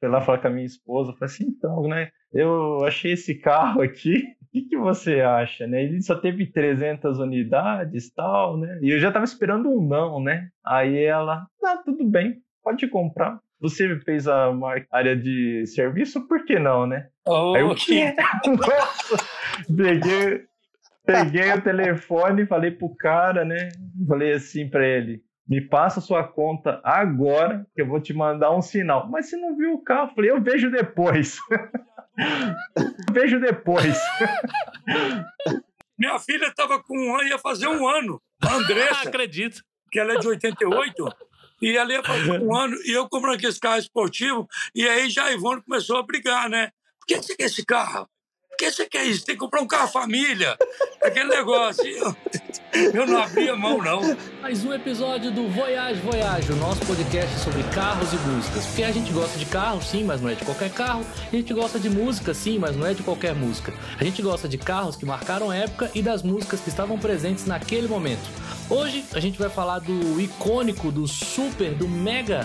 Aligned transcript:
Fui 0.00 0.08
lá 0.08 0.20
falar 0.20 0.38
com 0.38 0.48
a 0.48 0.50
minha 0.50 0.66
esposa, 0.66 1.12
falei 1.12 1.26
assim, 1.34 1.44
então, 1.46 1.82
né, 1.88 2.10
eu 2.32 2.84
achei 2.84 3.12
esse 3.12 3.34
carro 3.34 3.82
aqui, 3.82 4.16
o 4.42 4.46
que, 4.50 4.62
que 4.62 4.76
você 4.76 5.20
acha, 5.20 5.66
né? 5.66 5.82
Ele 5.84 6.00
só 6.00 6.14
teve 6.14 6.46
300 6.46 7.18
unidades 7.18 8.10
tal, 8.14 8.56
né? 8.56 8.78
E 8.80 8.90
eu 8.90 8.98
já 8.98 9.12
tava 9.12 9.24
esperando 9.24 9.68
um 9.68 9.86
não, 9.86 10.22
né? 10.22 10.48
Aí 10.64 11.04
ela, 11.04 11.46
ah, 11.64 11.76
tudo 11.84 12.04
bem, 12.04 12.38
pode 12.62 12.86
comprar. 12.88 13.38
Você 13.60 13.98
fez 14.00 14.28
a 14.28 14.54
área 14.90 15.16
de 15.16 15.66
serviço, 15.66 16.26
por 16.28 16.44
que 16.44 16.58
não, 16.58 16.86
né? 16.86 17.08
Oh, 17.26 17.54
Aí 17.56 17.62
eu, 17.62 17.74
quê? 17.74 18.14
Nossa! 18.46 19.26
Peguei, 19.76 20.44
peguei 21.04 21.52
o 21.52 21.60
telefone 21.60 22.42
e 22.42 22.46
falei 22.46 22.70
pro 22.70 22.94
cara, 22.96 23.44
né? 23.44 23.70
Falei 24.06 24.32
assim 24.32 24.68
pra 24.68 24.86
ele, 24.86 25.22
me 25.48 25.62
passa 25.62 26.00
sua 26.00 26.22
conta 26.22 26.80
agora, 26.84 27.66
que 27.74 27.80
eu 27.80 27.86
vou 27.86 28.00
te 28.00 28.12
mandar 28.12 28.54
um 28.54 28.60
sinal. 28.60 29.08
Mas 29.08 29.30
você 29.30 29.36
não 29.36 29.56
viu 29.56 29.72
o 29.72 29.82
carro? 29.82 30.10
Eu 30.10 30.14
falei, 30.14 30.30
eu 30.30 30.42
vejo 30.42 30.70
depois. 30.70 31.38
eu 31.48 33.14
vejo 33.14 33.40
depois. 33.40 33.98
Minha 35.98 36.18
filha 36.18 36.46
estava 36.46 36.82
com 36.82 36.96
um 36.96 37.16
ano, 37.16 37.28
ia 37.28 37.38
fazer 37.38 37.66
um 37.66 37.88
ano. 37.88 38.20
A 38.42 38.54
Andressa, 38.54 39.08
Acredito. 39.08 39.62
que 39.90 39.98
ela 39.98 40.14
é 40.14 40.18
de 40.18 40.28
88, 40.28 41.16
e 41.62 41.76
ela 41.76 41.92
ia 41.92 42.02
fazer 42.02 42.40
um 42.42 42.54
ano, 42.54 42.76
e 42.84 42.92
eu 42.92 43.08
comprando 43.08 43.36
aquele 43.36 43.58
carro 43.58 43.78
esportivo, 43.78 44.46
e 44.74 44.86
aí 44.86 45.08
já 45.08 45.24
a 45.24 45.32
Ivone 45.32 45.62
começou 45.62 45.96
a 45.96 46.02
brigar, 46.02 46.48
né? 46.48 46.70
Por 47.00 47.06
que 47.06 47.16
você 47.16 47.34
quer 47.34 47.44
esse 47.44 47.64
carro? 47.64 48.06
Que 48.58 48.72
você 48.72 48.86
quer 48.86 49.04
isso? 49.04 49.24
Tem 49.24 49.36
que 49.36 49.40
comprar 49.40 49.60
um 49.60 49.68
carro 49.68 49.86
família. 49.86 50.58
Aquele 51.00 51.28
negócio. 51.28 51.86
Eu, 51.86 52.16
eu 52.92 53.06
não 53.06 53.22
abria 53.22 53.54
mão, 53.54 53.78
não. 53.78 54.00
Mais 54.42 54.64
um 54.64 54.74
episódio 54.74 55.30
do 55.30 55.48
Voyage 55.48 56.00
Voyage, 56.00 56.50
o 56.50 56.56
nosso 56.56 56.84
podcast 56.84 57.38
sobre 57.38 57.62
carros 57.72 58.12
e 58.12 58.16
músicas. 58.16 58.66
Porque 58.66 58.82
a 58.82 58.90
gente 58.90 59.12
gosta 59.12 59.38
de 59.38 59.46
carro, 59.46 59.80
sim, 59.80 60.02
mas 60.02 60.20
não 60.20 60.28
é 60.28 60.34
de 60.34 60.44
qualquer 60.44 60.70
carro. 60.70 61.06
A 61.32 61.36
gente 61.36 61.54
gosta 61.54 61.78
de 61.78 61.88
música, 61.88 62.34
sim, 62.34 62.58
mas 62.58 62.74
não 62.74 62.84
é 62.84 62.94
de 62.94 63.04
qualquer 63.04 63.32
música. 63.32 63.72
A 63.96 64.02
gente 64.02 64.20
gosta 64.22 64.48
de 64.48 64.58
carros 64.58 64.96
que 64.96 65.06
marcaram 65.06 65.52
época 65.52 65.88
e 65.94 66.02
das 66.02 66.24
músicas 66.24 66.58
que 66.58 66.68
estavam 66.68 66.98
presentes 66.98 67.46
naquele 67.46 67.86
momento. 67.86 68.28
Hoje 68.68 69.04
a 69.14 69.20
gente 69.20 69.38
vai 69.38 69.48
falar 69.48 69.78
do 69.78 70.20
icônico, 70.20 70.90
do 70.90 71.06
super, 71.06 71.74
do 71.74 71.86
mega 71.86 72.44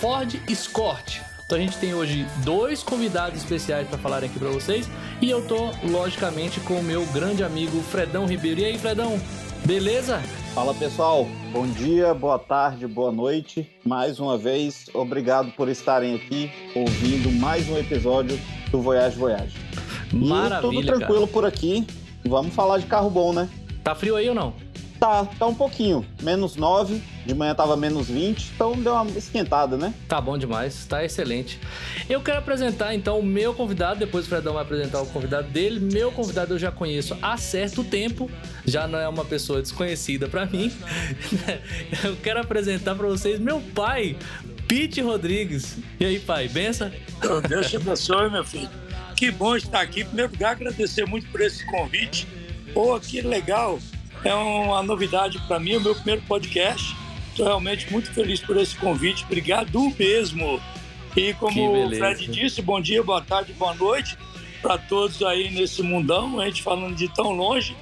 Ford 0.00 0.40
Escort. 0.48 1.33
Então 1.46 1.58
a 1.58 1.60
gente 1.60 1.76
tem 1.76 1.94
hoje 1.94 2.26
dois 2.42 2.82
convidados 2.82 3.38
especiais 3.38 3.86
para 3.86 3.98
falarem 3.98 4.30
aqui 4.30 4.38
para 4.38 4.48
vocês 4.48 4.88
e 5.20 5.30
eu 5.30 5.46
tô 5.46 5.70
logicamente 5.90 6.58
com 6.60 6.74
o 6.74 6.82
meu 6.82 7.04
grande 7.06 7.44
amigo 7.44 7.80
Fredão 7.82 8.26
Ribeiro. 8.26 8.60
E 8.60 8.64
aí, 8.64 8.78
Fredão? 8.78 9.20
Beleza? 9.64 10.20
Fala 10.54 10.74
pessoal, 10.74 11.26
bom 11.52 11.66
dia, 11.66 12.14
boa 12.14 12.38
tarde, 12.38 12.86
boa 12.86 13.12
noite. 13.12 13.70
Mais 13.84 14.18
uma 14.18 14.38
vez, 14.38 14.88
obrigado 14.94 15.50
por 15.52 15.68
estarem 15.68 16.14
aqui 16.14 16.50
ouvindo 16.74 17.30
mais 17.32 17.68
um 17.68 17.76
episódio 17.76 18.38
do 18.70 18.80
Voyage 18.80 19.18
Voyage. 19.18 19.56
E 20.12 20.16
Maravilha, 20.16 20.60
tudo 20.60 20.86
tranquilo 20.86 21.20
cara. 21.20 21.32
por 21.32 21.44
aqui. 21.44 21.86
Vamos 22.26 22.54
falar 22.54 22.78
de 22.78 22.86
carro 22.86 23.10
bom, 23.10 23.32
né? 23.34 23.48
Tá 23.82 23.94
frio 23.94 24.16
aí 24.16 24.28
ou 24.28 24.34
não? 24.34 24.54
Tá, 24.98 25.24
tá 25.24 25.46
um 25.46 25.54
pouquinho. 25.54 26.04
Menos 26.22 26.56
9, 26.56 27.02
de 27.26 27.34
manhã 27.34 27.54
tava 27.54 27.76
menos 27.76 28.08
20, 28.08 28.52
então 28.54 28.72
deu 28.80 28.94
uma 28.94 29.10
esquentada, 29.10 29.76
né? 29.76 29.92
Tá 30.08 30.20
bom 30.20 30.38
demais, 30.38 30.86
tá 30.86 31.04
excelente. 31.04 31.60
Eu 32.08 32.20
quero 32.20 32.38
apresentar 32.38 32.94
então 32.94 33.18
o 33.18 33.22
meu 33.22 33.54
convidado, 33.54 34.00
depois 34.00 34.24
o 34.26 34.28
Fredão 34.28 34.54
vai 34.54 34.62
apresentar 34.62 35.02
o 35.02 35.06
convidado 35.06 35.48
dele. 35.48 35.80
Meu 35.80 36.12
convidado 36.12 36.54
eu 36.54 36.58
já 36.58 36.70
conheço 36.70 37.16
há 37.20 37.36
certo 37.36 37.82
tempo, 37.82 38.30
já 38.64 38.86
não 38.86 38.98
é 38.98 39.08
uma 39.08 39.24
pessoa 39.24 39.60
desconhecida 39.60 40.28
pra 40.28 40.46
mim. 40.46 40.72
Eu 42.02 42.16
quero 42.16 42.40
apresentar 42.40 42.94
pra 42.94 43.06
vocês 43.06 43.38
meu 43.38 43.60
pai, 43.60 44.16
Pete 44.66 45.00
Rodrigues. 45.00 45.76
E 45.98 46.04
aí, 46.04 46.18
pai, 46.18 46.48
benção? 46.48 46.90
Deus 47.48 47.70
te 47.70 47.76
abençoe, 47.76 48.30
meu 48.30 48.44
filho. 48.44 48.70
Que 49.16 49.30
bom 49.30 49.56
estar 49.56 49.80
aqui. 49.80 50.00
Em 50.00 50.04
primeiro 50.04 50.32
lugar, 50.32 50.52
agradecer 50.52 51.06
muito 51.06 51.26
por 51.28 51.40
esse 51.40 51.64
convite. 51.66 52.26
Pô, 52.72 52.98
que 52.98 53.20
legal. 53.20 53.78
É 54.24 54.34
uma 54.34 54.82
novidade 54.82 55.38
para 55.46 55.60
mim, 55.60 55.74
é 55.74 55.78
o 55.78 55.80
meu 55.80 55.94
primeiro 55.94 56.22
podcast. 56.22 56.96
Estou 57.30 57.46
realmente 57.46 57.90
muito 57.92 58.10
feliz 58.12 58.40
por 58.40 58.56
esse 58.56 58.76
convite. 58.76 59.24
Obrigado 59.24 59.92
mesmo. 59.98 60.60
E 61.10 61.32
Que 61.32 61.34
como 61.34 61.86
o. 61.86 61.90
Fred 61.94 62.26
disse, 62.28 62.62
bom 62.62 62.80
dia, 62.80 63.02
boa 63.02 63.20
tarde, 63.20 63.52
boa 63.52 63.74
noite 63.74 64.16
para 64.64 64.78
todos 64.78 65.22
aí 65.22 65.50
nesse 65.50 65.82
mundão. 65.82 66.40
A 66.40 66.46
gente 66.46 66.62
falando 66.62 66.96
de 66.96 67.06
tão 67.08 67.32
longe, 67.32 67.76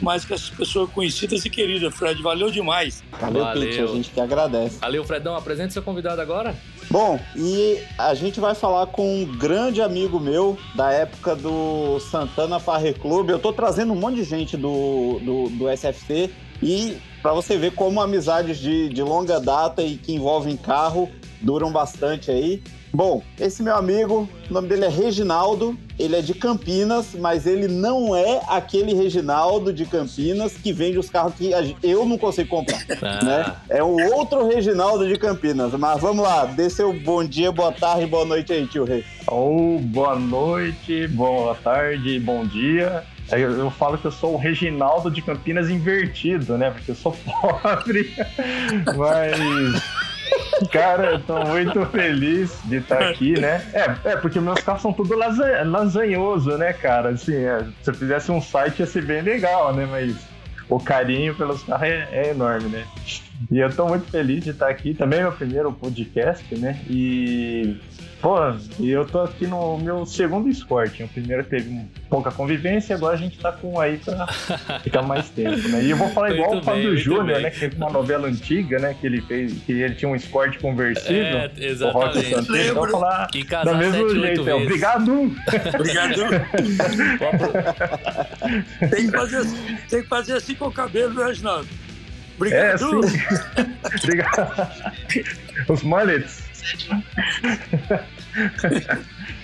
mas 0.00 0.24
com 0.24 0.32
essas 0.32 0.48
pessoas 0.48 0.88
conhecidas 0.90 1.44
e 1.44 1.50
queridas. 1.50 1.92
Fred, 1.92 2.22
valeu 2.22 2.52
demais. 2.52 3.02
Valeu, 3.20 3.42
Valeu. 3.42 3.68
Pete, 3.68 3.80
a 3.80 3.86
gente 3.88 4.10
que 4.10 4.20
agradece. 4.20 4.78
Valeu, 4.78 5.04
Fredão, 5.04 5.34
apresente 5.34 5.72
seu 5.72 5.82
convidado 5.82 6.20
agora. 6.20 6.54
Bom, 6.90 7.20
e 7.36 7.80
a 7.96 8.14
gente 8.14 8.40
vai 8.40 8.52
falar 8.52 8.88
com 8.88 9.22
um 9.22 9.24
grande 9.24 9.80
amigo 9.80 10.18
meu 10.18 10.58
da 10.74 10.92
época 10.92 11.36
do 11.36 12.00
Santana 12.00 12.58
Farre 12.58 12.92
Clube. 12.92 13.30
Eu 13.30 13.38
tô 13.38 13.52
trazendo 13.52 13.92
um 13.92 13.96
monte 13.96 14.16
de 14.16 14.24
gente 14.24 14.56
do, 14.56 15.20
do, 15.20 15.48
do 15.50 15.70
SFC 15.70 16.30
e 16.60 16.98
para 17.22 17.32
você 17.32 17.56
ver 17.56 17.76
como 17.76 18.00
amizades 18.00 18.58
de, 18.58 18.88
de 18.88 19.02
longa 19.04 19.38
data 19.38 19.82
e 19.84 19.96
que 19.96 20.12
envolvem 20.12 20.56
carro 20.56 21.08
duram 21.40 21.70
bastante 21.70 22.28
aí. 22.28 22.60
Bom, 22.92 23.22
esse 23.38 23.62
meu 23.62 23.76
amigo, 23.76 24.28
o 24.48 24.52
nome 24.52 24.68
dele 24.68 24.84
é 24.84 24.88
Reginaldo, 24.88 25.78
ele 25.96 26.16
é 26.16 26.20
de 26.20 26.34
Campinas, 26.34 27.14
mas 27.14 27.46
ele 27.46 27.68
não 27.68 28.16
é 28.16 28.40
aquele 28.48 28.92
Reginaldo 28.94 29.72
de 29.72 29.86
Campinas 29.86 30.54
que 30.54 30.72
vende 30.72 30.98
os 30.98 31.08
carros 31.08 31.34
que 31.34 31.52
eu 31.82 32.04
não 32.04 32.18
consigo 32.18 32.48
comprar 32.48 32.80
Ah, 33.02 33.24
né? 33.24 33.56
É 33.68 33.84
um 33.84 34.12
outro 34.14 34.48
Reginaldo 34.48 35.06
de 35.06 35.16
Campinas. 35.16 35.72
Mas 35.72 36.00
vamos 36.00 36.24
lá, 36.24 36.46
dê 36.46 36.68
seu 36.68 36.92
bom 36.92 37.24
dia, 37.24 37.52
boa 37.52 37.70
tarde, 37.70 38.06
boa 38.06 38.24
noite 38.24 38.52
aí, 38.52 38.66
tio 38.66 38.84
Rei. 38.84 39.04
Ou 39.28 39.78
boa 39.78 40.18
noite, 40.18 41.06
boa 41.08 41.54
tarde, 41.54 42.18
bom 42.18 42.44
dia. 42.44 43.04
Aí 43.30 43.42
Eu, 43.42 43.52
eu 43.52 43.70
falo 43.70 43.96
que 43.96 44.06
eu 44.06 44.10
sou 44.12 44.34
o 44.34 44.36
Reginaldo 44.36 45.08
de 45.10 45.22
Campinas 45.22 45.70
invertido, 45.70 46.58
né? 46.58 46.70
Porque 46.70 46.90
eu 46.90 46.96
sou 46.96 47.16
pobre. 47.24 48.12
Mas, 48.96 49.80
cara, 50.72 51.12
eu 51.12 51.20
tô 51.22 51.44
muito 51.46 51.84
feliz 51.86 52.60
de 52.64 52.76
estar 52.76 53.08
aqui, 53.10 53.38
né? 53.38 53.62
É, 53.72 54.10
é 54.12 54.16
porque 54.16 54.40
meus 54.40 54.60
carros 54.62 54.82
são 54.82 54.92
tudo 54.92 55.16
lasa- 55.16 55.62
lasanhoso, 55.64 56.56
né, 56.58 56.72
cara? 56.72 57.10
Assim, 57.10 57.34
é, 57.36 57.64
se 57.82 57.90
eu 57.90 57.94
fizesse 57.94 58.30
um 58.30 58.40
site 58.40 58.80
ia 58.80 58.86
ser 58.86 59.02
bem 59.04 59.22
legal, 59.22 59.74
né? 59.74 59.86
Mas 59.90 60.16
o 60.68 60.78
carinho 60.78 61.34
pelos 61.34 61.62
carros 61.62 61.88
é, 61.88 62.08
é 62.12 62.30
enorme, 62.30 62.68
né? 62.68 62.86
E 63.50 63.58
eu 63.58 63.70
tô 63.74 63.86
muito 63.86 64.10
feliz 64.10 64.42
de 64.44 64.50
estar 64.50 64.68
aqui. 64.68 64.92
Também 64.94 65.20
é 65.20 65.22
meu 65.22 65.32
primeiro 65.32 65.72
podcast, 65.72 66.54
né? 66.56 66.78
E, 66.88 67.76
pô, 68.20 68.36
e 68.78 68.90
eu 68.90 69.04
tô 69.06 69.20
aqui 69.20 69.46
no 69.46 69.78
meu 69.78 70.04
segundo 70.04 70.48
esporte. 70.48 71.02
O 71.02 71.08
primeiro 71.08 71.42
teve 71.44 71.80
pouca 72.10 72.30
convivência, 72.30 72.94
agora 72.96 73.14
a 73.14 73.18
gente 73.18 73.38
tá 73.38 73.50
com 73.52 73.74
um 73.74 73.80
aí 73.80 73.96
pra 73.98 74.26
ficar 74.82 75.02
mais 75.02 75.30
tempo, 75.30 75.68
né? 75.68 75.82
E 75.84 75.90
eu 75.90 75.96
vou 75.96 76.08
falar 76.10 76.32
igual 76.34 76.50
Muito 76.50 76.62
o 76.62 76.64
Fábio 76.66 76.96
Júnior, 76.96 77.40
né? 77.40 77.50
Que 77.50 77.60
teve 77.60 77.76
uma 77.76 77.88
novela 77.90 78.28
antiga, 78.28 78.78
né? 78.78 78.94
Que 79.00 79.06
ele 79.06 79.20
fez, 79.22 79.52
que 79.64 79.72
ele 79.72 79.94
tinha 79.94 80.08
um 80.10 80.16
esporte 80.16 80.58
conversível. 80.58 81.24
É, 81.24 81.46
o 81.46 81.90
Rock 81.92 82.18
exatamente. 82.18 82.34
Santeiro. 82.34 82.42
Então 82.42 82.56
eu 82.56 82.74
vou 82.74 82.84
Lembro. 82.84 82.90
falar 83.00 83.26
Que 83.28 83.38
do 83.42 83.46
casar 83.46 83.76
mesmo 83.78 83.92
sete, 83.92 84.04
oito 84.04 84.20
jeito. 84.20 84.44
vezes. 84.44 84.62
Obrigado! 84.62 85.36
Obrigado. 85.80 86.20
tem, 88.90 89.06
que 89.06 89.12
fazer, 89.16 89.36
assim- 89.38 89.76
tem 89.88 90.02
que 90.02 90.08
fazer 90.08 90.32
assim 90.34 90.54
com 90.54 90.66
o 90.66 90.72
cabelo, 90.72 91.14
né, 91.14 91.24
Reginaldo? 91.24 91.66
É, 92.48 92.74
Obrigado. 92.74 93.08
sim. 93.08 93.18
Obrigado. 94.02 94.70
Os 95.68 95.82
mullets. 95.82 96.42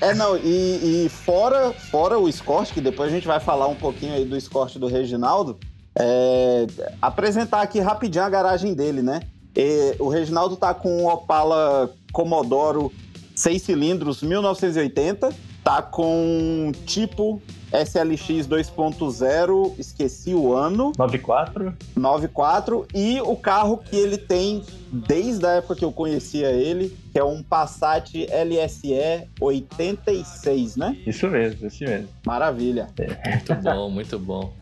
É, 0.01 0.15
não, 0.15 0.37
e, 0.37 1.06
e 1.06 1.09
fora, 1.09 1.73
fora 1.73 2.19
o 2.19 2.29
Escort, 2.29 2.73
que 2.73 2.81
depois 2.81 3.11
a 3.11 3.15
gente 3.15 3.27
vai 3.27 3.41
falar 3.41 3.67
um 3.67 3.75
pouquinho 3.75 4.15
aí 4.15 4.25
do 4.25 4.37
Escort 4.37 4.77
do 4.77 4.87
Reginaldo, 4.87 5.59
é, 5.99 6.67
apresentar 7.01 7.62
aqui 7.62 7.81
rapidinho 7.81 8.25
a 8.25 8.29
garagem 8.29 8.75
dele, 8.75 9.03
né? 9.03 9.21
E 9.56 9.97
o 9.99 10.09
Reginaldo 10.09 10.56
tá 10.56 10.75
com 10.75 11.03
um 11.03 11.06
Opala 11.06 11.91
Commodoro 12.12 12.93
6 13.35 13.62
cilindros 13.62 14.23
1980, 14.23 15.31
tá 15.65 15.81
com 15.81 16.73
tipo 16.85 17.41
SLX 17.84 18.46
2.0, 18.46 19.75
esqueci 19.78 20.34
o 20.34 20.52
ano, 20.52 20.93
94. 20.96 21.75
94 21.94 22.87
e 22.94 23.20
o 23.20 23.37
carro 23.37 23.78
que 23.78 23.96
ele 23.96 24.19
tem 24.19 24.62
desde 24.90 25.46
a 25.46 25.52
época 25.52 25.76
que 25.76 25.84
eu 25.84 25.93
conhecia 25.93 26.50
ele, 26.50 26.96
que 27.12 27.19
é 27.19 27.25
um 27.25 27.43
Passat 27.43 28.14
LSE 28.14 29.28
86, 29.40 30.76
né? 30.76 30.96
Isso 31.06 31.26
mesmo, 31.28 31.67
isso 31.67 31.84
mesmo. 31.84 32.08
Maravilha. 32.25 32.88
Muito 33.28 33.55
bom, 33.62 33.90
muito 33.90 34.19
bom. 34.19 34.55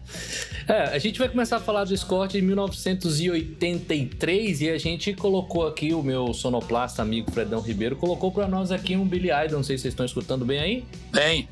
É, 0.67 0.85
a 0.85 0.99
gente 0.99 1.19
vai 1.19 1.29
começar 1.29 1.57
a 1.57 1.61
falar 1.61 1.85
do 1.85 1.93
Escort 1.93 2.33
de 2.33 2.41
1983 2.41 4.63
e 4.63 4.71
a 4.71 4.79
gente 4.79 5.13
colocou 5.15 5.67
aqui, 5.67 5.93
o 5.93 6.03
meu 6.03 6.33
sonoplasta 6.33 7.03
amigo 7.03 7.31
Fredão 7.31 7.61
Ribeiro 7.61 7.97
colocou 7.97 8.33
pra 8.33 8.49
nós 8.49 8.73
aqui 8.73 8.97
um 8.97 9.07
Billy 9.07 9.29
Idol, 9.31 9.59
não 9.59 9.65
sei 9.65 9.77
se 9.77 9.83
vocês 9.83 9.93
estão 9.93 10.07
escutando 10.07 10.43
bem 10.45 10.59
aí. 10.59 10.85
Bem, 11.13 11.49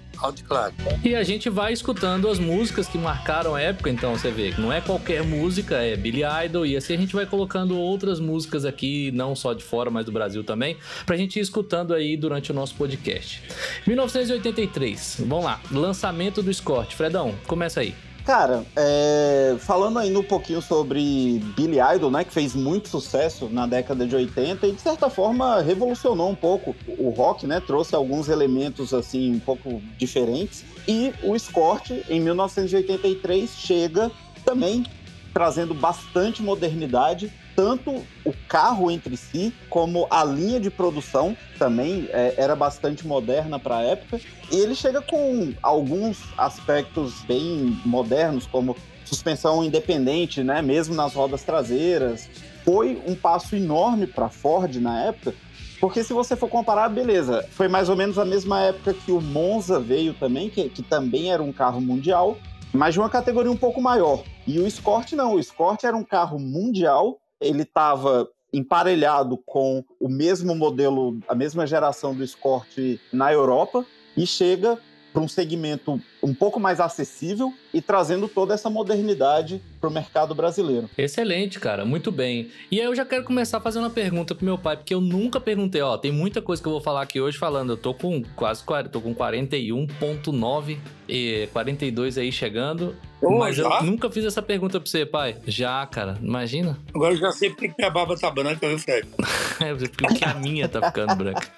e 1.04 1.14
a 1.14 1.22
gente 1.22 1.50
vai 1.50 1.72
escutando 1.72 2.28
as 2.28 2.38
músicas 2.38 2.88
que 2.88 2.98
marcaram 2.98 3.54
a 3.54 3.60
época, 3.60 3.90
então 3.90 4.16
você 4.16 4.30
vê 4.30 4.52
que 4.52 4.60
não 4.60 4.72
é 4.72 4.80
qualquer 4.80 5.24
música, 5.24 5.76
é 5.76 5.96
Billy 5.96 6.22
Idol, 6.44 6.64
e 6.64 6.76
assim 6.76 6.94
a 6.94 6.98
gente 6.98 7.14
vai 7.14 7.26
colocando 7.26 7.76
outras 7.78 8.20
músicas 8.20 8.64
aqui, 8.64 9.10
não 9.12 9.34
só 9.34 9.52
de 9.52 9.64
fora, 9.64 9.90
mas 9.90 10.04
do 10.04 10.12
Brasil 10.12 10.44
também. 10.44 10.76
pra 11.04 11.16
gente 11.16 11.38
ir 11.38 11.42
escutando 11.42 11.94
aí 11.94 12.16
durante 12.16 12.50
o 12.50 12.54
nosso 12.54 12.74
podcast. 12.74 13.42
1983, 13.86 15.22
vamos 15.26 15.44
lá, 15.44 15.60
lançamento 15.70 16.42
do 16.42 16.50
Escort. 16.50 16.94
Fredão, 16.94 17.34
começa 17.46 17.80
aí. 17.80 17.94
Cara, 18.24 18.64
é, 18.76 19.56
falando 19.58 19.98
ainda 19.98 20.18
um 20.20 20.22
pouquinho 20.22 20.62
sobre 20.62 21.40
Billy 21.56 21.78
Idol, 21.94 22.10
né, 22.10 22.22
que 22.22 22.32
fez 22.32 22.54
muito 22.54 22.88
sucesso 22.88 23.48
na 23.50 23.66
década 23.66 24.06
de 24.06 24.14
80 24.14 24.64
e 24.68 24.72
de 24.72 24.80
certa 24.80 25.10
forma 25.10 25.60
revolucionou 25.60 26.30
um 26.30 26.34
pouco 26.34 26.74
o 26.86 27.10
rock, 27.10 27.48
né, 27.48 27.60
trouxe 27.60 27.96
alguns 27.96 28.28
elementos 28.28 28.94
assim 28.94 29.34
um 29.34 29.40
pouco 29.40 29.82
diferentes. 29.98 30.64
E 30.86 31.12
o 31.24 31.34
Escort, 31.34 31.90
em 32.08 32.20
1983, 32.20 33.50
chega 33.50 34.10
também 34.44 34.84
trazendo 35.32 35.74
bastante 35.74 36.42
modernidade, 36.42 37.32
tanto 37.56 38.02
o 38.24 38.32
carro 38.48 38.90
entre 38.90 39.16
si, 39.16 39.52
como 39.68 40.06
a 40.10 40.24
linha 40.24 40.60
de 40.60 40.70
produção 40.70 41.36
também 41.58 42.08
é, 42.10 42.34
era 42.36 42.56
bastante 42.56 43.06
moderna 43.06 43.58
para 43.58 43.78
a 43.78 43.82
época. 43.82 44.20
E 44.50 44.56
ele 44.56 44.74
chega 44.74 45.00
com 45.00 45.52
alguns 45.62 46.18
aspectos 46.36 47.22
bem 47.22 47.78
modernos, 47.84 48.46
como 48.46 48.76
suspensão 49.04 49.62
independente, 49.62 50.42
né, 50.42 50.62
mesmo 50.62 50.94
nas 50.94 51.14
rodas 51.14 51.42
traseiras. 51.42 52.28
Foi 52.64 53.02
um 53.06 53.14
passo 53.14 53.56
enorme 53.56 54.06
para 54.06 54.26
a 54.26 54.30
Ford 54.30 54.76
na 54.76 55.04
época, 55.04 55.34
porque 55.80 56.04
se 56.04 56.12
você 56.12 56.36
for 56.36 56.48
comparar, 56.48 56.88
beleza, 56.88 57.44
foi 57.50 57.66
mais 57.66 57.88
ou 57.88 57.96
menos 57.96 58.18
a 58.18 58.24
mesma 58.24 58.60
época 58.60 58.94
que 58.94 59.10
o 59.10 59.20
Monza 59.20 59.80
veio 59.80 60.14
também, 60.14 60.48
que, 60.48 60.68
que 60.68 60.82
também 60.82 61.32
era 61.32 61.42
um 61.42 61.52
carro 61.52 61.80
mundial, 61.80 62.38
mas 62.72 62.94
de 62.94 63.00
uma 63.00 63.10
categoria 63.10 63.50
um 63.50 63.56
pouco 63.56 63.80
maior. 63.80 64.22
E 64.46 64.58
o 64.58 64.66
Escort 64.66 65.12
não, 65.12 65.34
o 65.34 65.38
Escort 65.38 65.84
era 65.84 65.96
um 65.96 66.04
carro 66.04 66.38
mundial, 66.38 67.18
ele 67.40 67.62
estava 67.62 68.28
emparelhado 68.52 69.38
com 69.46 69.82
o 69.98 70.08
mesmo 70.08 70.54
modelo, 70.54 71.18
a 71.26 71.34
mesma 71.34 71.66
geração 71.66 72.14
do 72.14 72.22
Escort 72.22 72.76
na 73.12 73.32
Europa. 73.32 73.84
E 74.14 74.26
chega 74.26 74.78
para 75.12 75.22
um 75.22 75.28
segmento 75.28 76.00
um 76.22 76.32
pouco 76.32 76.60
mais 76.60 76.80
acessível 76.80 77.52
e 77.74 77.80
trazendo 77.80 78.28
toda 78.28 78.54
essa 78.54 78.70
modernidade 78.70 79.60
para 79.80 79.90
o 79.90 79.92
mercado 79.92 80.34
brasileiro. 80.34 80.88
Excelente, 80.96 81.58
cara, 81.58 81.84
muito 81.84 82.12
bem. 82.12 82.50
E 82.70 82.80
aí 82.80 82.86
eu 82.86 82.94
já 82.94 83.04
quero 83.04 83.24
começar 83.24 83.60
fazendo 83.60 83.84
uma 83.84 83.90
pergunta 83.90 84.34
pro 84.34 84.44
meu 84.44 84.56
pai, 84.56 84.76
porque 84.76 84.94
eu 84.94 85.00
nunca 85.00 85.40
perguntei, 85.40 85.82
ó, 85.82 85.98
tem 85.98 86.12
muita 86.12 86.40
coisa 86.40 86.62
que 86.62 86.68
eu 86.68 86.72
vou 86.72 86.80
falar 86.80 87.02
aqui 87.02 87.20
hoje 87.20 87.36
falando, 87.36 87.70
eu 87.70 87.76
tô 87.76 87.92
com 87.92 88.22
quase, 88.36 88.62
tô 88.90 89.00
com 89.00 89.14
41.9 89.14 90.78
e 91.08 91.48
42 91.52 92.18
aí 92.18 92.30
chegando. 92.30 92.94
Oh, 93.20 93.38
mas 93.38 93.56
já? 93.56 93.62
eu 93.62 93.82
nunca 93.84 94.10
fiz 94.10 94.24
essa 94.24 94.42
pergunta 94.42 94.80
pra 94.80 94.90
você, 94.90 95.06
pai. 95.06 95.36
Já, 95.46 95.86
cara, 95.86 96.18
imagina. 96.20 96.78
Agora 96.92 97.14
eu 97.14 97.18
já 97.18 97.30
sei 97.30 97.50
porque 97.50 97.72
minha 97.78 97.90
barba 97.90 98.16
tá 98.16 98.30
branca, 98.30 98.66
viu, 98.68 98.78
Fred? 98.78 99.08
é, 99.60 99.74
porque 99.74 100.24
a 100.24 100.34
minha 100.34 100.68
tá 100.68 100.82
ficando 100.88 101.14
branca. 101.14 101.48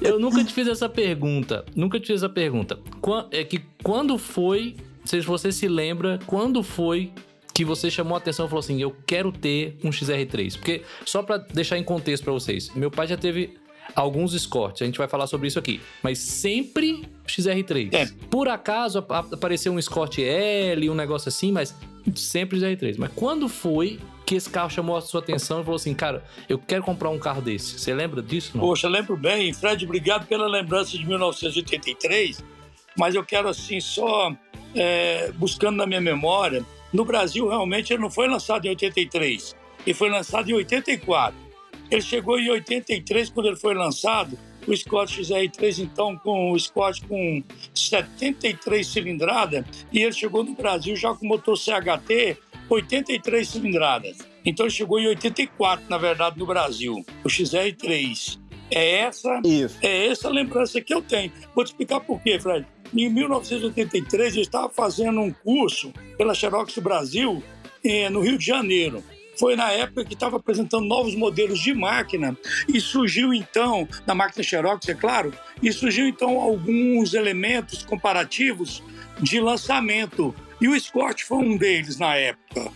Eu 0.00 0.18
nunca 0.18 0.42
te 0.44 0.52
fiz 0.52 0.66
essa 0.66 0.88
pergunta. 0.88 1.64
Nunca 1.74 2.00
te 2.00 2.08
fiz 2.08 2.16
essa 2.16 2.28
pergunta. 2.28 2.78
É 3.30 3.44
que 3.44 3.60
quando 3.82 4.18
foi, 4.18 4.76
se 5.04 5.20
você 5.20 5.52
se 5.52 5.68
lembra, 5.68 6.18
quando 6.26 6.62
foi 6.62 7.12
que 7.52 7.64
você 7.64 7.90
chamou 7.90 8.14
a 8.16 8.18
atenção 8.18 8.46
e 8.46 8.48
falou 8.48 8.60
assim: 8.60 8.80
Eu 8.80 8.94
quero 9.06 9.30
ter 9.30 9.76
um 9.84 9.90
XR3? 9.90 10.56
Porque, 10.56 10.82
só 11.04 11.22
para 11.22 11.38
deixar 11.38 11.78
em 11.78 11.84
contexto 11.84 12.24
para 12.24 12.32
vocês, 12.32 12.70
meu 12.74 12.90
pai 12.90 13.06
já 13.06 13.16
teve 13.16 13.56
alguns 13.94 14.34
Escorts, 14.34 14.82
a 14.82 14.86
gente 14.86 14.98
vai 14.98 15.06
falar 15.06 15.26
sobre 15.26 15.46
isso 15.46 15.58
aqui, 15.58 15.80
mas 16.02 16.18
sempre 16.18 17.04
XR3. 17.26 17.92
É. 17.92 18.06
Por 18.30 18.48
acaso 18.48 18.98
apareceu 18.98 19.72
um 19.72 19.78
Escort 19.78 20.18
L, 20.18 20.90
um 20.90 20.94
negócio 20.94 21.28
assim, 21.28 21.52
mas 21.52 21.74
sempre 22.14 22.58
XR3. 22.58 22.96
Mas 22.98 23.10
quando 23.14 23.48
foi 23.48 24.00
que 24.26 24.34
esse 24.34 24.48
carro 24.48 24.70
chamou 24.70 24.96
a 24.96 25.00
sua 25.00 25.20
atenção 25.20 25.60
e 25.60 25.64
falou 25.64 25.76
assim, 25.76 25.94
cara, 25.94 26.24
eu 26.48 26.58
quero 26.58 26.82
comprar 26.82 27.10
um 27.10 27.18
carro 27.18 27.42
desse. 27.42 27.78
Você 27.78 27.94
lembra 27.94 28.22
disso? 28.22 28.52
Não? 28.54 28.64
Poxa, 28.64 28.88
lembro 28.88 29.16
bem. 29.16 29.52
Fred, 29.52 29.84
obrigado 29.84 30.26
pela 30.26 30.46
lembrança 30.46 30.96
de 30.96 31.06
1983, 31.06 32.42
mas 32.96 33.14
eu 33.14 33.24
quero 33.24 33.48
assim, 33.48 33.80
só 33.80 34.34
é, 34.74 35.30
buscando 35.32 35.76
na 35.76 35.86
minha 35.86 36.00
memória, 36.00 36.64
no 36.92 37.04
Brasil 37.04 37.48
realmente 37.48 37.92
ele 37.92 38.02
não 38.02 38.10
foi 38.10 38.28
lançado 38.28 38.66
em 38.66 38.70
83, 38.70 39.54
ele 39.86 39.94
foi 39.94 40.10
lançado 40.10 40.50
em 40.50 40.54
84. 40.54 41.44
Ele 41.90 42.02
chegou 42.02 42.38
em 42.38 42.48
83 42.50 43.30
quando 43.30 43.46
ele 43.46 43.56
foi 43.56 43.74
lançado, 43.74 44.38
o 44.66 44.74
Scott 44.74 45.20
XR3 45.20 45.80
então 45.80 46.16
com 46.16 46.52
o 46.52 46.58
Scott 46.58 47.04
com 47.06 47.42
73 47.74 48.86
cilindradas 48.86 49.64
e 49.92 50.02
ele 50.02 50.12
chegou 50.12 50.42
no 50.42 50.54
Brasil 50.54 50.96
já 50.96 51.12
com 51.14 51.26
motor 51.26 51.56
CHT 51.56 52.38
83 52.68 53.48
cilindradas. 53.48 54.18
Então 54.44 54.66
ele 54.66 54.74
chegou 54.74 54.98
em 54.98 55.06
84, 55.08 55.84
na 55.88 55.98
verdade, 55.98 56.38
no 56.38 56.46
Brasil. 56.46 57.04
O 57.24 57.28
XR3. 57.28 58.38
É 58.70 59.00
essa, 59.00 59.40
Isso. 59.44 59.78
é 59.82 60.06
essa 60.06 60.28
lembrança 60.28 60.80
que 60.80 60.92
eu 60.92 61.02
tenho. 61.02 61.30
Vou 61.54 61.64
te 61.64 61.68
explicar 61.68 62.00
por 62.00 62.20
quê, 62.22 62.38
Fred. 62.40 62.66
Em 62.96 63.08
1983, 63.08 64.36
eu 64.36 64.42
estava 64.42 64.68
fazendo 64.68 65.20
um 65.20 65.32
curso 65.32 65.92
pela 66.16 66.32
Xerox 66.32 66.78
Brasil, 66.78 67.42
eh, 67.84 68.08
no 68.08 68.20
Rio 68.20 68.38
de 68.38 68.46
Janeiro. 68.46 69.02
Foi 69.36 69.56
na 69.56 69.72
época 69.72 70.04
que 70.04 70.14
estava 70.14 70.36
apresentando 70.36 70.86
novos 70.86 71.16
modelos 71.16 71.58
de 71.58 71.74
máquina 71.74 72.38
e 72.68 72.80
surgiu 72.80 73.34
então, 73.34 73.88
na 74.06 74.14
máquina 74.14 74.44
Xerox, 74.44 74.88
é 74.88 74.94
claro, 74.94 75.32
e 75.60 75.72
surgiu 75.72 76.06
então 76.06 76.38
alguns 76.38 77.14
elementos 77.14 77.82
comparativos 77.82 78.80
de 79.20 79.40
lançamento 79.40 80.32
e 80.60 80.68
o 80.68 80.80
Scott 80.80 81.24
foi 81.24 81.38
um 81.38 81.56
deles 81.56 81.98
na 81.98 82.14
época. 82.14 82.70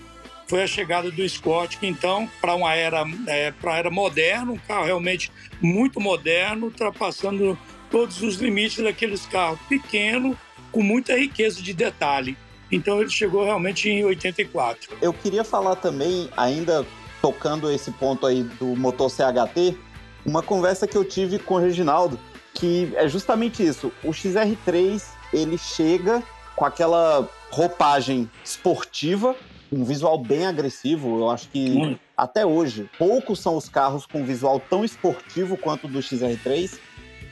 Foi 0.48 0.62
a 0.62 0.66
chegada 0.66 1.10
do 1.10 1.28
Scott, 1.28 1.78
que 1.78 1.86
então, 1.86 2.28
para 2.40 2.54
uma 2.54 2.74
era, 2.74 3.04
é, 3.26 3.52
era 3.76 3.90
moderna, 3.90 4.50
um 4.50 4.58
carro 4.58 4.86
realmente 4.86 5.30
muito 5.60 6.00
moderno, 6.00 6.66
ultrapassando 6.66 7.56
todos 7.90 8.22
os 8.22 8.36
limites 8.36 8.82
daqueles 8.82 9.26
carros 9.26 9.58
pequenos, 9.68 10.36
com 10.70 10.82
muita 10.82 11.16
riqueza 11.16 11.62
de 11.62 11.72
detalhe. 11.72 12.36
Então 12.70 13.00
ele 13.00 13.10
chegou 13.10 13.44
realmente 13.44 13.88
em 13.88 14.04
84. 14.04 14.98
Eu 15.00 15.12
queria 15.12 15.42
falar 15.42 15.76
também, 15.76 16.28
ainda 16.36 16.86
tocando 17.20 17.70
esse 17.70 17.90
ponto 17.90 18.26
aí 18.26 18.42
do 18.42 18.76
motor 18.76 19.10
CHT, 19.10 19.76
uma 20.24 20.42
conversa 20.42 20.86
que 20.86 20.96
eu 20.96 21.04
tive 21.04 21.38
com 21.38 21.54
o 21.54 21.58
Reginaldo, 21.58 22.18
que 22.54 22.92
é 22.94 23.08
justamente 23.08 23.64
isso. 23.64 23.90
O 24.04 24.10
XR3 24.10 25.02
ele 25.32 25.56
chega 25.56 26.22
com 26.54 26.64
aquela 26.64 27.28
roupagem 27.50 28.30
esportiva, 28.44 29.34
um 29.70 29.84
visual 29.84 30.18
bem 30.18 30.46
agressivo. 30.46 31.18
Eu 31.18 31.30
acho 31.30 31.48
que 31.48 31.70
hum. 31.70 31.96
até 32.16 32.44
hoje 32.44 32.88
poucos 32.98 33.40
são 33.40 33.56
os 33.56 33.68
carros 33.68 34.06
com 34.06 34.24
visual 34.24 34.60
tão 34.68 34.84
esportivo 34.84 35.56
quanto 35.56 35.86
o 35.86 35.90
do 35.90 36.00
XR3, 36.00 36.78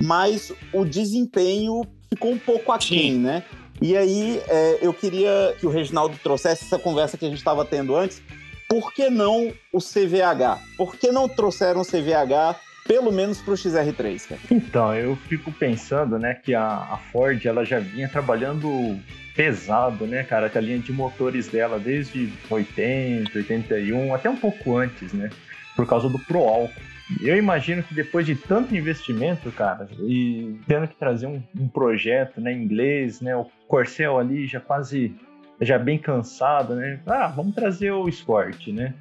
mas 0.01 0.53
o 0.73 0.85
desempenho 0.85 1.83
ficou 2.09 2.33
um 2.33 2.39
pouco 2.39 2.73
aquém, 2.73 3.13
Sim. 3.13 3.19
né? 3.19 3.43
E 3.81 3.97
aí 3.97 4.41
é, 4.49 4.79
eu 4.81 4.93
queria 4.93 5.55
que 5.59 5.67
o 5.67 5.71
Reginaldo 5.71 6.19
trouxesse 6.23 6.65
essa 6.65 6.79
conversa 6.79 7.19
que 7.19 7.27
a 7.27 7.29
gente 7.29 7.39
estava 7.39 7.65
tendo 7.65 7.95
antes. 7.95 8.23
Por 8.69 8.93
que 8.93 9.11
não 9.11 9.53
o 9.73 9.79
CVH? 9.79 10.59
Por 10.77 10.97
que 10.97 11.13
não 11.13 11.29
trouxeram 11.29 11.83
o 11.83 11.85
CVH 11.85 12.59
pelo 12.87 13.13
menos 13.13 13.41
para 13.41 13.53
o 13.53 13.57
XR3? 13.57 14.29
Cara? 14.29 14.41
Então, 14.51 14.95
eu 14.95 15.17
fico 15.29 15.53
pensando, 15.53 16.19
né, 16.19 16.35
que 16.35 16.55
a, 16.55 16.67
a 16.67 16.99
Ford 17.13 17.45
ela 17.45 17.65
já 17.65 17.79
vinha 17.79 18.09
trabalhando 18.09 18.99
pesado, 19.35 20.07
né, 20.07 20.23
cara, 20.23 20.49
com 20.49 20.59
a 20.59 20.61
linha 20.61 20.79
de 20.79 20.93
motores 20.93 21.49
dela 21.49 21.79
desde 21.79 22.33
80, 22.49 23.37
81, 23.37 24.15
até 24.15 24.31
um 24.31 24.37
pouco 24.37 24.77
antes, 24.77 25.13
né, 25.13 25.31
por 25.75 25.87
causa 25.87 26.09
do 26.09 26.19
Pro 26.19 26.39
Álcool. 26.39 26.73
Eu 27.21 27.37
imagino 27.37 27.83
que 27.83 27.95
depois 27.95 28.27
de 28.27 28.35
tanto 28.35 28.77
investimento, 28.77 29.51
cara, 29.53 29.89
e 30.01 30.59
tendo 30.67 30.89
que 30.89 30.97
trazer 30.97 31.27
um, 31.27 31.43
um 31.59 31.69
projeto, 31.69 32.41
né, 32.41 32.53
inglês, 32.53 33.21
né, 33.21 33.37
o 33.37 33.47
Corcel 33.69 34.19
ali 34.19 34.47
já 34.47 34.61
quase, 34.61 35.15
já 35.61 35.79
bem 35.79 35.99
cansado, 35.99 36.75
né, 36.75 37.01
ah, 37.07 37.29
vamos 37.29 37.55
trazer 37.55 37.93
o 37.93 38.09
Escort, 38.09 38.69
né, 38.69 38.93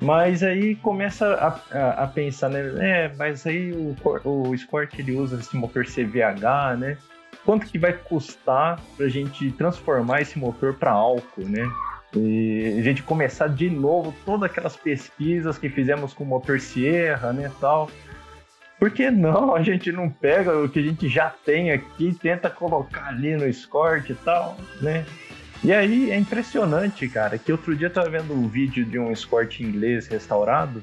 mas 0.00 0.42
aí 0.42 0.74
começa 0.74 1.34
a, 1.34 1.78
a, 1.78 2.02
a, 2.02 2.06
pensar, 2.08 2.48
né? 2.50 3.04
É, 3.04 3.12
mas 3.16 3.46
aí 3.46 3.70
o, 3.72 3.94
o 4.24 4.52
ele 4.98 5.12
usa 5.12 5.38
esse 5.38 5.56
motor 5.56 5.84
CVH, 5.84 6.76
né? 6.76 6.98
quanto 7.44 7.66
que 7.66 7.78
vai 7.78 7.92
custar 7.92 8.80
para 8.96 9.06
a 9.06 9.08
gente 9.08 9.50
transformar 9.52 10.22
esse 10.22 10.38
motor 10.38 10.74
para 10.74 10.90
álcool, 10.90 11.48
né? 11.48 11.70
E 12.14 12.76
a 12.78 12.82
gente 12.82 13.02
começar 13.02 13.48
de 13.48 13.70
novo 13.70 14.14
todas 14.24 14.50
aquelas 14.50 14.76
pesquisas 14.76 15.56
que 15.56 15.68
fizemos 15.68 16.12
com 16.12 16.24
o 16.24 16.26
motor 16.26 16.60
Sierra, 16.60 17.32
né, 17.32 17.50
tal. 17.60 17.90
Por 18.78 18.90
que 18.90 19.10
não 19.10 19.54
a 19.54 19.62
gente 19.62 19.90
não 19.92 20.10
pega 20.10 20.58
o 20.58 20.68
que 20.68 20.80
a 20.80 20.82
gente 20.82 21.08
já 21.08 21.30
tem 21.30 21.70
aqui 21.70 22.08
e 22.08 22.14
tenta 22.14 22.50
colocar 22.50 23.08
ali 23.08 23.36
no 23.36 23.48
Escort 23.48 24.10
e 24.10 24.14
tal, 24.14 24.56
né? 24.80 25.06
E 25.64 25.72
aí 25.72 26.10
é 26.10 26.18
impressionante, 26.18 27.08
cara, 27.08 27.38
que 27.38 27.52
outro 27.52 27.74
dia 27.76 27.86
eu 27.86 27.92
tava 27.92 28.10
vendo 28.10 28.34
um 28.34 28.48
vídeo 28.48 28.84
de 28.84 28.98
um 28.98 29.12
Escort 29.12 29.60
inglês 29.60 30.08
restaurado 30.08 30.82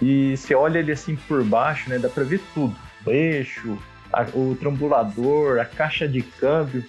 e 0.00 0.36
você 0.36 0.54
olha 0.54 0.78
ele 0.78 0.92
assim 0.92 1.16
por 1.16 1.42
baixo, 1.42 1.88
né, 1.88 1.98
dá 1.98 2.08
para 2.08 2.24
ver 2.24 2.40
tudo. 2.52 2.76
O 3.06 3.10
eixo, 3.10 3.78
a, 4.12 4.22
o 4.34 4.54
trambulador, 4.60 5.58
a 5.58 5.64
caixa 5.64 6.06
de 6.06 6.22
câmbio, 6.22 6.84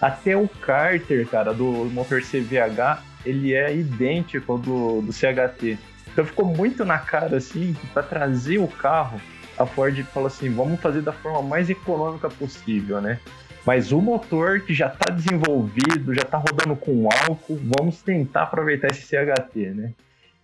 até 0.00 0.36
o 0.36 0.48
cárter, 0.48 1.26
cara, 1.26 1.52
do 1.52 1.64
motor 1.92 2.22
CVH, 2.22 3.09
ele 3.24 3.54
é 3.54 3.74
idêntico 3.74 4.52
ao 4.52 4.58
do, 4.58 5.02
do 5.02 5.12
CHT. 5.12 5.78
Então 6.12 6.24
ficou 6.24 6.44
muito 6.44 6.84
na 6.84 6.98
cara, 6.98 7.36
assim, 7.36 7.74
para 7.92 8.02
trazer 8.02 8.58
o 8.58 8.66
carro, 8.66 9.20
a 9.58 9.66
Ford 9.66 9.96
falou 10.04 10.26
assim: 10.26 10.50
vamos 10.50 10.80
fazer 10.80 11.02
da 11.02 11.12
forma 11.12 11.42
mais 11.42 11.68
econômica 11.70 12.28
possível, 12.28 13.00
né? 13.00 13.18
Mas 13.66 13.92
o 13.92 14.00
motor 14.00 14.60
que 14.60 14.72
já 14.72 14.86
está 14.86 15.10
desenvolvido, 15.10 16.14
já 16.14 16.22
está 16.22 16.38
rodando 16.38 16.74
com 16.74 17.08
álcool, 17.28 17.60
vamos 17.78 18.02
tentar 18.02 18.44
aproveitar 18.44 18.88
esse 18.88 19.02
CHT, 19.02 19.74
né? 19.74 19.92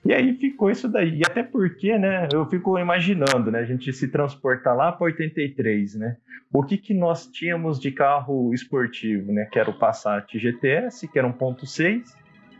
E 0.04 0.12
aí 0.12 0.35
ficou 0.35 0.71
isso 0.71 0.88
daí. 0.88 1.18
E 1.18 1.23
até 1.25 1.42
porque, 1.42 1.99
né, 1.99 2.28
eu 2.33 2.47
fico 2.47 2.78
imaginando, 2.78 3.50
né, 3.50 3.59
a 3.61 3.64
gente 3.64 3.92
se 3.92 4.06
transportar 4.09 4.76
lá 4.76 4.92
para 4.92 5.06
83, 5.06 5.97
né? 5.97 6.16
O 6.52 6.62
que 6.62 6.76
que 6.76 6.95
nós 6.95 7.26
tínhamos 7.26 7.80
de 7.80 7.90
carro 7.90 8.54
esportivo, 8.54 9.33
né? 9.33 9.49
Que 9.50 9.59
era 9.59 9.71
o 9.71 9.78
Passat 9.78 10.38
GTS, 10.38 11.09
que 11.09 11.18
era 11.18 11.28
1.6, 11.28 12.14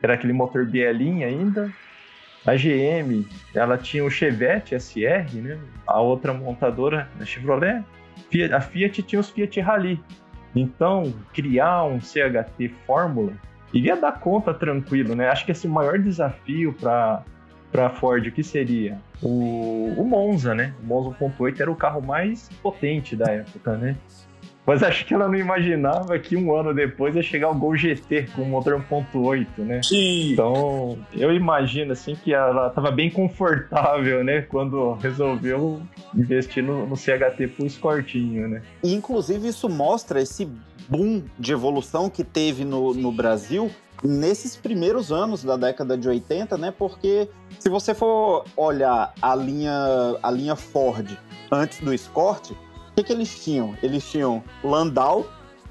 era 0.06 0.14
aquele 0.14 0.32
motor 0.32 0.64
bielinha 0.64 1.26
ainda. 1.26 1.70
A 2.46 2.54
GM, 2.54 3.26
ela 3.54 3.76
tinha 3.76 4.04
o 4.04 4.10
Chevette 4.10 4.78
SR, 4.78 5.34
né? 5.34 5.58
A 5.86 6.00
outra 6.00 6.32
montadora, 6.32 7.08
a 7.20 7.25
Chevrolet, 7.25 7.82
a 8.54 8.60
Fiat 8.60 9.02
tinha 9.02 9.18
os 9.18 9.30
Fiat 9.30 9.60
Rally. 9.60 10.00
Então, 10.54 11.12
criar 11.34 11.84
um 11.84 12.00
CHT 12.00 12.68
Fórmula 12.86 13.32
iria 13.72 13.96
dar 13.96 14.20
conta 14.20 14.54
tranquilo, 14.54 15.14
né? 15.14 15.28
Acho 15.28 15.44
que 15.44 15.52
esse 15.52 15.66
é 15.66 15.70
maior 15.70 15.98
desafio 15.98 16.72
para 16.72 17.22
para 17.72 17.90
Ford, 17.90 18.26
o 18.26 18.32
que 18.32 18.42
seria? 18.42 18.98
O, 19.20 19.92
o 19.98 20.04
Monza, 20.04 20.54
né? 20.54 20.72
O 20.82 20.86
Monza 20.86 21.10
1.8 21.20 21.60
era 21.60 21.70
o 21.70 21.76
carro 21.76 22.00
mais 22.00 22.48
potente 22.62 23.16
da 23.16 23.30
época, 23.30 23.76
né? 23.76 23.96
Mas 24.66 24.82
acho 24.82 25.06
que 25.06 25.14
ela 25.14 25.28
não 25.28 25.37
imaginava 25.37 26.18
que 26.18 26.37
um 26.37 26.54
ano 26.54 26.75
depois 26.75 27.14
ia 27.14 27.23
chegar 27.23 27.50
o 27.50 27.54
Gol 27.54 27.76
GT 27.76 28.28
com 28.35 28.44
motor 28.44 28.82
1.8, 28.90 29.46
né? 29.58 29.80
Sim. 29.82 30.32
Então, 30.32 30.99
eu 31.12 31.32
imagino 31.32 31.92
assim 31.92 32.16
que 32.16 32.35
ela 32.35 32.66
estava 32.66 32.90
bem 32.90 33.08
confortável, 33.08 34.25
né? 34.25 34.42
Quando 34.42 34.94
resolveu 34.94 35.80
investir 36.14 36.64
no, 36.64 36.85
no 36.85 36.96
CHT 36.96 37.46
pro 37.54 37.64
Escortinho, 37.64 38.49
né? 38.49 38.62
E, 38.82 38.92
inclusive, 38.92 39.46
isso 39.46 39.68
mostra 39.68 40.20
esse 40.20 40.49
boom 40.88 41.23
de 41.38 41.52
evolução 41.52 42.11
que 42.11 42.25
teve 42.25 42.64
no, 42.64 42.92
no 42.92 43.12
Brasil 43.12 43.70
nesses 44.02 44.56
primeiros 44.56 45.11
anos 45.12 45.42
da 45.44 45.56
década 45.56 45.96
de 45.96 46.08
80, 46.08 46.58
né? 46.58 46.75
Porque 46.76 47.28
se 47.58 47.68
você 47.68 47.94
for 47.94 48.44
olhar 48.56 49.14
a 49.23 49.35
linha, 49.35 49.73
a 50.23 50.30
linha 50.30 50.56
Ford 50.56 51.16
antes 51.50 51.80
do 51.80 51.94
Escort, 51.94 52.50
o 52.50 52.65
que, 52.96 53.04
que 53.04 53.12
eles 53.12 53.44
tinham? 53.44 53.76
Eles 53.82 54.08
tinham 54.10 54.42
Landau, 54.64 55.26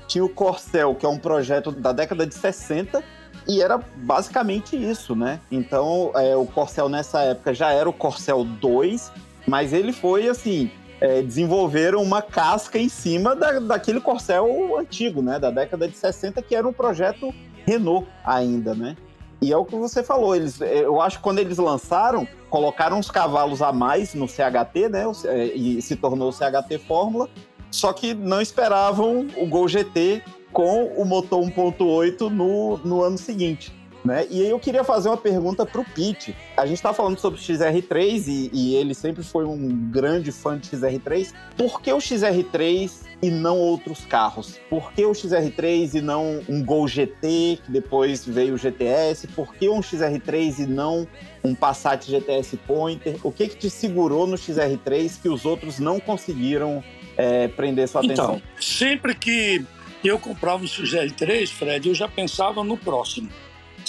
tinha 0.08 0.24
o 0.24 0.30
Corcel, 0.30 0.94
que 0.96 1.06
é 1.06 1.10
um 1.10 1.18
projeto 1.18 1.72
da 1.72 1.92
década 1.92 2.26
de 2.26 2.36
60, 2.36 3.04
e 3.48 3.62
era 3.62 3.80
basicamente 3.98 4.76
isso, 4.76 5.16
né? 5.16 5.40
Então, 5.52 6.12
é, 6.16 6.36
o 6.36 6.46
Corcel 6.46 6.88
nessa 6.88 7.22
época 7.22 7.54
já 7.54 7.72
era 7.72 7.90
o 7.90 7.94
Corcel 7.94 8.44
2, 8.44 9.12
mas 9.48 9.74
ele 9.74 9.92
foi 9.92 10.28
assim. 10.28 10.72
É, 11.02 11.22
desenvolveram 11.22 12.02
uma 12.02 12.22
casca 12.22 12.80
em 12.80 12.88
cima 12.88 13.36
da, 13.36 13.60
daquele 13.60 14.00
Corcel 14.00 14.78
antigo, 14.80 15.22
né? 15.22 15.38
Da 15.38 15.52
década 15.52 15.90
de 15.90 15.98
60, 15.98 16.42
que 16.42 16.56
era 16.56 16.66
um 16.66 16.72
projeto 16.72 17.34
Renault 17.68 18.08
ainda, 18.24 18.74
né? 18.74 18.96
E 19.42 19.52
é 19.52 19.58
o 19.58 19.66
que 19.66 19.76
você 19.76 20.02
falou, 20.02 20.36
eles, 20.36 20.60
eu 20.62 21.02
acho 21.02 21.18
que 21.18 21.24
quando 21.24 21.40
eles 21.40 21.58
lançaram, 21.58 22.28
colocaram 22.50 22.98
uns 22.98 23.12
cavalos 23.12 23.62
a 23.62 23.72
mais 23.72 24.14
no 24.14 24.28
CHT, 24.28 24.90
né? 24.90 25.04
É, 25.26 25.46
e 25.48 25.82
se 25.82 25.96
tornou 25.96 26.30
o 26.30 26.32
CHT 26.32 26.80
Fórmula, 26.88 27.30
só 27.70 27.92
que 27.92 28.14
não 28.14 28.42
esperavam 28.42 29.28
o 29.38 29.46
Gol 29.46 29.68
GT 29.68 30.24
com 30.54 30.86
o 30.86 31.04
motor 31.04 31.42
1.8 31.42 32.30
no, 32.30 32.78
no 32.78 33.04
ano 33.04 33.18
seguinte. 33.18 33.74
Né? 34.06 34.28
E 34.30 34.44
aí 34.44 34.50
eu 34.50 34.60
queria 34.60 34.84
fazer 34.84 35.10
uma 35.10 35.18
pergunta 35.18 35.66
para 35.66 35.82
o 35.82 35.84
Pete. 35.84 36.36
A 36.56 36.68
gente 36.68 36.78
está 36.78 36.94
falando 36.94 37.18
sobre 37.18 37.40
o 37.40 37.42
XR3 37.42 38.28
e, 38.28 38.52
e, 38.54 38.76
ele 38.76 38.94
sempre 38.94 39.24
foi 39.24 39.46
um 39.46 39.68
grande 39.90 40.32
fã 40.32 40.60
de 40.60 40.70
XR3. 40.70 41.34
Por 41.58 41.82
que 41.82 41.92
o 41.92 41.98
XR3 41.98 42.92
e 43.24 43.32
não 43.32 43.58
outros 43.58 44.06
carros? 44.06 44.60
Por 44.70 44.94
que 44.94 45.04
o 45.04 45.12
XR3 45.12 45.96
e 45.96 46.02
não 46.02 46.40
um 46.48 46.64
Gol 46.64 46.88
GT, 46.88 47.60
que 47.66 47.72
depois 47.72 48.24
veio 48.24 48.54
o 48.54 48.58
GTS? 48.58 49.28
Por 49.30 49.56
que 49.56 49.68
um 49.68 49.80
XR3 49.80 50.60
e 50.60 50.68
não 50.68 51.08
um 51.44 51.56
Passat 51.56 52.06
GTS 52.06 52.58
Pointer? 52.58 53.18
O 53.24 53.32
que, 53.32 53.48
que 53.48 53.58
te 53.58 53.72
segurou 53.72 54.28
no 54.28 54.36
XR3 54.36 55.20
que 55.20 55.30
os 55.30 55.46
outros 55.46 55.80
não 55.80 56.00
conseguiram 56.00 56.84
é, 57.18 57.48
prender 57.48 57.88
sua 57.88 58.06
então, 58.06 58.14
atenção? 58.14 58.36
Então, 58.36 58.62
sempre 58.62 59.16
que 59.16 59.66
eu 60.04 60.20
comprava 60.20 60.64
um 60.64 60.68
XR3, 60.68 61.48
Fred, 61.48 61.90
eu 61.90 61.96
já 61.96 62.08
pensava 62.08 62.64
no 62.64 62.78
próximo 62.78 63.30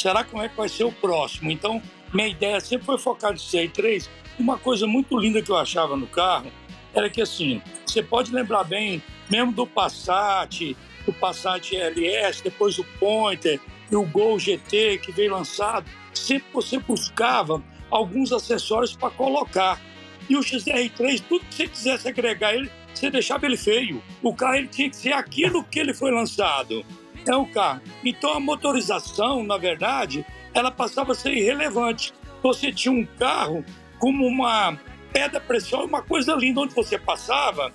será 0.00 0.24
como 0.24 0.42
é 0.42 0.48
que 0.48 0.56
vai 0.56 0.68
ser 0.68 0.84
o 0.84 0.92
próximo? 0.92 1.50
Então, 1.50 1.82
minha 2.12 2.28
ideia 2.28 2.60
sempre 2.60 2.86
foi 2.86 2.98
focar 2.98 3.32
no 3.32 3.38
CR3. 3.38 4.08
Uma 4.38 4.58
coisa 4.58 4.86
muito 4.86 5.18
linda 5.18 5.42
que 5.42 5.50
eu 5.50 5.56
achava 5.56 5.96
no 5.96 6.06
carro 6.06 6.50
era 6.94 7.10
que, 7.10 7.20
assim, 7.20 7.60
você 7.84 8.02
pode 8.02 8.32
lembrar 8.32 8.64
bem, 8.64 9.02
mesmo 9.30 9.52
do 9.52 9.66
Passat, 9.66 10.76
do 11.04 11.12
Passat 11.12 11.72
LS, 11.72 12.42
depois 12.42 12.78
o 12.78 12.84
Pointer 12.98 13.60
e 13.90 13.96
o 13.96 14.04
Gol 14.04 14.38
GT 14.38 14.98
que 14.98 15.12
veio 15.12 15.32
lançado, 15.32 15.86
sempre 16.14 16.46
você 16.52 16.78
buscava 16.78 17.62
alguns 17.90 18.32
acessórios 18.32 18.96
para 18.96 19.10
colocar. 19.10 19.80
E 20.28 20.36
o 20.36 20.40
XR3, 20.40 21.22
tudo 21.28 21.44
que 21.44 21.54
você 21.54 21.68
quisesse 21.68 22.08
agregar 22.08 22.54
ele, 22.54 22.70
você 22.92 23.10
deixava 23.10 23.46
ele 23.46 23.56
feio. 23.56 24.02
O 24.22 24.34
carro 24.34 24.56
ele 24.56 24.68
tinha 24.68 24.90
que 24.90 24.96
ser 24.96 25.12
aquilo 25.12 25.62
que 25.62 25.78
ele 25.78 25.94
foi 25.94 26.10
lançado 26.10 26.84
é 27.30 27.37
o 27.37 27.47
carro. 27.47 27.80
Então 28.04 28.33
a 28.33 28.40
motorização, 28.40 29.42
na 29.42 29.56
verdade, 29.56 30.25
ela 30.54 30.71
passava 30.71 31.12
a 31.12 31.14
ser 31.14 31.33
irrelevante. 31.33 32.12
Você 32.42 32.73
tinha 32.73 32.92
um 32.92 33.04
carro 33.04 33.64
como 33.99 34.26
uma 34.26 34.78
pedra 35.12 35.40
preciosa, 35.40 35.85
uma 35.85 36.02
coisa 36.02 36.35
linda, 36.35 36.61
onde 36.61 36.75
você 36.75 36.99
passava, 36.99 37.73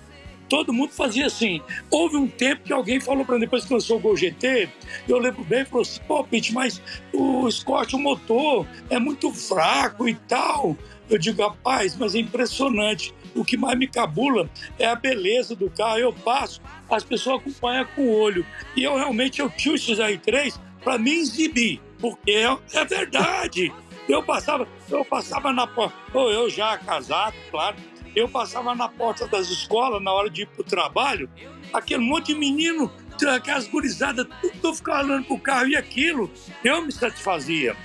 todo 0.51 0.73
mundo 0.73 0.91
fazia 0.91 1.27
assim. 1.27 1.61
Houve 1.89 2.17
um 2.17 2.27
tempo 2.27 2.63
que 2.63 2.73
alguém 2.73 2.99
falou 2.99 3.23
para 3.25 3.35
mim, 3.35 3.41
depois 3.41 3.65
que 3.65 3.73
lançou 3.73 3.97
o 3.97 3.99
Gol 3.99 4.17
GT, 4.17 4.69
eu 5.07 5.17
lembro 5.17 5.43
bem, 5.45 5.63
falou 5.63 5.81
assim, 5.81 6.01
pô, 6.07 6.23
Pete, 6.23 6.53
mas 6.53 6.81
o 7.13 7.49
Scott, 7.49 7.95
o 7.95 7.99
motor 7.99 8.67
é 8.89 8.99
muito 8.99 9.31
fraco 9.31 10.09
e 10.09 10.13
tal. 10.13 10.75
Eu 11.09 11.17
digo, 11.17 11.41
rapaz, 11.41 11.95
mas 11.95 12.15
é 12.15 12.19
impressionante. 12.19 13.13
O 13.35 13.45
que 13.45 13.57
mais 13.57 13.77
me 13.77 13.87
cabula 13.87 14.49
é 14.77 14.85
a 14.85 14.95
beleza 14.95 15.55
do 15.55 15.69
carro. 15.69 15.99
Eu 15.99 16.13
passo, 16.13 16.61
as 16.89 17.03
pessoas 17.03 17.41
acompanham 17.41 17.85
com 17.95 18.01
o 18.01 18.19
olho. 18.19 18.45
E 18.75 18.83
eu 18.83 18.95
realmente 18.95 19.41
eu 19.41 19.49
tinha 19.49 19.73
o 19.73 19.77
XR3 19.77 20.59
para 20.83 20.97
me 20.97 21.13
exibir, 21.13 21.81
porque 21.99 22.31
é, 22.31 22.57
é 22.73 22.85
verdade. 22.85 23.71
Eu 24.09 24.23
passava, 24.23 24.67
eu 24.89 25.05
passava 25.05 25.53
na 25.53 25.67
porta, 25.67 25.95
eu 26.13 26.49
já 26.49 26.77
casado, 26.77 27.35
claro, 27.49 27.77
eu 28.15 28.27
passava 28.27 28.75
na 28.75 28.89
porta 28.89 29.27
das 29.27 29.49
escolas 29.49 30.01
na 30.01 30.11
hora 30.11 30.29
de 30.29 30.41
ir 30.41 30.47
para 30.47 30.61
o 30.61 30.63
trabalho, 30.63 31.29
aquele 31.71 32.03
monte 32.03 32.33
de 32.33 32.35
menino, 32.35 32.91
aquelas 33.33 33.67
gurizadas, 33.67 34.27
tudo 34.41 34.73
ficava 34.73 35.03
olhando 35.03 35.25
para 35.25 35.35
o 35.35 35.39
carro 35.39 35.67
e 35.67 35.75
aquilo, 35.75 36.29
eu 36.63 36.81
me 36.81 36.91
satisfazia. 36.91 37.75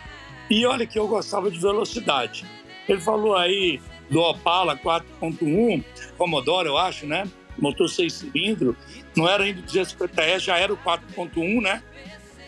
E 0.50 0.65
olha 0.65 0.87
que 0.87 0.99
eu 0.99 1.07
gostava 1.07 1.50
de 1.50 1.59
velocidade. 1.59 2.47
Ele 2.88 3.00
falou 3.00 3.37
aí 3.37 3.81
do 4.11 4.21
Opala 4.21 4.77
4.1, 4.77 5.85
Commodore, 6.17 6.69
eu 6.69 6.77
acho, 6.77 7.07
né? 7.07 7.25
Motor 7.59 7.89
seis 7.89 8.13
cilindros, 8.13 8.77
não 9.17 9.29
era 9.29 9.45
ainda 9.45 9.61
o 9.61 9.65
250S, 9.65 10.41
já 10.41 10.59
era 10.59 10.73
o 10.73 10.77
4.1, 10.77 11.63
né? 11.63 11.83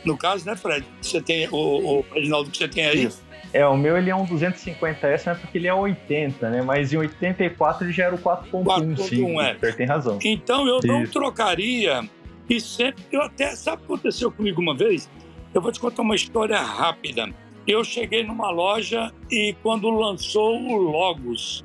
No 0.04 0.16
caso, 0.16 0.46
né, 0.46 0.54
Fred? 0.54 0.86
Você 1.00 1.20
tem, 1.20 1.48
o, 1.48 1.56
o 1.56 2.04
Reginaldo, 2.12 2.50
que 2.50 2.58
você 2.58 2.68
tem 2.68 2.86
aí? 2.86 3.04
Isso. 3.04 3.26
É, 3.52 3.66
o 3.66 3.76
meu 3.76 3.96
ele 3.96 4.10
é 4.10 4.14
um 4.14 4.26
250S, 4.26 5.22
mas 5.26 5.38
porque 5.38 5.56
ele 5.56 5.66
é 5.66 5.74
80, 5.74 6.50
né? 6.50 6.62
Mas 6.62 6.92
em 6.92 6.98
84 6.98 7.86
ele 7.86 7.92
já 7.92 8.04
era 8.04 8.14
o 8.14 8.18
4.1, 8.18 8.96
sim. 8.98 9.40
É. 9.40 9.54
Você 9.54 9.72
tem 9.72 9.86
razão. 9.86 10.18
Então 10.22 10.68
eu 10.68 10.78
Isso. 10.78 10.86
não 10.86 11.06
trocaria, 11.06 12.06
e 12.48 12.60
sempre, 12.60 13.04
eu 13.12 13.20
até, 13.20 13.54
sabe 13.54 13.76
o 13.76 13.86
que 13.86 13.92
aconteceu 13.92 14.32
comigo 14.32 14.60
uma 14.60 14.74
vez? 14.74 15.08
Eu 15.52 15.60
vou 15.60 15.70
te 15.70 15.78
contar 15.78 16.02
uma 16.02 16.14
história 16.14 16.58
rápida. 16.58 17.28
Eu 17.68 17.84
cheguei 17.84 18.24
numa 18.24 18.50
loja 18.50 19.12
e 19.30 19.54
quando 19.62 19.90
lançou 19.90 20.58
o 20.58 20.78
Logos, 20.78 21.62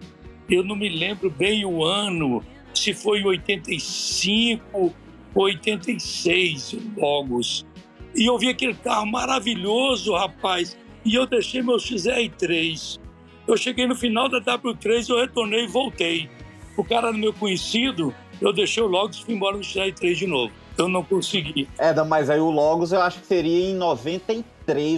eu 0.49 0.61
não 0.61 0.75
me 0.75 0.89
lembro 0.89 1.29
bem 1.29 1.63
o 1.63 1.81
ano, 1.81 2.43
se 2.73 2.93
foi 2.93 3.23
85 3.23 4.61
ou 4.73 4.93
86, 5.33 6.73
o 6.73 6.99
Logos. 6.99 7.65
E 8.13 8.25
eu 8.25 8.37
vi 8.37 8.49
aquele 8.49 8.73
carro 8.73 9.05
maravilhoso, 9.05 10.13
rapaz, 10.13 10.77
e 11.05 11.15
eu 11.15 11.25
deixei 11.25 11.61
meu 11.61 11.77
XR3. 11.77 12.99
Eu 13.47 13.55
cheguei 13.55 13.87
no 13.87 13.95
final 13.95 14.27
da 14.27 14.41
W3, 14.41 15.09
eu 15.09 15.21
retornei 15.21 15.63
e 15.63 15.67
voltei. 15.67 16.29
O 16.75 16.83
cara 16.83 17.07
era 17.07 17.17
meu 17.17 17.31
conhecido, 17.31 18.13
eu 18.41 18.51
deixei 18.51 18.83
o 18.83 18.87
Logos 18.87 19.19
e 19.19 19.23
fui 19.23 19.35
embora 19.35 19.55
no 19.55 19.63
XR3 19.63 20.15
de 20.15 20.27
novo. 20.27 20.51
Eu 20.77 20.89
não 20.89 21.01
consegui. 21.01 21.69
É, 21.77 21.93
mas 22.03 22.29
aí 22.29 22.41
o 22.41 22.51
Logos 22.51 22.91
eu 22.91 23.01
acho 23.01 23.21
que 23.21 23.27
seria 23.27 23.69
em 23.69 23.75
93 23.75 24.43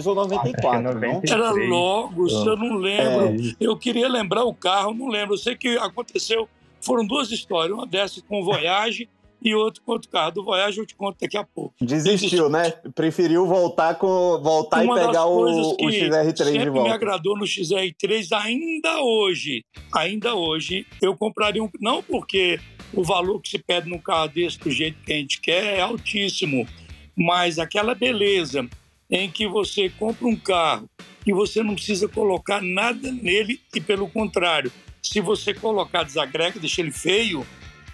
ou 0.06 0.14
94, 0.14 0.68
ah, 0.68 0.76
é 0.76 0.94
93. 0.94 1.30
Era 1.30 1.50
Logos, 1.50 2.32
oh. 2.32 2.48
eu 2.50 2.56
não 2.56 2.76
lembro. 2.76 3.26
É. 3.26 3.56
Eu 3.60 3.76
queria 3.76 4.08
lembrar 4.08 4.44
o 4.44 4.54
carro, 4.54 4.94
não 4.94 5.08
lembro. 5.08 5.34
Eu 5.34 5.38
sei 5.38 5.56
que 5.56 5.76
aconteceu, 5.78 6.48
foram 6.80 7.06
duas 7.06 7.30
histórias. 7.30 7.76
Uma 7.76 7.86
dessa 7.86 8.20
com 8.22 8.40
o 8.40 8.44
Voyage 8.44 9.08
e 9.42 9.54
outro 9.54 9.82
com 9.84 9.92
outro 9.92 10.08
carro. 10.08 10.32
Do 10.32 10.44
Voyage 10.44 10.78
eu 10.78 10.86
te 10.86 10.94
conto 10.94 11.18
daqui 11.20 11.36
a 11.36 11.44
pouco. 11.44 11.74
Desistiu, 11.80 12.48
né? 12.48 12.70
Preferiu 12.94 13.46
voltar 13.46 13.94
com 13.96 14.40
voltar 14.42 14.84
Uma 14.84 15.00
e 15.00 15.06
pegar 15.06 15.26
o, 15.26 15.72
o 15.72 15.76
XR3 15.76 16.62
de 16.62 16.70
volta. 16.70 16.88
me 16.88 16.94
agradou 16.94 17.36
no 17.36 17.44
XR3 17.44 18.32
ainda 18.32 19.00
hoje. 19.00 19.64
Ainda 19.94 20.34
hoje 20.34 20.86
eu 21.00 21.16
compraria 21.16 21.62
um 21.62 21.68
não 21.80 22.02
porque 22.02 22.58
o 22.92 23.02
valor 23.02 23.40
que 23.40 23.50
se 23.50 23.58
pede 23.58 23.88
num 23.88 23.98
carro 23.98 24.28
desse 24.28 24.58
do 24.58 24.70
jeito 24.70 24.98
que 25.04 25.12
a 25.12 25.16
gente 25.16 25.40
quer 25.40 25.76
é 25.76 25.80
altíssimo, 25.80 26.66
mas 27.14 27.58
aquela 27.58 27.94
beleza 27.94 28.68
em 29.10 29.30
que 29.30 29.46
você 29.46 29.88
compra 29.88 30.26
um 30.26 30.36
carro 30.36 30.88
e 31.26 31.32
você 31.32 31.62
não 31.62 31.74
precisa 31.74 32.08
colocar 32.08 32.60
nada 32.62 33.10
nele 33.10 33.60
e 33.74 33.80
pelo 33.80 34.08
contrário, 34.08 34.72
se 35.02 35.20
você 35.20 35.54
colocar 35.54 36.02
desagrega, 36.02 36.58
deixa 36.58 36.80
ele 36.80 36.92
feio, 36.92 37.46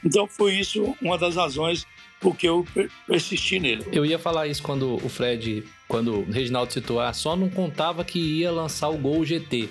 então 0.04 0.26
foi 0.26 0.54
isso 0.54 0.96
uma 1.00 1.18
das 1.18 1.36
razões 1.36 1.86
porque 2.20 2.48
eu 2.48 2.64
persisti 3.06 3.58
nele. 3.58 3.84
Eu 3.92 4.06
ia 4.06 4.18
falar 4.18 4.46
isso 4.46 4.62
quando 4.62 4.94
o 4.94 5.08
Fred, 5.08 5.64
quando 5.88 6.20
o 6.20 6.30
Reginaldo 6.30 6.72
citou, 6.72 7.00
ah, 7.00 7.12
só 7.12 7.34
não 7.34 7.50
contava 7.50 8.04
que 8.04 8.18
ia 8.18 8.50
lançar 8.50 8.88
o 8.88 8.96
Gol 8.96 9.24
GT. 9.24 9.68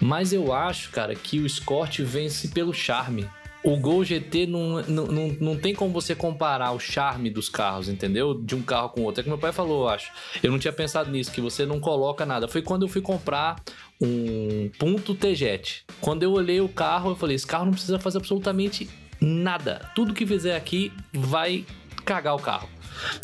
Mas 0.00 0.32
eu 0.32 0.54
acho, 0.54 0.90
cara, 0.90 1.14
que 1.14 1.38
o 1.38 1.46
Escort 1.46 2.00
vence 2.00 2.48
pelo 2.48 2.72
charme 2.72 3.28
o 3.64 3.76
Gol 3.76 4.04
GT 4.04 4.46
não, 4.46 4.82
não, 4.82 5.06
não, 5.06 5.36
não 5.40 5.56
tem 5.56 5.74
como 5.74 5.92
você 5.92 6.14
comparar 6.14 6.72
o 6.72 6.80
charme 6.80 7.30
dos 7.30 7.48
carros, 7.48 7.88
entendeu? 7.88 8.34
De 8.34 8.54
um 8.54 8.62
carro 8.62 8.88
com 8.90 9.02
outro. 9.02 9.20
É 9.20 9.22
que 9.22 9.28
meu 9.28 9.38
pai 9.38 9.52
falou, 9.52 9.84
eu 9.84 9.88
acho. 9.88 10.10
Eu 10.42 10.50
não 10.50 10.58
tinha 10.58 10.72
pensado 10.72 11.10
nisso, 11.10 11.30
que 11.30 11.40
você 11.40 11.64
não 11.64 11.78
coloca 11.78 12.26
nada. 12.26 12.48
Foi 12.48 12.62
quando 12.62 12.82
eu 12.82 12.88
fui 12.88 13.00
comprar 13.00 13.56
um 14.00 14.70
Punto 14.78 15.14
T-Jet. 15.14 15.84
Quando 16.00 16.24
eu 16.24 16.32
olhei 16.32 16.60
o 16.60 16.68
carro, 16.68 17.10
eu 17.10 17.16
falei: 17.16 17.36
esse 17.36 17.46
carro 17.46 17.66
não 17.66 17.72
precisa 17.72 17.98
fazer 17.98 18.18
absolutamente 18.18 18.88
nada. 19.20 19.90
Tudo 19.94 20.12
que 20.14 20.26
fizer 20.26 20.56
aqui 20.56 20.92
vai 21.12 21.64
cagar 22.04 22.34
o 22.34 22.38
carro. 22.40 22.68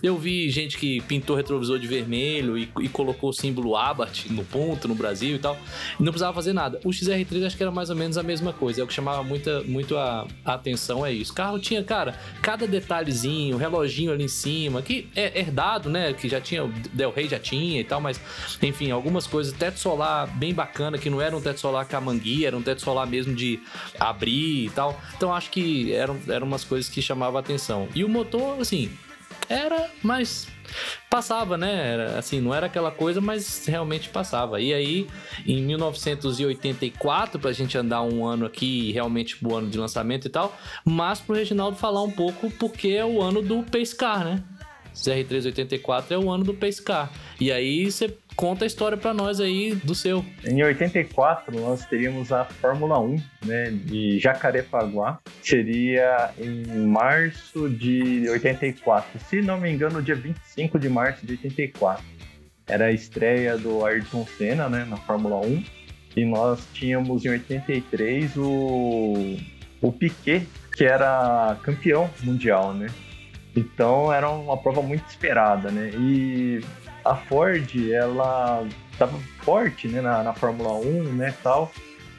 Eu 0.02 0.16
vi 0.16 0.50
gente 0.50 0.76
que 0.76 1.00
pintou 1.02 1.36
retrovisor 1.36 1.78
de 1.78 1.86
vermelho 1.86 2.56
e, 2.56 2.68
e 2.80 2.88
colocou 2.88 3.30
o 3.30 3.32
símbolo 3.32 3.76
Abarth 3.76 4.26
no 4.30 4.44
ponto 4.44 4.88
no 4.88 4.94
Brasil 4.94 5.36
e 5.36 5.38
tal. 5.38 5.58
E 5.98 6.02
não 6.02 6.12
precisava 6.12 6.34
fazer 6.34 6.52
nada. 6.52 6.80
O 6.84 6.90
XR3 6.90 7.46
acho 7.46 7.56
que 7.56 7.62
era 7.62 7.72
mais 7.72 7.90
ou 7.90 7.96
menos 7.96 8.18
a 8.18 8.22
mesma 8.22 8.52
coisa. 8.52 8.80
É 8.80 8.84
o 8.84 8.86
que 8.86 8.94
chamava 8.94 9.22
muita, 9.22 9.62
muito 9.62 9.96
a, 9.96 10.26
a 10.44 10.54
atenção 10.54 11.04
é 11.04 11.12
isso. 11.12 11.32
O 11.32 11.34
carro 11.34 11.58
tinha, 11.58 11.82
cara, 11.82 12.18
cada 12.42 12.66
detalhezinho, 12.66 13.56
reloginho 13.56 14.12
ali 14.12 14.24
em 14.24 14.28
cima, 14.28 14.82
que 14.82 15.08
é 15.14 15.38
herdado, 15.38 15.88
né? 15.88 16.12
Que 16.12 16.28
já 16.28 16.40
tinha, 16.40 16.64
o 16.64 16.68
Del 16.92 17.10
Rey 17.10 17.28
já 17.28 17.38
tinha 17.38 17.80
e 17.80 17.84
tal, 17.84 18.00
mas 18.00 18.20
enfim, 18.62 18.90
algumas 18.90 19.26
coisas. 19.26 19.52
Teto 19.52 19.78
solar 19.78 20.26
bem 20.38 20.54
bacana, 20.54 20.98
que 20.98 21.10
não 21.10 21.20
era 21.20 21.36
um 21.36 21.40
teto 21.40 21.60
solar 21.60 21.86
camangui, 21.86 22.44
era 22.44 22.56
um 22.56 22.62
teto 22.62 22.82
solar 22.82 23.06
mesmo 23.06 23.34
de 23.34 23.60
abrir 23.98 24.66
e 24.66 24.70
tal. 24.70 25.00
Então 25.16 25.32
acho 25.32 25.50
que 25.50 25.92
eram, 25.92 26.18
eram 26.28 26.46
umas 26.46 26.64
coisas 26.64 26.90
que 26.90 27.00
chamavam 27.02 27.36
a 27.36 27.40
atenção. 27.40 27.88
E 27.94 28.04
o 28.04 28.08
motor, 28.08 28.60
assim, 28.60 28.90
era, 29.48 29.90
mas 30.02 30.46
passava, 31.10 31.56
né? 31.56 31.92
Era, 31.92 32.18
assim, 32.18 32.40
não 32.40 32.54
era 32.54 32.66
aquela 32.66 32.90
coisa, 32.90 33.20
mas 33.20 33.66
realmente 33.66 34.08
passava. 34.08 34.60
E 34.60 34.72
aí, 34.72 35.06
em 35.46 35.62
1984, 35.62 37.38
pra 37.38 37.52
gente 37.52 37.76
andar 37.76 38.02
um 38.02 38.24
ano 38.24 38.46
aqui, 38.46 38.92
realmente 38.92 39.36
o 39.44 39.54
ano 39.54 39.68
de 39.68 39.78
lançamento 39.78 40.26
e 40.26 40.30
tal, 40.30 40.56
mas 40.84 41.20
pro 41.20 41.34
Reginaldo 41.34 41.76
falar 41.76 42.02
um 42.02 42.10
pouco, 42.10 42.50
porque 42.50 42.88
é 42.88 43.04
o 43.04 43.22
ano 43.22 43.42
do 43.42 43.62
Pace 43.62 43.94
Car, 43.94 44.24
né? 44.24 44.42
CR384 44.94 46.10
é 46.10 46.18
o 46.18 46.30
ano 46.30 46.44
do 46.44 46.54
Pace 46.54 46.82
Car. 46.82 47.10
E 47.40 47.52
aí 47.52 47.90
você 47.90 48.16
conta 48.38 48.64
a 48.64 48.68
história 48.68 48.96
para 48.96 49.12
nós 49.12 49.40
aí 49.40 49.74
do 49.74 49.96
seu. 49.96 50.24
Em 50.46 50.62
84 50.62 51.60
nós 51.60 51.84
teríamos 51.84 52.30
a 52.30 52.44
Fórmula 52.44 52.96
1, 53.00 53.16
né, 53.44 53.70
de 53.72 54.20
Jacarepaguá. 54.20 55.18
Seria 55.42 56.30
em 56.38 56.86
março 56.86 57.68
de 57.68 58.28
84, 58.30 59.18
se 59.28 59.42
não 59.42 59.58
me 59.58 59.68
engano, 59.68 60.00
dia 60.00 60.14
25 60.14 60.78
de 60.78 60.88
março 60.88 61.26
de 61.26 61.32
84. 61.32 62.04
Era 62.68 62.86
a 62.86 62.92
estreia 62.92 63.58
do 63.58 63.84
Ayrton 63.84 64.24
Senna, 64.24 64.68
né, 64.68 64.86
na 64.88 64.96
Fórmula 64.98 65.44
1. 65.44 65.64
E 66.16 66.24
nós 66.24 66.64
tínhamos 66.72 67.24
em 67.24 67.30
83 67.30 68.36
o 68.36 69.36
o 69.80 69.92
Piquet, 69.92 70.46
que 70.76 70.84
era 70.84 71.56
campeão 71.62 72.10
mundial, 72.22 72.72
né? 72.72 72.88
Então 73.54 74.12
era 74.12 74.28
uma 74.30 74.56
prova 74.56 74.82
muito 74.82 75.08
esperada, 75.08 75.70
né? 75.70 75.90
E 75.94 76.60
a 77.10 77.16
Ford, 77.16 77.90
ela 77.90 78.66
estava 78.92 79.18
forte 79.40 79.88
né, 79.88 80.00
na, 80.00 80.22
na, 80.22 80.34
Fórmula 80.34 80.72
1, 80.74 81.12
né, 81.14 81.34
tal, 81.42 81.72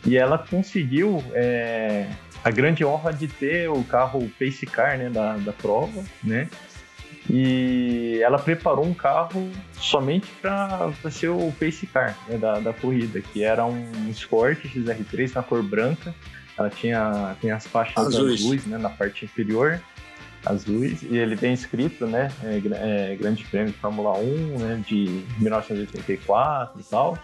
e 0.06 0.18
ela 0.18 0.38
conseguiu 0.38 1.24
é, 1.34 2.08
a 2.44 2.50
grande 2.50 2.86
honra 2.86 3.12
de 3.12 3.28
ter 3.28 3.70
o 3.70 3.84
carro 3.84 4.30
Pace 4.40 4.66
Car, 4.66 4.98
né, 4.98 5.10
da, 5.10 5.38
da 5.38 5.54
prova, 5.54 6.04
né, 6.24 6.48
e 7.30 8.20
ela 8.24 8.40
preparou 8.40 8.86
um 8.86 8.94
carro 8.94 9.52
somente 9.74 10.28
para 10.42 10.92
ser 11.12 11.30
o 11.30 11.54
Pace 11.60 11.86
Car 11.86 12.18
né, 12.28 12.38
da, 12.38 12.60
da 12.60 12.74
corrida, 12.74 13.22
que 13.22 13.44
era 13.44 13.66
um 13.66 14.10
Escort 14.10 14.60
XR3 14.66 15.36
na 15.36 15.44
cor 15.44 15.62
branca, 15.62 16.16
ela 16.58 16.70
tinha, 16.70 17.36
tinha 17.40 17.56
as 17.56 17.68
faixas 17.68 18.08
azuis, 18.08 18.42
azuis 18.42 18.66
né, 18.66 18.78
na 18.78 18.90
parte 18.90 19.26
inferior, 19.26 19.80
azuis, 20.46 21.02
e 21.04 21.18
ele 21.18 21.36
tem 21.36 21.54
escrito, 21.54 22.06
né, 22.06 22.32
é, 22.44 23.12
é, 23.12 23.16
Grande 23.16 23.44
Prêmio 23.46 23.72
de 23.72 23.78
Fórmula 23.78 24.18
1, 24.18 24.60
né, 24.60 24.84
de 24.88 25.24
1984 25.40 26.80
e 26.80 26.84
tal. 26.84 27.18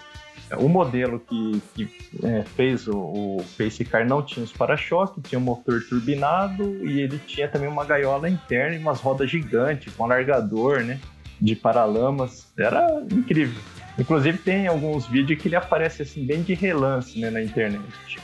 O 0.58 0.69
modelo 0.69 1.19
que, 1.19 1.62
que 1.73 1.89
é, 2.23 2.43
fez 2.43 2.88
o, 2.88 2.97
o 2.97 3.45
Pace 3.58 3.84
Car 3.84 4.08
não 4.08 4.21
tinha 4.21 4.43
os 4.43 4.51
para-choque, 4.51 5.21
tinha 5.21 5.39
um 5.39 5.43
motor 5.43 5.82
turbinado 5.89 6.86
e 6.86 7.01
ele 7.01 7.17
tinha 7.25 7.47
também 7.47 7.67
uma 7.67 7.84
gaiola 7.84 8.30
interna 8.30 8.75
e 8.75 8.80
umas 8.80 8.99
rodas 8.99 9.30
gigantes 9.30 9.91
com 9.93 10.04
alargador, 10.04 10.84
né, 10.84 10.99
de 11.41 11.56
paralamas. 11.56 12.51
Era 12.58 13.04
incrível. 13.12 13.60
Inclusive 13.97 14.38
tem 14.38 14.67
alguns 14.67 15.08
vídeos 15.08 15.41
que 15.41 15.47
ele 15.47 15.56
aparece 15.56 16.04
assim 16.04 16.25
bem 16.25 16.43
de 16.43 16.54
relance 16.54 17.19
né, 17.19 17.30
na 17.32 17.41
internet. 17.41 18.19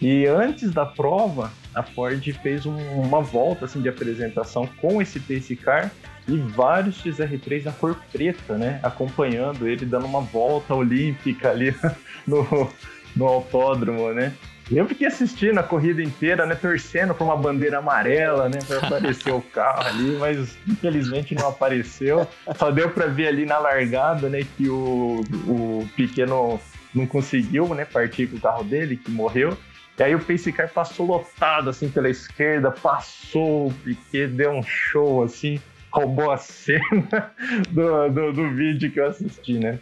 E 0.00 0.26
antes 0.26 0.70
da 0.70 0.86
prova, 0.86 1.52
a 1.74 1.82
Ford 1.82 2.22
fez 2.42 2.66
um, 2.66 2.76
uma 3.00 3.20
volta 3.20 3.64
assim, 3.64 3.80
de 3.80 3.88
apresentação 3.88 4.68
com 4.80 5.00
esse 5.00 5.20
pace 5.20 5.56
car 5.56 5.90
e 6.26 6.36
vários 6.36 7.02
XR3 7.02 7.64
na 7.64 7.72
cor 7.72 7.96
preta, 8.12 8.56
né? 8.56 8.80
Acompanhando 8.82 9.66
ele, 9.66 9.84
dando 9.84 10.06
uma 10.06 10.20
volta 10.20 10.74
olímpica 10.74 11.50
ali 11.50 11.74
no, 12.26 12.70
no 13.16 13.26
autódromo, 13.26 14.12
né? 14.12 14.32
Eu 14.70 14.86
fiquei 14.86 15.08
assistindo 15.08 15.58
a 15.58 15.64
corrida 15.64 16.00
inteira, 16.00 16.46
né? 16.46 16.54
Torcendo 16.54 17.12
por 17.12 17.24
uma 17.24 17.36
bandeira 17.36 17.78
amarela, 17.78 18.48
né? 18.48 18.60
Pra 18.64 18.78
aparecer 18.78 19.32
o 19.32 19.42
carro 19.42 19.88
ali, 19.88 20.16
mas 20.16 20.56
infelizmente 20.68 21.34
não 21.34 21.48
apareceu. 21.48 22.28
Só 22.56 22.70
deu 22.70 22.88
para 22.90 23.06
ver 23.06 23.26
ali 23.26 23.44
na 23.44 23.58
largada, 23.58 24.28
né? 24.28 24.46
Que 24.56 24.68
o, 24.68 25.24
o 25.48 25.88
pequeno 25.96 26.60
não 26.94 27.04
conseguiu, 27.04 27.74
né? 27.74 27.84
Partir 27.84 28.28
com 28.28 28.36
o 28.36 28.40
carro 28.40 28.62
dele, 28.62 28.96
que 28.96 29.10
morreu. 29.10 29.58
E 30.00 30.02
aí 30.02 30.14
o 30.14 30.18
pace 30.18 30.50
car 30.50 30.72
passou 30.72 31.04
lotado 31.04 31.68
assim 31.68 31.90
pela 31.90 32.08
esquerda, 32.08 32.70
passou 32.70 33.66
o 33.66 33.74
Piquet, 33.84 34.28
deu 34.28 34.50
um 34.50 34.62
show 34.62 35.22
assim, 35.22 35.60
roubou 35.92 36.30
a 36.30 36.38
cena 36.40 37.30
do, 37.68 38.08
do, 38.08 38.32
do 38.32 38.48
vídeo 38.48 38.90
que 38.90 38.98
eu 38.98 39.08
assisti, 39.08 39.58
né? 39.58 39.78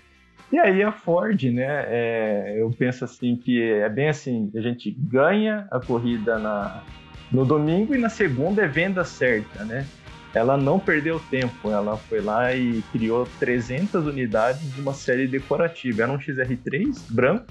E 0.51 0.59
aí 0.59 0.83
a 0.83 0.91
Ford, 0.91 1.41
né? 1.45 1.85
É, 1.87 2.55
eu 2.57 2.69
penso 2.77 3.05
assim 3.05 3.37
que 3.37 3.63
é 3.63 3.89
bem 3.89 4.09
assim, 4.09 4.51
a 4.57 4.61
gente 4.61 4.91
ganha 4.91 5.69
a 5.71 5.79
corrida 5.79 6.37
na, 6.37 6.83
no 7.31 7.45
domingo 7.45 7.95
e 7.95 7.99
na 7.99 8.09
segunda 8.09 8.65
é 8.65 8.67
venda 8.67 9.05
certa, 9.05 9.65
né? 9.65 9.87
Ela 10.35 10.57
não 10.57 10.81
perdeu 10.81 11.21
tempo, 11.31 11.71
ela 11.71 11.97
foi 11.97 12.21
lá 12.21 12.53
e 12.53 12.83
criou 12.91 13.29
300 13.39 14.05
unidades 14.05 14.75
de 14.75 14.81
uma 14.81 14.95
série 14.95 15.29
decorativa. 15.29 16.03
Era 16.03 16.11
um 16.11 16.19
XR3 16.19 17.05
branco, 17.09 17.47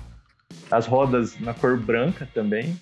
as 0.72 0.86
rodas 0.86 1.40
na 1.40 1.54
cor 1.54 1.78
branca 1.78 2.28
também. 2.34 2.76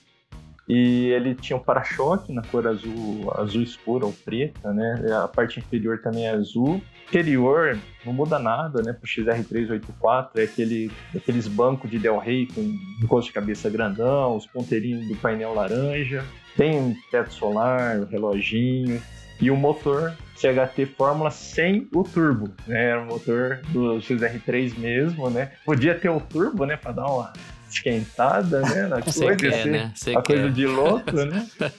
E 0.68 1.12
ele 1.12 1.36
tinha 1.36 1.58
um 1.58 1.62
para-choque 1.62 2.34
na 2.34 2.42
cor 2.42 2.68
azul, 2.68 3.32
azul 3.36 3.62
escura 3.62 4.04
ou 4.04 4.12
preta, 4.12 4.74
né? 4.74 5.06
A 5.24 5.28
parte 5.28 5.60
inferior 5.60 6.00
também 6.00 6.26
é 6.26 6.32
azul. 6.32 6.82
Interior 7.08 7.78
não 8.04 8.12
muda 8.12 8.40
nada, 8.40 8.82
né? 8.82 8.92
Pro 8.92 9.08
XR384 9.08 10.30
é 10.38 10.44
aquele, 10.44 10.92
aqueles 11.16 11.48
bancos 11.48 11.92
de 11.92 12.00
Del 12.00 12.18
Rey 12.18 12.48
com 12.48 12.62
encosto 13.04 13.28
de 13.28 13.34
cabeça 13.34 13.70
grandão, 13.70 14.36
os 14.36 14.48
ponteirinhos 14.48 15.08
do 15.08 15.16
painel 15.18 15.54
laranja. 15.54 16.26
Tem 16.58 16.80
um 16.80 16.96
teto 17.12 17.32
solar, 17.32 18.00
um 18.00 18.06
reloginho 18.06 19.00
e 19.40 19.52
o 19.52 19.56
motor 19.56 20.16
CHT 20.36 20.86
Fórmula 20.98 21.30
sem 21.30 21.88
o 21.94 22.04
turbo, 22.04 22.50
né? 22.66 22.86
Era 22.86 23.02
o 23.02 23.06
motor 23.06 23.60
do 23.70 23.98
XR3 23.98 24.80
mesmo, 24.80 25.30
né? 25.30 25.52
Podia 25.64 25.94
ter 25.94 26.10
o 26.10 26.20
turbo, 26.20 26.66
né? 26.66 26.76
Para 26.76 26.92
dar 26.92 27.06
uma 27.06 27.34
esquentada, 27.70 28.62
né? 28.62 28.88
Na 28.88 29.02
coisa, 29.04 29.36
quer, 29.36 29.54
assim, 29.54 29.70
né? 29.70 29.94
a 29.94 30.22
quer. 30.22 30.24
coisa 30.24 30.50
de 30.50 30.66
louco, 30.66 31.12
né? 31.12 31.48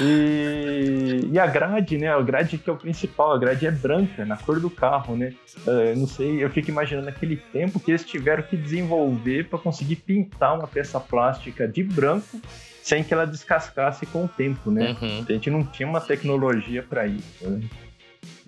E, 0.00 1.28
e 1.32 1.38
a 1.38 1.46
grade, 1.46 1.98
né? 1.98 2.08
A 2.12 2.20
grade 2.20 2.58
que 2.58 2.68
é 2.68 2.72
o 2.72 2.76
principal, 2.76 3.32
a 3.32 3.38
grade 3.38 3.66
é 3.66 3.70
branca, 3.70 4.24
na 4.24 4.36
cor 4.36 4.60
do 4.60 4.70
carro, 4.70 5.16
né? 5.16 5.34
Uh, 5.66 5.98
não 5.98 6.06
sei, 6.06 6.42
eu 6.42 6.50
fico 6.50 6.70
imaginando 6.70 7.08
aquele 7.08 7.36
tempo 7.36 7.80
que 7.80 7.90
eles 7.90 8.04
tiveram 8.04 8.42
que 8.42 8.56
desenvolver 8.56 9.48
para 9.48 9.58
conseguir 9.58 9.96
pintar 9.96 10.56
uma 10.56 10.68
peça 10.68 11.00
plástica 11.00 11.66
de 11.66 11.82
branco 11.82 12.40
sem 12.82 13.02
que 13.02 13.12
ela 13.12 13.26
descascasse 13.26 14.06
com 14.06 14.24
o 14.24 14.28
tempo, 14.28 14.70
né? 14.70 14.96
Uhum. 15.00 15.24
A 15.28 15.32
gente 15.32 15.50
não 15.50 15.64
tinha 15.64 15.88
uma 15.88 16.00
tecnologia 16.00 16.82
para 16.82 17.06
isso. 17.06 17.48
Né? 17.48 17.60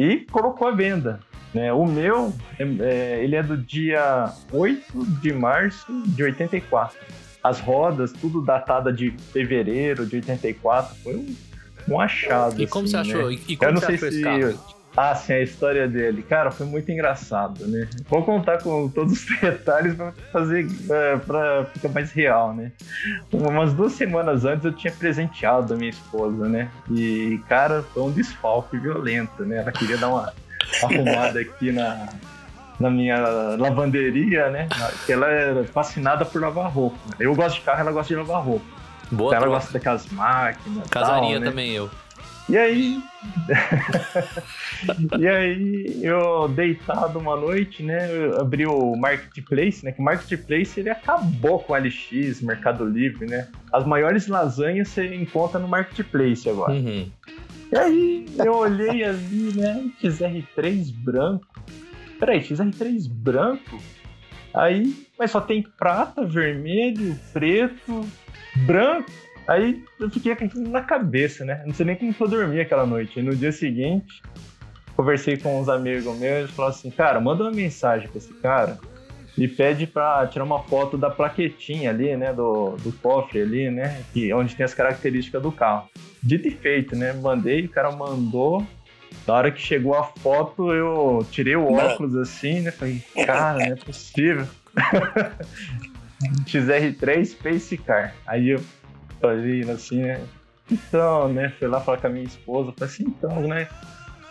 E 0.01 0.27
colocou 0.31 0.67
à 0.67 0.71
venda. 0.71 1.21
Né? 1.53 1.71
O 1.75 1.85
meu, 1.85 2.33
é, 2.59 2.63
é, 2.63 3.23
ele 3.23 3.37
é 3.37 3.43
do 3.43 3.55
dia 3.55 4.33
8 4.51 5.05
de 5.21 5.31
março 5.31 5.93
de 6.07 6.23
84. 6.23 6.97
As 7.43 7.61
rodas, 7.61 8.11
tudo 8.13 8.41
datada 8.41 8.91
de 8.91 9.11
fevereiro 9.33 10.07
de 10.07 10.17
84. 10.17 10.97
Foi 11.03 11.17
um, 11.17 11.37
um 11.87 12.01
achado. 12.01 12.63
E 12.63 12.67
como 12.67 12.85
assim, 12.85 12.93
você 12.93 12.97
achou? 12.97 13.31
Né? 13.31 13.39
E 13.47 13.57
como 13.57 13.69
Eu 13.69 13.75
não 13.75 13.81
você 13.81 13.87
sei 13.87 13.95
achou 13.97 14.09
esse 14.09 14.17
se 14.17 14.23
carro? 14.23 14.80
Ah, 14.97 15.15
sim, 15.15 15.35
a 15.35 15.41
história 15.41 15.87
dele. 15.89 16.23
Cara, 16.23 16.51
foi 16.51 16.67
muito 16.67 16.91
engraçado, 16.91 17.67
né? 17.67 17.89
Vou 18.09 18.25
contar 18.25 18.63
com 18.63 18.89
todos 18.89 19.13
os 19.13 19.27
detalhes 19.41 19.95
pra 19.95 20.13
fazer 20.33 20.67
é, 20.91 21.17
pra 21.17 21.65
ficar 21.67 21.89
mais 21.91 22.13
real, 22.13 22.53
né? 22.53 22.73
Umas 23.33 23.73
duas 23.73 23.93
semanas 23.93 24.45
antes 24.45 24.65
eu 24.65 24.73
tinha 24.73 24.93
presenteado 24.93 25.75
a 25.75 25.77
minha 25.77 25.91
esposa, 25.91 26.49
né? 26.49 26.69
E, 26.91 27.41
cara, 27.49 27.85
foi 27.95 28.03
um 28.03 28.11
desfalque 28.11 28.77
violento, 28.79 29.45
né? 29.45 29.59
Ela 29.59 29.73
queria 29.73 29.97
dar 29.97 30.09
uma 30.09 30.33
arrumada 30.83 31.41
aqui 31.41 31.71
na, 31.71 32.09
na 32.79 32.91
minha 32.91 33.19
lavanderia, 33.57 34.51
né? 34.51 34.69
Que 35.07 35.13
ela 35.13 35.29
era 35.29 35.65
fascinada 35.65 36.25
por 36.25 36.43
lavar 36.43 36.71
roupa. 36.71 36.99
Eu 37.19 37.35
gosto 37.35 37.57
de 37.57 37.63
carro, 37.63 37.81
ela 37.81 37.93
gosta 37.93 38.13
de 38.13 38.19
lavar 38.19 38.43
roupa. 38.43 38.81
Boa 39.13 39.35
ela 39.35 39.43
troca. 39.43 39.57
gosta 39.57 39.73
daquelas 39.73 40.07
máquinas. 40.09 40.89
Casaria 40.89 41.33
tal, 41.33 41.41
né? 41.41 41.47
também 41.47 41.73
eu. 41.73 41.91
E 42.49 42.57
aí. 42.57 43.03
e 45.19 45.29
aí, 45.29 46.01
eu 46.03 46.49
deitado 46.49 47.19
uma 47.19 47.37
noite, 47.37 47.83
né? 47.83 48.09
Eu 48.11 48.41
abri 48.41 48.67
o 48.67 48.97
Marketplace, 48.97 49.85
né? 49.85 49.93
Que 49.93 50.01
o 50.01 50.05
Marketplace 50.05 50.81
ele 50.81 50.91
acabou 50.91 51.61
com 51.61 51.73
o 51.73 51.77
LX, 51.77 52.41
Mercado 52.41 52.85
Livre, 52.85 53.27
né? 53.27 53.49
As 53.73 53.87
maiores 53.87 54.27
lasanhas 54.27 54.89
você 54.89 55.15
encontra 55.15 55.61
no 55.61 55.69
Marketplace 55.69 56.49
agora. 56.49 56.73
Uhum. 56.73 57.11
E 57.73 57.79
aí, 57.79 58.27
eu 58.39 58.55
olhei 58.55 59.05
ali, 59.05 59.53
né? 59.55 59.91
XR3 60.03 60.93
branco. 60.93 61.47
Peraí, 62.19 62.41
XR3 62.41 63.09
branco? 63.09 63.79
Aí, 64.53 65.07
mas 65.19 65.31
só 65.31 65.41
tem 65.41 65.63
prata, 65.63 66.27
vermelho, 66.27 67.17
preto, 67.33 68.05
branco. 68.67 69.11
Aí 69.51 69.83
eu 69.99 70.09
fiquei 70.09 70.37
com 70.37 70.45
aquilo 70.45 70.69
na 70.69 70.81
cabeça, 70.81 71.45
né? 71.45 71.61
Não 71.67 71.75
sei 71.75 71.85
nem 71.85 71.97
como 71.97 72.15
eu 72.21 72.29
dormir 72.29 72.61
aquela 72.61 72.87
noite. 72.87 73.19
E 73.19 73.23
no 73.23 73.35
dia 73.35 73.51
seguinte, 73.51 74.23
conversei 74.95 75.37
com 75.37 75.61
uns 75.61 75.69
amigos 75.69 76.05
meus, 76.05 76.23
eles 76.23 76.51
falaram 76.53 76.77
assim, 76.77 76.89
cara, 76.89 77.21
manda 77.21 77.43
uma 77.43 77.51
mensagem 77.51 78.09
pra 78.09 78.19
esse 78.19 78.33
cara 78.35 78.79
e 79.37 79.49
pede 79.49 79.89
pra 79.89 80.25
tirar 80.29 80.45
uma 80.45 80.63
foto 80.63 80.97
da 80.97 81.11
plaquetinha 81.11 81.91
ali, 81.91 82.17
né? 82.17 82.33
Do, 82.33 82.77
do 82.77 82.93
cofre 82.93 83.43
ali, 83.43 83.69
né? 83.73 84.05
Que, 84.13 84.33
onde 84.33 84.55
tem 84.55 84.63
as 84.63 84.73
características 84.73 85.43
do 85.43 85.51
carro. 85.51 85.89
Dito 86.23 86.47
e 86.47 86.53
feito, 86.53 86.95
né? 86.95 87.13
Mandei, 87.13 87.65
o 87.65 87.69
cara 87.69 87.91
mandou. 87.91 88.65
Na 89.27 89.35
hora 89.35 89.51
que 89.51 89.61
chegou 89.61 89.97
a 89.97 90.05
foto, 90.05 90.73
eu 90.73 91.27
tirei 91.33 91.57
o 91.57 91.73
óculos 91.73 92.15
assim, 92.15 92.61
né? 92.61 92.71
Falei, 92.71 93.03
cara, 93.27 93.67
não 93.67 93.73
é 93.73 93.77
possível. 93.77 94.47
XR3 96.47 97.25
Space 97.25 97.77
Car. 97.79 98.15
Aí 98.27 98.51
eu 98.51 98.61
falei 99.21 99.69
assim, 99.71 100.03
né? 100.03 100.21
Então, 100.71 101.29
né? 101.29 101.53
Fui 101.59 101.69
lá 101.69 101.81
falar 101.81 101.99
com 101.99 102.07
a 102.07 102.11
minha 102.11 102.25
esposa. 102.25 102.73
Falei 102.77 102.95
assim, 102.95 103.05
então, 103.05 103.41
né? 103.43 103.69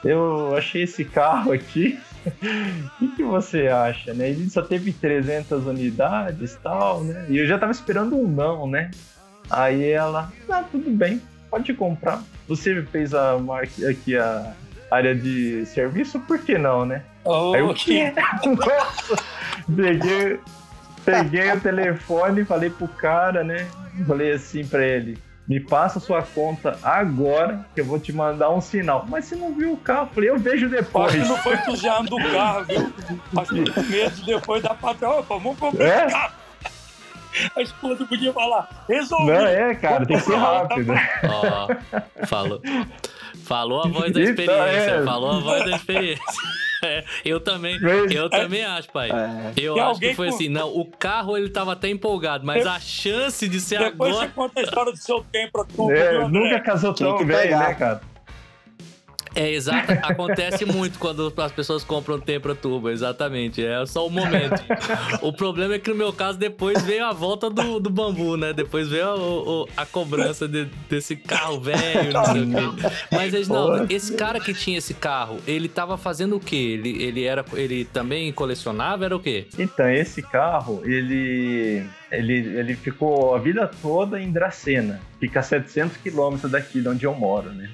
Eu 0.04 0.56
achei 0.56 0.84
esse 0.84 1.04
carro 1.06 1.52
aqui. 1.52 1.99
O 2.21 2.99
que, 2.99 3.15
que 3.15 3.23
você 3.23 3.67
acha, 3.67 4.13
né? 4.13 4.30
Ele 4.30 4.49
só 4.49 4.62
teve 4.62 4.91
300 4.91 5.65
unidades 5.65 6.54
e 6.54 6.58
tal, 6.60 7.02
né? 7.02 7.25
E 7.30 7.38
eu 7.38 7.47
já 7.47 7.58
tava 7.58 7.71
esperando 7.71 8.17
um 8.17 8.28
não, 8.28 8.67
né? 8.67 8.91
Aí 9.49 9.89
ela, 9.89 10.32
ah, 10.49 10.63
tudo 10.69 10.91
bem, 10.91 11.21
pode 11.49 11.73
comprar. 11.73 12.21
Você 12.47 12.84
fez 12.84 13.13
a 13.13 13.38
marca 13.38 13.89
aqui 13.89 14.17
a 14.17 14.54
área 14.91 15.15
de 15.15 15.65
serviço, 15.65 16.19
por 16.19 16.39
que 16.39 16.58
não, 16.58 16.86
né? 16.86 17.04
Oh, 17.23 17.54
Aí 17.54 17.73
quê? 17.73 18.13
Nossa! 18.45 19.23
Peguei, 19.73 20.39
peguei 21.12 21.52
o 21.52 21.60
telefone 21.60 22.41
e 22.41 22.45
falei 22.45 22.69
pro 22.69 22.88
cara, 22.88 23.43
né? 23.43 23.67
Falei 24.08 24.32
assim 24.34 24.65
pra 24.65 24.86
ele: 24.86 25.17
me 25.48 25.60
passa 25.60 26.00
sua 26.00 26.22
conta 26.22 26.78
agora 26.84 27.65
que 27.74 27.82
eu 27.82 27.86
vou 27.86 28.00
te 28.00 28.13
mandar 28.13 28.50
um 28.52 28.62
sinal. 28.62 29.06
Mas 29.08 29.26
você 29.26 29.36
não 29.36 29.54
viu 29.54 29.74
o 29.74 29.78
carro? 29.78 30.10
Falei, 30.13 30.30
eu 30.30 30.38
vejo 30.38 30.69
depois. 30.69 31.08
Acho 31.13 31.22
que 31.24 31.28
não 31.28 31.38
foi 31.38 31.54
entusiasmo 31.56 32.06
do 32.10 32.17
carro, 32.32 32.63
viu? 32.65 32.93
Acho 33.38 33.54
que 33.54 33.89
medo 33.89 34.26
depois 34.26 34.62
da 34.63 34.74
patrão, 34.74 35.19
opa, 35.19 35.36
vamos 35.38 35.58
comprar 35.58 35.86
É? 35.86 36.06
esse 36.06 36.13
carro. 36.13 36.34
A 37.56 37.62
esposa 37.62 38.06
podia 38.06 38.34
falar, 38.34 38.86
resolvi. 38.89 39.26
Não, 39.28 39.45
é, 39.45 39.76
cara, 39.76 40.04
tem 40.06 40.17
que 40.17 40.24
ser 40.24 40.36
rápido. 40.36 40.93
Ó, 41.24 42.26
falou. 42.26 42.60
Falou 43.45 43.82
a 43.82 43.88
voz 43.89 44.12
da 44.13 44.21
Então, 44.21 44.23
experiência. 44.23 44.91
é. 44.91 45.04
Falou 45.04 45.32
a 45.32 45.39
voz 45.39 45.65
da 45.65 45.75
experiência. 45.75 46.23
É, 46.82 47.04
eu 47.25 47.41
também, 47.41 47.78
eu 48.10 48.30
também 48.30 48.63
acho, 48.63 48.89
pai. 48.89 49.10
É. 49.12 49.52
Eu 49.58 49.73
Tem 49.73 49.84
acho 49.84 49.99
que 49.99 50.13
foi 50.15 50.30
com- 50.30 50.34
assim, 50.36 50.47
não, 50.47 50.69
o 50.69 50.86
carro 50.86 51.36
ele 51.36 51.49
tava 51.49 51.73
até 51.73 51.89
empolgado, 51.89 52.45
mas 52.45 52.65
a 52.65 52.80
chance 52.80 53.49
de 53.49 53.60
ser 53.60 53.80
Depois 53.80 54.13
agora 54.13 54.28
você 54.30 54.34
conta 54.34 54.60
a 54.62 54.63
história 54.63 54.91
do 54.93 54.97
seu 54.97 55.21
tempo. 55.30 55.67
com 55.75 55.91
É, 55.91 56.25
nunca 56.30 56.58
casou 56.62 56.93
tão 56.93 57.17
pegar. 57.17 57.67
né, 57.67 57.73
cara? 57.73 58.02
É 59.36 59.52
exato, 59.52 59.92
acontece 60.04 60.65
muito 60.65 60.98
quando 61.00 61.32
as 61.38 61.52
pessoas 61.52 61.84
compram 61.84 62.20
Tempra 62.20 62.56
Turbo, 62.56 62.89
exatamente, 62.89 63.63
é 63.63 63.86
só 63.86 64.06
o 64.08 64.10
momento. 64.10 64.62
o 65.22 65.32
problema 65.32 65.76
é 65.76 65.80
que 65.80 65.89
no 65.89 65.96
meu 65.96 66.12
caso 66.12 66.38
depois 66.38 66.82
veio 66.84 67.06
a 67.06 67.13
volta 67.13 67.50
do, 67.50 67.80
do 67.80 67.89
bambu, 67.89 68.36
né? 68.36 68.54
Depois 68.54 68.88
veio 68.89 69.06
a, 69.08 69.15
o- 69.15 69.70
a 69.78 69.86
cobrança 69.86 70.48
de- 70.48 70.65
desse 70.89 71.15
carro 71.15 71.60
velho, 71.62 72.12
não 72.13 72.26
sei 72.26 72.42
o 72.44 72.74
quê. 72.76 72.88
Mas 73.12 73.34
eles, 73.34 73.48
não, 73.48 73.86
esse 73.89 74.13
cara 74.15 74.39
que 74.39 74.54
tinha 74.54 74.78
esse 74.78 74.94
carro, 74.94 75.38
ele 75.48 75.68
tava 75.70 75.98
fazendo 75.98 76.36
o 76.36 76.39
quê? 76.39 76.56
Ele, 76.56 77.02
ele 77.04 77.24
era, 77.24 77.46
ele 77.54 77.86
também 77.86 78.32
colecionava, 78.32 79.06
era 79.06 79.15
o 79.15 79.20
quê? 79.20 79.48
Então, 79.58 79.89
esse 79.89 80.22
carro, 80.22 80.82
ele, 80.86 81.84
ele, 82.12 82.34
ele 82.58 82.76
ficou 82.76 83.36
a 83.36 83.39
vida 83.39 83.70
toda 83.82 84.20
em 84.20 84.32
Dracena. 84.32 85.00
Fica 85.20 85.39
a 85.39 85.44
700 85.44 85.98
quilômetros 85.98 86.52
daqui 86.52 86.82
de 86.82 86.88
onde 86.88 87.06
eu 87.06 87.13
moro, 87.13 87.52
né? 87.52 87.70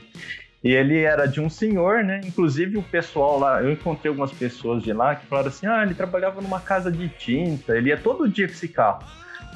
E 0.65 0.73
ele 0.73 0.99
era 1.04 1.28
de 1.28 1.39
um 1.39 1.47
senhor, 1.47 2.04
né? 2.04 2.21
Inclusive 2.25 2.75
o 2.75 2.82
pessoal 2.82 3.38
lá, 3.38 3.62
eu 3.62 3.71
encontrei 3.71 4.10
algumas 4.10 4.32
pessoas 4.32 4.82
de 4.82 4.91
lá 4.91 5.15
que 5.15 5.28
falaram 5.28 5.49
assim: 5.49 5.67
ah, 5.67 5.84
ele 5.84 5.93
trabalhava 5.93 6.41
numa 6.41 6.60
casa 6.60 6.91
de 6.91 7.08
tinta, 7.08 7.78
ele 7.78 7.89
ia 7.89 7.97
todo 7.97 8.28
dia 8.28 8.47
com 8.47 8.54
esse 8.54 8.67
carro. 8.67 9.04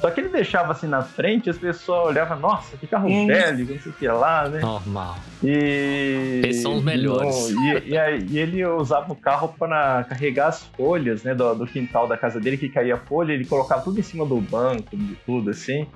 Só 0.00 0.10
que 0.10 0.20
ele 0.20 0.30
deixava 0.30 0.72
assim 0.72 0.86
na 0.86 1.02
frente, 1.02 1.50
as 1.50 1.58
pessoas 1.58 2.06
olhavam, 2.08 2.38
nossa, 2.40 2.76
que 2.76 2.86
carro 2.86 3.08
Hum. 3.08 3.26
velho, 3.26 3.66
não 3.68 3.78
sei 3.80 3.92
o 3.92 3.94
que 3.94 4.08
lá, 4.08 4.48
né? 4.48 4.60
Normal. 4.60 5.16
E, 5.44 6.40
Eles 6.44 6.62
são 6.62 6.76
os 6.76 6.82
melhores. 6.82 7.50
E, 7.50 7.90
e 7.90 7.98
aí- 7.98 8.26
e 8.30 8.38
ele 8.38 8.64
usava 8.64 9.12
o 9.12 9.16
carro 9.16 9.54
para 9.58 10.04
carregar 10.04 10.48
as 10.48 10.64
folhas 10.76 11.22
né, 11.22 11.34
do, 11.34 11.54
do 11.54 11.66
quintal 11.66 12.06
da 12.08 12.16
casa 12.16 12.40
dele, 12.40 12.56
que 12.56 12.68
caía 12.68 12.96
folha, 12.96 13.32
ele 13.32 13.44
colocava 13.44 13.82
tudo 13.82 13.98
em 14.00 14.02
cima 14.02 14.24
do 14.24 14.40
banco, 14.40 14.96
de 14.96 15.14
tudo 15.26 15.50
assim, 15.50 15.86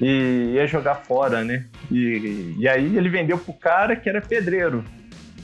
e 0.00 0.52
ia 0.54 0.66
jogar 0.66 0.96
fora, 0.96 1.44
né? 1.44 1.66
E, 1.90 2.56
e 2.58 2.68
aí 2.68 2.96
ele 2.96 3.08
vendeu 3.08 3.38
pro 3.38 3.52
cara 3.52 3.94
que 3.94 4.08
era 4.08 4.20
pedreiro. 4.20 4.82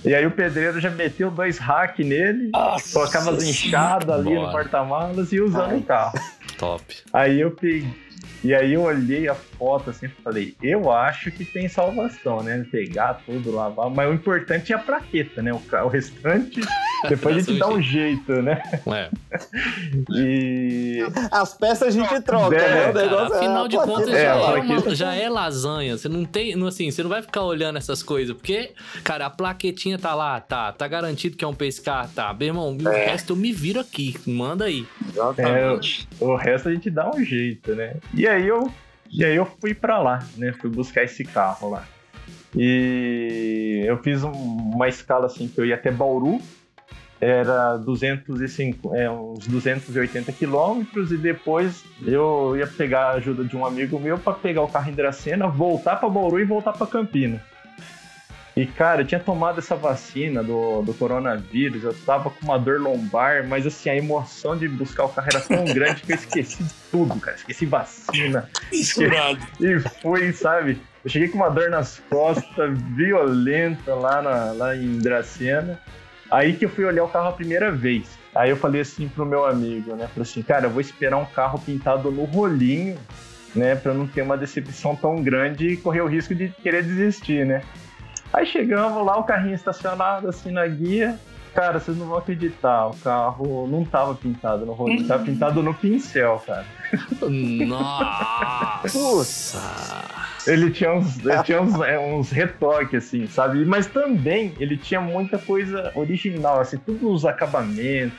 E 0.05 0.15
aí 0.15 0.25
o 0.27 0.31
pedreiro 0.31 0.81
já 0.81 0.91
meteu 0.91 1.31
dois 1.31 1.59
hack 1.59 1.99
nele, 2.01 2.51
Nossa 2.53 2.93
colocava 2.93 3.31
as 3.33 3.43
enxadas 3.43 4.09
ali 4.11 4.33
no 4.35 4.41
Bora. 4.43 4.53
porta-malas 4.53 5.33
e 5.33 5.41
usando 5.41 5.71
Ai. 5.73 5.79
o 5.79 5.83
carro. 5.83 6.13
Top. 6.57 6.83
Aí 7.13 7.41
eu 7.41 7.51
peguei. 7.53 7.89
E 8.45 8.55
aí 8.55 8.75
eu 8.75 8.83
olhei 8.83 9.29
a 9.29 9.35
foto 9.35 9.91
assim 9.91 10.07
e 10.07 10.23
falei, 10.23 10.55
eu 10.63 10.93
acho 10.93 11.31
que 11.33 11.45
tem 11.45 11.69
salvação, 11.69 12.43
né? 12.43 12.65
Pegar 12.71 13.15
tudo, 13.27 13.51
lavar, 13.51 13.91
mas 13.91 14.09
o 14.09 14.15
importante 14.15 14.73
é 14.73 14.77
a 14.77 14.79
plaqueta, 14.79 15.43
né? 15.43 15.53
O, 15.53 15.61
o 15.85 15.89
restante, 15.89 16.61
depois 17.09 17.37
a 17.37 17.41
gente 17.41 17.59
dá 17.59 17.69
um 17.69 17.81
jeito, 17.83 18.33
né? 18.43 18.63
É. 18.87 19.11
E. 20.15 20.99
As 21.31 21.55
peças 21.55 21.89
a 21.89 21.91
gente 21.91 22.21
troca, 22.23 22.57
É, 22.57 22.59
né? 22.75 22.91
O 22.91 22.93
Cara, 22.95 23.05
negócio 23.07 23.35
é 23.35 23.39
afinal 23.39 23.65
a 23.65 23.69
de 23.69 23.77
contas, 23.77 24.09
É, 24.09 24.13
já, 24.23 24.29
é 24.29 24.35
uma- 24.35 24.53
plaqueta- 24.53 24.95
já 24.95 25.15
é 25.15 25.29
lasanha. 25.29 25.97
Você 25.99 26.09
não 26.09 26.25
tem. 26.25 26.57
não, 26.57 26.67
Assim, 26.69 26.91
você 26.91 27.03
não 27.03 27.11
vai 27.11 27.23
ficar 27.23 27.43
olhando 27.43 27.77
essas 27.79 28.03
coisas. 28.03 28.35
Porque, 28.37 28.73
cara, 29.05 29.27
a 29.27 29.31
plaquetinha 29.31 29.99
tá 29.99 30.15
lá, 30.15 30.41
tá. 30.41 30.73
Tá 30.73 30.87
garantido 30.89 31.37
que 31.37 31.45
é 31.45 31.49
um 31.49 31.55
pescar, 31.55 32.09
tá. 32.15 32.33
Meu 32.35 32.49
irmão, 32.49 32.77
o 32.77 32.83
resto 32.89 33.33
eu 33.33 33.37
me 33.37 33.53
viro 33.53 33.81
aqui. 33.81 34.17
Manda 34.27 34.65
aí. 34.67 34.87
Exatamente. 35.09 36.09
O 36.21 36.35
resto 36.37 36.69
a 36.69 36.73
gente 36.73 36.91
dá 36.91 37.11
um 37.11 37.25
jeito, 37.25 37.75
né? 37.75 37.97
E 38.15 38.27
aí 38.27 38.47
eu, 38.47 38.71
e 39.11 39.25
aí 39.25 39.35
eu 39.37 39.47
fui 39.61 39.75
pra 39.75 39.99
lá, 39.99 40.23
né? 40.37 40.53
Fui 40.61 40.69
buscar 40.71 41.03
esse 41.05 41.25
carro 41.25 41.71
lá. 41.71 41.85
E 42.57 43.85
eu 43.87 43.99
fiz 44.03 44.23
um- 44.25 44.31
uma 44.33 44.89
escala 44.89 45.27
assim 45.27 45.49
que 45.49 45.61
eu 45.61 45.65
ia 45.67 45.75
até 45.75 45.91
Bauru, 45.91 46.41
era 47.21 47.77
205, 47.77 48.95
é, 48.95 49.11
uns 49.11 49.47
280 49.47 50.33
quilômetros, 50.33 51.11
e 51.11 51.17
depois 51.17 51.85
eu 52.07 52.57
ia 52.57 52.67
pegar 52.67 53.07
a 53.07 53.13
ajuda 53.13 53.45
de 53.45 53.57
um 53.57 53.67
amigo 53.67 53.99
meu 53.99 54.19
para 54.19 54.35
pegar 54.35 54.63
o 54.63 54.69
carro 54.69 54.91
em 54.91 54.95
Dracena, 54.95 55.49
voltar 55.49 55.97
para 55.97 56.09
Bauru 56.09 56.39
e 56.41 56.45
voltar 56.45 56.73
para 56.73 56.87
Campina. 56.87 57.43
E, 58.59 58.67
cara, 58.67 59.03
eu 59.03 59.07
tinha 59.07 59.21
tomado 59.21 59.61
essa 59.61 59.77
vacina 59.77 60.43
do, 60.43 60.83
do 60.83 60.93
coronavírus, 60.93 61.85
eu 61.85 61.95
tava 61.95 62.29
com 62.29 62.45
uma 62.45 62.59
dor 62.59 62.81
lombar, 62.81 63.47
mas 63.47 63.65
assim, 63.65 63.89
a 63.89 63.95
emoção 63.95 64.57
de 64.57 64.67
buscar 64.67 65.05
o 65.05 65.09
carro 65.09 65.29
era 65.33 65.41
tão 65.41 65.65
grande 65.73 66.03
que 66.03 66.11
eu 66.11 66.17
esqueci 66.17 66.65
de 66.65 66.75
tudo, 66.91 67.21
cara. 67.21 67.37
Esqueci 67.37 67.67
vacina. 67.67 68.51
Misturado. 68.73 69.39
E 69.61 69.79
foi, 70.03 70.33
sabe? 70.33 70.77
Eu 71.05 71.11
cheguei 71.11 71.29
com 71.29 71.39
uma 71.39 71.49
dor 71.49 71.71
nas 71.71 72.03
costas, 72.11 72.77
violenta 72.97 73.95
lá, 73.95 74.21
na, 74.21 74.51
lá 74.51 74.75
em 74.75 74.99
Dracena. 74.99 75.81
Aí 76.31 76.55
que 76.55 76.65
eu 76.65 76.69
fui 76.69 76.85
olhar 76.85 77.05
o 77.05 77.09
carro 77.09 77.29
a 77.29 77.33
primeira 77.33 77.71
vez. 77.71 78.19
Aí 78.35 78.51
eu 78.51 78.57
falei 78.57 78.83
assim 78.83 79.09
pro 79.09 79.25
meu 79.25 79.47
amigo, 79.47 79.95
né? 79.97 80.07
Falei 80.09 80.23
assim, 80.23 80.43
cara, 80.43 80.67
eu 80.67 80.71
vou 80.71 80.81
esperar 80.81 81.17
um 81.17 81.25
carro 81.25 81.59
pintado 81.59 82.11
no 82.11 82.25
rolinho, 82.25 82.99
né? 83.55 83.75
Pra 83.75 83.95
não 83.95 84.07
ter 84.07 84.23
uma 84.23 84.37
decepção 84.37 84.95
tão 84.95 85.23
grande 85.23 85.69
e 85.69 85.77
correr 85.77 86.03
o 86.03 86.07
risco 86.07 86.35
de 86.35 86.49
querer 86.63 86.83
desistir, 86.83 87.47
né? 87.47 87.63
Aí 88.33 88.45
chegamos 88.47 89.05
lá, 89.05 89.17
o 89.19 89.25
carrinho 89.25 89.55
estacionado 89.55 90.29
assim 90.29 90.53
na 90.53 90.67
guia. 90.67 91.19
Cara, 91.55 91.81
vocês 91.81 91.97
não 91.97 92.07
vão 92.07 92.19
acreditar, 92.19 92.87
o 92.87 92.97
carro 92.99 93.67
não 93.67 93.85
tava 93.85 94.15
pintado 94.15 94.67
no 94.67 94.73
rolinho, 94.73 95.09
tava 95.09 95.25
pintado 95.25 95.63
no 95.63 95.75
pincel, 95.75 96.41
cara. 96.47 96.67
Nossa! 97.67 99.59
Ele 100.49 100.71
tinha 100.71 100.93
uns, 100.93 101.25
ele 101.25 101.43
tinha 101.43 101.61
uns, 101.61 101.81
é, 101.81 101.99
uns 101.99 102.31
retoques, 102.31 103.07
assim, 103.07 103.27
sabe? 103.27 103.65
Mas 103.65 103.87
também 103.87 104.55
ele 104.59 104.77
tinha 104.77 105.01
muita 105.01 105.39
coisa 105.39 105.93
original, 105.95 106.61
assim, 106.61 106.79
todos 106.79 107.03
os 107.03 107.25
acabamentos, 107.27 108.19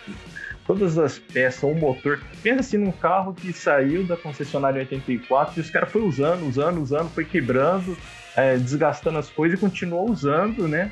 todas 0.67 0.97
as 0.97 1.17
peças, 1.17 1.63
o 1.63 1.73
motor. 1.73 2.19
Pensa 2.43 2.59
assim 2.59 2.77
num 2.77 2.91
carro 2.91 3.33
que 3.33 3.51
saiu 3.51 4.03
da 4.03 4.15
concessionária 4.15 4.77
em 4.77 4.81
84 4.81 5.57
e 5.57 5.61
os 5.61 5.69
caras 5.69 5.91
foi 5.91 6.03
usando, 6.03 6.47
usando, 6.47 6.81
usando, 6.81 7.09
foi 7.09 7.25
quebrando, 7.25 7.97
é, 8.35 8.55
desgastando 8.55 9.17
as 9.17 9.29
coisas 9.29 9.57
e 9.57 9.61
continuou 9.61 10.09
usando, 10.09 10.67
né? 10.67 10.91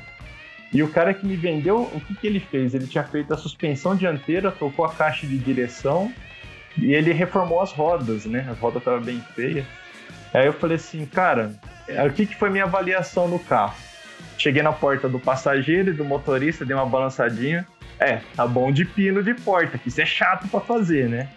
E 0.72 0.82
o 0.82 0.88
cara 0.88 1.14
que 1.14 1.24
me 1.24 1.36
vendeu, 1.36 1.82
o 1.94 2.00
que, 2.00 2.14
que 2.14 2.26
ele 2.26 2.40
fez? 2.40 2.74
Ele 2.74 2.86
tinha 2.86 3.04
feito 3.04 3.32
a 3.32 3.36
suspensão 3.36 3.96
dianteira, 3.96 4.50
trocou 4.50 4.84
a 4.84 4.92
caixa 4.92 5.26
de 5.26 5.38
direção 5.38 6.12
e 6.76 6.92
ele 6.92 7.12
reformou 7.12 7.62
as 7.62 7.72
rodas, 7.72 8.26
né? 8.26 8.46
As 8.50 8.58
rodas 8.58 8.82
estavam 8.82 9.00
bem 9.00 9.20
feias. 9.34 9.64
Aí 10.32 10.46
eu 10.46 10.52
falei 10.52 10.76
assim, 10.76 11.06
cara, 11.06 11.52
o 12.06 12.10
que, 12.10 12.26
que 12.26 12.36
foi 12.36 12.50
minha 12.50 12.64
avaliação 12.64 13.28
no 13.28 13.38
carro? 13.38 13.74
Cheguei 14.36 14.62
na 14.62 14.72
porta 14.72 15.08
do 15.08 15.18
passageiro 15.18 15.90
e 15.90 15.92
do 15.92 16.04
motorista, 16.04 16.64
dei 16.64 16.76
uma 16.76 16.86
balançadinha. 16.86 17.66
É, 17.98 18.20
tá 18.36 18.46
bom 18.46 18.70
de 18.70 18.84
pino 18.84 19.22
de 19.22 19.34
porta, 19.34 19.76
que 19.76 19.88
isso 19.88 20.00
é 20.00 20.06
chato 20.06 20.46
para 20.48 20.60
fazer, 20.60 21.08
né? 21.08 21.28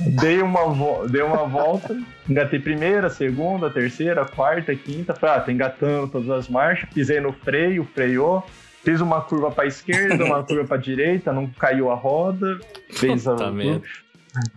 Dei 0.00 0.40
uma, 0.40 0.66
vo 0.66 1.06
dei 1.08 1.22
uma 1.22 1.46
volta, 1.46 1.98
engatei 2.28 2.58
primeira, 2.58 3.10
segunda, 3.10 3.70
terceira, 3.70 4.24
quarta, 4.24 4.74
quinta. 4.74 5.14
Falei, 5.14 5.36
ah, 5.36 5.40
tá 5.40 5.52
engatando 5.52 6.08
todas 6.08 6.30
as 6.30 6.48
marchas. 6.48 6.88
Pisei 6.90 7.20
no 7.20 7.32
freio, 7.32 7.86
freou. 7.94 8.44
Fiz 8.82 9.00
uma 9.02 9.20
curva 9.20 9.50
para 9.50 9.66
esquerda, 9.66 10.24
uma 10.24 10.42
curva 10.42 10.64
para 10.64 10.78
direita, 10.78 11.32
não 11.32 11.46
caiu 11.46 11.90
a 11.90 11.94
roda. 11.94 12.58
Fez 12.90 13.28
a. 13.28 13.36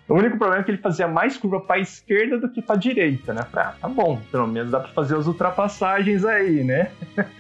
O 0.07 0.15
único 0.15 0.38
problema 0.38 0.62
é 0.62 0.63
que 0.63 0.71
ele 0.71 0.77
fazia 0.77 1.07
mais 1.07 1.38
curva 1.38 1.59
para 1.59 1.79
esquerda 1.79 2.38
do 2.38 2.49
que 2.49 2.62
para 2.62 2.75
direita, 2.75 3.33
né? 3.33 3.45
Ah, 3.53 3.73
tá 3.79 3.88
bom, 3.88 4.21
pelo 4.31 4.47
menos 4.47 4.71
dá 4.71 4.79
para 4.79 4.91
fazer 4.91 5.15
as 5.15 5.25
ultrapassagens 5.25 6.23
aí, 6.25 6.63
né? 6.63 6.91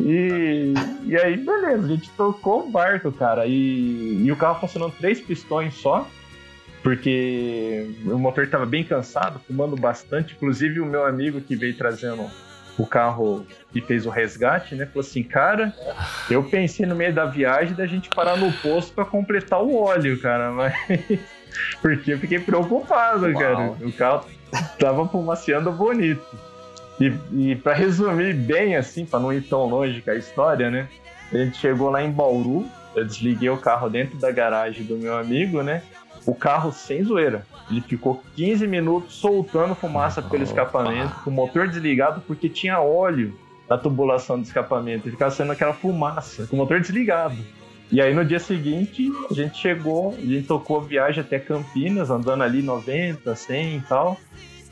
E, 0.00 0.74
e 1.06 1.16
aí, 1.16 1.36
beleza, 1.36 1.84
a 1.84 1.88
gente 1.88 2.08
tocou 2.10 2.68
o 2.68 2.70
barco, 2.70 3.10
cara. 3.10 3.46
E, 3.46 4.22
e 4.24 4.30
o 4.30 4.36
carro 4.36 4.60
funcionando 4.60 4.94
três 4.96 5.20
pistões 5.20 5.74
só, 5.74 6.08
porque 6.84 7.90
o 8.06 8.16
motor 8.16 8.44
estava 8.44 8.64
bem 8.64 8.84
cansado, 8.84 9.40
fumando 9.40 9.74
bastante. 9.74 10.34
Inclusive, 10.34 10.80
o 10.80 10.86
meu 10.86 11.04
amigo 11.04 11.40
que 11.40 11.56
veio 11.56 11.76
trazendo 11.76 12.30
o 12.78 12.86
carro 12.86 13.44
e 13.74 13.80
fez 13.80 14.06
o 14.06 14.10
resgate, 14.10 14.76
né? 14.76 14.86
Falou 14.86 15.00
assim, 15.00 15.24
cara, 15.24 15.74
eu 16.30 16.44
pensei 16.44 16.86
no 16.86 16.94
meio 16.94 17.12
da 17.12 17.24
viagem 17.24 17.74
da 17.74 17.86
gente 17.86 18.08
parar 18.08 18.36
no 18.36 18.52
posto 18.52 18.94
para 18.94 19.04
completar 19.04 19.60
o 19.60 19.74
óleo, 19.74 20.20
cara, 20.20 20.52
mas 20.52 20.72
porque 21.80 22.12
eu 22.12 22.18
fiquei 22.18 22.38
preocupado, 22.38 23.26
Uau. 23.26 23.34
cara. 23.34 23.76
O 23.80 23.92
carro 23.92 24.24
tava 24.78 25.06
fumaciando 25.08 25.70
bonito. 25.72 26.24
E, 27.00 27.12
e 27.32 27.56
para 27.56 27.74
resumir 27.74 28.34
bem, 28.34 28.76
assim, 28.76 29.04
para 29.04 29.20
não 29.20 29.32
ir 29.32 29.42
tão 29.42 29.66
longe 29.66 30.00
com 30.02 30.10
a 30.10 30.16
história, 30.16 30.70
né? 30.70 30.88
A 31.32 31.36
gente 31.36 31.58
chegou 31.58 31.90
lá 31.90 32.02
em 32.02 32.10
Bauru, 32.10 32.66
eu 32.96 33.04
desliguei 33.04 33.50
o 33.50 33.56
carro 33.56 33.88
dentro 33.88 34.18
da 34.18 34.32
garagem 34.32 34.84
do 34.84 34.96
meu 34.96 35.16
amigo, 35.16 35.62
né? 35.62 35.82
O 36.26 36.34
carro 36.34 36.72
sem 36.72 37.04
zoeira. 37.04 37.46
Ele 37.70 37.80
ficou 37.82 38.22
15 38.34 38.66
minutos 38.66 39.14
soltando 39.14 39.74
fumaça 39.74 40.22
pelo 40.22 40.42
escapamento, 40.42 41.14
com 41.22 41.30
o 41.30 41.32
motor 41.32 41.68
desligado, 41.68 42.22
porque 42.26 42.48
tinha 42.48 42.80
óleo 42.80 43.34
na 43.68 43.76
tubulação 43.76 44.38
do 44.38 44.44
escapamento. 44.44 45.06
Ele 45.06 45.12
ficava 45.12 45.30
saindo 45.30 45.52
aquela 45.52 45.74
fumaça, 45.74 46.46
com 46.46 46.56
o 46.56 46.58
motor 46.58 46.80
desligado. 46.80 47.36
E 47.90 48.00
aí 48.02 48.14
no 48.14 48.24
dia 48.24 48.38
seguinte 48.38 49.10
a 49.30 49.34
gente 49.34 49.58
chegou, 49.58 50.14
a 50.14 50.20
gente 50.20 50.46
tocou 50.46 50.78
a 50.78 50.84
viagem 50.84 51.20
até 51.20 51.38
Campinas, 51.38 52.10
andando 52.10 52.42
ali 52.42 52.62
90, 52.62 53.34
100 53.34 53.76
e 53.76 53.80
tal. 53.80 54.18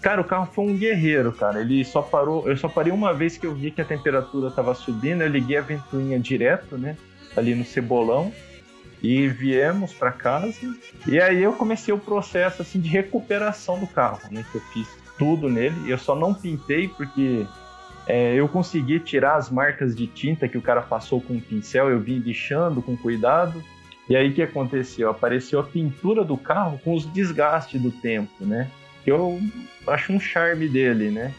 Cara, 0.00 0.20
o 0.20 0.24
carro 0.24 0.48
foi 0.52 0.66
um 0.66 0.76
guerreiro, 0.76 1.32
cara. 1.32 1.60
Ele 1.60 1.84
só 1.84 2.02
parou, 2.02 2.48
eu 2.48 2.56
só 2.56 2.68
parei 2.68 2.92
uma 2.92 3.14
vez 3.14 3.38
que 3.38 3.46
eu 3.46 3.54
vi 3.54 3.70
que 3.70 3.80
a 3.80 3.84
temperatura 3.84 4.48
estava 4.48 4.74
subindo, 4.74 5.22
eu 5.22 5.28
liguei 5.28 5.56
a 5.56 5.62
ventoinha 5.62 6.18
direto, 6.20 6.76
né, 6.76 6.96
ali 7.36 7.54
no 7.54 7.64
cebolão 7.64 8.32
e 9.02 9.28
viemos 9.28 9.92
para 9.92 10.12
casa. 10.12 10.54
E 11.06 11.20
aí 11.20 11.42
eu 11.42 11.52
comecei 11.52 11.92
o 11.92 11.98
processo 11.98 12.62
assim 12.62 12.80
de 12.80 12.88
recuperação 12.88 13.78
do 13.78 13.86
carro, 13.86 14.20
né, 14.30 14.44
que 14.50 14.58
eu 14.58 14.62
fiz 14.72 14.88
tudo 15.18 15.48
nele. 15.48 15.90
Eu 15.90 15.98
só 15.98 16.14
não 16.14 16.34
pintei 16.34 16.88
porque 16.88 17.46
é, 18.06 18.34
eu 18.34 18.48
consegui 18.48 19.00
tirar 19.00 19.36
as 19.36 19.50
marcas 19.50 19.94
de 19.94 20.06
tinta 20.06 20.48
que 20.48 20.56
o 20.56 20.62
cara 20.62 20.80
passou 20.80 21.20
com 21.20 21.34
o 21.34 21.40
pincel, 21.40 21.90
eu 21.90 21.98
vim 21.98 22.18
lixando 22.18 22.80
com 22.80 22.96
cuidado. 22.96 23.62
E 24.08 24.14
aí 24.16 24.30
o 24.30 24.32
que 24.32 24.42
aconteceu? 24.42 25.10
Apareceu 25.10 25.58
a 25.58 25.64
pintura 25.64 26.24
do 26.24 26.36
carro 26.36 26.80
com 26.84 26.94
os 26.94 27.04
desgastes 27.06 27.80
do 27.80 27.90
tempo, 27.90 28.44
né? 28.44 28.70
Que 29.02 29.10
eu 29.10 29.40
acho 29.88 30.12
um 30.12 30.20
charme 30.20 30.68
dele, 30.68 31.10
né? 31.10 31.32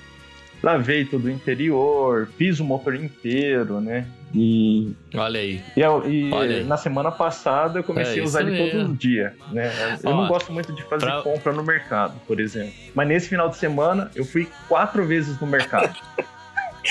Lavei 0.61 1.05
todo 1.05 1.25
o 1.25 1.29
interior, 1.29 2.27
fiz 2.37 2.59
o 2.59 2.65
motor 2.65 2.95
inteiro, 2.95 3.79
né? 3.79 4.05
E. 4.33 4.91
Olha 5.15 5.39
aí. 5.39 5.61
E, 5.77 5.81
e 5.81 6.33
Olha 6.33 6.57
aí. 6.57 6.63
na 6.65 6.75
semana 6.75 7.11
passada 7.11 7.79
eu 7.79 7.83
comecei 7.83 8.19
é, 8.19 8.21
a 8.21 8.25
usar 8.25 8.41
ele 8.41 8.51
mesmo. 8.51 8.71
todos 8.71 8.91
os 8.91 8.97
dias. 8.97 9.31
Né? 9.51 9.71
Eu 10.03 10.09
Ó, 10.11 10.21
não 10.21 10.27
gosto 10.27 10.51
muito 10.51 10.73
de 10.73 10.83
fazer 10.83 11.05
pra... 11.05 11.21
compra 11.21 11.53
no 11.53 11.63
mercado, 11.63 12.19
por 12.27 12.39
exemplo. 12.39 12.73
Mas 12.93 13.07
nesse 13.07 13.29
final 13.29 13.47
de 13.47 13.55
semana 13.55 14.11
eu 14.15 14.25
fui 14.25 14.49
quatro 14.67 15.05
vezes 15.05 15.39
no 15.39 15.47
mercado. 15.47 15.95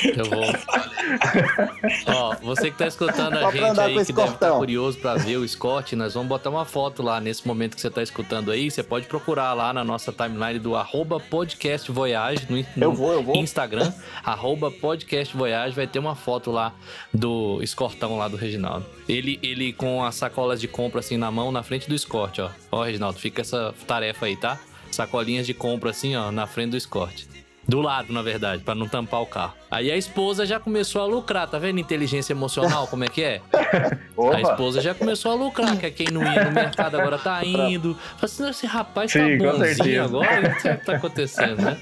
Eu 0.05 0.25
vou. 0.27 0.45
Ó, 2.07 2.37
você 2.43 2.71
que 2.71 2.79
tá 2.79 2.87
escutando 2.87 3.39
a 3.39 3.51
gente 3.51 3.81
aí, 3.81 4.05
que 4.05 4.13
deve 4.13 4.33
estar 4.33 4.51
tá 4.51 4.59
curioso 4.59 4.99
para 4.99 5.15
ver 5.15 5.37
o 5.37 5.49
Scott, 5.49 5.95
nós 5.97 6.15
vamos 6.15 6.29
botar 6.29 6.51
uma 6.51 6.65
foto 6.65 7.03
lá 7.03 7.21
nesse 7.21 7.47
momento 7.47 7.75
que 7.75 7.81
você 7.81 7.91
tá 7.91 8.03
escutando 8.03 8.51
aí. 8.51 8.71
Você 8.71 8.83
pode 8.83 9.07
procurar 9.07 9.53
lá 9.55 9.73
na 9.73 9.85
nossa 9.85 10.13
timeline 10.13 10.59
do 10.59 10.77
arroba 10.77 11.19
podcast 11.21 11.91
Voyage 11.91 12.47
no, 12.49 12.57
no 12.57 12.67
eu 12.77 12.93
vou, 12.93 13.13
eu 13.13 13.23
vou. 13.23 13.37
Instagram, 13.37 13.93
arroba 14.25 14.71
podcast 14.71 15.37
Voyage, 15.37 15.75
vai 15.75 15.87
ter 15.87 15.99
uma 15.99 16.15
foto 16.15 16.51
lá 16.51 16.75
do 17.13 17.63
escortão 17.63 18.19
lá 18.19 18.29
do 18.29 18.37
Reginaldo. 18.37 18.85
Ele, 19.09 19.39
ele 19.43 19.73
com 19.73 20.05
as 20.05 20.15
sacolas 20.17 20.61
de 20.61 20.69
compra 20.69 21.01
assim 21.01 21.17
na 21.17 21.31
mão, 21.31 21.53
na 21.53 21.63
frente 21.63 21.89
do 21.89 21.95
escorte, 21.95 22.41
ó. 22.41 22.51
Ó, 22.71 22.83
Reginaldo, 22.83 23.19
fica 23.19 23.41
essa 23.41 23.75
tarefa 23.87 24.27
aí, 24.27 24.37
tá? 24.37 24.59
Sacolinhas 24.91 25.47
de 25.47 25.55
compra 25.55 25.91
assim, 25.91 26.17
ó, 26.17 26.31
na 26.31 26.47
frente 26.47 26.71
do 26.71 26.77
escorte. 26.77 27.29
Do 27.69 27.81
lado, 27.81 28.13
na 28.13 28.23
verdade, 28.23 28.63
para 28.63 28.77
não 28.77 28.87
tampar 28.87 29.21
o 29.21 29.27
carro. 29.27 29.55
Aí 29.69 29.91
a 29.91 29.97
esposa 29.97 30.47
já 30.47 30.61
começou 30.61 31.03
a 31.03 31.05
lucrar, 31.05 31.49
tá 31.49 31.59
vendo? 31.59 31.81
Inteligência 31.81 32.33
emocional, 32.33 32.87
como 32.87 33.03
é 33.03 33.09
que 33.09 33.23
é? 33.23 33.41
a 34.33 34.41
esposa 34.41 34.81
já 34.81 34.95
começou 34.95 35.33
a 35.33 35.35
lucrar, 35.35 35.77
que 35.77 35.87
é 35.87 35.91
quem 35.91 36.07
não 36.13 36.23
ia 36.23 36.45
no 36.45 36.53
mercado 36.53 36.97
agora 36.97 37.19
tá 37.19 37.43
indo. 37.45 37.95
Fala 37.95 38.23
assim, 38.23 38.49
esse 38.49 38.67
rapaz 38.67 39.13
tá 39.13 39.19
Sim, 39.19 39.39
bonzinho 39.39 40.05
agora, 40.05 40.49
o 40.49 40.55
que 40.55 40.85
tá 40.85 40.93
acontecendo, 40.95 41.61
né? 41.61 41.77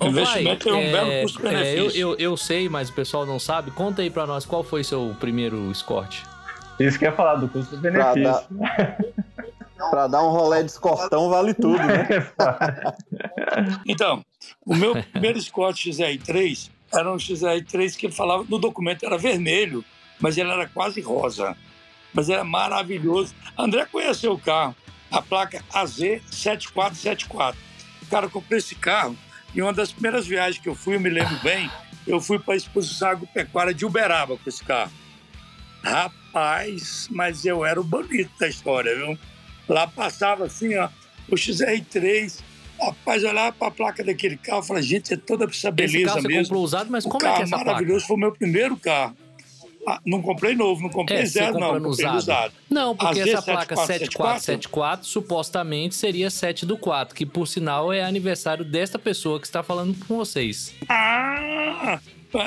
O 0.00 0.06
investimento 0.06 0.70
vai, 0.70 0.78
é 0.78 0.84
um 0.84 0.88
é, 0.88 0.92
belo 0.92 1.22
custo-benefício. 1.22 1.78
É, 1.78 1.78
eu, 1.78 1.90
eu, 1.90 2.16
eu, 2.18 2.36
sei, 2.36 2.68
mas 2.70 2.88
o 2.88 2.94
pessoal 2.94 3.26
não 3.26 3.38
sabe. 3.38 3.70
Conta 3.70 4.00
aí 4.00 4.08
pra 4.08 4.26
nós, 4.26 4.46
qual 4.46 4.64
foi 4.64 4.82
seu 4.82 5.14
primeiro 5.20 5.70
escorte? 5.70 6.24
Isso 6.78 6.98
que 6.98 7.04
ia 7.04 7.12
falar 7.12 7.34
do 7.34 7.46
custo-benefício. 7.46 8.22
Pra 8.22 8.32
dar 8.32 8.98
um 10.22 10.30
rolé 10.30 10.62
de 10.62 10.70
escortão 10.70 11.28
vale 11.28 11.54
tudo, 11.54 11.78
né? 11.78 12.08
então, 13.86 14.24
o 14.64 14.74
meu 14.74 15.02
primeiro 15.02 15.40
Scott 15.40 15.90
XR3 15.90 16.70
era 16.92 17.12
um 17.12 17.16
XR3 17.16 17.96
que 17.96 18.10
falava, 18.10 18.44
no 18.48 18.58
documento 18.58 19.06
era 19.06 19.16
vermelho, 19.16 19.84
mas 20.18 20.36
ele 20.36 20.50
era 20.50 20.68
quase 20.68 21.00
rosa. 21.00 21.56
Mas 22.12 22.28
era 22.28 22.42
maravilhoso. 22.42 23.34
André 23.56 23.86
conheceu 23.86 24.32
o 24.32 24.38
carro, 24.38 24.74
a 25.10 25.22
placa 25.22 25.62
AZ7474. 25.72 27.54
Cara, 28.10 28.26
eu 28.26 28.30
comprei 28.30 28.58
esse 28.58 28.74
carro 28.74 29.16
e 29.54 29.62
uma 29.62 29.72
das 29.72 29.92
primeiras 29.92 30.26
viagens 30.26 30.60
que 30.60 30.68
eu 30.68 30.74
fui, 30.74 30.96
eu 30.96 31.00
me 31.00 31.08
lembro 31.10 31.36
bem, 31.42 31.70
eu 32.06 32.20
fui 32.20 32.38
para 32.38 32.54
a 32.54 32.56
exposição 32.56 33.10
agropecuária 33.10 33.72
de 33.72 33.86
Uberaba 33.86 34.36
com 34.36 34.48
esse 34.48 34.64
carro. 34.64 34.92
Rapaz, 35.82 37.08
mas 37.10 37.44
eu 37.44 37.64
era 37.64 37.80
o 37.80 37.84
bonito 37.84 38.30
da 38.38 38.48
história, 38.48 38.94
viu? 38.94 39.18
Lá 39.72 39.86
passava 39.86 40.44
assim, 40.46 40.76
ó, 40.76 40.88
o 41.30 41.34
XR3 41.34 42.40
Rapaz, 42.82 43.22
olhar 43.24 43.52
para 43.52 43.68
a 43.68 43.70
placa 43.70 44.02
daquele 44.02 44.38
carro 44.38 44.62
e 44.64 44.66
falar, 44.66 44.80
gente, 44.80 45.12
é 45.12 45.16
toda 45.16 45.44
essa 45.44 45.70
beleza 45.70 45.96
Esse 45.98 46.04
carro 46.06 46.22
mesmo. 46.22 46.32
você 46.32 46.42
comprou 46.44 46.64
usado, 46.64 46.90
mas 46.90 47.04
o 47.04 47.08
como 47.10 47.22
é 47.22 47.28
carro 47.28 47.36
que 47.36 47.42
é 47.42 47.44
essa 47.44 47.56
maravilhoso, 47.58 47.98
placa? 47.98 48.06
foi 48.06 48.16
o 48.16 48.20
meu 48.20 48.32
primeiro 48.32 48.76
carro. 48.78 49.14
Ah, 49.86 50.00
não 50.06 50.22
comprei 50.22 50.54
novo, 50.54 50.82
não 50.82 50.88
comprei 50.88 51.18
É, 51.18 51.26
zero, 51.26 51.58
não, 51.58 51.72
comprei 51.74 51.90
usado. 51.90 52.16
usado. 52.16 52.52
Não, 52.70 52.96
porque 52.96 53.20
essa 53.20 53.42
placa 53.42 53.76
7474, 53.76 54.44
7474 54.44 55.06
supostamente 55.06 55.94
seria 55.94 56.30
7 56.30 56.64
do 56.64 56.78
4, 56.78 57.14
que 57.14 57.26
por 57.26 57.46
sinal 57.46 57.92
é 57.92 58.02
aniversário 58.02 58.64
desta 58.64 58.98
pessoa 58.98 59.38
que 59.38 59.46
está 59.46 59.62
falando 59.62 59.94
com 60.06 60.16
vocês. 60.16 60.74
Ah! 60.88 61.98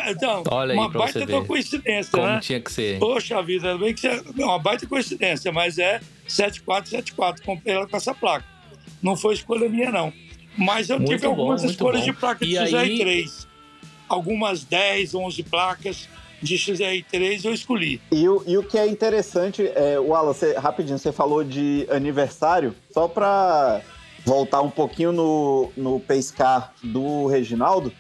Então, 0.08 0.44
Olha 0.50 0.74
aí 0.74 0.78
uma 0.80 0.90
baita 0.90 1.26
de 1.26 1.42
coincidência, 1.46 2.12
Como 2.12 2.26
né? 2.26 2.40
tinha 2.42 2.60
que 2.62 2.72
ser. 2.72 3.00
Poxa 3.00 3.42
vida, 3.44 3.78
bem 3.78 3.94
que 3.94 4.02
você... 4.02 4.24
uma 4.38 4.58
baita 4.60 4.88
coincidência, 4.88 5.52
mas 5.52 5.78
é 5.78 6.00
7474. 6.28 7.44
Comprei 7.44 7.76
ela 7.76 7.88
com 7.88 7.98
essa 7.98 8.14
placa. 8.14 8.46
Não 9.02 9.16
foi 9.18 9.34
escolha 9.34 9.68
minha, 9.70 9.92
não. 9.92 10.14
Mas 10.58 10.90
eu 10.90 10.98
Muito 10.98 11.10
tive 11.10 11.24
bom, 11.24 11.30
algumas 11.32 11.64
escolhas 11.64 12.02
bom. 12.02 12.06
de 12.06 12.14
placa 12.14 12.46
de 12.46 12.52
E 12.54 12.58
aí- 12.58 12.72
XR3. 13.00 13.48
Algumas 14.08 14.64
10, 14.64 15.16
11 15.16 15.44
placas 15.44 16.08
de 16.42 16.56
XR3 16.56 17.46
eu 17.46 17.54
escolhi. 17.54 18.00
E 18.12 18.28
o, 18.30 18.44
e 18.46 18.58
o 18.58 18.64
que 18.64 18.78
é 18.78 18.86
interessante, 18.88 19.66
é, 19.76 19.98
Wallace, 19.98 20.54
rapidinho, 20.54 21.00
você 21.00 21.12
falou 21.12 21.44
de 21.44 21.88
aniversário, 21.90 22.76
só 22.92 23.08
pra 23.08 23.82
voltar 24.26 24.62
um 24.62 24.70
pouquinho 24.70 25.12
no, 25.12 25.72
no 25.76 26.00
pescar 26.00 26.74
do 26.84 27.26
Reginaldo, 27.28 27.92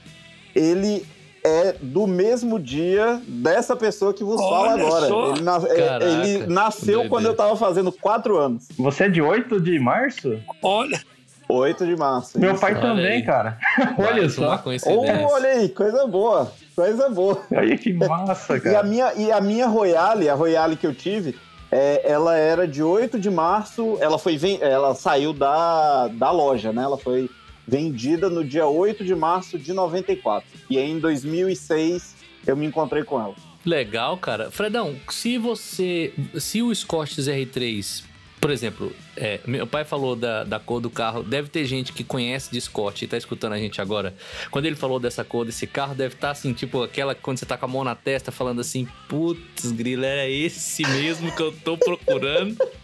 ele 0.54 1.06
é 1.46 1.76
do 1.82 2.08
mesmo 2.08 2.58
dia 2.60 3.22
dessa 3.28 3.76
pessoa 3.76 4.14
que 4.14 4.24
vos 4.24 4.40
fala 4.40 4.74
Olha 4.74 4.86
agora. 4.86 5.08
só. 5.08 5.32
Ele, 5.32 5.42
na- 5.42 5.58
é, 5.68 5.76
Caraca, 5.76 6.06
ele 6.06 6.48
nasceu 6.48 6.86
doideira. 6.86 7.10
quando 7.10 7.26
eu 7.26 7.36
tava 7.36 7.56
fazendo 7.56 7.92
quatro 7.92 8.38
anos. 8.38 8.68
Você 8.78 9.04
é 9.06 9.10
de 9.10 9.22
8 9.22 9.60
de 9.60 9.78
março? 9.80 10.40
Olha, 10.62 11.02
8 11.50 11.86
de 11.86 11.96
março. 11.96 12.40
Meu 12.40 12.52
isso. 12.54 12.62
pai 12.62 12.72
Olha 12.74 12.82
também, 12.82 13.06
aí. 13.18 13.24
cara. 13.24 13.58
Olha 14.00 14.30
só. 14.30 14.64
Oh, 14.86 15.34
olha 15.34 15.50
aí, 15.50 15.70
coisa 15.70 16.08
boa. 16.08 16.52
Coisa 16.76 17.10
boa. 17.10 17.40
Aí 17.56 17.78
que 17.78 17.94
massa, 17.94 18.54
E 18.56 18.58
a 18.58 18.62
cara. 18.62 18.84
minha, 18.84 19.14
e 19.16 19.32
a 19.32 19.42
minha 19.42 19.68
Royale, 19.68 20.30
a 20.30 20.34
Royale 20.34 20.76
que 20.78 20.88
eu 20.88 20.96
tive, 20.96 21.36
é, 21.72 22.02
ela 22.10 22.36
era 22.38 22.68
de 22.68 22.82
8 22.82 23.20
de 23.20 23.30
março, 23.30 23.98
ela 24.00 24.18
foi 24.18 24.40
ela 24.62 24.96
saiu 24.96 25.34
da, 25.34 26.08
da 26.08 26.32
loja, 26.32 26.72
né? 26.72 26.84
Ela 26.84 26.98
foi 26.98 27.30
vendida 27.68 28.30
no 28.30 28.44
dia 28.44 28.68
8 28.68 29.04
de 29.04 29.16
março 29.16 29.58
de 29.58 29.74
94. 29.74 30.48
E 30.70 30.78
aí, 30.78 30.90
em 30.90 31.00
2006 31.00 32.16
eu 32.46 32.58
me 32.58 32.66
encontrei 32.66 33.04
com 33.04 33.20
ela. 33.20 33.36
Legal, 33.66 34.18
cara. 34.18 34.52
Fredão, 34.52 34.96
se 35.10 35.38
você. 35.38 36.14
Se 36.38 36.62
o 36.62 36.74
Scott 36.76 37.22
ZR3, 37.22 38.04
por 38.42 38.52
exemplo, 38.52 38.94
é, 39.16 39.40
meu 39.48 39.66
pai 39.66 39.86
falou 39.86 40.18
da, 40.18 40.44
da 40.44 40.60
cor 40.60 40.82
do 40.82 40.90
carro, 40.90 41.24
deve 41.24 41.48
ter 41.48 41.64
gente 41.64 41.94
que 41.94 42.04
conhece 42.04 42.52
de 42.52 42.60
Scott 42.60 43.06
e 43.06 43.08
tá 43.08 43.16
escutando 43.16 43.54
a 43.54 43.58
gente 43.58 43.80
agora. 43.80 44.14
Quando 44.52 44.66
ele 44.66 44.76
falou 44.76 45.00
dessa 45.00 45.24
cor 45.24 45.46
desse 45.46 45.66
carro, 45.66 45.96
deve 45.96 46.16
estar 46.16 46.32
assim, 46.32 46.52
tipo, 46.52 46.84
aquela 46.84 47.16
quando 47.16 47.38
você 47.38 47.46
tá 47.46 47.58
com 47.58 47.64
a 47.64 47.70
mão 47.70 47.86
na 47.86 47.96
testa 47.96 48.34
falando 48.34 48.60
assim, 48.60 48.86
putz, 49.08 49.72
grilo, 49.72 50.04
era 50.04 50.28
esse 50.28 50.86
mesmo 50.86 51.34
que 51.34 51.42
eu 51.42 51.54
tô 51.54 51.78
procurando. 51.78 52.58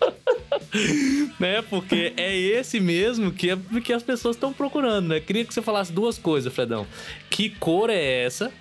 né? 1.40 1.62
Porque 1.64 2.14
é 2.18 2.36
esse 2.36 2.80
mesmo 2.80 3.32
que, 3.32 3.56
que 3.82 3.94
as 3.94 4.04
pessoas 4.04 4.36
estão 4.36 4.54
procurando, 4.54 5.10
né? 5.10 5.20
Queria 5.20 5.46
que 5.46 5.54
você 5.54 5.62
falasse 5.62 5.92
duas 5.92 6.18
coisas, 6.18 6.54
Fredão. 6.54 6.86
Que 7.30 7.50
cor 7.50 7.90
é 7.90 8.24
essa? 8.24 8.52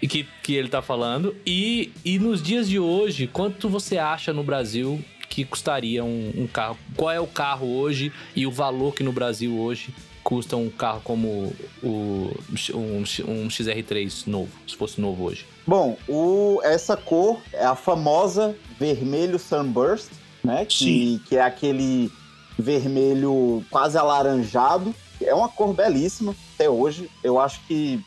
E 0.00 0.08
que, 0.08 0.26
que 0.42 0.54
ele 0.54 0.68
tá 0.68 0.80
falando. 0.80 1.36
E, 1.44 1.92
e 2.04 2.18
nos 2.18 2.42
dias 2.42 2.68
de 2.68 2.78
hoje, 2.78 3.26
quanto 3.26 3.68
você 3.68 3.98
acha 3.98 4.32
no 4.32 4.42
Brasil 4.42 5.02
que 5.28 5.44
custaria 5.44 6.04
um, 6.04 6.32
um 6.36 6.46
carro? 6.46 6.78
Qual 6.96 7.10
é 7.10 7.20
o 7.20 7.26
carro 7.26 7.66
hoje 7.66 8.12
e 8.34 8.46
o 8.46 8.50
valor 8.50 8.94
que 8.94 9.02
no 9.02 9.12
Brasil 9.12 9.58
hoje 9.58 9.94
custa 10.22 10.56
um 10.56 10.68
carro 10.68 11.00
como 11.02 11.52
o, 11.82 12.30
um, 12.74 13.02
um 13.26 13.48
XR3 13.48 14.26
novo, 14.26 14.50
se 14.66 14.76
fosse 14.76 15.00
novo 15.00 15.24
hoje? 15.24 15.46
Bom, 15.66 15.96
o, 16.08 16.60
essa 16.62 16.96
cor 16.96 17.40
é 17.52 17.64
a 17.64 17.74
famosa 17.74 18.56
vermelho 18.78 19.38
sunburst, 19.38 20.10
né? 20.42 20.64
Que, 20.64 20.74
Sim. 20.84 21.20
que 21.26 21.36
é 21.36 21.42
aquele 21.42 22.10
vermelho 22.58 23.64
quase 23.70 23.96
alaranjado. 23.98 24.94
É 25.20 25.34
uma 25.34 25.48
cor 25.48 25.74
belíssima 25.74 26.34
até 26.54 26.68
hoje. 26.68 27.10
Eu 27.22 27.38
acho 27.38 27.60
que 27.66 28.02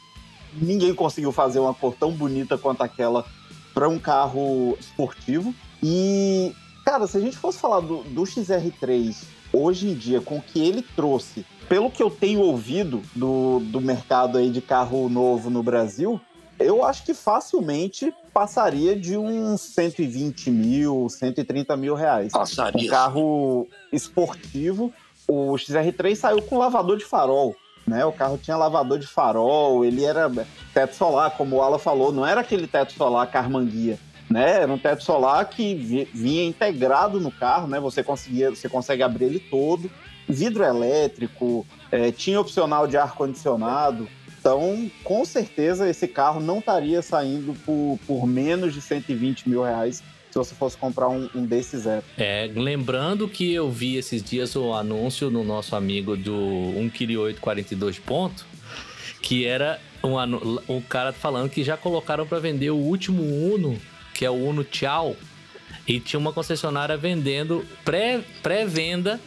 ninguém 0.54 0.94
conseguiu 0.94 1.32
fazer 1.32 1.60
uma 1.60 1.74
cor 1.74 1.96
tão 1.96 2.12
bonita 2.12 2.58
quanto 2.58 2.82
aquela 2.82 3.26
para 3.74 3.90
um 3.90 4.00
carro 4.00 4.78
esportivo. 4.80 5.54
E, 5.82 6.54
cara, 6.86 7.08
se 7.08 7.18
a 7.18 7.20
gente 7.20 7.38
fosse 7.38 7.60
falar 7.60 7.80
do, 7.82 8.04
do 8.04 8.24
XR3 8.24 9.16
hoje 9.52 9.88
em 9.88 9.94
dia, 9.94 10.22
com 10.22 10.38
o 10.38 10.42
que 10.42 10.60
ele 10.60 10.82
trouxe, 10.96 11.46
pelo 11.68 11.92
que 11.92 12.02
eu 12.02 12.10
tenho 12.10 12.40
ouvido 12.42 13.02
do, 13.16 13.60
do 13.60 13.80
mercado 13.80 14.38
aí 14.38 14.50
de 14.50 14.62
carro 14.62 15.10
novo 15.10 15.50
no 15.50 15.62
Brasil, 15.62 16.20
eu 16.64 16.84
acho 16.84 17.04
que 17.06 17.14
facilmente 17.14 18.14
passaria 18.34 18.96
de 18.96 19.16
uns 19.18 19.62
120 19.62 20.50
mil, 20.50 21.08
130 21.10 21.76
mil 21.78 21.94
reais. 21.96 22.34
Um 22.34 22.40
passaria. 22.40 22.90
carro 22.90 23.68
esportivo. 23.92 24.92
O 25.28 25.54
XR3 25.54 26.16
saiu 26.16 26.42
com 26.42 26.58
lavador 26.58 26.98
de 26.98 27.06
farol. 27.06 27.56
Né? 27.86 28.04
O 28.06 28.12
carro 28.14 28.38
tinha 28.42 28.56
lavador 28.56 28.98
de 28.98 29.08
farol, 29.08 29.84
ele 29.84 30.06
era 30.06 30.32
teto 30.74 30.96
solar, 30.96 31.32
como 31.32 31.58
o 31.58 31.62
Ala 31.62 31.78
falou, 31.78 32.14
não 32.14 32.26
era 32.26 32.40
aquele 32.42 32.66
teto 32.66 32.94
solar 32.94 33.30
carmanguia. 33.30 34.00
Né? 34.30 34.62
Era 34.62 34.72
um 34.72 34.78
teto 34.78 35.04
solar 35.04 35.50
que 35.50 35.76
vi- 35.76 36.08
vinha 36.14 36.46
integrado 36.46 37.20
no 37.20 37.30
carro, 37.30 37.68
né? 37.68 37.80
Você 37.82 38.02
conseguia, 38.02 38.50
você 38.50 38.70
consegue 38.70 39.04
abrir 39.04 39.26
ele 39.26 39.40
todo, 39.40 39.92
vidro 40.30 40.64
elétrico, 40.64 41.66
eh, 41.92 42.10
tinha 42.12 42.40
opcional 42.40 42.88
de 42.88 42.96
ar 42.96 43.14
condicionado. 43.16 44.08
Então, 44.44 44.92
com 45.06 45.24
certeza, 45.24 45.90
esse 45.90 46.06
carro 46.06 46.42
não 46.42 46.60
estaria 46.60 47.02
saindo 47.02 47.54
por, 47.66 47.98
por 48.06 48.28
menos 48.28 48.74
de 48.74 48.82
120 48.82 49.48
mil 49.48 49.64
reais 49.64 50.04
se 50.30 50.38
você 50.38 50.54
fosse 50.54 50.76
comprar 50.76 51.08
um, 51.08 51.30
um 51.34 51.46
desse 51.46 51.78
zero. 51.78 52.04
É, 52.18 52.52
lembrando 52.54 53.30
que 53.30 53.54
eu 53.54 53.72
vi 53.72 53.96
esses 53.96 54.22
dias 54.22 54.54
o 54.58 54.74
anúncio 54.74 55.30
no 55.30 55.46
nosso 55.46 55.78
amigo 55.78 56.18
do 56.18 56.34
1,8 56.36 57.40
42 57.40 58.00
ponto, 58.00 58.46
que 59.22 59.46
era 59.46 59.80
um, 60.04 60.18
um 60.68 60.82
cara 60.82 61.14
falando 61.14 61.50
que 61.50 61.64
já 61.64 61.78
colocaram 61.78 62.28
para 62.28 62.40
vender 62.40 62.70
o 62.70 62.76
último 62.76 63.24
Uno, 63.24 63.80
que 64.14 64.26
é 64.26 64.30
o 64.30 64.34
Uno 64.34 64.66
Tchau, 64.66 65.16
e 65.88 66.02
tinha 66.02 66.20
uma 66.20 66.34
concessionária 66.34 66.98
vendendo 66.98 67.66
pré- 67.86 68.20
pré-venda 68.42 69.22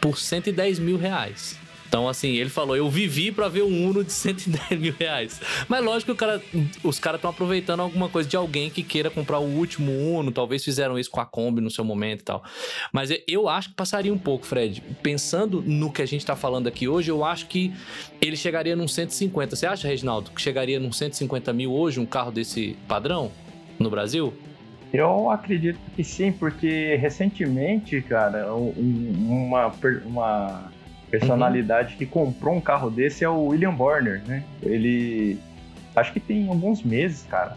por 0.00 0.16
110 0.16 0.78
mil 0.78 0.96
reais. 0.98 1.58
Então, 1.96 2.10
assim, 2.10 2.32
ele 2.34 2.50
falou, 2.50 2.76
eu 2.76 2.90
vivi 2.90 3.32
pra 3.32 3.48
ver 3.48 3.62
um 3.62 3.88
Uno 3.88 4.04
de 4.04 4.12
110 4.12 4.78
mil 4.78 4.94
reais. 4.98 5.40
Mas 5.66 5.82
lógico 5.82 6.12
que 6.12 6.12
o 6.12 6.14
cara, 6.14 6.42
os 6.84 6.98
caras 6.98 7.16
estão 7.18 7.30
aproveitando 7.30 7.80
alguma 7.80 8.06
coisa 8.06 8.28
de 8.28 8.36
alguém 8.36 8.68
que 8.68 8.82
queira 8.82 9.08
comprar 9.08 9.38
o 9.38 9.46
último 9.46 9.90
Uno, 9.92 10.30
talvez 10.30 10.62
fizeram 10.62 10.98
isso 10.98 11.10
com 11.10 11.22
a 11.22 11.24
Kombi 11.24 11.62
no 11.62 11.70
seu 11.70 11.82
momento 11.82 12.20
e 12.20 12.24
tal. 12.24 12.44
Mas 12.92 13.08
eu- 13.26 13.48
acho 13.48 13.70
que 13.70 13.74
passaria 13.74 14.12
um 14.12 14.18
pouco, 14.18 14.44
Fred. 14.44 14.82
Pensando 15.02 15.62
no 15.64 15.90
que 15.90 16.02
a 16.02 16.06
gente 16.06 16.26
tá 16.26 16.36
falando 16.36 16.66
aqui 16.66 16.86
hoje, 16.86 17.10
eu 17.10 17.24
acho 17.24 17.46
que 17.46 17.72
ele 18.20 18.36
chegaria 18.36 18.76
num 18.76 18.86
150. 18.86 19.56
Você 19.56 19.66
acha, 19.66 19.88
Reginaldo, 19.88 20.30
que 20.32 20.42
chegaria 20.42 20.78
num 20.78 20.92
150 20.92 21.50
mil 21.54 21.72
hoje 21.72 21.98
um 21.98 22.04
carro 22.04 22.30
desse 22.30 22.76
padrão 22.86 23.32
no 23.78 23.88
Brasil? 23.88 24.34
Eu 24.92 25.30
acredito 25.30 25.78
que 25.96 26.04
sim, 26.04 26.30
porque 26.30 26.94
recentemente, 26.96 28.02
cara, 28.02 28.54
um- 28.54 28.70
uma, 29.48 29.72
uma 30.04 30.75
personalidade 31.10 31.96
que 31.96 32.06
comprou 32.06 32.54
um 32.54 32.60
carro 32.60 32.90
desse 32.90 33.24
é 33.24 33.28
o 33.28 33.46
William 33.46 33.74
Borner, 33.74 34.22
né? 34.26 34.44
Ele. 34.62 35.38
Acho 35.94 36.12
que 36.12 36.20
tem 36.20 36.48
alguns 36.48 36.82
meses, 36.82 37.24
cara. 37.28 37.56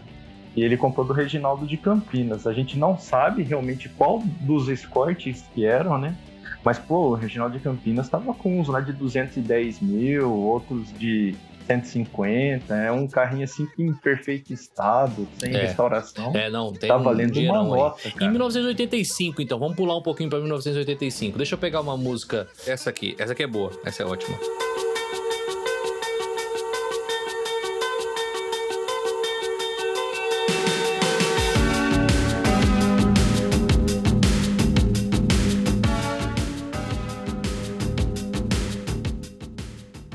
E 0.56 0.62
ele 0.62 0.76
comprou 0.76 1.06
do 1.06 1.12
Reginaldo 1.12 1.66
de 1.66 1.76
Campinas. 1.76 2.46
A 2.46 2.52
gente 2.52 2.78
não 2.78 2.98
sabe 2.98 3.42
realmente 3.42 3.88
qual 3.88 4.22
dos 4.40 4.68
escortes 4.68 5.44
que 5.54 5.64
eram, 5.64 5.98
né? 5.98 6.16
Mas, 6.64 6.78
pô, 6.78 7.10
o 7.10 7.14
Reginaldo 7.14 7.56
de 7.56 7.62
Campinas 7.62 8.08
tava 8.08 8.34
com 8.34 8.60
uns 8.60 8.68
lá 8.68 8.80
de 8.80 8.92
210 8.92 9.80
mil, 9.80 10.30
outros 10.32 10.92
de 10.98 11.34
150. 11.66 12.74
É 12.74 12.90
um 12.92 13.06
carrinho 13.06 13.44
assim 13.44 13.66
que 13.66 13.82
em 13.82 13.92
perfeito 13.92 14.52
estado, 14.52 15.26
sem 15.38 15.54
É. 15.54 15.62
restauração. 15.62 16.32
É, 16.34 16.50
não, 16.50 16.72
tem 16.72 16.88
tá 16.88 16.96
um 16.96 17.02
valendo 17.02 17.38
uma 17.40 17.62
nota, 17.62 18.08
Em 18.08 18.12
cara. 18.12 18.30
1985, 18.30 19.40
então, 19.42 19.58
vamos 19.58 19.76
pular 19.76 19.96
um 19.96 20.02
pouquinho 20.02 20.28
pra 20.30 20.38
1985. 20.38 21.36
Deixa 21.36 21.54
eu 21.54 21.58
pegar 21.58 21.80
uma 21.80 21.96
música. 21.96 22.48
Essa 22.66 22.90
aqui. 22.90 23.14
Essa 23.18 23.32
aqui 23.32 23.42
é 23.42 23.46
boa. 23.46 23.70
Essa 23.84 24.02
é 24.02 24.06
ótima. 24.06 24.36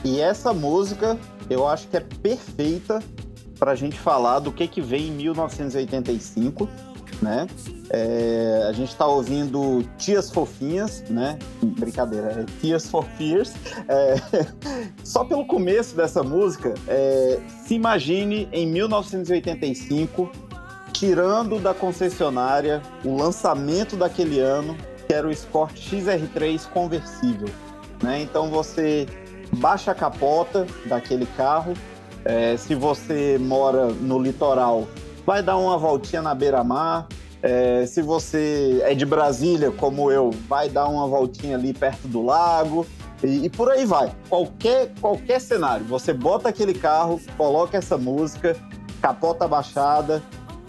E 0.03 0.19
essa 0.21 0.53
música 0.53 1.17
eu 1.49 1.67
acho 1.67 1.87
que 1.87 1.97
é 1.97 1.99
perfeita 1.99 3.01
pra 3.57 3.75
gente 3.75 3.97
falar 3.97 4.39
do 4.39 4.51
que 4.51 4.67
que 4.67 4.81
vem 4.81 5.07
em 5.07 5.11
1985, 5.11 6.67
né? 7.21 7.47
É, 7.89 8.65
a 8.67 8.71
gente 8.73 8.89
está 8.89 9.05
ouvindo 9.05 9.83
Tias 9.97 10.29
Fofinhas, 10.29 11.03
né? 11.09 11.39
Brincadeira, 11.61 12.41
é 12.41 12.45
Tias 12.59 12.87
for 12.87 13.05
Fears. 13.17 13.53
É, 13.87 14.15
só 15.03 15.23
pelo 15.23 15.45
começo 15.45 15.95
dessa 15.95 16.23
música, 16.23 16.73
é, 16.87 17.39
se 17.65 17.75
imagine 17.75 18.49
em 18.51 18.67
1985 18.67 20.29
tirando 20.91 21.59
da 21.59 21.73
concessionária 21.73 22.81
o 23.03 23.17
lançamento 23.17 23.97
daquele 23.97 24.39
ano, 24.39 24.77
que 25.05 25.13
era 25.13 25.27
o 25.27 25.31
Escort 25.31 25.75
XR3 25.75 26.69
conversível. 26.69 27.49
Né? 28.01 28.21
Então 28.21 28.49
você 28.49 29.05
baixa 29.55 29.91
a 29.91 29.95
capota 29.95 30.65
daquele 30.85 31.25
carro. 31.37 31.73
É, 32.23 32.57
se 32.57 32.75
você 32.75 33.37
mora 33.39 33.87
no 33.87 34.19
litoral, 34.19 34.87
vai 35.25 35.41
dar 35.41 35.57
uma 35.57 35.77
voltinha 35.77 36.21
na 36.21 36.33
beira-mar. 36.33 37.07
É, 37.41 37.85
se 37.85 38.01
você 38.01 38.81
é 38.83 38.95
de 38.95 39.05
Brasília, 39.05 39.71
como 39.71 40.11
eu, 40.11 40.31
vai 40.47 40.67
dar 40.67 40.87
uma 40.87 41.07
voltinha 41.07 41.55
ali 41.55 41.73
perto 41.73 42.07
do 42.07 42.23
lago. 42.23 42.85
E, 43.23 43.45
e, 43.45 43.49
por 43.49 43.69
aí 43.69 43.85
vai. 43.85 44.11
Qualquer, 44.27 44.91
qualquer 44.99 45.39
cenário, 45.39 45.85
você 45.85 46.13
bota 46.13 46.49
aquele 46.49 46.73
carro, 46.73 47.19
coloca 47.37 47.77
essa 47.77 47.97
música, 47.97 48.55
capota 49.01 49.47
baixada, 49.47 50.21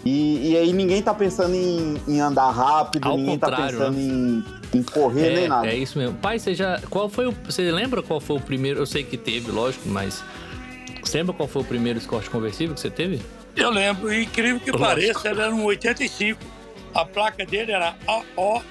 e, 0.05 0.51
e 0.51 0.57
aí 0.57 0.71
ninguém 0.71 1.01
tá 1.01 1.13
pensando 1.13 1.53
em, 1.53 1.97
em 2.07 2.21
andar 2.21 2.49
rápido, 2.51 3.09
Ao 3.09 3.17
ninguém 3.17 3.37
tá 3.37 3.51
pensando 3.51 3.97
né? 3.97 4.01
em, 4.01 4.43
em, 4.77 4.83
correr 4.83 5.27
é, 5.27 5.35
nem 5.35 5.47
nada. 5.47 5.67
É 5.67 5.75
isso 5.75 5.97
mesmo. 5.97 6.17
Pai, 6.17 6.39
você 6.39 6.53
já. 6.53 6.79
Qual 6.89 7.09
foi 7.09 7.27
o. 7.27 7.31
Você 7.45 7.71
lembra 7.71 8.01
qual 8.01 8.19
foi 8.19 8.37
o 8.37 8.39
primeiro? 8.39 8.79
Eu 8.79 8.85
sei 8.85 9.03
que 9.03 9.17
teve, 9.17 9.51
lógico, 9.51 9.87
mas. 9.89 10.23
Você 11.03 11.19
lembra 11.19 11.33
qual 11.33 11.47
foi 11.47 11.61
o 11.61 11.65
primeiro 11.65 11.99
Escort 11.99 12.27
conversível 12.29 12.75
que 12.75 12.81
você 12.81 12.89
teve? 12.89 13.21
Eu 13.55 13.71
lembro, 13.71 14.13
incrível 14.13 14.59
que 14.59 14.71
lógico. 14.71 14.87
pareça, 14.87 15.29
ele 15.29 15.41
era 15.41 15.53
um 15.53 15.63
85. 15.63 16.39
A 16.93 17.05
placa 17.05 17.45
dele 17.45 17.71
era 17.71 17.95
AO, 18.07 18.61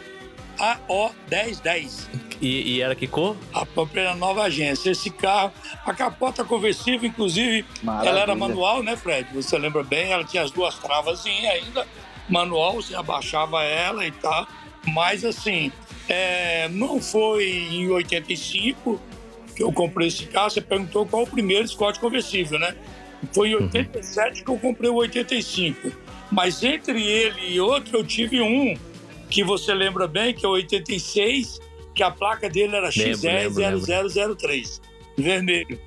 AO 0.59 1.13
1010. 1.31 2.09
E, 2.41 2.77
e, 2.77 2.83
era 2.83 2.95
que 2.95 3.07
cor? 3.07 3.37
A 3.53 3.65
própria 3.65 4.15
nova 4.15 4.43
agência. 4.43 4.91
Esse 4.91 5.11
carro, 5.11 5.53
a 5.85 5.95
capota 5.95 6.45
conversível, 6.45 7.09
inclusive, 7.09 7.65
Maravilha. 7.83 8.11
ela 8.11 8.21
era 8.21 8.35
manual, 8.35 8.83
né, 8.83 8.97
Fred? 8.97 9.29
Você 9.35 9.57
lembra 9.59 9.83
bem? 9.83 10.13
Ela 10.13 10.25
tinha 10.25 10.43
as 10.43 10.51
duas 10.51 10.79
travas 10.79 11.25
ainda, 11.25 11.87
manual, 12.29 12.75
você 12.75 12.95
abaixava 12.95 13.63
ela 13.63 14.07
e 14.07 14.11
tal. 14.13 14.47
Mas, 14.89 15.25
assim, 15.25 15.73
é, 16.09 16.69
não 16.69 17.01
foi 17.01 17.49
em 17.49 17.89
85 17.89 19.01
que 19.55 19.63
eu 19.63 19.73
comprei 19.73 20.09
esse 20.09 20.27
carro. 20.27 20.51
Você 20.51 20.61
perguntou 20.61 21.07
qual 21.07 21.23
o 21.23 21.27
primeiro 21.27 21.67
Scott 21.67 21.99
conversível, 21.99 22.59
né? 22.59 22.77
Foi 23.33 23.51
em 23.51 23.55
87 23.55 24.39
uhum. 24.39 24.45
que 24.45 24.51
eu 24.51 24.59
comprei 24.59 24.91
o 24.91 24.95
85. 24.95 25.93
Mas 26.31 26.63
entre 26.63 27.03
ele 27.03 27.53
e 27.53 27.61
outro, 27.61 27.99
eu 27.99 28.05
tive 28.05 28.41
um 28.41 28.77
que 29.31 29.43
você 29.43 29.75
lembra 29.75 30.07
bem, 30.07 30.35
que 30.35 30.45
é 30.45 30.49
o 30.49 30.53
86, 30.53 31.61
que 31.95 32.03
a 32.03 32.11
placa 32.11 32.49
dele 32.49 32.77
era 32.77 32.91
XE0003, 32.91 34.81
vermelho. 35.17 35.81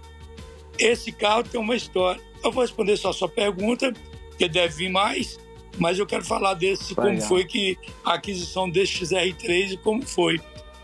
Esse 0.78 1.11
carro 1.11 1.43
tem 1.43 1.59
uma 1.59 1.76
história. 1.76 2.22
Eu 2.43 2.51
vou 2.51 2.63
responder 2.63 2.97
só 2.97 3.09
a 3.09 3.13
sua 3.13 3.30
pergunta, 3.30 3.93
que 4.38 4.47
deve 4.47 4.76
vir 4.76 4.89
mais, 4.89 5.39
mas 5.80 5.98
eu 5.98 6.06
quero 6.06 6.24
falar 6.24 6.54
desse, 6.54 6.94
Vai 6.94 7.08
como 7.08 7.22
foi 7.22 7.46
que 7.46 7.78
a 8.04 8.16
aquisição 8.16 8.70
desse 8.70 8.94
XR3 9.06 9.72
e 9.72 9.78
como 9.78 10.06
foi. 10.06 10.40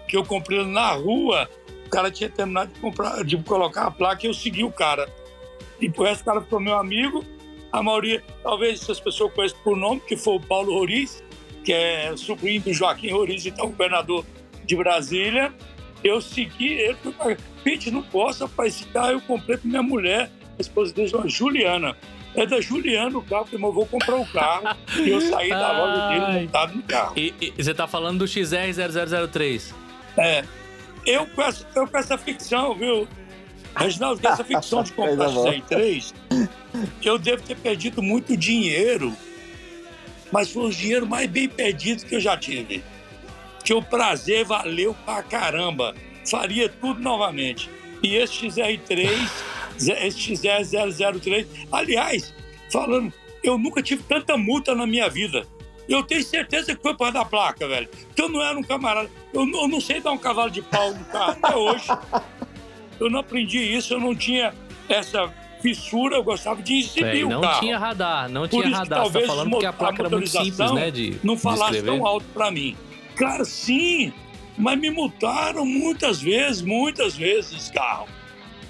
Que 0.07 0.15
eu 0.15 0.23
comprei 0.23 0.63
na 0.65 0.93
rua, 0.93 1.49
o 1.85 1.89
cara 1.89 2.09
tinha 2.09 2.29
terminado 2.29 2.71
de, 2.73 2.79
comprar, 2.79 3.23
de 3.23 3.37
colocar 3.37 3.87
a 3.87 3.91
placa 3.91 4.25
e 4.25 4.29
eu 4.29 4.33
segui 4.33 4.63
o 4.63 4.71
cara. 4.71 5.07
E 5.79 5.89
por 5.89 6.07
esse 6.07 6.23
cara 6.23 6.41
ficou 6.41 6.59
meu 6.59 6.75
amigo. 6.75 7.23
A 7.71 7.83
maioria, 7.83 8.23
talvez 8.41 8.81
essas 8.81 8.99
pessoas 8.99 9.33
conheçam 9.33 9.59
por 9.63 9.75
nome, 9.75 9.99
que 9.99 10.15
foi 10.15 10.35
o 10.35 10.39
Paulo 10.39 10.73
Roriz, 10.73 11.21
que 11.63 11.73
é 11.73 12.15
sobrinho 12.15 12.61
do 12.61 12.73
Joaquim 12.73 13.09
Roriz, 13.09 13.45
então 13.45 13.67
governador 13.67 14.25
de 14.63 14.75
Brasília. 14.77 15.53
Eu 16.01 16.21
segui 16.21 16.71
ele, 16.73 16.97
Pete, 17.63 17.91
não 17.91 18.03
posso, 18.03 18.45
rapaz, 18.45 18.75
esse 18.75 18.85
carro 18.85 19.11
eu 19.11 19.21
comprei 19.21 19.57
para 19.57 19.67
minha 19.67 19.83
mulher, 19.83 20.31
a 20.57 20.61
esposa 20.61 20.93
dele 20.93 21.11
Juliana. 21.25 21.97
É 22.35 22.45
da 22.45 22.59
Juliana 22.59 23.17
o 23.17 23.21
carro, 23.21 23.47
eu 23.51 23.59
vou 23.59 23.85
comprar 23.85 24.15
o 24.15 24.25
carro. 24.25 24.77
e 24.97 25.09
eu 25.09 25.21
saí 25.21 25.49
da 25.49 25.71
loja 25.77 26.09
dele 26.09 26.41
montado 26.41 26.75
no 26.75 26.83
carro. 26.83 27.13
E, 27.15 27.33
e, 27.39 27.63
você 27.63 27.73
tá 27.73 27.87
falando 27.87 28.19
do 28.19 28.25
XR0003? 28.25 29.73
É. 30.17 30.43
Eu 31.05 31.25
com 31.27 31.41
essa, 31.41 31.65
eu 31.75 31.87
com 31.87 31.97
essa 31.97 32.17
ficção, 32.17 32.73
viu? 32.73 33.07
Reginaldo, 33.75 34.21
com 34.21 34.27
essa 34.27 34.43
ficção 34.43 34.83
de 34.83 34.91
comprar 34.93 35.27
XR3, 35.27 36.13
eu 37.03 37.17
devo 37.17 37.43
ter 37.43 37.55
perdido 37.55 38.01
muito 38.01 38.35
dinheiro, 38.35 39.13
mas 40.31 40.51
foi 40.51 40.65
o 40.65 40.69
dinheiro 40.69 41.05
mais 41.05 41.29
bem 41.29 41.47
perdido 41.47 42.05
que 42.05 42.15
eu 42.15 42.19
já 42.19 42.37
tive 42.37 42.83
que 43.65 43.73
o 43.73 43.81
prazer 43.81 44.45
valeu 44.45 44.95
pra 45.03 45.23
caramba. 45.23 45.95
Faria 46.29 46.69
tudo 46.69 47.01
novamente. 47.01 47.67
E 48.03 48.15
esse 48.15 48.47
XR3, 48.47 49.09
esse 49.77 50.33
XR003, 50.33 51.45
aliás, 51.71 52.33
falando, 52.71 53.13
eu 53.43 53.57
nunca 53.57 53.81
tive 53.81 54.03
tanta 54.03 54.37
multa 54.37 54.73
na 54.73 54.85
minha 54.87 55.09
vida. 55.09 55.45
Eu 55.87 56.01
tenho 56.03 56.23
certeza 56.23 56.75
que 56.75 56.81
foi 56.81 56.95
para 56.95 57.11
dar 57.11 57.25
placa, 57.25 57.67
velho. 57.67 57.87
Que 58.15 58.21
eu 58.21 58.29
não 58.29 58.41
era 58.41 58.57
um 58.57 58.63
camarada. 58.63 59.09
Eu 59.31 59.45
não, 59.45 59.61
eu 59.63 59.67
não 59.67 59.79
sei 59.79 60.01
dar 60.01 60.11
um 60.11 60.17
cavalo 60.17 60.49
de 60.49 60.61
pau 60.61 60.93
no 60.93 61.05
carro 61.05 61.31
até 61.31 61.55
hoje. 61.55 61.87
Eu 62.99 63.09
não 63.09 63.19
aprendi 63.19 63.59
isso, 63.59 63.93
eu 63.93 63.99
não 63.99 64.15
tinha 64.15 64.53
essa 64.89 65.31
fissura, 65.61 66.15
eu 66.15 66.23
gostava 66.23 66.61
de 66.61 66.79
exibir 66.79 67.21
é, 67.21 67.25
o 67.25 67.29
não 67.29 67.41
carro. 67.41 67.53
Não 67.53 67.59
tinha 67.59 67.77
radar, 67.77 68.29
não 68.29 68.47
tinha 68.47 68.69
radar. 68.69 69.03
Você 69.03 69.21
tá 69.21 69.27
falando 69.27 69.59
que 69.59 69.65
a 69.65 69.73
placa 69.73 70.01
era 70.01 70.09
muito 70.09 70.29
simples, 70.29 70.71
né? 70.71 70.91
De, 70.91 71.17
não 71.23 71.37
falasse 71.37 71.81
tão 71.81 72.05
alto 72.05 72.25
para 72.33 72.49
mim. 72.51 72.75
Cara, 73.15 73.45
sim, 73.45 74.13
mas 74.57 74.79
me 74.79 74.89
multaram 74.89 75.65
muitas 75.65 76.21
vezes, 76.21 76.61
muitas 76.61 77.15
vezes 77.15 77.69
carro. 77.69 78.07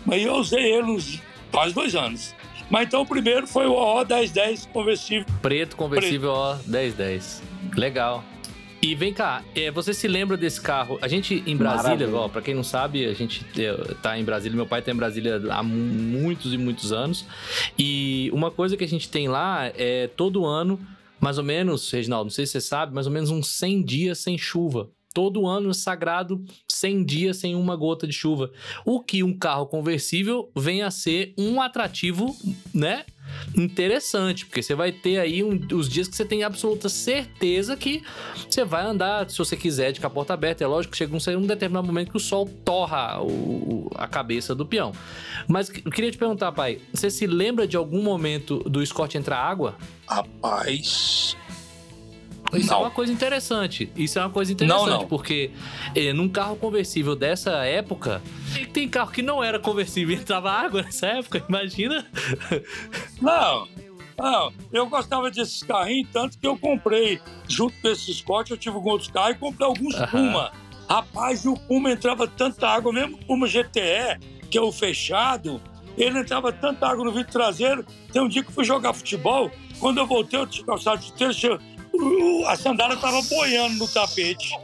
Mas 0.06 0.24
eu 0.24 0.36
usei 0.36 0.74
ele 0.74 0.84
uns 0.84 1.22
quase 1.51 1.74
dois 1.74 1.95
anos. 1.95 2.36
Mas 2.70 2.88
então 2.88 3.01
o 3.01 3.06
primeiro 3.06 3.47
foi 3.47 3.66
o 3.66 3.74
O1010 3.74 4.68
conversível. 4.72 5.26
Preto 5.41 5.76
conversível 5.76 6.32
O1010. 6.32 7.41
Legal. 7.76 8.24
E 8.82 8.93
vem 8.93 9.12
cá, 9.12 9.43
é, 9.56 9.72
você 9.72 9.95
se 9.95 10.08
lembra 10.08 10.38
desse 10.38 10.62
carro? 10.62 10.99
A 11.01 11.08
gente 11.08 11.43
em 11.47 11.58
Brasília, 11.58 12.08
ó, 12.14 12.28
pra 12.28 12.39
quem 12.39 12.53
não 12.53 12.64
sabe, 12.64 13.06
a 13.06 13.14
gente 13.14 13.43
é, 13.58 13.74
tá 13.95 14.18
em 14.20 14.24
Brasília, 14.24 14.56
meu 14.56 14.68
pai 14.68 14.82
tá 14.82 14.91
em 14.91 14.95
Brasília 14.95 15.41
há 15.49 15.64
muitos 15.64 16.53
e 16.53 16.58
muitos 16.58 16.91
anos. 16.91 17.26
E 17.80 18.30
uma 18.32 18.51
coisa 18.51 18.78
que 18.78 18.84
a 18.84 18.88
gente 18.88 19.10
tem 19.10 19.28
lá 19.28 19.72
é 19.76 20.08
todo 20.16 20.45
ano 20.45 20.80
mais 21.20 21.39
ou 21.39 21.43
menos, 21.43 21.89
Reginaldo, 21.89 22.26
não 22.26 22.30
sei 22.30 22.45
se 22.45 22.51
você 22.51 22.62
sabe, 22.62 22.93
mais 22.93 23.08
ou 23.08 23.14
menos 23.14 23.32
uns 23.32 23.47
100 23.47 23.84
dias 23.84 24.20
sem 24.20 24.38
chuva. 24.38 24.89
Todo 25.14 25.47
ano 25.47 25.74
sagrado, 25.74 26.43
100 26.86 27.04
dias 27.04 27.38
sem 27.38 27.56
uma 27.56 27.76
gota 27.76 28.06
de 28.06 28.14
chuva. 28.14 28.52
O 28.86 29.00
que 29.00 29.24
um 29.24 29.34
carro 29.34 29.66
conversível 29.66 30.52
vem 30.56 30.84
a 30.84 30.92
ser 30.92 31.34
um 31.38 31.60
atrativo, 31.60 32.36
né? 32.74 33.06
interessante, 33.58 34.46
porque 34.46 34.62
você 34.62 34.76
vai 34.76 34.92
ter 34.92 35.20
aí 35.20 35.44
um, 35.44 35.60
os 35.74 35.90
dias 35.90 36.08
que 36.08 36.16
você 36.16 36.24
tem 36.24 36.44
absoluta 36.44 36.88
certeza 36.88 37.76
que 37.76 38.02
você 38.50 38.64
vai 38.64 38.86
andar, 38.86 39.30
se 39.30 39.38
você 39.38 39.58
quiser, 39.58 39.92
de 39.92 40.00
capota 40.00 40.34
aberta. 40.34 40.64
É 40.64 40.68
lógico 40.68 40.92
que 40.92 40.98
chega 40.98 41.14
um, 41.14 41.38
um 41.38 41.46
determinado 41.46 41.86
momento 41.86 42.12
que 42.12 42.18
o 42.18 42.20
sol 42.20 42.50
torra 42.64 43.22
o, 43.22 43.90
a 43.96 44.08
cabeça 44.08 44.54
do 44.56 44.66
peão. 44.66 44.94
Mas 45.48 45.70
eu 45.70 45.92
queria 45.92 46.12
te 46.12 46.18
perguntar, 46.18 46.52
pai, 46.52 46.80
você 46.94 47.10
se 47.10 47.26
lembra 47.28 47.68
de 47.68 47.76
algum 47.76 48.02
momento 48.02 48.60
do 48.60 48.86
Scott 48.86 49.18
entrar 49.18 49.40
água? 49.40 49.76
Rapaz, 50.08 51.36
isso 52.58 52.70
é 52.70 52.72
não. 52.72 52.80
é 52.80 52.84
uma 52.86 52.91
coisa 52.91 53.12
interessante. 53.12 53.91
Isso 53.95 54.20
é 54.20 54.22
uma 54.22 54.30
coisa 54.30 54.51
interessante, 54.51 54.89
não, 54.89 54.99
não. 54.99 55.08
porque 55.08 55.51
eh, 55.93 56.14
num 56.14 56.30
carro 56.30 56.56
conversível 56.56 57.16
dessa 57.16 57.51
época, 57.66 58.22
tem 58.74 58.88
carro 58.88 59.12
que 59.12 59.22
não 59.22 59.43
era 59.43 59.60
conversível 59.60 60.16
e 60.16 60.20
entrava 60.20 60.51
água 60.51 60.82
nessa 60.84 61.08
época, 61.08 61.43
imagina? 61.47 62.06
Não, 63.22 63.68
não. 64.18 64.53
Eu 64.72 64.88
gostava 64.88 65.30
desses 65.30 65.62
carrinhos, 65.64 66.10
tanto 66.12 66.38
que 66.38 66.47
eu 66.47 66.58
comprei, 66.58 67.20
junto 67.47 67.74
com 67.82 67.88
esses 67.89 68.18
Scott, 68.18 68.51
eu 68.51 68.58
tive 68.58 68.76
alguns 68.76 69.08
carros 69.08 69.36
e 69.36 69.39
comprei 69.39 69.68
alguns 69.68 69.95
Puma. 70.12 70.51
Rapaz, 70.89 71.43
e 71.43 71.49
o 71.49 71.56
Puma 71.56 71.91
entrava 71.91 72.28
tanta 72.28 72.68
água, 72.68 72.93
mesmo 72.93 73.18
o 73.18 73.26
Puma 73.26 73.47
GTE, 73.47 74.20
que 74.49 74.58
é 74.58 74.62
o 74.62 74.72
fechado, 74.72 75.60
ele 75.97 76.20
entrava 76.20 76.51
tanta 76.51 76.88
água 76.88 77.03
no 77.03 77.12
vidro 77.12 77.32
traseiro. 77.32 77.86
Tem 78.12 78.22
um 78.22 78.28
dia 78.28 78.43
que 78.43 78.49
eu 78.49 78.53
fui 78.53 78.64
jogar 78.64 78.93
futebol, 78.93 79.51
quando 79.80 79.97
eu 79.97 80.08
voltei, 80.08 80.39
eu 80.39 80.47
tinha 80.47 80.66
calçado 80.66 81.01
de 81.01 81.14
terça, 81.14 81.60
a 82.48 82.56
sandália 82.56 82.96
estava 82.96 83.22
boiando 83.24 83.76
no 83.76 83.88
tapete. 83.88 84.58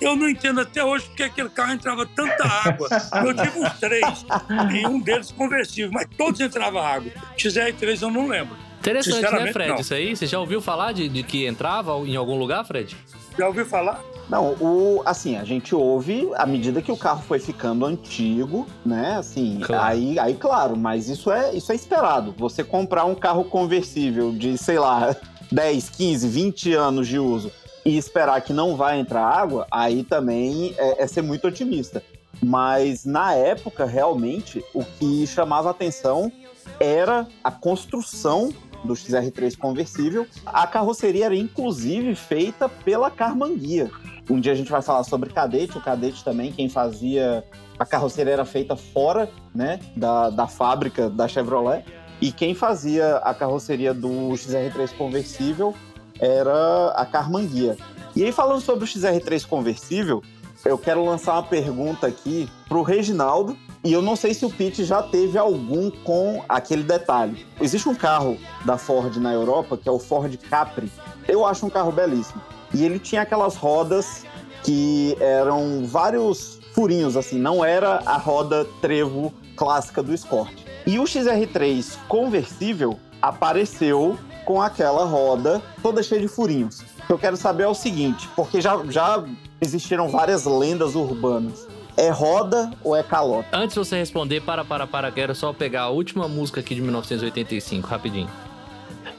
Eu 0.00 0.16
não 0.16 0.28
entendo 0.28 0.60
até 0.60 0.84
hoje 0.84 1.06
porque 1.06 1.22
aquele 1.22 1.48
carro 1.48 1.72
entrava 1.72 2.04
tanta 2.06 2.44
água. 2.44 2.88
Eu 3.24 3.34
tive 3.34 3.58
uns 3.60 3.72
três, 3.78 4.26
e 4.72 4.86
um 4.86 5.00
deles 5.00 5.30
conversível, 5.30 5.90
mas 5.92 6.08
todos 6.16 6.40
entravam 6.40 6.82
água. 6.82 7.10
XR3 7.36 8.02
eu 8.02 8.10
não 8.10 8.26
lembro. 8.26 8.56
Interessante, 8.80 9.32
né, 9.32 9.52
Fred? 9.52 9.70
Não. 9.70 9.76
Isso 9.78 9.94
aí, 9.94 10.14
você 10.14 10.26
já 10.26 10.38
ouviu 10.38 10.60
falar 10.60 10.92
de, 10.92 11.08
de 11.08 11.22
que 11.22 11.46
entrava 11.46 11.96
em 12.00 12.16
algum 12.16 12.36
lugar, 12.36 12.64
Fred? 12.66 12.94
Já 13.38 13.46
ouviu 13.46 13.64
falar? 13.64 14.02
Não, 14.28 14.54
o, 14.54 15.02
assim, 15.04 15.36
a 15.36 15.44
gente 15.44 15.74
ouve 15.74 16.28
à 16.34 16.46
medida 16.46 16.80
que 16.80 16.90
o 16.90 16.96
carro 16.96 17.22
foi 17.26 17.38
ficando 17.38 17.84
antigo, 17.84 18.66
né? 18.84 19.16
Assim, 19.16 19.60
claro. 19.62 19.84
aí, 19.84 20.18
aí, 20.18 20.34
claro, 20.34 20.76
mas 20.76 21.08
isso 21.08 21.30
é, 21.30 21.54
isso 21.54 21.70
é 21.72 21.74
esperado. 21.74 22.34
Você 22.38 22.64
comprar 22.64 23.04
um 23.04 23.14
carro 23.14 23.44
conversível 23.44 24.32
de, 24.32 24.56
sei 24.56 24.78
lá, 24.78 25.14
10, 25.54 25.90
15, 25.90 26.28
20 26.28 26.74
anos 26.74 27.06
de 27.06 27.16
uso 27.16 27.52
e 27.86 27.96
esperar 27.96 28.40
que 28.40 28.52
não 28.52 28.76
vai 28.76 28.98
entrar 28.98 29.24
água, 29.24 29.66
aí 29.70 30.02
também 30.02 30.74
é, 30.76 31.04
é 31.04 31.06
ser 31.06 31.22
muito 31.22 31.46
otimista. 31.46 32.02
Mas 32.42 33.04
na 33.04 33.34
época, 33.34 33.84
realmente, 33.84 34.64
o 34.74 34.84
que 34.84 35.24
chamava 35.28 35.70
atenção 35.70 36.32
era 36.80 37.28
a 37.42 37.52
construção 37.52 38.52
do 38.82 38.94
XR3 38.94 39.56
conversível. 39.56 40.26
A 40.44 40.66
carroceria 40.66 41.26
era 41.26 41.36
inclusive 41.36 42.16
feita 42.16 42.68
pela 42.68 43.08
Carmanguia. 43.08 43.92
Um 44.28 44.40
dia 44.40 44.52
a 44.52 44.56
gente 44.56 44.72
vai 44.72 44.82
falar 44.82 45.04
sobre 45.04 45.30
Cadete, 45.30 45.78
o 45.78 45.80
Cadete 45.80 46.24
também, 46.24 46.50
quem 46.50 46.68
fazia 46.68 47.44
a 47.78 47.84
carroceria 47.84 48.32
era 48.32 48.44
feita 48.44 48.76
fora 48.76 49.28
né, 49.54 49.78
da, 49.96 50.30
da 50.30 50.46
fábrica 50.46 51.08
da 51.08 51.28
Chevrolet. 51.28 51.84
E 52.20 52.32
quem 52.32 52.54
fazia 52.54 53.16
a 53.18 53.34
carroceria 53.34 53.92
do 53.92 54.08
XR3 54.08 54.96
conversível 54.96 55.74
era 56.18 56.88
a 56.96 57.04
Carmanguia. 57.04 57.76
E 58.14 58.22
aí, 58.22 58.32
falando 58.32 58.60
sobre 58.60 58.84
o 58.84 58.88
XR3 58.88 59.46
conversível, 59.46 60.22
eu 60.64 60.78
quero 60.78 61.04
lançar 61.04 61.34
uma 61.34 61.42
pergunta 61.42 62.06
aqui 62.06 62.48
para 62.68 62.78
o 62.78 62.82
Reginaldo. 62.82 63.56
E 63.84 63.92
eu 63.92 64.00
não 64.00 64.16
sei 64.16 64.32
se 64.32 64.46
o 64.46 64.50
Pete 64.50 64.84
já 64.84 65.02
teve 65.02 65.36
algum 65.36 65.90
com 65.90 66.42
aquele 66.48 66.82
detalhe. 66.82 67.44
Existe 67.60 67.88
um 67.88 67.94
carro 67.94 68.38
da 68.64 68.78
Ford 68.78 69.16
na 69.16 69.32
Europa, 69.32 69.76
que 69.76 69.88
é 69.88 69.92
o 69.92 69.98
Ford 69.98 70.34
Capri. 70.48 70.90
Eu 71.28 71.44
acho 71.44 71.66
um 71.66 71.70
carro 71.70 71.92
belíssimo. 71.92 72.40
E 72.72 72.82
ele 72.82 72.98
tinha 72.98 73.22
aquelas 73.22 73.56
rodas 73.56 74.24
que 74.62 75.14
eram 75.20 75.84
vários 75.84 76.58
furinhos, 76.72 77.16
assim, 77.16 77.38
não 77.38 77.64
era 77.64 78.00
a 78.06 78.16
roda 78.16 78.64
trevo 78.80 79.32
clássica 79.54 80.02
do 80.02 80.14
Escort. 80.14 80.63
E 80.86 80.98
o 80.98 81.04
XR3 81.04 81.96
conversível 82.08 82.98
apareceu 83.22 84.18
com 84.44 84.60
aquela 84.60 85.04
roda 85.04 85.62
toda 85.82 86.02
cheia 86.02 86.20
de 86.20 86.28
furinhos. 86.28 86.80
O 86.80 87.06
que 87.06 87.12
eu 87.12 87.18
quero 87.18 87.36
saber 87.36 87.62
é 87.62 87.68
o 87.68 87.74
seguinte, 87.74 88.28
porque 88.36 88.60
já, 88.60 88.82
já 88.90 89.24
existiram 89.60 90.08
várias 90.08 90.44
lendas 90.44 90.94
urbanas. 90.94 91.66
É 91.96 92.10
roda 92.10 92.70
ou 92.82 92.94
é 92.94 93.02
calota? 93.02 93.48
Antes 93.56 93.74
de 93.74 93.78
você 93.78 93.96
responder, 93.96 94.42
para, 94.42 94.64
para, 94.64 94.86
para, 94.86 95.10
quero 95.10 95.34
só 95.34 95.52
pegar 95.52 95.82
a 95.82 95.88
última 95.88 96.28
música 96.28 96.60
aqui 96.60 96.74
de 96.74 96.82
1985, 96.82 97.86
rapidinho. 97.86 98.28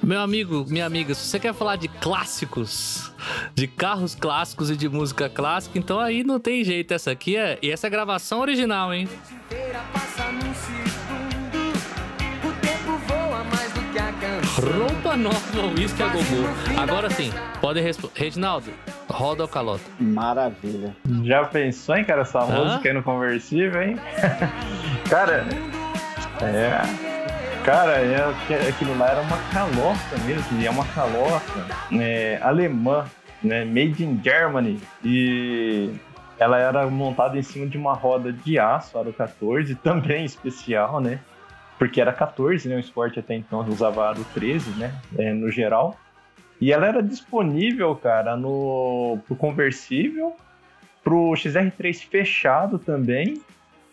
Meu 0.04 0.20
amigo, 0.20 0.66
minha 0.68 0.86
amiga, 0.86 1.16
se 1.16 1.26
você 1.26 1.40
quer 1.40 1.54
falar 1.54 1.78
de 1.78 1.88
clássicos, 1.88 3.12
de 3.56 3.66
carros 3.66 4.14
clássicos 4.14 4.70
e 4.70 4.76
de 4.76 4.88
música 4.88 5.28
clássica, 5.30 5.80
então 5.80 6.00
aí 6.00 6.24
não 6.24 6.40
tem 6.40 6.64
jeito. 6.64 6.94
Essa 6.94 7.12
aqui 7.12 7.36
é. 7.36 7.58
E 7.62 7.72
essa 7.72 7.88
é 7.88 7.90
a 7.90 7.92
gravação 7.92 8.40
original, 8.40 8.94
hein? 8.94 9.10
Roupa 14.56 15.18
nova, 15.18 15.68
uísque 15.78 16.02
a 16.02 16.08
gogô. 16.08 16.48
Agora 16.82 17.10
sim, 17.10 17.30
podem 17.60 17.84
responder. 17.84 18.18
Reginaldo, 18.18 18.72
roda 19.10 19.44
ou 19.44 19.50
calota? 19.50 19.84
Maravilha. 20.00 20.96
Já 21.26 21.44
pensou, 21.44 21.98
hein, 21.98 22.06
cara, 22.06 22.22
essa 22.22 22.40
Hã? 22.40 22.64
música 22.64 22.88
aí 22.88 22.94
no 22.94 23.04
conversível, 23.04 23.82
hein? 23.84 24.00
cara, 25.10 25.46
é. 26.42 27.16
Cara, 27.66 27.98
é, 27.98 28.70
aquilo 28.70 28.98
lá 28.98 29.10
era 29.10 29.22
uma 29.22 29.38
calota 29.52 30.18
mesmo, 30.26 30.62
e 30.62 30.66
é 30.66 30.72
uma 30.72 30.86
calota 30.86 31.68
é, 31.92 32.40
alemã, 32.42 33.06
né, 33.44 33.66
made 33.66 34.06
in 34.06 34.22
Germany, 34.24 34.80
e 35.04 35.90
ela 36.40 36.58
era 36.58 36.88
montada 36.88 37.38
em 37.38 37.44
cima 37.44 37.68
de 37.68 37.78
uma 37.78 37.94
roda 37.94 38.32
de 38.32 38.58
aço, 38.58 38.98
aro 38.98 39.12
14, 39.12 39.76
também 39.76 40.24
especial, 40.24 41.02
né? 41.02 41.20
Porque 41.78 42.00
era 42.00 42.14
14, 42.14 42.68
né? 42.68 42.76
O 42.76 42.80
esporte 42.80 43.20
até 43.20 43.36
então 43.36 43.60
usava 43.68 44.10
aro 44.10 44.26
13, 44.34 44.72
né? 44.80 44.94
É, 45.18 45.34
no 45.34 45.50
geral. 45.50 45.98
E 46.60 46.72
ela 46.72 46.88
era 46.88 47.04
disponível, 47.04 47.96
cara, 47.96 48.36
no 48.38 49.20
pro 49.28 49.36
conversível, 49.36 50.36
pro 51.04 51.34
XR3 51.34 52.08
fechado 52.10 52.80
também, 52.80 53.42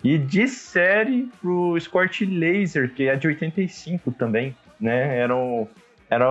e 0.03 0.17
de 0.17 0.49
série 0.49 1.29
pro 1.41 1.77
Escort 1.77 2.21
Laser, 2.23 2.93
que 2.93 3.09
é 3.09 3.17
de 3.17 3.27
85 3.27 4.13
também, 4.13 4.55
né? 4.81 5.19
Era, 5.19 5.37
um, 5.37 5.67
era 6.09 6.27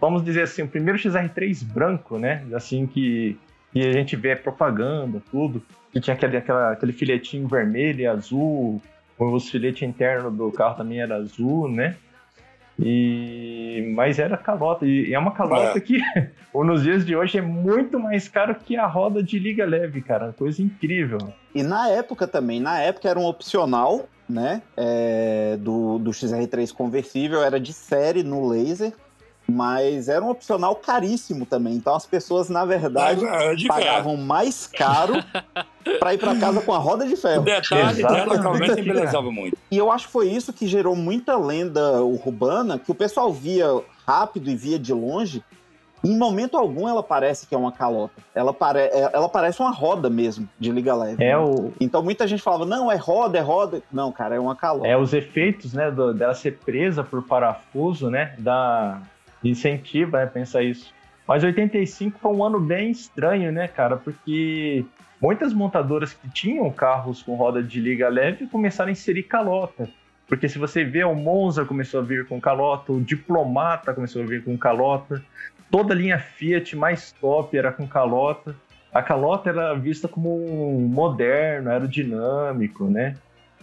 vamos 0.00 0.24
dizer 0.24 0.42
assim, 0.42 0.62
o 0.62 0.68
primeiro 0.68 0.98
XR3 0.98 1.64
branco, 1.64 2.18
né? 2.18 2.44
Assim 2.54 2.86
que, 2.86 3.36
que 3.72 3.80
a 3.80 3.92
gente 3.92 4.16
vê 4.16 4.34
propaganda, 4.34 5.22
tudo. 5.30 5.62
Que 5.92 6.00
tinha 6.00 6.14
aquele, 6.14 6.36
aquela, 6.36 6.72
aquele 6.72 6.92
filetinho 6.92 7.46
vermelho 7.46 8.00
e 8.00 8.06
azul, 8.06 8.80
o 9.30 9.40
filete 9.40 9.84
interno 9.84 10.30
do 10.30 10.50
carro 10.50 10.76
também 10.76 11.00
era 11.00 11.16
azul, 11.16 11.68
né? 11.68 11.96
E 12.78 13.92
mas 13.94 14.18
era 14.18 14.36
calota 14.36 14.86
e 14.86 15.12
é 15.12 15.18
uma 15.18 15.32
calota 15.32 15.78
é. 15.78 15.80
que 15.80 16.00
nos 16.54 16.82
dias 16.82 17.04
de 17.04 17.14
hoje 17.14 17.38
é 17.38 17.42
muito 17.42 17.98
mais 17.98 18.28
caro 18.28 18.54
que 18.54 18.76
a 18.76 18.86
roda 18.86 19.22
de 19.22 19.38
liga 19.38 19.64
leve, 19.64 20.00
cara, 20.00 20.32
coisa 20.32 20.62
incrível. 20.62 21.18
E 21.54 21.62
na 21.62 21.88
época 21.88 22.26
também, 22.26 22.60
na 22.60 22.80
época 22.80 23.08
era 23.08 23.18
um 23.18 23.26
opcional, 23.26 24.08
né? 24.28 24.62
É, 24.76 25.56
do, 25.60 25.98
do 25.98 26.10
XR3 26.10 26.72
conversível, 26.72 27.42
era 27.42 27.60
de 27.60 27.72
série 27.72 28.22
no 28.22 28.48
laser 28.48 28.92
mas 29.48 30.08
era 30.08 30.24
um 30.24 30.30
opcional 30.30 30.76
caríssimo 30.76 31.44
também. 31.44 31.74
Então 31.74 31.94
as 31.94 32.06
pessoas, 32.06 32.48
na 32.48 32.64
verdade, 32.64 33.24
é, 33.24 33.54
pagavam 33.66 34.14
ferro. 34.14 34.26
mais 34.26 34.66
caro 34.66 35.14
para 35.98 36.14
ir 36.14 36.18
para 36.18 36.36
casa 36.36 36.60
com 36.60 36.72
a 36.72 36.78
roda 36.78 37.06
de 37.06 37.16
ferro. 37.16 37.42
Detalhe 37.42 38.02
dela 38.02 38.40
realmente 38.40 38.80
embelezava 38.80 39.30
muito. 39.30 39.56
E 39.70 39.76
eu 39.76 39.90
acho 39.90 40.06
que 40.06 40.12
foi 40.12 40.28
isso 40.28 40.52
que 40.52 40.66
gerou 40.66 40.96
muita 40.96 41.36
lenda 41.36 42.02
urbana, 42.02 42.78
que 42.78 42.90
o 42.90 42.94
pessoal 42.94 43.32
via 43.32 43.66
rápido 44.06 44.50
e 44.50 44.56
via 44.56 44.78
de 44.78 44.92
longe. 44.92 45.42
Em 46.04 46.18
momento 46.18 46.56
algum 46.56 46.88
ela 46.88 47.02
parece 47.02 47.46
que 47.46 47.54
é 47.54 47.58
uma 47.58 47.70
calota. 47.70 48.14
Ela, 48.34 48.52
pare... 48.52 48.80
É, 48.80 49.10
ela 49.12 49.28
parece 49.28 49.60
uma 49.60 49.70
roda 49.70 50.10
mesmo, 50.10 50.48
de 50.58 50.72
liga 50.72 50.94
leve. 50.96 51.22
É 51.22 51.38
o... 51.38 51.72
Então 51.80 52.02
muita 52.02 52.26
gente 52.26 52.42
falava, 52.42 52.66
não, 52.66 52.90
é 52.90 52.96
roda, 52.96 53.38
é 53.38 53.40
roda. 53.40 53.80
Não, 53.92 54.10
cara, 54.10 54.34
é 54.34 54.40
uma 54.40 54.56
calota. 54.56 54.88
É 54.88 54.96
os 54.96 55.12
efeitos, 55.12 55.72
né, 55.72 55.92
do, 55.92 56.12
dela 56.12 56.34
ser 56.34 56.58
presa 56.58 57.04
por 57.04 57.22
parafuso, 57.22 58.10
né, 58.10 58.34
da, 58.36 59.00
incentiva, 59.50 60.18
né, 60.18 60.26
pensar 60.26 60.62
isso. 60.62 60.92
Mas 61.26 61.44
85 61.44 62.18
foi 62.18 62.32
um 62.32 62.44
ano 62.44 62.60
bem 62.60 62.90
estranho, 62.90 63.52
né, 63.52 63.68
cara? 63.68 63.96
Porque 63.96 64.84
muitas 65.20 65.52
montadoras 65.52 66.12
que 66.12 66.28
tinham 66.28 66.70
carros 66.70 67.22
com 67.22 67.34
roda 67.36 67.62
de 67.62 67.80
liga 67.80 68.08
leve 68.08 68.46
começaram 68.46 68.88
a 68.88 68.92
inserir 68.92 69.22
calota. 69.24 69.88
Porque 70.26 70.48
se 70.48 70.58
você 70.58 70.84
vê, 70.84 71.04
o 71.04 71.14
Monza 71.14 71.64
começou 71.64 72.00
a 72.00 72.02
vir 72.02 72.26
com 72.26 72.40
calota, 72.40 72.92
o 72.92 73.00
Diplomata 73.00 73.92
começou 73.92 74.22
a 74.22 74.26
vir 74.26 74.42
com 74.42 74.56
calota, 74.56 75.22
toda 75.70 75.94
a 75.94 75.96
linha 75.96 76.18
Fiat 76.18 76.74
mais 76.76 77.12
top 77.12 77.56
era 77.56 77.72
com 77.72 77.86
calota. 77.86 78.54
A 78.92 79.02
calota 79.02 79.48
era 79.48 79.74
vista 79.74 80.06
como 80.06 80.38
moderno, 80.80 81.70
aerodinâmico, 81.70 82.84
né? 82.84 83.14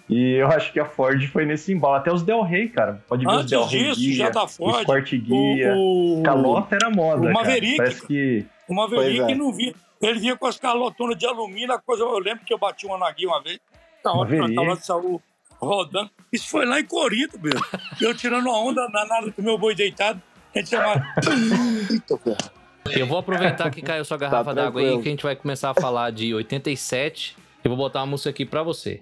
E 0.10 0.34
eu 0.34 0.48
acho 0.48 0.74
que 0.74 0.80
a 0.80 0.86
Ford 0.86 1.24
foi 1.28 1.46
nesse 1.46 1.72
embalo. 1.72 1.96
Até 1.96 2.12
os 2.12 2.24
Del 2.24 2.42
Rey, 2.42 2.68
cara. 2.68 3.04
Pode 3.08 3.24
ver 3.24 3.32
Antes 3.32 3.44
os 3.44 3.50
Del 3.52 3.66
Rey 3.66 3.84
disso, 3.90 4.00
Guia, 4.00 4.16
já 4.16 4.30
da 4.30 4.48
Ford, 4.48 4.76
o 4.76 4.80
Sport 4.80 5.12
Guia. 5.12 5.76
O, 5.76 6.22
Calota 6.26 6.76
era 6.76 6.90
moda, 6.90 7.30
o 7.30 7.34
Maverick, 7.34 7.78
cara. 7.78 7.90
Parece 7.90 8.08
que... 8.08 8.46
O 8.68 8.74
Maverick 8.74 9.32
é. 9.32 9.36
não 9.36 9.54
via. 9.54 9.74
Ele 10.02 10.20
vinha 10.20 10.36
com 10.36 10.48
as 10.48 10.58
calotonas 10.58 11.18
de 11.18 11.26
alumínio, 11.26 11.74
a 11.74 11.80
coisa, 11.80 12.04
eu 12.04 12.18
lembro 12.20 12.44
que 12.46 12.54
eu 12.54 12.58
bati 12.58 12.86
uma 12.86 12.98
na 12.98 13.12
guia 13.12 13.28
uma 13.28 13.44
vez. 13.44 13.60
Tá 14.02 14.14
ótimo, 14.14 14.56
tava 14.56 14.76
saiu 14.78 15.22
rodando. 15.60 16.10
Isso 16.32 16.48
foi 16.50 16.66
lá 16.66 16.80
em 16.80 16.86
Corinto, 16.86 17.38
mesmo. 17.40 17.62
Eu 18.02 18.16
tirando 18.16 18.48
uma 18.48 18.58
onda 18.60 18.88
na 18.90 19.06
nada 19.06 19.32
com 19.32 19.42
o 19.42 19.46
meu 19.46 19.58
boi 19.58 19.76
deitado. 19.76 20.22
A 20.56 20.60
gente 20.60 20.70
chamava... 20.70 21.04
Eu 22.92 23.06
vou 23.06 23.20
aproveitar 23.20 23.70
que 23.70 23.82
caiu 23.82 24.04
sua 24.04 24.18
tá 24.18 24.26
garrafa 24.26 24.56
tá 24.56 24.62
d'água 24.64 24.82
aí, 24.82 25.02
que 25.02 25.08
a 25.08 25.12
gente 25.12 25.22
vai 25.22 25.36
começar 25.36 25.70
a 25.70 25.74
falar 25.76 26.12
de 26.12 26.34
87. 26.34 27.38
Eu 27.64 27.70
vou 27.70 27.78
botar 27.78 28.00
uma 28.00 28.08
música 28.08 28.30
aqui 28.30 28.46
pra 28.46 28.64
você. 28.64 29.02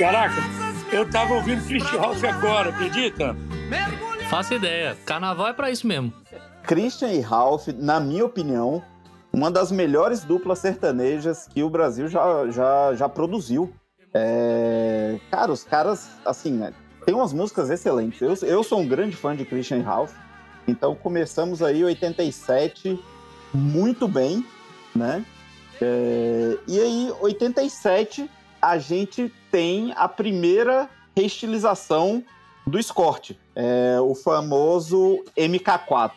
Caraca, 0.00 0.40
eu 0.90 1.06
tava 1.10 1.34
ouvindo 1.34 1.62
Christian 1.62 2.00
Ralph 2.00 2.24
agora, 2.24 2.70
acredita? 2.70 3.36
Faço 4.30 4.54
ideia. 4.54 4.96
Carnaval 5.04 5.48
é 5.48 5.52
pra 5.52 5.70
isso 5.70 5.86
mesmo. 5.86 6.10
Christian 6.62 7.12
e 7.12 7.20
Ralph, 7.20 7.68
na 7.68 8.00
minha 8.00 8.24
opinião, 8.24 8.82
uma 9.30 9.50
das 9.50 9.70
melhores 9.70 10.24
duplas 10.24 10.58
sertanejas 10.58 11.46
que 11.46 11.62
o 11.62 11.68
Brasil 11.68 12.08
já, 12.08 12.50
já, 12.50 12.94
já 12.94 13.10
produziu. 13.10 13.74
É... 14.14 15.20
Cara, 15.30 15.52
os 15.52 15.64
caras, 15.64 16.08
assim, 16.24 16.52
né, 16.52 16.72
tem 17.04 17.14
umas 17.14 17.34
músicas 17.34 17.68
excelentes. 17.68 18.22
Eu, 18.22 18.48
eu 18.48 18.64
sou 18.64 18.80
um 18.80 18.88
grande 18.88 19.14
fã 19.14 19.36
de 19.36 19.44
Christian 19.44 19.80
e 19.80 19.82
Ralph. 19.82 20.14
Então 20.66 20.94
começamos 20.94 21.60
aí 21.60 21.84
87 21.84 22.98
muito 23.52 24.08
bem, 24.08 24.46
né? 24.96 25.22
É... 25.78 26.56
E 26.66 26.80
aí, 26.80 27.12
87 27.20 28.30
a 28.62 28.78
gente 28.78 29.30
tem 29.50 29.92
a 29.96 30.08
primeira 30.08 30.88
reestilização 31.16 32.22
do 32.66 32.78
Escort. 32.78 33.32
é 33.54 34.00
o 34.00 34.14
famoso 34.14 35.24
MK4. 35.36 36.12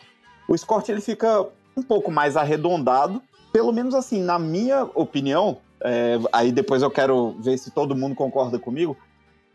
O 0.48 0.54
Escort 0.54 0.88
ele 0.88 1.00
fica 1.00 1.46
um 1.76 1.82
pouco 1.82 2.10
mais 2.10 2.36
arredondado, 2.36 3.20
pelo 3.52 3.72
menos 3.72 3.94
assim, 3.94 4.22
na 4.22 4.38
minha 4.38 4.84
opinião, 4.94 5.58
é, 5.80 6.18
aí 6.32 6.52
depois 6.52 6.82
eu 6.82 6.90
quero 6.90 7.36
ver 7.40 7.58
se 7.58 7.70
todo 7.70 7.94
mundo 7.94 8.14
concorda 8.14 8.58
comigo. 8.58 8.96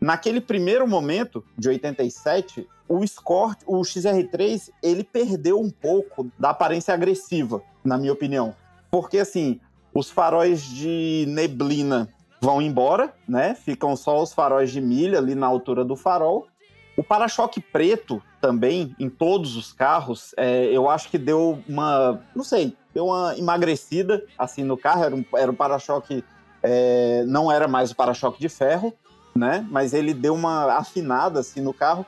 Naquele 0.00 0.40
primeiro 0.40 0.88
momento, 0.88 1.44
de 1.58 1.68
87, 1.68 2.66
o 2.88 3.04
Escort, 3.04 3.60
o 3.66 3.80
XR3, 3.82 4.70
ele 4.82 5.04
perdeu 5.04 5.60
um 5.60 5.70
pouco 5.70 6.30
da 6.38 6.50
aparência 6.50 6.94
agressiva, 6.94 7.62
na 7.84 7.98
minha 7.98 8.12
opinião. 8.12 8.54
Porque, 8.90 9.18
assim, 9.18 9.60
os 9.94 10.10
faróis 10.10 10.62
de 10.62 11.24
neblina 11.28 12.08
vão 12.40 12.62
embora, 12.62 13.12
né? 13.28 13.54
Ficam 13.54 13.94
só 13.94 14.22
os 14.22 14.32
faróis 14.32 14.70
de 14.70 14.80
milha 14.80 15.18
ali 15.18 15.34
na 15.34 15.46
altura 15.46 15.84
do 15.84 15.94
farol. 15.94 16.48
O 16.96 17.04
para-choque 17.04 17.60
preto 17.60 18.22
também, 18.40 18.94
em 18.98 19.08
todos 19.08 19.56
os 19.56 19.72
carros, 19.72 20.34
é, 20.36 20.64
eu 20.66 20.88
acho 20.88 21.08
que 21.10 21.18
deu 21.18 21.62
uma, 21.68 22.20
não 22.34 22.42
sei, 22.42 22.76
deu 22.94 23.06
uma 23.06 23.38
emagrecida 23.38 24.24
assim 24.38 24.64
no 24.64 24.76
carro. 24.76 25.04
Era 25.04 25.14
um, 25.14 25.24
era 25.34 25.50
um 25.50 25.54
para-choque, 25.54 26.24
é, 26.62 27.24
não 27.26 27.52
era 27.52 27.68
mais 27.68 27.90
o 27.90 27.96
para-choque 27.96 28.40
de 28.40 28.48
ferro, 28.48 28.92
né? 29.34 29.66
Mas 29.70 29.92
ele 29.92 30.14
deu 30.14 30.34
uma 30.34 30.76
afinada 30.76 31.40
assim 31.40 31.60
no 31.60 31.74
carro. 31.74 32.04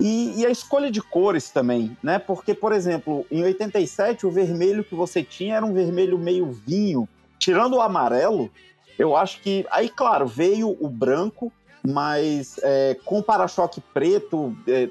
E, 0.00 0.40
e, 0.40 0.46
a 0.46 0.50
escolha 0.50 0.90
de 0.90 1.00
cores 1.00 1.50
também, 1.50 1.96
né? 2.02 2.18
Porque, 2.18 2.54
por 2.54 2.72
exemplo, 2.72 3.24
em 3.30 3.42
87, 3.44 4.26
o 4.26 4.30
vermelho 4.30 4.82
que 4.82 4.94
você 4.94 5.22
tinha 5.22 5.56
era 5.56 5.64
um 5.64 5.72
vermelho 5.72 6.18
meio 6.18 6.50
vinho. 6.50 7.08
Tirando 7.38 7.74
o 7.74 7.80
amarelo, 7.80 8.50
eu 8.98 9.16
acho 9.16 9.40
que. 9.40 9.66
Aí, 9.70 9.88
claro, 9.88 10.26
veio 10.26 10.76
o 10.80 10.88
branco, 10.88 11.52
mas 11.82 12.58
é, 12.62 12.96
com 13.04 13.22
para-choque 13.22 13.80
preto, 13.92 14.56
é, 14.66 14.88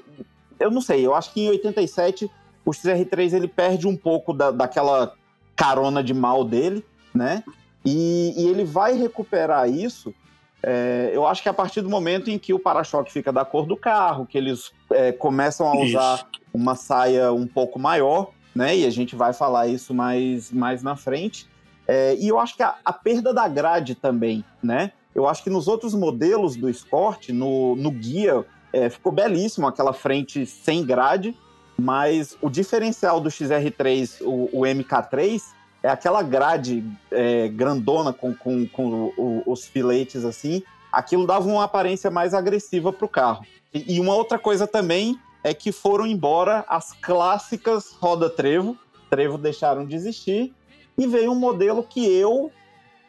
eu 0.60 0.70
não 0.70 0.80
sei, 0.80 1.04
eu 1.04 1.14
acho 1.14 1.32
que 1.32 1.40
em 1.40 1.48
87 1.48 2.30
o 2.64 2.70
XR3 2.70 3.32
ele 3.32 3.48
perde 3.48 3.88
um 3.88 3.96
pouco 3.96 4.32
da, 4.32 4.50
daquela 4.50 5.14
carona 5.56 6.02
de 6.02 6.14
mal 6.14 6.44
dele, 6.44 6.84
né? 7.14 7.42
E, 7.84 8.34
e 8.36 8.48
ele 8.48 8.64
vai 8.64 8.94
recuperar 8.94 9.68
isso. 9.68 10.14
É, 10.62 11.10
eu 11.12 11.26
acho 11.26 11.42
que 11.42 11.48
a 11.48 11.54
partir 11.54 11.80
do 11.80 11.90
momento 11.90 12.30
em 12.30 12.38
que 12.38 12.54
o 12.54 12.58
para-choque 12.58 13.12
fica 13.12 13.32
da 13.32 13.44
cor 13.44 13.66
do 13.66 13.76
carro, 13.76 14.24
que 14.24 14.38
eles 14.38 14.70
é, 14.92 15.10
começam 15.10 15.66
a 15.66 15.76
usar 15.76 16.14
isso. 16.14 16.26
uma 16.54 16.76
saia 16.76 17.32
um 17.32 17.46
pouco 17.46 17.78
maior, 17.78 18.30
né? 18.54 18.76
E 18.76 18.86
a 18.86 18.90
gente 18.90 19.16
vai 19.16 19.32
falar 19.32 19.66
isso 19.66 19.92
mais, 19.92 20.52
mais 20.52 20.82
na 20.82 20.94
frente. 20.94 21.48
É, 21.94 22.16
e 22.18 22.26
eu 22.26 22.38
acho 22.38 22.56
que 22.56 22.62
a, 22.62 22.76
a, 22.82 22.90
perda 22.90 23.34
da 23.34 23.46
grade 23.46 23.94
também, 23.94 24.42
né? 24.62 24.92
Eu 25.14 25.28
acho 25.28 25.44
que 25.44 25.50
nos 25.50 25.68
outros 25.68 25.92
modelos 25.92 26.56
do 26.56 26.70
Escort, 26.70 27.28
no, 27.28 27.76
no 27.76 27.90
guia, 27.90 28.46
é, 28.72 28.88
ficou 28.88 29.12
belíssimo 29.12 29.66
aquela 29.66 29.92
frente 29.92 30.46
sem 30.46 30.86
grade, 30.86 31.36
mas 31.78 32.34
o 32.40 32.48
diferencial 32.48 33.20
do 33.20 33.28
XR3, 33.28 34.22
o, 34.22 34.60
o 34.60 34.62
MK3, 34.62 35.42
é 35.82 35.90
aquela 35.90 36.22
grade 36.22 36.82
é, 37.10 37.48
grandona 37.48 38.10
com, 38.10 38.34
com, 38.34 38.66
com 38.66 39.12
o, 39.18 39.42
os 39.44 39.66
filetes 39.66 40.24
assim. 40.24 40.62
Aquilo 40.90 41.26
dava 41.26 41.46
uma 41.46 41.64
aparência 41.64 42.10
mais 42.10 42.32
agressiva 42.32 42.90
para 42.90 43.04
o 43.04 43.08
carro. 43.08 43.44
E, 43.74 43.96
e 43.96 44.00
uma 44.00 44.14
outra 44.14 44.38
coisa 44.38 44.66
também 44.66 45.20
é 45.44 45.52
que 45.52 45.70
foram 45.70 46.06
embora 46.06 46.64
as 46.68 46.94
clássicas 46.94 47.92
roda 48.00 48.30
trevo. 48.30 48.78
Trevo 49.10 49.36
deixaram 49.36 49.84
de 49.84 49.94
existir 49.94 50.54
e 50.96 51.06
veio 51.06 51.32
um 51.32 51.38
modelo 51.38 51.82
que 51.82 52.04
eu 52.06 52.50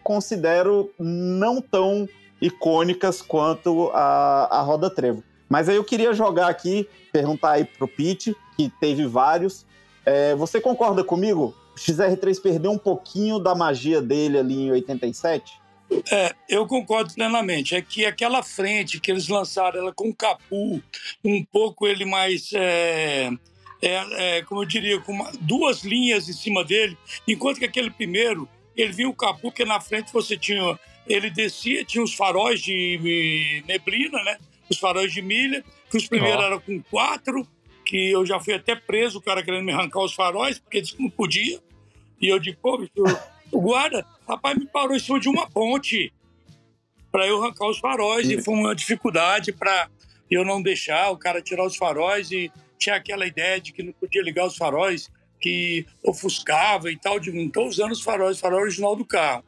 considero 0.04 0.92
não 1.00 1.62
tão 1.62 2.08
icônicas 2.42 3.22
quanto 3.22 3.90
a, 3.94 4.60
a 4.60 4.62
roda 4.62 4.90
trevo. 4.90 5.24
Mas 5.50 5.70
aí 5.70 5.76
eu 5.76 5.84
queria 5.84 6.14
jogar 6.14 6.48
aqui, 6.48 6.88
perguntar 7.12 7.52
aí 7.52 7.66
pro 7.66 7.88
Pete, 7.88 8.36
que 8.58 8.70
teve 8.80 9.06
vários. 9.06 9.66
É, 10.06 10.36
você 10.36 10.60
concorda 10.60 11.04
comigo? 11.04 11.56
O 11.76 11.80
XR3 11.80 12.42
perdeu 12.42 12.72
um 12.72 12.78
pouquinho 12.78 13.40
da 13.40 13.56
magia 13.56 14.02
dele 14.02 14.38
ali 14.38 14.64
em 14.64 14.72
87? 14.72 15.62
É, 16.12 16.34
eu 16.50 16.66
concordo 16.66 17.14
plenamente. 17.14 17.76
É 17.76 17.82
que 17.82 18.06
aquela 18.06 18.42
frente 18.42 19.00
que 19.00 19.12
eles 19.12 19.28
lançaram, 19.28 19.80
ela 19.80 19.94
com 19.94 20.14
capu, 20.14 20.82
um 21.24 21.44
pouco 21.46 21.88
ele 21.88 22.06
mais. 22.06 22.50
É, 22.54 23.30
é, 23.84 24.38
é, 24.38 24.42
como 24.44 24.62
eu 24.62 24.66
diria, 24.66 25.00
com 25.02 25.12
uma, 25.12 25.30
duas 25.42 25.84
linhas 25.84 26.30
em 26.30 26.34
cima 26.34 26.64
dele, 26.64 26.98
enquanto 27.28 27.60
que 27.60 27.66
aquele 27.66 27.92
primeiro, 27.92 28.48
ele 28.76 28.94
vinha 28.94 29.10
o 29.10 29.14
capu, 29.14 29.52
que 29.52 29.66
na 29.66 29.80
frente 29.82 30.12
você 30.12 30.38
tinha. 30.38 30.80
Ele 31.06 31.30
descia, 31.30 31.84
tinha 31.84 32.02
os 32.02 32.14
faróis 32.14 32.62
de 32.62 33.62
neblina, 33.68 34.24
né? 34.24 34.38
os 34.70 34.80
faróis 34.80 35.12
de 35.12 35.22
milha, 35.22 35.64
que 35.90 35.98
os 35.98 36.08
primeiros 36.08 36.40
oh. 36.42 36.46
eram 36.46 36.60
com 36.60 36.82
quatro, 36.84 37.48
que 37.86 38.12
eu 38.12 38.26
já 38.26 38.40
fui 38.40 38.54
até 38.54 38.76
preso, 38.76 39.20
o 39.20 39.22
cara 39.22 39.44
querendo 39.44 39.66
me 39.66 39.74
arrancar 39.74 40.02
os 40.02 40.14
faróis, 40.14 40.60
porque 40.60 40.82
disse 40.82 40.96
que 40.96 41.04
não 41.04 41.10
podia. 41.10 41.60
E 42.22 42.28
eu 42.28 42.40
digo, 42.40 42.58
pô, 42.62 42.88
o 43.52 43.62
guarda, 43.62 44.06
rapaz, 44.28 44.58
me 44.58 44.66
parou 44.66 44.96
em 44.96 45.00
cima 45.00 45.20
de 45.20 45.28
uma 45.28 45.50
ponte 45.50 46.12
para 47.12 47.28
eu 47.28 47.44
arrancar 47.44 47.68
os 47.68 47.80
faróis, 47.80 48.30
e 48.30 48.42
foi 48.42 48.54
uma 48.54 48.74
dificuldade 48.74 49.52
para 49.52 49.90
eu 50.32 50.44
não 50.44 50.62
deixar 50.62 51.12
o 51.12 51.18
cara 51.18 51.42
tirar 51.42 51.66
os 51.66 51.76
faróis, 51.76 52.32
e 52.32 52.52
tinha 52.84 52.96
aquela 52.96 53.26
ideia 53.26 53.60
de 53.62 53.72
que 53.72 53.82
não 53.82 53.94
podia 53.94 54.22
ligar 54.22 54.46
os 54.46 54.58
faróis, 54.58 55.10
que 55.40 55.86
ofuscava 56.04 56.92
e 56.92 56.98
tal, 56.98 57.20
de 57.20 57.32
não 57.32 57.46
estou 57.46 57.68
usando 57.68 57.92
os 57.92 58.02
faróis, 58.02 58.38
o 58.38 58.40
farol 58.42 58.62
original 58.62 58.96
do 58.96 59.06
carro. 59.06 59.44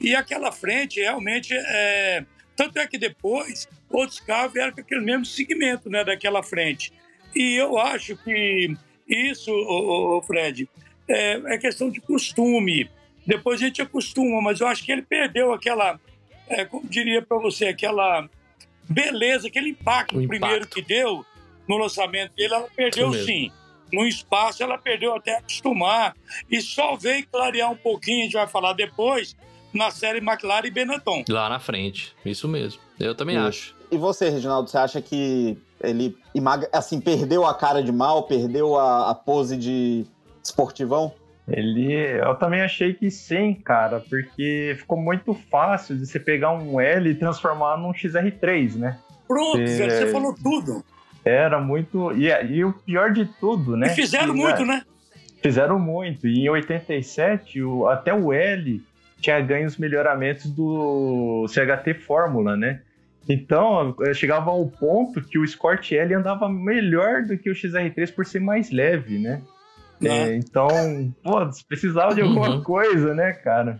E 0.00 0.14
aquela 0.14 0.50
frente 0.50 1.00
realmente 1.00 1.54
é, 1.54 2.24
tanto 2.56 2.78
é 2.78 2.86
que 2.86 2.98
depois 2.98 3.68
outros 3.88 4.20
carros 4.20 4.52
vieram 4.52 4.72
com 4.72 4.80
aquele 4.80 5.02
mesmo 5.02 5.24
segmento 5.24 5.88
né, 5.88 6.04
daquela 6.04 6.42
frente. 6.42 6.92
E 7.34 7.54
eu 7.54 7.78
acho 7.78 8.16
que 8.16 8.74
isso, 9.08 9.52
ô, 9.52 10.22
Fred, 10.22 10.68
é, 11.08 11.54
é, 11.54 11.58
questão 11.58 11.90
de 11.90 12.00
costume. 12.00 12.90
Depois 13.26 13.60
a 13.60 13.66
gente 13.66 13.82
acostuma, 13.82 14.40
mas 14.40 14.60
eu 14.60 14.66
acho 14.66 14.84
que 14.84 14.90
ele 14.90 15.02
perdeu 15.02 15.52
aquela, 15.52 16.00
é, 16.48 16.64
como 16.64 16.88
diria 16.88 17.22
para 17.22 17.38
você, 17.38 17.66
aquela 17.66 18.28
beleza, 18.88 19.48
aquele 19.48 19.70
impacto, 19.70 20.20
impacto, 20.20 20.28
primeiro 20.28 20.66
que 20.66 20.82
deu 20.82 21.24
no 21.70 21.78
lançamento 21.78 22.34
dele, 22.34 22.52
ela 22.52 22.66
perdeu 22.74 23.12
sim. 23.14 23.52
No 23.92 24.04
espaço, 24.04 24.60
ela 24.60 24.76
perdeu 24.76 25.14
até 25.14 25.36
acostumar 25.36 26.16
e 26.50 26.60
só 26.60 26.96
veio 26.96 27.26
clarear 27.28 27.70
um 27.70 27.76
pouquinho, 27.76 28.20
a 28.20 28.24
gente 28.24 28.32
vai 28.32 28.46
falar 28.48 28.72
depois, 28.72 29.36
na 29.72 29.90
série 29.92 30.18
McLaren 30.18 30.66
e 30.66 30.70
Benetton. 30.70 31.24
Lá 31.28 31.48
na 31.48 31.60
frente, 31.60 32.12
isso 32.24 32.48
mesmo. 32.48 32.80
Eu 32.98 33.14
também 33.14 33.36
isso. 33.36 33.46
acho. 33.46 33.76
E 33.90 33.96
você, 33.96 34.28
Reginaldo, 34.28 34.68
você 34.68 34.78
acha 34.78 35.00
que 35.00 35.56
ele 35.82 36.16
assim 36.72 37.00
perdeu 37.00 37.46
a 37.46 37.54
cara 37.54 37.82
de 37.82 37.92
mal, 37.92 38.24
perdeu 38.24 38.76
a, 38.76 39.10
a 39.10 39.14
pose 39.14 39.56
de 39.56 40.04
esportivão? 40.42 41.12
Ele, 41.48 41.92
eu 41.92 42.34
também 42.36 42.60
achei 42.62 42.94
que 42.94 43.10
sim, 43.10 43.54
cara, 43.54 44.00
porque 44.00 44.76
ficou 44.78 44.98
muito 44.98 45.34
fácil 45.34 45.96
de 45.96 46.06
você 46.06 46.18
pegar 46.18 46.52
um 46.52 46.80
L 46.80 47.10
e 47.10 47.14
transformar 47.14 47.76
num 47.76 47.92
XR3, 47.92 48.76
né? 48.76 48.98
Pronto, 49.26 49.58
você, 49.58 49.90
você 49.90 50.06
falou 50.08 50.34
tudo. 50.34 50.84
Era 51.24 51.60
muito. 51.60 52.12
E, 52.12 52.28
e, 52.52 52.64
o 52.64 52.72
pior 52.72 53.12
de 53.12 53.26
tudo, 53.38 53.76
né? 53.76 53.88
E 53.88 53.90
fizeram 53.90 54.34
que, 54.34 54.40
muito, 54.40 54.64
né? 54.64 54.82
Fizeram 55.42 55.78
muito. 55.78 56.26
E 56.26 56.40
em 56.40 56.48
87, 56.48 57.62
o, 57.62 57.86
até 57.86 58.12
o 58.14 58.32
L 58.32 58.82
tinha 59.20 59.40
ganho 59.40 59.66
os 59.66 59.76
melhoramentos 59.76 60.50
do 60.50 61.46
CHT 61.48 61.94
Fórmula, 61.94 62.56
né? 62.56 62.80
Então, 63.28 63.94
chegava 64.14 64.50
ao 64.50 64.66
ponto 64.66 65.20
que 65.20 65.38
o 65.38 65.44
Escort 65.44 65.92
L 65.92 66.14
andava 66.14 66.48
melhor 66.48 67.22
do 67.22 67.36
que 67.36 67.50
o 67.50 67.54
XR3 67.54 68.12
por 68.14 68.24
ser 68.24 68.40
mais 68.40 68.70
leve, 68.70 69.18
né? 69.18 69.42
É, 70.02 70.34
então, 70.34 70.68
pô, 71.22 71.38
precisava 71.68 72.14
de 72.14 72.22
alguma 72.22 72.48
uhum. 72.48 72.62
coisa, 72.62 73.14
né, 73.14 73.32
cara? 73.34 73.78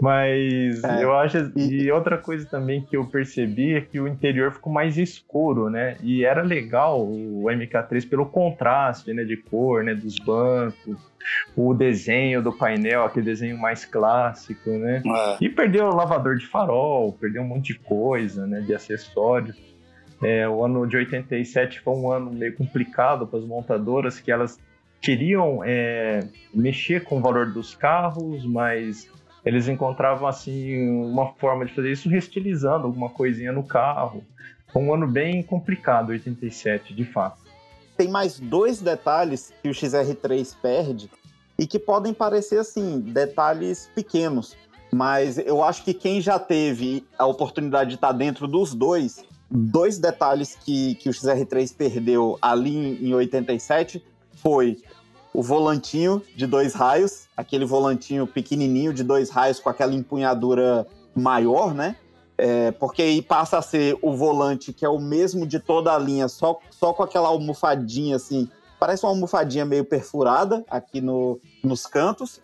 Mas 0.00 0.82
é. 0.84 1.02
eu 1.02 1.12
acho. 1.16 1.52
E 1.56 1.90
outra 1.90 2.16
coisa 2.16 2.46
também 2.46 2.82
que 2.82 2.96
eu 2.96 3.04
percebi 3.06 3.74
é 3.74 3.80
que 3.80 3.98
o 3.98 4.06
interior 4.06 4.52
ficou 4.52 4.72
mais 4.72 4.96
escuro, 4.96 5.68
né? 5.68 5.96
E 6.02 6.24
era 6.24 6.42
legal 6.42 7.04
o 7.04 7.44
MK3 7.44 8.08
pelo 8.08 8.26
contraste, 8.26 9.12
né? 9.12 9.24
De 9.24 9.36
cor, 9.36 9.82
né? 9.82 9.94
Dos 9.94 10.16
bancos, 10.18 10.96
o 11.56 11.74
desenho 11.74 12.40
do 12.40 12.52
painel, 12.52 13.04
aquele 13.04 13.26
desenho 13.26 13.58
mais 13.58 13.84
clássico, 13.84 14.70
né? 14.70 15.02
É. 15.04 15.36
E 15.40 15.48
perdeu 15.48 15.86
o 15.86 15.94
lavador 15.94 16.36
de 16.36 16.46
farol, 16.46 17.12
perdeu 17.12 17.42
um 17.42 17.46
monte 17.46 17.72
de 17.72 17.78
coisa, 17.80 18.46
né? 18.46 18.60
De 18.60 18.74
acessórios. 18.74 19.56
É, 20.22 20.48
o 20.48 20.64
ano 20.64 20.86
de 20.86 20.96
87 20.96 21.80
foi 21.80 21.94
um 21.94 22.10
ano 22.10 22.32
meio 22.32 22.54
complicado 22.54 23.26
para 23.26 23.38
as 23.38 23.44
montadoras, 23.44 24.20
que 24.20 24.30
elas 24.30 24.58
queriam 25.00 25.62
é, 25.64 26.20
mexer 26.52 27.04
com 27.04 27.18
o 27.18 27.20
valor 27.20 27.52
dos 27.52 27.74
carros, 27.74 28.44
mas 28.44 29.08
eles 29.48 29.66
encontravam 29.66 30.28
assim 30.28 30.90
uma 30.90 31.32
forma 31.32 31.64
de 31.64 31.74
fazer 31.74 31.90
isso 31.90 32.06
restilizando 32.06 32.86
alguma 32.86 33.08
coisinha 33.08 33.50
no 33.50 33.62
carro. 33.62 34.22
Foi 34.70 34.82
um 34.82 34.92
ano 34.92 35.08
bem 35.08 35.42
complicado, 35.42 36.10
87, 36.10 36.94
de 36.94 37.04
fato. 37.06 37.40
Tem 37.96 38.08
mais 38.08 38.38
dois 38.38 38.82
detalhes 38.82 39.50
que 39.62 39.70
o 39.70 39.72
XR3 39.72 40.54
perde 40.60 41.10
e 41.58 41.66
que 41.66 41.78
podem 41.78 42.12
parecer 42.12 42.58
assim, 42.58 43.00
detalhes 43.00 43.90
pequenos, 43.94 44.54
mas 44.92 45.38
eu 45.38 45.64
acho 45.64 45.82
que 45.82 45.94
quem 45.94 46.20
já 46.20 46.38
teve 46.38 47.06
a 47.18 47.24
oportunidade 47.24 47.88
de 47.88 47.96
estar 47.96 48.12
dentro 48.12 48.46
dos 48.46 48.74
dois 48.74 49.24
dois 49.50 49.98
detalhes 49.98 50.54
que, 50.62 50.94
que 50.96 51.08
o 51.08 51.12
XR3 51.12 51.74
perdeu 51.74 52.38
ali 52.42 52.76
em, 52.76 53.08
em 53.08 53.14
87 53.14 54.04
foi 54.34 54.76
o 55.38 55.42
volantinho 55.42 56.20
de 56.34 56.48
dois 56.48 56.74
raios, 56.74 57.28
aquele 57.36 57.64
volantinho 57.64 58.26
pequenininho 58.26 58.92
de 58.92 59.04
dois 59.04 59.30
raios 59.30 59.60
com 59.60 59.70
aquela 59.70 59.94
empunhadura 59.94 60.84
maior, 61.14 61.72
né? 61.72 61.94
É, 62.36 62.72
porque 62.72 63.02
aí 63.02 63.22
passa 63.22 63.56
a 63.56 63.62
ser 63.62 63.96
o 64.02 64.16
volante 64.16 64.72
que 64.72 64.84
é 64.84 64.88
o 64.88 64.98
mesmo 64.98 65.46
de 65.46 65.60
toda 65.60 65.94
a 65.94 65.98
linha, 65.98 66.26
só, 66.26 66.58
só 66.72 66.92
com 66.92 67.04
aquela 67.04 67.28
almofadinha 67.28 68.16
assim, 68.16 68.50
parece 68.80 69.04
uma 69.04 69.12
almofadinha 69.12 69.64
meio 69.64 69.84
perfurada 69.84 70.64
aqui 70.68 71.00
no, 71.00 71.40
nos 71.62 71.86
cantos. 71.86 72.40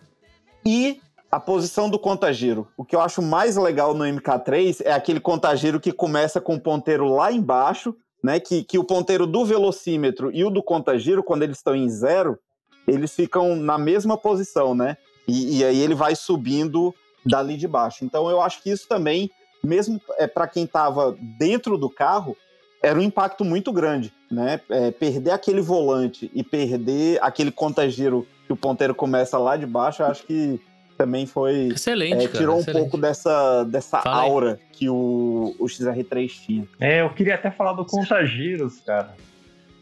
E 0.65 1.01
a 1.29 1.37
posição 1.37 1.89
do 1.89 1.99
contagiro. 1.99 2.65
O 2.77 2.85
que 2.85 2.95
eu 2.95 3.01
acho 3.01 3.21
mais 3.21 3.57
legal 3.57 3.93
no 3.93 4.05
MK3 4.05 4.83
é 4.85 4.93
aquele 4.93 5.19
contagiro 5.19 5.81
que 5.81 5.91
começa 5.91 6.39
com 6.39 6.55
o 6.55 6.61
ponteiro 6.61 7.09
lá 7.09 7.29
embaixo, 7.29 7.93
né? 8.23 8.39
Que, 8.39 8.63
que 8.63 8.79
o 8.79 8.85
ponteiro 8.85 9.27
do 9.27 9.43
velocímetro 9.43 10.31
e 10.33 10.45
o 10.45 10.49
do 10.49 10.63
contagiro, 10.63 11.21
quando 11.21 11.43
eles 11.43 11.57
estão 11.57 11.75
em 11.75 11.89
zero, 11.89 12.39
eles 12.87 13.15
ficam 13.15 13.55
na 13.55 13.77
mesma 13.77 14.17
posição, 14.17 14.75
né? 14.75 14.97
E, 15.27 15.59
e 15.59 15.65
aí 15.65 15.79
ele 15.79 15.95
vai 15.95 16.15
subindo 16.15 16.93
dali 17.25 17.57
de 17.57 17.67
baixo. 17.67 18.05
Então 18.05 18.29
eu 18.29 18.41
acho 18.41 18.61
que 18.61 18.69
isso 18.69 18.87
também, 18.87 19.29
mesmo 19.63 19.99
é, 20.17 20.27
para 20.27 20.47
quem 20.47 20.65
estava 20.65 21.15
dentro 21.19 21.77
do 21.77 21.89
carro, 21.89 22.37
era 22.83 22.99
um 22.99 23.01
impacto 23.01 23.43
muito 23.43 23.71
grande, 23.73 24.13
né? 24.29 24.59
É, 24.69 24.91
perder 24.91 25.31
aquele 25.31 25.61
volante 25.61 26.29
e 26.33 26.43
perder 26.43 27.19
aquele 27.21 27.51
contagiro 27.51 28.27
que 28.45 28.53
o 28.53 28.55
ponteiro 28.55 28.93
começa 28.93 29.37
lá 29.39 29.57
de 29.57 29.65
baixo, 29.65 30.03
eu 30.03 30.07
acho 30.07 30.23
que 30.23 30.59
também 30.95 31.25
foi. 31.25 31.69
Excelente. 31.69 32.25
É, 32.25 32.27
tirou 32.27 32.63
cara, 32.63 32.77
um 32.77 32.81
pouco 32.81 32.97
dessa, 32.97 33.63
dessa 33.63 33.99
aura 34.07 34.59
que 34.71 34.87
o, 34.87 35.55
o 35.59 35.65
XR3 35.65 36.29
tinha. 36.29 36.67
É, 36.79 37.01
eu 37.01 37.09
queria 37.09 37.35
até 37.35 37.51
falar 37.51 37.73
do 37.73 37.85
Contagiros, 37.85 38.79
cara. 38.81 39.15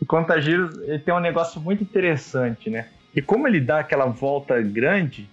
O 0.03 0.05
Contagiros 0.05 0.77
ele 0.81 0.99
tem 0.99 1.13
um 1.13 1.19
negócio 1.21 1.61
muito 1.61 1.81
interessante, 1.81 2.69
né? 2.69 2.87
E 3.15 3.21
como 3.21 3.47
ele 3.47 3.61
dá 3.61 3.79
aquela 3.79 4.05
volta 4.05 4.61
grande, 4.61 5.29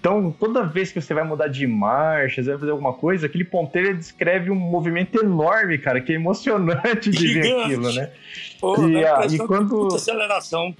então 0.00 0.34
toda 0.40 0.62
vez 0.64 0.90
que 0.90 1.02
você 1.02 1.12
vai 1.12 1.22
mudar 1.22 1.48
de 1.48 1.66
marcha, 1.66 2.42
você 2.42 2.48
vai 2.48 2.58
fazer 2.58 2.70
alguma 2.70 2.94
coisa, 2.94 3.26
aquele 3.26 3.44
ponteiro 3.44 3.94
descreve 3.94 4.50
um 4.50 4.54
movimento 4.54 5.22
enorme, 5.22 5.76
cara, 5.76 6.00
que 6.00 6.12
é 6.12 6.14
emocionante 6.14 7.10
de 7.10 7.18
Gigante. 7.18 7.48
ver 7.52 7.62
aquilo, 7.64 7.92
né? 7.92 8.10
Pô, 8.58 8.88
E, 8.88 9.02
dá 9.02 9.18
ah, 9.18 9.26
e 9.26 9.28
de 9.28 9.38
quando- 9.38 9.94
aceleração. 9.94 10.74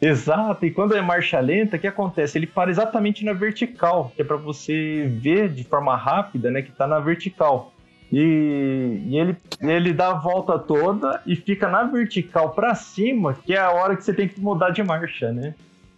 Exato, 0.00 0.66
e 0.66 0.70
quando 0.72 0.96
é 0.96 1.00
marcha 1.00 1.38
lenta, 1.38 1.76
o 1.76 1.78
que 1.78 1.86
acontece? 1.86 2.36
Ele 2.36 2.48
para 2.48 2.68
exatamente 2.68 3.24
na 3.24 3.32
vertical, 3.32 4.10
que 4.16 4.22
é 4.22 4.24
para 4.24 4.36
você 4.36 5.06
ver 5.08 5.48
de 5.50 5.62
forma 5.62 5.94
rápida, 5.94 6.50
né, 6.50 6.62
que 6.62 6.72
tá 6.72 6.88
na 6.88 6.98
vertical. 6.98 7.72
E, 8.12 9.04
e 9.06 9.16
ele, 9.16 9.36
ele 9.62 9.92
dá 9.94 10.10
a 10.10 10.14
volta 10.14 10.58
toda 10.58 11.22
e 11.24 11.34
fica 11.34 11.66
na 11.66 11.84
vertical 11.84 12.50
para 12.50 12.74
cima, 12.74 13.32
que 13.32 13.54
é 13.54 13.58
a 13.58 13.70
hora 13.70 13.96
que 13.96 14.04
você 14.04 14.12
tem 14.12 14.28
que 14.28 14.38
mudar 14.38 14.68
de 14.68 14.82
marcha, 14.82 15.32
né? 15.32 15.54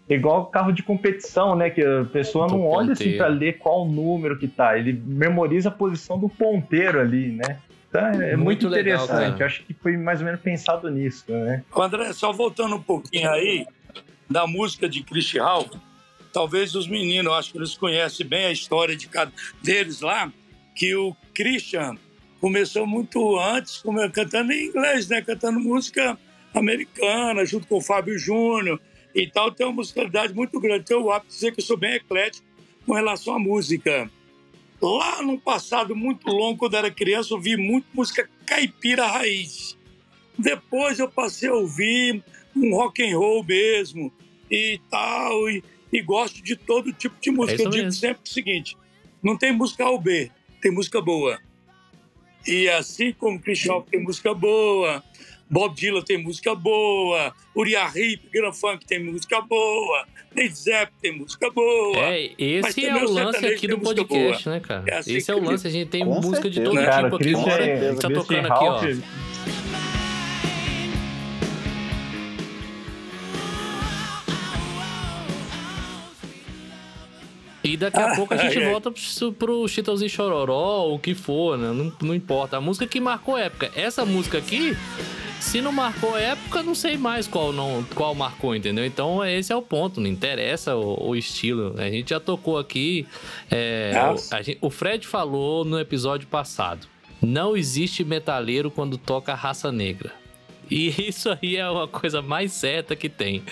Igual 0.08 0.46
carro 0.46 0.70
de 0.70 0.82
competição, 0.82 1.56
né? 1.56 1.70
Que 1.70 1.82
a 1.82 2.04
pessoa 2.04 2.46
Do 2.46 2.54
não 2.54 2.68
olha 2.68 2.92
assim 2.92 3.16
pra 3.16 3.26
ler 3.26 3.58
qual 3.58 3.84
número 3.84 4.38
que 4.38 4.46
tá. 4.46 4.78
Ele 4.78 4.92
memoriza 5.04 5.70
a 5.70 5.72
posição 5.72 6.16
do 6.16 6.28
ponteiro 6.28 7.00
ali, 7.00 7.32
né? 7.32 7.58
Então 7.88 8.06
é 8.06 8.36
Muito 8.36 8.44
muito, 8.44 8.68
legal, 8.68 9.04
interessante. 9.04 9.40
Eu 9.40 9.46
acho 9.46 9.64
que 9.64 9.74
foi 9.74 9.96
mais 9.96 10.20
ou 10.20 10.26
menos 10.26 10.40
pensado 10.40 10.88
nisso, 10.90 11.24
né? 11.28 11.64
André, 11.76 12.12
só 12.12 12.32
voltando 12.32 12.76
um 12.76 12.82
pouquinho 12.82 13.28
aí 13.30 13.66
da 14.30 14.46
música 14.46 14.88
de 14.88 15.02
Christian 15.02 15.42
Ralph, 15.42 15.74
talvez 16.32 16.76
os 16.76 16.86
meninos, 16.86 17.32
acho 17.32 17.52
que 17.52 17.58
eles 17.58 17.74
conhecem 17.74 18.26
bem 18.26 18.46
a 18.46 18.52
história 18.52 18.96
de 18.96 19.08
cada 19.08 19.32
deles 19.62 20.00
lá, 20.00 20.30
que 20.74 20.94
o 20.94 21.16
Christian 21.32 21.96
começou 22.44 22.86
muito 22.86 23.38
antes 23.38 23.82
cantando 24.12 24.52
em 24.52 24.66
inglês, 24.66 25.08
né? 25.08 25.22
Cantando 25.22 25.58
música 25.58 26.18
americana, 26.52 27.42
junto 27.42 27.66
com 27.66 27.78
o 27.78 27.80
Fábio 27.80 28.18
Júnior 28.18 28.78
e 29.14 29.26
tal, 29.26 29.50
tem 29.50 29.64
uma 29.64 29.76
musicalidade 29.76 30.34
muito 30.34 30.60
grande. 30.60 30.82
Então 30.82 31.00
eu 31.00 31.10
apto 31.10 31.30
dizer 31.30 31.52
que 31.52 31.60
eu 31.60 31.64
sou 31.64 31.78
bem 31.78 31.94
eclético 31.94 32.46
com 32.84 32.92
relação 32.92 33.36
à 33.36 33.38
música. 33.38 34.10
Lá 34.78 35.22
no 35.22 35.40
passado 35.40 35.96
muito 35.96 36.28
longo, 36.28 36.58
quando 36.58 36.76
era 36.76 36.90
criança, 36.90 37.32
eu 37.32 37.38
ouvi 37.38 37.56
muito 37.56 37.86
música 37.94 38.28
caipira 38.44 39.06
raiz. 39.06 39.78
Depois 40.38 40.98
eu 40.98 41.08
passei 41.08 41.48
a 41.48 41.54
ouvir 41.54 42.22
um 42.54 42.74
rock 42.76 43.02
and 43.02 43.16
roll 43.16 43.42
mesmo 43.42 44.12
e 44.50 44.78
tal, 44.90 45.48
e, 45.48 45.64
e 45.90 46.02
gosto 46.02 46.42
de 46.42 46.56
todo 46.56 46.92
tipo 46.92 47.16
de 47.18 47.30
música. 47.30 47.62
É 47.62 47.64
eu 47.64 47.70
digo 47.70 47.90
sempre 47.90 48.20
o 48.22 48.28
seguinte: 48.28 48.76
não 49.22 49.34
tem 49.34 49.50
música 49.50 49.84
A 49.84 49.90
ou 49.90 49.98
B, 49.98 50.30
tem 50.60 50.70
música 50.70 51.00
boa. 51.00 51.40
E 52.46 52.68
assim 52.68 53.12
como 53.12 53.40
Christian 53.40 53.80
tem 53.90 54.02
música 54.02 54.34
boa, 54.34 55.02
Bob 55.48 55.74
Dylan 55.74 56.02
tem 56.02 56.22
música 56.22 56.54
boa, 56.54 57.32
Uriah 57.56 57.90
Heep, 57.94 58.28
Grand 58.32 58.52
Funk 58.52 58.84
tem 58.86 59.02
música 59.02 59.40
boa, 59.40 60.06
Led 60.36 60.54
Zeppelin 60.54 60.92
tem 61.00 61.12
música 61.18 61.50
boa. 61.50 61.96
É, 61.98 62.30
esse 62.38 62.84
é 62.86 62.94
o 62.94 63.04
o 63.06 63.10
lance 63.10 63.46
aqui 63.46 63.66
do 63.68 63.78
podcast, 63.78 64.48
né, 64.48 64.60
cara? 64.60 64.84
É 64.86 64.96
assim 64.98 65.16
esse 65.16 65.30
é 65.30 65.34
o 65.34 65.42
lance, 65.42 65.66
a 65.66 65.70
gente 65.70 65.88
tem 65.88 66.04
Com 66.04 66.20
música 66.20 66.50
de 66.50 66.56
certeza. 66.56 66.64
todo 66.76 66.84
Cara, 66.84 67.02
tipo 67.04 67.16
aqui 67.16 67.32
fora. 67.32 67.64
é- 67.66 67.94
Tá 67.94 68.10
tocando 68.10 68.52
aqui, 68.52 68.64
ó. 68.64 69.83
E 77.64 77.76
daqui 77.78 77.98
a 77.98 78.12
Ah, 78.12 78.14
pouco 78.16 78.34
a 78.34 78.36
gente 78.36 78.58
ai, 78.58 78.64
ai. 78.64 78.70
volta 78.70 78.90
pro, 78.90 79.32
pro 79.32 79.66
Chitãozinho 79.68 80.10
Chororó, 80.10 80.88
o 80.92 80.98
que 80.98 81.14
for, 81.14 81.56
né? 81.56 81.68
Não, 81.72 81.90
não 82.02 82.14
importa. 82.14 82.58
A 82.58 82.60
música 82.60 82.86
que 82.86 83.00
marcou 83.00 83.38
época. 83.38 83.70
Essa 83.74 84.04
música 84.04 84.36
aqui, 84.36 84.76
se 85.40 85.62
não 85.62 85.72
marcou 85.72 86.16
época, 86.18 86.62
não 86.62 86.74
sei 86.74 86.98
mais 86.98 87.26
qual 87.26 87.52
não 87.54 87.82
qual 87.94 88.14
marcou, 88.14 88.54
entendeu? 88.54 88.84
Então 88.84 89.24
esse 89.24 89.50
é 89.52 89.56
o 89.56 89.62
ponto, 89.62 89.98
não 90.00 90.08
interessa 90.08 90.76
o, 90.76 91.08
o 91.08 91.16
estilo. 91.16 91.74
A 91.78 91.88
gente 91.88 92.10
já 92.10 92.20
tocou 92.20 92.58
aqui. 92.58 93.06
é, 93.50 93.92
o, 94.12 94.42
gente- 94.42 94.58
o 94.60 94.68
Fred 94.68 95.06
falou 95.06 95.64
no 95.64 95.80
episódio 95.80 96.28
passado: 96.28 96.86
não 97.22 97.56
existe 97.56 98.04
metaleiro 98.04 98.70
quando 98.70 98.98
toca 98.98 99.34
raça 99.34 99.72
negra. 99.72 100.12
E 100.70 100.88
isso 101.08 101.30
aí 101.30 101.56
é 101.56 101.68
uma 101.68 101.88
coisa 101.88 102.20
mais 102.20 102.52
certa 102.52 102.94
que 102.94 103.08
tem. 103.08 103.42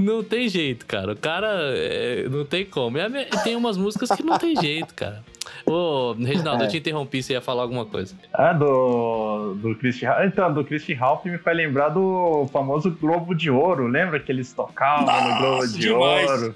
Não 0.00 0.24
tem 0.24 0.48
jeito, 0.48 0.86
cara. 0.86 1.12
O 1.12 1.16
cara 1.16 1.46
é, 1.76 2.26
não 2.28 2.44
tem 2.44 2.64
como. 2.64 2.96
E 2.98 3.42
Tem 3.44 3.54
umas 3.54 3.76
músicas 3.76 4.10
que 4.10 4.22
não 4.22 4.38
tem 4.38 4.56
jeito, 4.56 4.94
cara. 4.94 5.22
Ô, 5.66 6.12
Reginaldo, 6.14 6.62
É. 6.62 6.66
eu 6.66 6.70
te 6.70 6.78
interrompi, 6.78 7.22
você 7.22 7.34
ia 7.34 7.40
falar 7.40 7.62
alguma 7.62 7.84
coisa. 7.84 8.14
Ah, 8.32 8.52
do, 8.52 9.54
do 9.56 9.74
Christian 9.76 10.10
Ralph. 10.10 10.24
Então, 10.26 10.54
do 10.54 10.64
Christian 10.64 10.96
Ralph 10.96 11.24
me 11.26 11.36
faz 11.38 11.56
lembrar 11.56 11.90
do 11.90 12.48
famoso 12.52 12.90
Globo 12.90 13.34
de 13.34 13.50
Ouro. 13.50 13.86
Lembra 13.86 14.18
que 14.18 14.32
eles 14.32 14.52
tocavam 14.52 15.04
no 15.04 15.38
Globo 15.38 15.56
Nossa, 15.56 15.72
de 15.74 15.78
demais. 15.80 16.30
Ouro? 16.30 16.54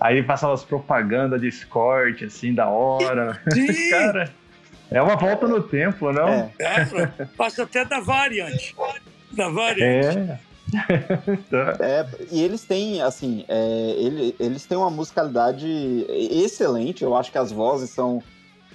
Aí 0.00 0.22
passava 0.22 0.52
as 0.52 0.64
propagandas 0.64 1.40
de 1.40 1.48
escort, 1.48 2.22
assim, 2.22 2.52
da 2.52 2.68
hora. 2.68 3.40
Cara, 3.90 4.30
é 4.90 5.00
uma 5.00 5.16
volta 5.16 5.48
no 5.48 5.62
tempo, 5.62 6.12
não? 6.12 6.50
É. 6.58 6.82
é, 6.82 7.24
passa 7.36 7.62
até 7.62 7.84
da 7.84 8.00
variante. 8.00 8.74
Da 9.32 9.48
variante. 9.48 10.18
É. 10.18 10.38
Tá. 11.50 11.76
É, 11.80 12.06
e 12.30 12.42
eles 12.42 12.62
têm, 12.62 13.00
assim, 13.02 13.44
é, 13.48 13.94
ele- 13.98 14.34
eles 14.38 14.64
têm 14.66 14.76
uma 14.76 14.90
musicalidade 14.90 16.06
excelente. 16.08 17.02
Eu 17.04 17.14
acho 17.16 17.30
que 17.32 17.38
as 17.38 17.50
vozes 17.52 17.90
são, 17.90 18.22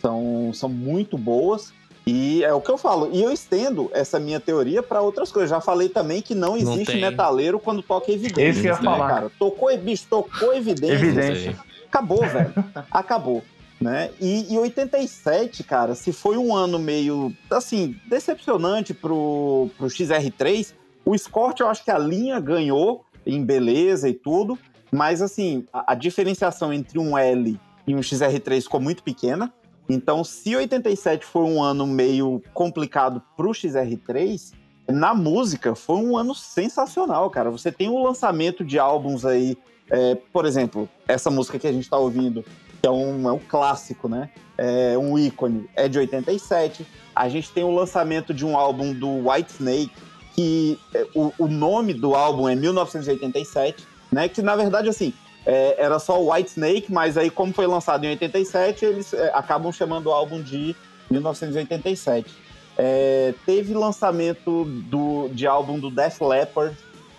são, 0.01 0.51
são 0.53 0.69
muito 0.69 1.17
boas. 1.17 1.73
E 2.07 2.43
é 2.43 2.51
o 2.53 2.61
que 2.61 2.71
eu 2.71 2.77
falo. 2.77 3.09
E 3.13 3.21
eu 3.21 3.31
estendo 3.31 3.91
essa 3.93 4.19
minha 4.19 4.39
teoria 4.39 4.81
para 4.81 4.99
outras 5.01 5.31
coisas. 5.31 5.49
Já 5.49 5.61
falei 5.61 5.89
também 5.89 6.21
que 6.21 6.33
não 6.33 6.57
Não 6.57 6.73
existe 6.73 6.93
tem. 6.93 7.01
metaleiro 7.01 7.59
quando 7.59 7.83
toca 7.83 8.11
evidência. 8.11 8.41
Esse 8.49 8.61
que 8.61 8.67
eu 8.67 8.73
ia 8.73 8.79
né, 8.79 8.83
falar. 8.83 9.07
Cara, 9.09 9.31
tocou, 9.37 9.77
bicho, 9.77 10.05
tocou 10.09 10.53
evidência. 10.53 10.93
Evidência. 10.95 11.55
Acabou, 11.87 12.19
velho. 12.25 12.53
Acabou. 12.89 13.43
Né? 13.79 14.09
E, 14.19 14.53
e 14.53 14.57
87, 14.57 15.63
cara, 15.63 15.95
se 15.95 16.11
foi 16.11 16.35
um 16.37 16.53
ano 16.53 16.77
meio, 16.79 17.31
assim, 17.49 17.95
decepcionante 18.09 18.93
pro, 18.93 19.69
pro 19.77 19.87
XR3, 19.87 20.73
o 21.05 21.15
Escort 21.15 21.59
eu 21.59 21.67
acho 21.67 21.83
que 21.83 21.91
a 21.91 21.97
linha 21.97 22.39
ganhou 22.39 23.05
em 23.25 23.43
beleza 23.43 24.07
e 24.09 24.13
tudo, 24.13 24.57
mas 24.91 25.21
assim, 25.21 25.65
a, 25.71 25.93
a 25.93 25.95
diferenciação 25.95 26.73
entre 26.73 26.99
um 26.99 27.17
L 27.17 27.59
e 27.87 27.95
um 27.95 27.99
XR3 27.99 28.63
ficou 28.63 28.79
muito 28.79 29.03
pequena. 29.03 29.53
Então, 29.87 30.23
se 30.23 30.55
87 30.55 31.25
foi 31.25 31.43
um 31.43 31.63
ano 31.63 31.87
meio 31.87 32.41
complicado 32.53 33.21
pro 33.35 33.49
XR3, 33.49 34.53
na 34.87 35.13
música 35.13 35.73
foi 35.73 35.97
um 35.97 36.15
ano 36.15 36.35
sensacional, 36.35 37.29
cara. 37.29 37.49
Você 37.49 37.71
tem 37.71 37.89
o 37.89 38.03
lançamento 38.03 38.63
de 38.63 38.77
álbuns 38.77 39.25
aí, 39.25 39.57
é, 39.89 40.15
por 40.31 40.45
exemplo, 40.45 40.87
essa 41.07 41.31
música 41.31 41.57
que 41.57 41.67
a 41.67 41.71
gente 41.71 41.89
tá 41.89 41.97
ouvindo, 41.97 42.45
que 42.79 42.87
é 42.87 42.91
um, 42.91 43.27
é 43.27 43.31
um 43.31 43.39
clássico, 43.39 44.07
né? 44.07 44.29
É 44.57 44.97
um 44.97 45.17
ícone, 45.17 45.69
é 45.75 45.87
de 45.87 45.97
87. 45.97 46.85
A 47.15 47.27
gente 47.27 47.51
tem 47.51 47.63
o 47.63 47.71
lançamento 47.71 48.33
de 48.33 48.45
um 48.45 48.55
álbum 48.57 48.93
do 48.93 49.29
White 49.29 49.53
Snake, 49.53 49.91
que 50.39 50.79
é, 50.93 51.05
o, 51.13 51.33
o 51.37 51.47
nome 51.49 51.93
do 51.93 52.15
álbum 52.15 52.47
é 52.47 52.55
1987, 52.55 53.85
né? 54.09 54.29
Que 54.29 54.41
na 54.41 54.55
verdade, 54.55 54.87
assim, 54.87 55.13
é, 55.45 55.75
era 55.77 55.99
só 55.99 56.17
White 56.17 56.51
Snake, 56.51 56.93
mas 56.93 57.17
aí, 57.17 57.29
como 57.29 57.51
foi 57.51 57.67
lançado 57.67 58.05
em 58.05 58.11
87, 58.11 58.85
eles 58.85 59.13
é, 59.13 59.31
acabam 59.33 59.69
chamando 59.73 60.07
o 60.07 60.11
álbum 60.13 60.41
de 60.41 60.73
1987. 61.11 62.33
É, 62.77 63.33
teve 63.45 63.73
lançamento 63.73 64.63
do, 64.63 65.27
de 65.33 65.45
álbum 65.45 65.77
do 65.77 65.91
Def 65.91 66.21
Leppard. 66.21 66.73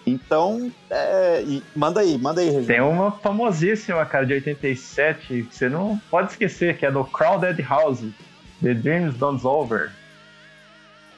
Então, 0.06 0.72
é, 0.88 1.44
manda 1.76 2.00
aí, 2.00 2.16
manda 2.16 2.40
aí, 2.40 2.46
Regina. 2.46 2.66
Tem 2.68 2.80
uma 2.80 3.10
famosíssima, 3.10 4.06
cara, 4.06 4.24
de 4.24 4.32
87, 4.32 5.26
que 5.26 5.42
você 5.54 5.68
não 5.68 6.00
pode 6.10 6.30
esquecer, 6.30 6.78
que 6.78 6.86
é 6.86 6.90
do 6.90 7.04
Crowded 7.04 7.60
House, 7.60 8.00
The 8.62 8.72
Dreams 8.72 9.18
Don't 9.18 9.46
Over. 9.46 9.99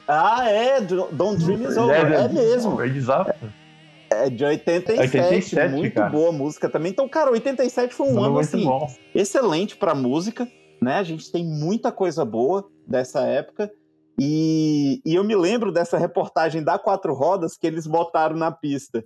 Ah, 0.07 0.49
é, 0.49 0.81
Don't 0.81 1.43
Dream 1.43 1.69
Is 1.69 1.77
Over, 1.77 2.11
é, 2.11 2.25
é 2.25 2.27
mesmo. 2.29 2.81
É, 2.81 2.87
exato. 2.87 3.33
É 4.09 4.29
de 4.29 4.45
87, 4.45 4.99
87 4.99 5.71
muito 5.71 5.95
cara. 5.95 6.09
boa 6.09 6.31
música 6.31 6.69
também. 6.69 6.91
Então, 6.91 7.07
cara, 7.09 7.31
87 7.31 7.93
foi 7.93 8.07
um 8.07 8.23
ano 8.23 8.37
assim, 8.37 8.63
bom. 8.63 8.87
excelente 9.15 9.75
pra 9.75 9.95
música, 9.95 10.47
né? 10.81 10.97
A 10.97 11.03
gente 11.03 11.31
tem 11.31 11.43
muita 11.43 11.91
coisa 11.91 12.23
boa 12.23 12.67
dessa 12.87 13.21
época. 13.21 13.71
E, 14.19 15.01
e 15.03 15.15
eu 15.15 15.23
me 15.23 15.35
lembro 15.35 15.71
dessa 15.71 15.97
reportagem 15.97 16.63
da 16.63 16.77
Quatro 16.77 17.13
Rodas 17.15 17.57
que 17.57 17.65
eles 17.65 17.87
botaram 17.87 18.35
na 18.35 18.51
pista 18.51 19.03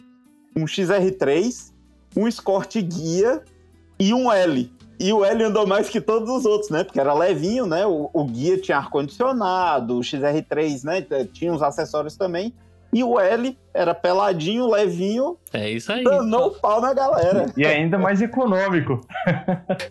um 0.56 0.66
XR3, 0.66 1.72
um 2.16 2.28
Escort 2.28 2.76
Guia 2.82 3.44
e 4.00 4.14
um 4.14 4.32
L. 4.32 4.72
E 5.00 5.14
o 5.14 5.24
L 5.24 5.44
andou 5.44 5.68
mais 5.68 5.90
que 5.90 6.02
todos 6.02 6.30
os 6.30 6.46
outros, 6.46 6.72
né? 6.72 6.84
Porque 6.84 7.00
era 7.00 7.14
levinho, 7.14 7.66
né? 7.66 7.86
O, 7.86 8.10
o 8.12 8.24
guia 8.26 8.58
tinha 8.58 8.78
ar-condicionado, 8.78 9.98
o 9.98 10.02
XR3, 10.02 10.84
né? 10.84 11.06
Tinha 11.32 11.54
uns 11.54 11.62
acessórios 11.62 12.16
também. 12.16 12.54
E 12.92 13.04
o 13.04 13.20
L 13.20 13.58
era 13.74 13.94
peladinho, 13.94 14.70
levinho. 14.70 15.38
É 15.54 15.70
isso 15.70 15.92
aí. 15.92 16.04
Danou 16.04 16.48
o 16.48 16.52
pau 16.52 16.82
na 16.82 16.94
galera. 16.94 17.52
E 17.56 17.66
ainda 17.66 17.98
mais 17.98 18.22
econômico. 18.22 19.02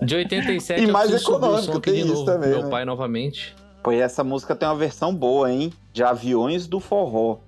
De 0.02 0.16
87 0.16 0.82
e 0.82 0.86
mais 0.90 1.12
econômico, 1.12 1.78
tem 1.78 1.98
isso 1.98 2.14
novo, 2.14 2.24
também. 2.24 2.50
Meu 2.50 2.64
né? 2.64 2.70
pai 2.70 2.84
novamente. 2.84 3.54
Pô, 3.82 3.92
e 3.92 4.00
essa 4.00 4.24
música 4.24 4.56
tem 4.56 4.66
uma 4.66 4.74
versão 4.74 5.14
boa, 5.14 5.52
hein? 5.52 5.72
De 5.92 6.02
Aviões 6.02 6.66
do 6.66 6.80
Forró. 6.80 7.38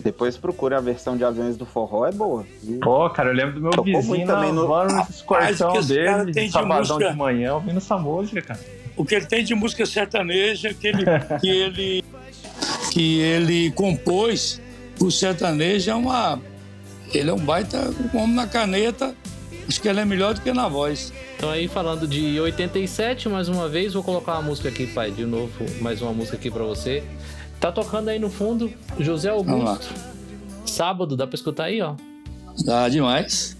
Depois 0.00 0.36
procure 0.36 0.74
a 0.74 0.80
versão 0.80 1.16
de 1.16 1.24
Aviões 1.24 1.56
do 1.56 1.66
Forró, 1.66 2.06
é 2.06 2.12
boa. 2.12 2.46
Pô, 2.80 3.10
cara, 3.10 3.30
eu 3.30 3.34
lembro 3.34 3.54
do 3.54 3.60
meu 3.60 3.70
Tocou 3.70 3.84
vizinho 3.84 4.26
também 4.26 4.52
no 4.52 4.68
escorção 5.10 5.72
dele, 5.80 6.32
de 6.32 6.50
sabadão 6.50 6.98
de, 6.98 7.08
de 7.10 7.16
manhã, 7.16 7.54
ouvindo 7.54 7.78
essa 7.78 7.98
música, 7.98 8.40
cara. 8.40 8.60
O 8.96 9.04
que 9.04 9.14
ele 9.14 9.26
tem 9.26 9.44
de 9.44 9.54
música 9.54 9.84
sertaneja 9.86 10.72
que 10.72 10.86
ele, 10.88 11.04
que 11.40 11.48
ele, 11.48 12.04
que 12.92 13.20
ele 13.20 13.70
compôs 13.72 14.60
pro 14.98 15.10
sertanejo 15.10 15.90
é 15.90 15.94
uma... 15.94 16.40
Ele 17.12 17.30
é 17.30 17.32
um 17.32 17.38
baita 17.38 17.90
um 18.12 18.18
homem 18.18 18.36
na 18.36 18.46
caneta, 18.46 19.14
acho 19.66 19.80
que 19.80 19.88
ele 19.88 19.98
é 19.98 20.04
melhor 20.04 20.34
do 20.34 20.42
que 20.42 20.52
na 20.52 20.68
voz. 20.68 21.12
Então 21.36 21.48
aí 21.50 21.66
falando 21.66 22.06
de 22.06 22.38
87, 22.38 23.28
mais 23.28 23.48
uma 23.48 23.68
vez, 23.68 23.94
vou 23.94 24.02
colocar 24.02 24.32
uma 24.34 24.42
música 24.42 24.68
aqui, 24.68 24.86
pai, 24.86 25.10
de 25.10 25.24
novo, 25.24 25.52
mais 25.80 26.02
uma 26.02 26.12
música 26.12 26.36
aqui 26.36 26.50
para 26.50 26.64
você. 26.64 27.02
Tá 27.60 27.72
tocando 27.72 28.08
aí 28.08 28.18
no 28.18 28.30
fundo 28.30 28.72
José 28.98 29.30
Augusto. 29.30 29.92
Sábado, 30.64 31.16
dá 31.16 31.26
pra 31.26 31.34
escutar 31.34 31.64
aí, 31.64 31.80
ó. 31.82 31.94
Dá 32.64 32.88
demais. 32.88 33.56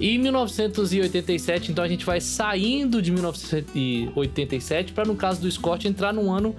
E 0.00 0.16
em 0.16 0.18
1987, 0.18 1.70
então 1.70 1.84
a 1.84 1.88
gente 1.88 2.04
vai 2.04 2.20
saindo 2.20 3.00
de 3.00 3.12
1987 3.12 4.92
para 4.92 5.04
no 5.04 5.14
caso 5.14 5.40
do 5.40 5.50
Scott 5.50 5.86
entrar 5.86 6.12
num 6.12 6.32
ano 6.32 6.54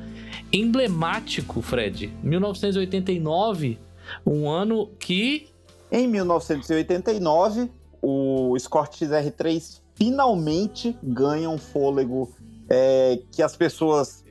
emblemático, 0.52 1.62
Fred. 1.62 2.14
1989, 2.24 3.78
um 4.26 4.50
ano 4.50 4.90
que 4.98 5.50
em 5.92 6.08
1989 6.08 7.70
o 8.02 8.58
Scott 8.58 9.06
XR3 9.06 9.82
finalmente 9.96 10.96
ganha 11.02 11.50
um 11.50 11.58
fôlego 11.58 12.34
é, 12.70 13.20
que 13.32 13.42
as 13.42 13.56
pessoas 13.56 14.25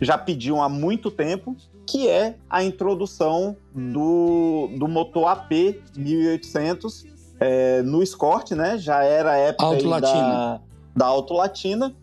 já 0.00 0.18
pediam 0.18 0.62
há 0.62 0.68
muito 0.68 1.10
tempo, 1.10 1.56
que 1.86 2.08
é 2.08 2.36
a 2.50 2.62
introdução 2.62 3.56
do, 3.72 4.68
do 4.78 4.88
motor 4.88 5.28
AP 5.28 5.50
1800 5.96 7.04
é, 7.38 7.82
no 7.82 8.02
Escort, 8.02 8.52
né? 8.52 8.76
Já 8.78 9.04
era 9.04 9.32
a 9.32 9.36
época 9.36 9.64
Auto 9.64 10.00
da, 10.00 10.60
da 10.94 11.06
Auto 11.06 11.34
Latina. 11.34 11.94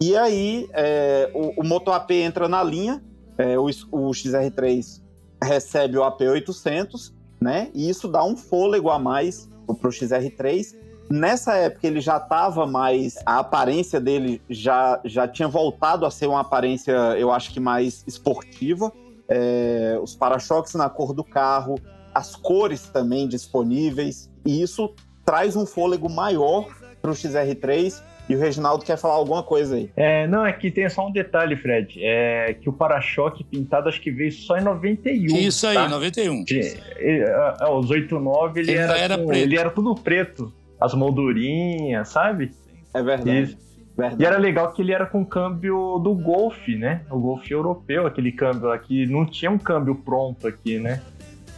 E 0.00 0.16
aí 0.16 0.68
é, 0.72 1.30
o, 1.34 1.60
o 1.62 1.64
motor 1.64 1.94
AP 1.94 2.10
entra 2.12 2.48
na 2.48 2.62
linha, 2.62 3.02
é, 3.36 3.58
o, 3.58 3.66
o 3.66 4.10
XR3 4.10 5.02
recebe 5.42 5.96
o 5.96 6.02
AP 6.02 6.20
800, 6.22 7.14
né? 7.40 7.70
E 7.74 7.88
isso 7.88 8.08
dá 8.08 8.24
um 8.24 8.36
fôlego 8.36 8.90
a 8.90 8.98
mais 8.98 9.48
para 9.66 9.88
o 9.88 9.92
XR3 9.92 10.74
Nessa 11.10 11.54
época 11.54 11.86
ele 11.86 12.00
já 12.00 12.18
estava 12.18 12.66
mais. 12.66 13.16
A 13.24 13.38
aparência 13.38 14.00
dele 14.00 14.42
já, 14.48 15.00
já 15.04 15.26
tinha 15.26 15.48
voltado 15.48 16.04
a 16.04 16.10
ser 16.10 16.26
uma 16.26 16.40
aparência, 16.40 16.92
eu 17.18 17.32
acho 17.32 17.52
que 17.52 17.60
mais 17.60 18.04
esportiva. 18.06 18.92
É, 19.28 19.98
os 20.02 20.14
para-choques 20.14 20.74
na 20.74 20.88
cor 20.88 21.12
do 21.12 21.24
carro, 21.24 21.78
as 22.14 22.34
cores 22.34 22.88
também 22.88 23.26
disponíveis. 23.28 24.30
E 24.44 24.62
isso 24.62 24.94
traz 25.24 25.56
um 25.56 25.66
fôlego 25.66 26.08
maior 26.08 26.66
para 27.00 27.10
o 27.10 27.14
XR3. 27.14 28.02
E 28.28 28.36
o 28.36 28.38
Reginaldo 28.38 28.84
quer 28.84 28.98
falar 28.98 29.14
alguma 29.14 29.42
coisa 29.42 29.76
aí. 29.76 29.90
É, 29.96 30.26
não, 30.26 30.44
é 30.44 30.52
que 30.52 30.70
tem 30.70 30.86
só 30.90 31.06
um 31.06 31.10
detalhe, 31.10 31.56
Fred. 31.56 31.98
É 32.02 32.54
que 32.60 32.68
o 32.68 32.72
para-choque 32.72 33.42
pintado 33.42 33.88
acho 33.88 34.00
que 34.02 34.10
veio 34.10 34.30
só 34.30 34.58
em 34.58 34.62
91. 34.62 35.34
Isso 35.34 35.66
aí, 35.66 35.74
tá? 35.74 35.88
91. 35.88 36.44
É, 36.50 37.20
é, 37.60 37.68
os 37.70 37.90
89 37.90 38.60
ele, 38.60 38.72
ele 38.72 38.78
era, 38.78 38.98
era 38.98 39.18
com, 39.18 39.32
ele 39.32 39.56
era 39.56 39.70
tudo 39.70 39.94
preto 39.94 40.52
as 40.80 40.94
moldurinhas, 40.94 42.08
sabe? 42.08 42.52
É 42.94 43.02
verdade. 43.02 43.30
E, 43.30 44.00
verdade. 44.00 44.22
e 44.22 44.26
era 44.26 44.38
legal 44.38 44.72
que 44.72 44.82
ele 44.82 44.92
era 44.92 45.06
com 45.06 45.24
câmbio 45.24 45.98
do 45.98 46.14
Golf, 46.14 46.68
né? 46.68 47.02
O 47.10 47.18
Golf 47.18 47.50
europeu, 47.50 48.06
aquele 48.06 48.32
câmbio 48.32 48.70
aqui. 48.70 49.06
Não 49.06 49.26
tinha 49.26 49.50
um 49.50 49.58
câmbio 49.58 49.94
pronto 49.94 50.46
aqui, 50.46 50.78
né? 50.78 51.02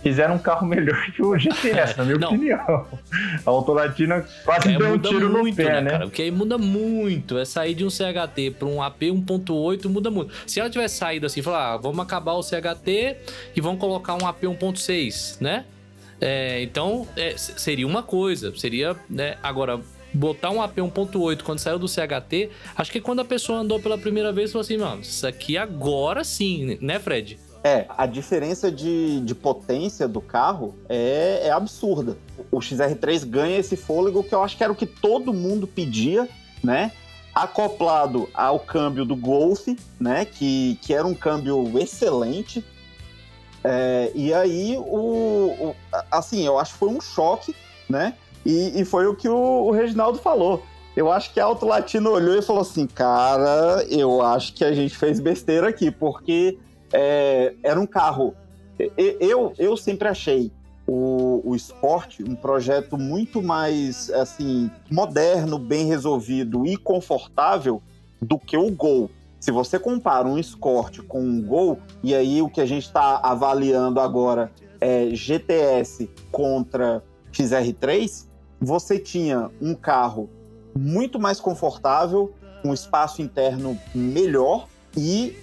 Fizeram 0.03 0.37
um 0.37 0.39
carro 0.39 0.65
melhor 0.67 0.99
que 1.13 1.23
o 1.23 1.37
GTS, 1.39 1.99
na 1.99 2.05
minha 2.05 2.19
não. 2.19 2.29
opinião. 2.29 2.87
A 3.45 3.51
Autolatina 3.51 4.25
quase 4.45 4.75
é, 4.75 4.79
deu 4.79 4.95
um 4.95 4.99
tiro 4.99 5.31
muito, 5.31 5.51
no 5.51 5.57
pé, 5.57 5.75
né? 5.75 5.81
né? 5.83 5.91
Cara, 5.91 6.07
porque 6.07 6.23
aí 6.23 6.31
muda 6.31 6.57
muito. 6.57 7.39
É 7.39 7.45
sair 7.45 7.75
de 7.75 7.85
um 7.85 7.91
CHT 7.91 8.53
para 8.59 8.67
um 8.67 8.83
AP 8.83 9.03
1.8 9.03 9.89
muda 9.89 10.11
muito. 10.11 10.33
Se 10.47 10.59
ela 10.59 10.71
tivesse 10.71 10.97
saído 10.97 11.27
assim, 11.27 11.43
falar, 11.43 11.75
ah, 11.75 11.77
vamos 11.77 12.01
acabar 12.01 12.33
o 12.33 12.43
CHT 12.43 13.17
e 13.55 13.61
vamos 13.61 13.79
colocar 13.79 14.15
um 14.15 14.27
AP 14.27 14.43
1.6, 14.43 15.41
né? 15.41 15.65
É, 16.21 16.63
então, 16.63 17.07
é, 17.17 17.37
seria 17.37 17.87
uma 17.87 18.03
coisa. 18.03 18.55
Seria, 18.57 18.97
né? 19.09 19.39
Agora, 19.43 19.81
botar 20.13 20.51
um 20.51 20.61
AP 20.61 20.77
1.8 20.77 21.43
quando 21.43 21.59
saiu 21.59 21.79
do 21.79 21.89
CHT, 21.89 22.51
acho 22.77 22.93
que 22.93 23.01
quando 23.01 23.21
a 23.21 23.25
pessoa 23.25 23.61
andou 23.61 23.81
pela 23.81 23.97
primeira 23.97 24.33
vez, 24.33 24.53
falou 24.53 24.63
assim, 24.63 24.77
mano, 24.77 25.03
isso 25.03 25.27
aqui 25.27 25.57
agora 25.57 26.25
sim, 26.25 26.79
né, 26.81 26.99
Fred? 26.99 27.39
É, 27.63 27.85
a 27.91 28.07
diferença 28.07 28.73
de, 28.73 29.21
de 29.21 29.35
potência 29.35 30.09
do 30.09 30.21
carro 30.21 30.75
é, 30.89 31.43
é 31.45 31.51
absurda. 31.51 32.17
O 32.51 32.59
XR3 32.59 33.27
ganha 33.27 33.59
esse 33.59 33.77
fôlego 33.77 34.25
que 34.25 34.35
eu 34.35 34.43
acho 34.43 34.57
que 34.57 34.65
era 34.65 34.73
o 34.73 34.77
que 34.77 34.87
todo 34.87 35.33
mundo 35.33 35.67
pedia, 35.67 36.27
né? 36.63 36.91
Acoplado 37.35 38.29
ao 38.33 38.59
câmbio 38.59 39.05
do 39.05 39.15
Golf, 39.15 39.69
né? 40.01 40.25
Que, 40.25 40.79
que 40.81 40.95
era 40.95 41.07
um 41.07 41.15
câmbio 41.15 41.79
excelente. 41.79 42.65
É, 43.63 44.11
e 44.15 44.33
aí, 44.33 44.79
o, 44.79 45.75
o, 45.75 45.77
assim, 46.11 46.45
eu 46.45 46.59
acho 46.59 46.73
que 46.73 46.79
foi 46.79 46.89
um 46.89 47.01
choque, 47.01 47.55
né? 47.89 48.15
E, 48.45 48.81
e 48.81 48.85
foi 48.85 49.07
o 49.07 49.15
que 49.15 49.29
o, 49.29 49.67
o, 49.67 49.71
Reginaldo 49.71 50.19
falou. 50.19 50.63
Eu 50.97 51.11
acho 51.11 51.33
que 51.33 51.41
a 51.41 51.45
Auto 51.45 51.67
Latino 51.67 52.11
olhou 52.11 52.37
e 52.37 52.43
falou 52.43 52.63
assim: 52.63 52.87
cara, 52.87 53.85
eu 53.89 54.23
acho 54.23 54.55
que 54.55 54.65
a 54.65 54.73
gente 54.73 54.97
fez 54.97 55.21
besteira 55.21 55.69
aqui, 55.69 55.91
porque 55.91 56.59
é, 56.93 57.55
era 57.63 57.79
um 57.79 57.87
carro. 57.87 58.35
Eu, 58.97 59.53
eu 59.59 59.77
sempre 59.77 60.09
achei 60.09 60.51
o, 60.87 61.43
o 61.45 61.55
Sport 61.55 62.21
um 62.27 62.35
projeto 62.35 62.97
muito 62.97 63.43
mais 63.43 64.11
assim 64.11 64.71
moderno, 64.91 65.59
bem 65.59 65.87
resolvido 65.87 66.67
e 66.67 66.77
confortável 66.77 67.83
do 68.21 68.39
que 68.39 68.57
o 68.57 68.71
Gol. 68.71 69.11
Se 69.39 69.51
você 69.51 69.79
compara 69.79 70.27
um 70.27 70.39
Escort 70.39 71.01
com 71.03 71.21
um 71.21 71.43
Gol, 71.43 71.79
e 72.03 72.15
aí 72.15 72.43
o 72.43 72.49
que 72.49 72.61
a 72.61 72.67
gente 72.67 72.85
está 72.85 73.21
avaliando 73.23 74.01
agora 74.01 74.51
é 74.81 75.11
GTS 75.13 76.09
contra 76.31 77.03
XR3, 77.33 78.27
você 78.61 78.99
tinha 78.99 79.51
um 79.61 79.75
carro 79.75 80.29
muito 80.77 81.19
mais 81.19 81.41
confortável, 81.41 82.33
um 82.65 82.73
espaço 82.73 83.23
interno 83.23 83.79
melhor 83.95 84.69
e 84.97 85.37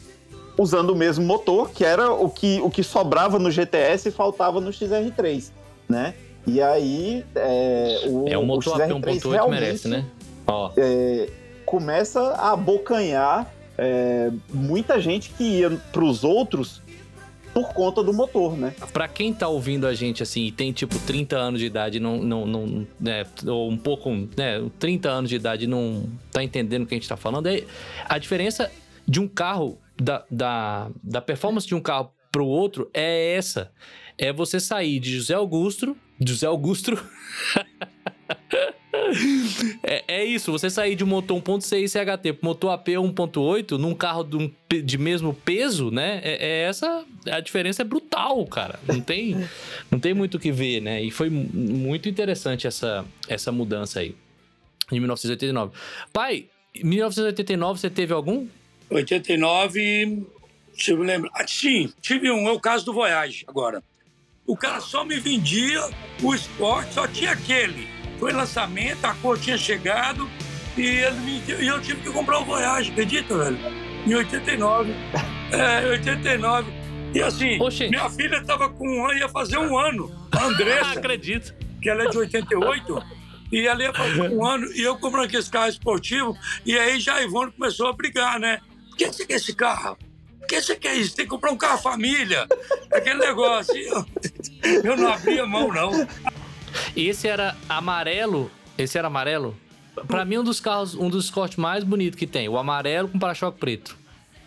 usando 0.58 0.92
o 0.92 0.96
mesmo 0.96 1.26
motor, 1.26 1.70
que 1.70 1.84
era 1.84 2.12
o 2.12 2.30
que, 2.30 2.60
o 2.62 2.70
que 2.70 2.84
sobrava 2.84 3.38
no 3.38 3.52
GTS 3.52 4.10
e 4.10 4.12
faltava 4.12 4.60
no 4.60 4.72
XR3, 4.72 5.52
né? 5.88 6.16
E 6.46 6.62
aí 6.62 7.26
é, 7.36 8.02
o, 8.08 8.28
é, 8.28 8.38
o 8.38 8.46
motor 8.46 8.78
o 8.78 8.80
XR3 8.80 9.22
1.8 9.22 9.50
merece, 9.50 9.88
né? 9.88 10.06
Ó. 10.48 10.72
É, 10.78 11.30
começa 11.66 12.22
a 12.32 12.54
abocanhar 12.54 13.54
é, 13.78 14.32
muita 14.52 15.00
gente 15.00 15.32
que 15.32 15.44
ia 15.44 15.70
para 15.92 16.04
os 16.04 16.24
outros 16.24 16.82
por 17.58 17.74
conta 17.74 18.04
do 18.04 18.14
motor, 18.14 18.56
né? 18.56 18.76
Pra 18.94 19.08
quem 19.08 19.34
tá 19.34 19.48
ouvindo 19.48 19.88
a 19.88 19.94
gente 19.96 20.22
assim 20.22 20.46
e 20.46 20.52
tem 20.52 20.72
tipo 20.72 21.00
30 21.00 21.36
anos 21.36 21.60
de 21.60 21.66
idade, 21.66 22.00
não, 22.00 22.18
não, 22.20 22.46
não 22.46 22.88
né, 23.00 23.26
ou 23.48 23.72
um 23.72 23.78
pouco, 23.78 24.12
né, 24.12 24.64
30 24.78 25.10
anos 25.10 25.30
de 25.30 25.38
idade 25.38 25.66
não 25.66 26.08
tá 26.32 26.44
entendendo 26.44 26.84
o 26.84 26.86
que 26.86 26.94
a 26.94 26.98
gente 26.98 27.10
tá 27.10 27.18
falando, 27.18 27.48
é 27.48 27.64
a 28.08 28.20
diferença 28.20 28.72
de 29.08 29.20
um 29.20 29.28
carro, 29.28 29.80
da, 30.00 30.24
da, 30.30 30.92
da 31.04 31.20
performance 31.20 31.66
de 31.66 31.74
um 31.74 31.82
carro 31.82 32.12
pro 32.32 32.46
outro 32.46 32.92
é 32.94 33.34
essa. 33.34 33.72
É 34.16 34.32
você 34.32 34.60
sair 34.60 35.00
de 35.00 35.16
José 35.16 35.34
Augusto, 35.34 35.98
José 36.24 36.46
Augusto. 36.46 36.92
é, 39.84 40.04
é, 40.08 40.26
isso, 40.26 40.52
você 40.52 40.70
sair 40.70 40.96
de 40.96 41.04
um 41.04 41.08
motor 41.08 41.42
1.6 41.42 41.88
CHT 41.88 42.40
motor 42.42 42.72
AP 42.72 42.88
1.8 42.88 43.72
num 43.78 43.94
carro 43.94 44.24
de, 44.24 44.38
um, 44.38 44.52
de 44.84 44.98
mesmo 44.98 45.34
peso, 45.34 45.92
né? 45.92 46.20
É, 46.24 46.38
é, 46.46 46.64
essa 46.64 47.06
a 47.32 47.40
diferença 47.40 47.82
é 47.82 47.86
brutal, 47.86 48.46
cara. 48.46 48.80
Não 48.88 49.00
tem, 49.02 49.36
não 49.92 50.00
tem 50.00 50.14
muito 50.14 50.36
o 50.36 50.40
que 50.40 50.52
ver, 50.52 50.82
né? 50.82 51.02
E 51.02 51.12
foi 51.12 51.30
muito 51.30 52.08
interessante 52.10 52.68
essa, 52.68 53.06
essa 53.28 53.52
mudança 53.52 54.00
aí 54.00 54.16
em 54.92 55.00
1989. 55.00 55.74
Pai, 56.14 56.46
em 56.74 56.84
1989 56.86 57.80
você 57.80 57.90
teve 57.90 58.14
algum? 58.14 58.48
89, 58.90 60.26
deixa 60.74 60.92
eu 60.92 60.98
lembrar. 60.98 61.32
Ah, 61.34 61.46
sim, 61.48 61.92
tive 62.02 62.32
um, 62.32 62.48
é 62.48 62.52
o 62.52 62.60
caso 62.60 62.86
do 62.86 62.94
Voyage 62.94 63.44
agora. 63.48 63.84
O 64.46 64.56
cara 64.56 64.80
só 64.80 65.04
me 65.04 65.20
vendia 65.20 65.82
o 66.24 66.34
esporte, 66.34 66.94
só 66.94 67.06
tinha 67.06 67.32
aquele. 67.32 67.97
Foi 68.20 68.32
lançamento, 68.32 69.06
a 69.06 69.14
cor 69.16 69.38
tinha 69.38 69.58
chegado 69.58 70.30
e, 70.78 71.02
eu 71.66 71.82
tive 71.82 72.02
que 72.02 72.12
comprar 72.12 72.40
o 72.40 72.46
Voyage, 72.46 72.92
acredita, 72.92 73.36
velho? 73.36 73.58
Em 74.06 74.14
89. 74.14 74.94
É, 75.52 75.88
89. 75.88 76.72
E 77.16 77.22
assim, 77.22 77.60
Oxê. 77.60 77.90
minha 77.90 78.10
filha 78.12 78.44
tava 78.44 78.70
com 78.70 78.88
um 78.88 79.06
ano, 79.08 79.18
ia 79.18 79.30
fazer 79.30 79.58
um 79.58 79.78
ano. 79.78 80.12
A 80.32 80.46
Andressa. 80.46 80.92
Acredito. 81.00 81.56
Que 81.82 81.90
ela 81.90 82.04
é 82.04 82.10
de 82.10 82.18
88. 82.18 83.04
E 83.52 83.68
ela 83.68 83.82
ia 83.82 83.94
fazer 83.94 84.22
um 84.30 84.46
ano. 84.46 84.72
E 84.74 84.82
eu 84.82 84.98
comprando 84.98 85.26
aquele 85.26 85.44
carro 85.46 85.70
esportivo. 85.70 86.38
E 86.66 86.78
aí 86.78 87.00
já 87.00 87.16
a 87.16 87.24
Ivone 87.24 87.52
começou 87.52 87.88
a 87.88 87.94
brigar, 87.94 88.40
né? 88.40 88.60
Por 88.90 88.98
que 88.98 89.08
você 89.08 89.26
quer 89.26 89.36
esse 89.36 89.56
carro? 89.56 89.98
Por 90.40 90.48
que 90.48 90.62
você 90.62 90.76
quer 90.76 90.96
isso? 90.96 91.16
Tem 91.16 91.26
que 91.26 91.32
comprar 91.32 91.52
um 91.52 91.58
carro 91.58 91.82
família. 91.82 92.48
Aquele 92.92 93.20
negócio. 93.20 93.76
Eu, 93.76 94.06
eu 94.84 94.98
não 94.98 95.12
abria 95.12 95.46
mão, 95.46 95.74
não. 95.74 95.92
Esse 96.96 97.28
era 97.28 97.56
amarelo. 97.68 98.52
Esse 98.78 98.98
era 98.98 99.08
amarelo? 99.08 99.56
Para 100.08 100.24
mim, 100.24 100.38
um 100.38 100.44
dos 100.44 100.60
carros, 100.60 100.94
um 100.96 101.10
dos 101.10 101.26
Escort 101.26 101.58
mais 101.58 101.84
bonitos 101.84 102.20
que 102.20 102.28
tem. 102.28 102.48
O 102.48 102.58
amarelo 102.58 103.08
com 103.08 103.18
para-choque 103.18 103.60
preto. 103.60 103.98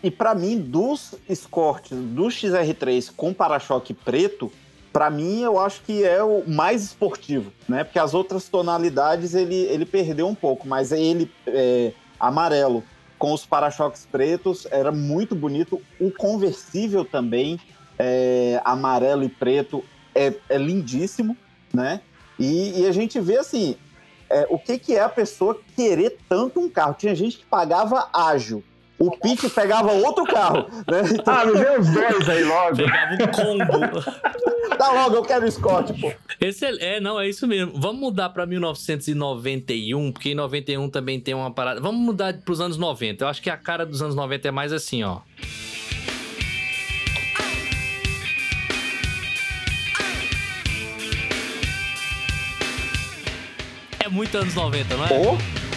E 0.03 0.09
para 0.09 0.33
mim, 0.33 0.59
dos 0.59 1.15
Escort, 1.29 1.91
do 1.91 2.23
XR3 2.25 3.11
com 3.15 3.33
para-choque 3.33 3.93
preto, 3.93 4.51
para 4.91 5.09
mim 5.09 5.41
eu 5.41 5.59
acho 5.59 5.81
que 5.83 6.03
é 6.03 6.23
o 6.23 6.43
mais 6.47 6.83
esportivo, 6.83 7.51
né? 7.67 7.83
Porque 7.83 7.99
as 7.99 8.13
outras 8.13 8.49
tonalidades 8.49 9.35
ele, 9.35 9.55
ele 9.55 9.85
perdeu 9.85 10.27
um 10.27 10.35
pouco, 10.35 10.67
mas 10.67 10.91
ele 10.91 11.31
é, 11.45 11.93
amarelo 12.19 12.83
com 13.17 13.31
os 13.33 13.45
para-choques 13.45 14.07
pretos 14.11 14.67
era 14.71 14.91
muito 14.91 15.35
bonito. 15.35 15.79
O 15.99 16.09
conversível 16.09 17.05
também, 17.05 17.59
é, 17.99 18.59
amarelo 18.65 19.23
e 19.23 19.29
preto, 19.29 19.85
é, 20.15 20.33
é 20.49 20.57
lindíssimo, 20.57 21.37
né? 21.71 22.01
E, 22.41 22.81
e, 22.81 22.87
a 22.87 22.91
gente 22.91 23.19
vê 23.19 23.37
assim, 23.37 23.75
é, 24.29 24.47
o 24.49 24.57
que, 24.57 24.77
que 24.77 24.95
é 24.95 25.01
a 25.01 25.09
pessoa 25.09 25.59
querer 25.75 26.17
tanto 26.27 26.59
um 26.59 26.69
carro. 26.69 26.95
Tinha 26.97 27.13
gente 27.13 27.37
que 27.37 27.45
pagava 27.45 28.09
ágil. 28.11 28.63
O 28.97 29.17
Pete 29.17 29.49
pegava 29.49 29.91
outro 29.93 30.25
carro, 30.25 30.67
né? 30.87 31.01
Então... 31.11 31.33
Ah, 31.33 31.45
me 31.45 31.53
vê 31.53 31.77
os 31.79 31.89
dois 31.89 32.29
aí 32.29 32.43
logo. 32.43 32.77
Pegava 32.77 33.13
um 33.13 33.27
combo. 33.27 34.11
Tá 34.77 34.91
logo, 34.93 35.15
eu 35.15 35.21
quero 35.21 35.45
o 35.45 35.51
Scott, 35.51 35.93
pô. 35.99 36.11
Esse 36.39 36.65
é, 36.65 36.95
é, 36.95 36.99
não, 36.99 37.19
é 37.19 37.29
isso 37.29 37.45
mesmo. 37.45 37.73
Vamos 37.75 38.01
mudar 38.01 38.29
pra 38.29 38.47
1991, 38.47 40.11
porque 40.11 40.31
em 40.31 40.35
91 40.35 40.89
também 40.89 41.19
tem 41.19 41.35
uma 41.35 41.51
parada. 41.51 41.79
Vamos 41.79 42.01
mudar 42.01 42.33
pros 42.41 42.59
anos 42.59 42.77
90. 42.77 43.23
Eu 43.23 43.27
acho 43.27 43.43
que 43.43 43.49
a 43.51 43.57
cara 43.57 43.85
dos 43.85 44.01
anos 44.01 44.15
90 44.15 44.47
é 44.47 44.51
mais 44.51 44.73
assim, 44.73 45.03
ó. 45.03 45.19
Muito 54.11 54.37
anos 54.37 54.53
90, 54.53 54.95
não 54.97 55.05
é? 55.05 55.09
Oh. 55.11 55.71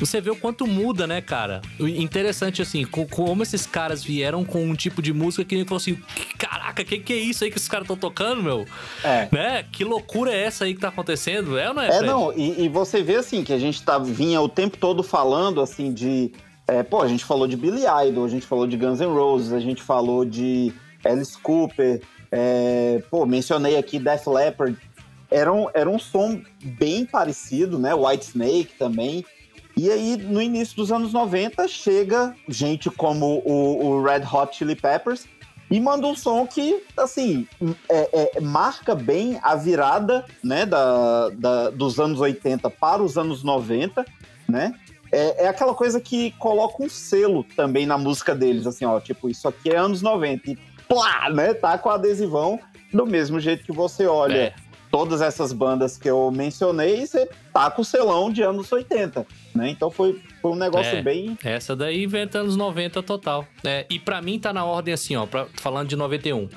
Você 0.00 0.18
vê 0.18 0.30
o 0.30 0.36
quanto 0.36 0.66
muda, 0.66 1.06
né, 1.06 1.20
cara? 1.20 1.60
Interessante, 1.78 2.62
assim, 2.62 2.84
como 2.86 3.42
esses 3.42 3.66
caras 3.66 4.02
vieram 4.02 4.46
com 4.46 4.64
um 4.64 4.74
tipo 4.74 5.02
de 5.02 5.12
música 5.12 5.44
que 5.44 5.54
nem 5.54 5.66
falou 5.66 5.76
assim: 5.76 5.98
caraca, 6.38 6.82
que 6.82 6.98
que 6.98 7.12
é 7.12 7.16
isso 7.16 7.44
aí 7.44 7.50
que 7.50 7.58
esses 7.58 7.68
caras 7.68 7.84
estão 7.84 7.98
tocando, 7.98 8.42
meu? 8.42 8.66
É. 9.04 9.28
Né? 9.30 9.64
Que 9.70 9.84
loucura 9.84 10.32
é 10.32 10.44
essa 10.46 10.64
aí 10.64 10.74
que 10.74 10.80
tá 10.80 10.88
acontecendo? 10.88 11.58
É 11.58 11.68
ou 11.68 11.74
não 11.74 11.82
é? 11.82 11.88
É, 11.88 11.92
Fred? 11.98 12.06
não, 12.06 12.32
e, 12.32 12.64
e, 12.64 12.68
você 12.70 13.02
vê, 13.02 13.16
assim, 13.16 13.44
que 13.44 13.52
a 13.52 13.58
gente 13.58 13.82
tá, 13.82 13.98
vinha 13.98 14.40
o 14.40 14.48
tempo 14.48 14.78
todo 14.78 15.02
falando, 15.02 15.60
assim, 15.60 15.92
de. 15.92 16.32
É, 16.66 16.82
pô, 16.82 17.02
a 17.02 17.08
gente 17.08 17.24
falou 17.24 17.46
de 17.46 17.56
Billy 17.56 17.82
Idol, 18.08 18.24
a 18.24 18.28
gente 18.28 18.46
falou 18.46 18.66
de 18.66 18.78
Guns 18.78 19.00
N' 19.00 19.12
Roses, 19.12 19.52
a 19.52 19.60
gente 19.60 19.82
falou 19.82 20.24
de 20.24 20.72
Alice 21.04 21.36
Cooper, 21.36 22.00
é, 22.30 23.02
pô, 23.10 23.26
mencionei 23.26 23.76
aqui 23.76 23.98
Def 23.98 24.26
Leppard. 24.26 24.76
Era 25.30 25.52
um, 25.52 25.68
era 25.72 25.88
um 25.88 25.98
som 25.98 26.42
bem 26.62 27.04
parecido, 27.04 27.78
né? 27.78 27.94
White 27.94 28.26
Snake 28.26 28.72
também. 28.78 29.24
E 29.76 29.90
aí, 29.90 30.16
no 30.16 30.42
início 30.42 30.76
dos 30.76 30.90
anos 30.90 31.12
90, 31.12 31.66
chega 31.68 32.34
gente 32.48 32.90
como 32.90 33.42
o, 33.44 33.86
o 33.86 34.02
Red 34.02 34.24
Hot 34.30 34.56
Chili 34.56 34.74
Peppers 34.74 35.26
e 35.70 35.78
manda 35.78 36.06
um 36.06 36.16
som 36.16 36.44
que, 36.46 36.82
assim, 36.96 37.46
é, 37.88 38.34
é, 38.36 38.40
marca 38.40 38.94
bem 38.94 39.38
a 39.40 39.54
virada, 39.54 40.26
né, 40.42 40.66
da, 40.66 41.28
da, 41.30 41.70
dos 41.70 42.00
anos 42.00 42.18
80 42.20 42.68
para 42.70 43.02
os 43.02 43.16
anos 43.16 43.44
90, 43.44 44.04
né? 44.48 44.74
É, 45.12 45.44
é, 45.44 45.48
aquela 45.48 45.74
coisa 45.74 46.00
que 46.00 46.32
coloca 46.32 46.82
um 46.82 46.88
selo 46.88 47.44
também 47.56 47.84
na 47.84 47.98
música 47.98 48.34
deles, 48.34 48.66
assim, 48.66 48.84
ó, 48.84 49.00
tipo, 49.00 49.28
isso 49.28 49.46
aqui 49.48 49.70
é 49.70 49.76
anos 49.76 50.02
90. 50.02 50.50
E 50.50 50.58
plá, 50.90 51.30
né? 51.30 51.54
Tá 51.54 51.78
com 51.78 51.88
adesivão 51.88 52.58
do 52.92 53.06
mesmo 53.06 53.38
jeito 53.38 53.64
que 53.64 53.70
você 53.70 54.06
olha 54.06 54.36
é. 54.36 54.54
todas 54.90 55.20
essas 55.20 55.52
bandas 55.52 55.96
que 55.96 56.10
eu 56.10 56.28
mencionei, 56.32 57.06
você 57.06 57.28
tá 57.52 57.70
com 57.70 57.82
o 57.82 57.84
selão 57.84 58.32
de 58.32 58.42
anos 58.42 58.70
80, 58.72 59.24
né? 59.54 59.70
Então 59.70 59.88
foi, 59.88 60.20
foi 60.42 60.50
um 60.50 60.56
negócio 60.56 60.96
é, 60.96 61.00
bem. 61.00 61.38
Essa 61.44 61.76
daí 61.76 62.02
inventa 62.02 62.40
anos 62.40 62.56
90 62.56 63.00
total. 63.04 63.46
É, 63.64 63.86
e 63.88 64.00
para 64.00 64.20
mim 64.20 64.40
tá 64.40 64.52
na 64.52 64.64
ordem 64.64 64.92
assim, 64.92 65.14
ó, 65.14 65.26
pra, 65.26 65.46
falando 65.54 65.88
de 65.88 65.94
91. 65.94 66.48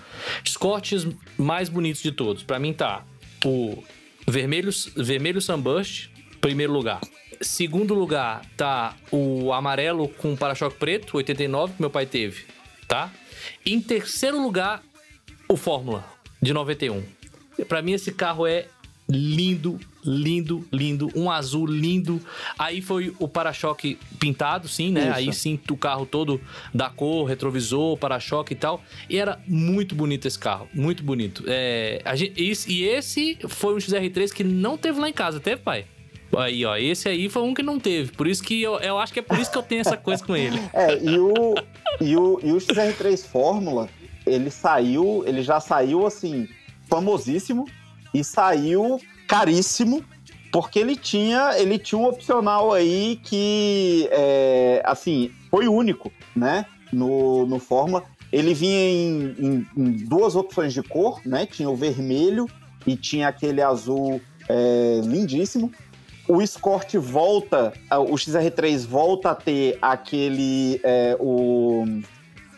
Escortes 0.43 1.07
mais 1.37 1.69
bonitos 1.69 2.01
de 2.01 2.11
todos. 2.11 2.41
Para 2.41 2.57
mim 2.57 2.73
tá 2.73 3.03
o 3.45 3.83
vermelho, 4.27 4.71
vermelho 4.95 5.39
Sunburst, 5.39 6.09
primeiro 6.41 6.73
lugar. 6.73 7.01
Segundo 7.39 7.93
lugar 7.93 8.41
tá 8.57 8.95
o 9.11 9.53
amarelo 9.53 10.07
com 10.07 10.35
para-choque 10.35 10.77
preto, 10.77 11.17
89, 11.17 11.73
que 11.73 11.81
meu 11.81 11.89
pai 11.91 12.07
teve, 12.07 12.45
tá? 12.87 13.11
Em 13.65 13.81
terceiro 13.81 14.41
lugar, 14.41 14.83
o 15.47 15.55
Fórmula 15.57 16.05
de 16.41 16.53
91. 16.53 17.03
Para 17.67 17.81
mim 17.81 17.93
esse 17.93 18.11
carro 18.11 18.47
é 18.47 18.67
lindo, 19.07 19.79
lindo, 20.03 20.67
lindo, 20.71 21.11
um 21.15 21.29
azul 21.29 21.65
lindo. 21.65 22.21
Aí 22.57 22.81
foi 22.81 23.13
o 23.19 23.27
para-choque 23.27 23.97
pintado, 24.19 24.67
sim, 24.67 24.91
né? 24.91 25.03
Isso. 25.03 25.13
Aí 25.13 25.33
sim 25.33 25.59
o 25.69 25.77
carro 25.77 26.05
todo 26.05 26.41
da 26.73 26.89
cor, 26.89 27.25
retrovisor, 27.25 27.97
para-choque 27.97 28.53
e 28.53 28.55
tal. 28.55 28.83
E 29.09 29.17
era 29.17 29.39
muito 29.47 29.95
bonito 29.95 30.27
esse 30.27 30.39
carro, 30.39 30.67
muito 30.73 31.03
bonito. 31.03 31.43
É, 31.47 32.01
gente, 32.15 32.41
e 32.67 32.83
esse 32.83 33.37
foi 33.47 33.73
um 33.73 33.77
XR3 33.77 34.31
que 34.31 34.43
não 34.43 34.77
teve 34.77 34.99
lá 34.99 35.09
em 35.09 35.13
casa, 35.13 35.39
teve, 35.39 35.61
pai? 35.61 35.85
Aí, 36.37 36.65
ó, 36.65 36.75
esse 36.75 37.07
aí 37.07 37.29
foi 37.29 37.43
um 37.43 37.53
que 37.53 37.61
não 37.61 37.79
teve. 37.79 38.11
Por 38.11 38.27
isso 38.27 38.43
que 38.43 38.61
eu, 38.61 38.79
eu 38.79 38.97
acho 38.97 39.13
que 39.13 39.19
é 39.19 39.23
por 39.23 39.37
isso 39.37 39.51
que 39.51 39.57
eu 39.57 39.63
tenho 39.63 39.81
essa 39.81 39.97
coisa 39.97 40.23
com 40.23 40.35
ele. 40.35 40.59
É, 40.73 40.97
e 41.03 41.17
o, 41.19 41.55
e 42.01 42.15
o, 42.17 42.39
e 42.43 42.51
o 42.51 42.57
XR3 42.57 43.23
Fórmula, 43.25 43.87
ele 44.25 44.49
saiu, 44.49 45.23
ele 45.27 45.43
já 45.43 45.59
saiu 45.59 46.05
assim, 46.05 46.47
famosíssimo 46.87 47.67
e 48.13 48.23
saiu 48.23 48.99
caríssimo, 49.27 50.03
porque 50.51 50.79
ele 50.79 50.95
tinha, 50.95 51.57
ele 51.57 51.77
tinha 51.77 51.99
um 51.99 52.05
opcional 52.05 52.73
aí 52.73 53.19
que, 53.23 54.07
é, 54.11 54.81
assim, 54.85 55.31
foi 55.49 55.67
único, 55.67 56.11
né? 56.35 56.65
No, 56.91 57.45
no 57.45 57.59
Fórmula. 57.59 58.03
Ele 58.31 58.53
vinha 58.53 58.89
em, 58.89 59.35
em, 59.39 59.67
em, 59.77 59.91
duas 60.05 60.35
opções 60.35 60.73
de 60.73 60.81
cor, 60.81 61.21
né? 61.25 61.45
Tinha 61.45 61.69
o 61.69 61.75
vermelho 61.75 62.47
e 62.85 62.95
tinha 62.95 63.27
aquele 63.27 63.61
azul 63.61 64.19
é, 64.49 65.01
lindíssimo 65.03 65.71
o 66.27 66.41
Escort 66.41 66.95
volta, 66.95 67.73
o 67.91 68.13
XR3 68.15 68.85
volta 68.85 69.31
a 69.31 69.35
ter 69.35 69.77
aquele. 69.81 70.79
É, 70.83 71.17
o, 71.19 71.85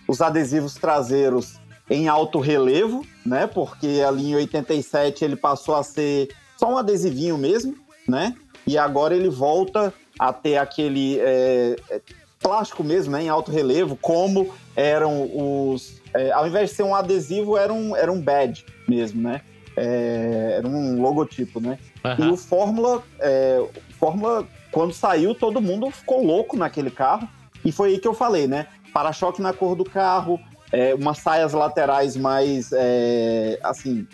os 0.07 0.21
adesivos 0.21 0.75
traseiros 0.75 1.59
em 1.89 2.07
alto 2.07 2.39
relevo, 2.39 3.05
né? 3.25 3.47
Porque 3.47 4.03
ali 4.07 4.31
em 4.31 4.35
87 4.35 5.25
ele 5.25 5.35
passou 5.35 5.75
a 5.75 5.83
ser 5.83 6.29
só 6.57 6.71
um 6.71 6.77
adesivinho 6.77 7.37
mesmo, 7.37 7.75
né? 8.07 8.35
E 8.67 8.77
agora 8.77 9.15
ele 9.15 9.29
volta 9.29 9.93
a 10.17 10.31
ter 10.31 10.57
aquele 10.57 11.19
é, 11.19 11.75
é 11.89 12.01
plástico 12.39 12.83
mesmo, 12.83 13.13
né? 13.13 13.23
Em 13.23 13.29
alto 13.29 13.51
relevo, 13.51 13.95
como 13.95 14.53
eram 14.75 15.29
os. 15.33 16.01
É, 16.13 16.31
ao 16.31 16.47
invés 16.47 16.69
de 16.69 16.75
ser 16.75 16.83
um 16.83 16.95
adesivo, 16.95 17.57
era 17.57 17.73
um, 17.73 17.95
era 17.95 18.11
um 18.11 18.21
badge 18.21 18.65
mesmo, 18.87 19.21
né? 19.21 19.41
É, 19.75 20.55
era 20.57 20.67
um 20.67 21.01
logotipo, 21.01 21.59
né? 21.59 21.77
Uhum. 22.03 22.25
E 22.25 22.31
o 22.31 22.37
Fórmula, 22.37 23.03
é, 23.19 23.65
Fórmula, 23.99 24.47
quando 24.71 24.93
saiu, 24.93 25.35
todo 25.35 25.61
mundo 25.61 25.89
ficou 25.91 26.23
louco 26.23 26.55
naquele 26.55 26.89
carro. 26.89 27.27
E 27.63 27.71
foi 27.71 27.89
aí 27.89 27.99
que 27.99 28.07
eu 28.07 28.13
falei, 28.13 28.47
né? 28.47 28.67
para-choque 28.95 29.41
na 29.41 29.51
cor 29.51 29.75
do 29.75 29.83
carro, 29.83 30.39
é, 30.71 30.95
umas 30.95 31.17
saias 31.17 31.51
laterais 31.51 32.15
mais, 32.15 32.71
é, 32.71 33.59
assim, 33.61 34.07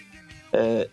é, 0.51 0.89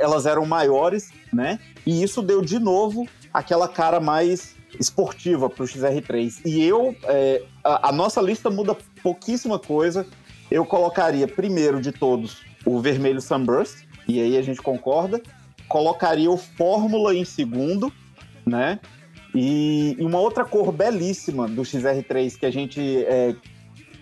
elas 0.00 0.26
eram 0.26 0.44
maiores, 0.44 1.12
né? 1.32 1.60
E 1.86 2.02
isso 2.02 2.22
deu 2.22 2.42
de 2.42 2.58
novo 2.58 3.06
aquela 3.32 3.68
cara 3.68 4.00
mais 4.00 4.56
esportiva 4.80 5.48
para 5.48 5.62
o 5.62 5.66
XR3. 5.66 6.40
E 6.44 6.60
eu, 6.60 6.96
é, 7.04 7.44
a, 7.62 7.90
a, 7.90 7.92
nossa 7.92 8.20
lista 8.20 8.50
muda 8.50 8.76
pouquíssima 9.00 9.60
coisa. 9.60 10.04
Eu 10.50 10.66
colocaria 10.66 11.28
primeiro 11.28 11.80
de 11.80 11.92
todos 11.92 12.38
o 12.66 12.80
vermelho 12.80 13.20
Sunburst, 13.20 13.84
e 14.10 14.20
aí 14.20 14.36
a 14.36 14.42
gente 14.42 14.60
concorda. 14.60 15.22
Colocaria 15.68 16.30
o 16.30 16.36
Fórmula 16.36 17.14
em 17.14 17.24
segundo, 17.24 17.92
né? 18.44 18.80
E, 19.34 19.96
e 19.98 20.04
uma 20.04 20.18
outra 20.18 20.44
cor 20.44 20.72
belíssima 20.72 21.46
do 21.46 21.62
XR3 21.62 22.36
que 22.36 22.44
a 22.44 22.50
gente 22.50 23.04
é, 23.04 23.36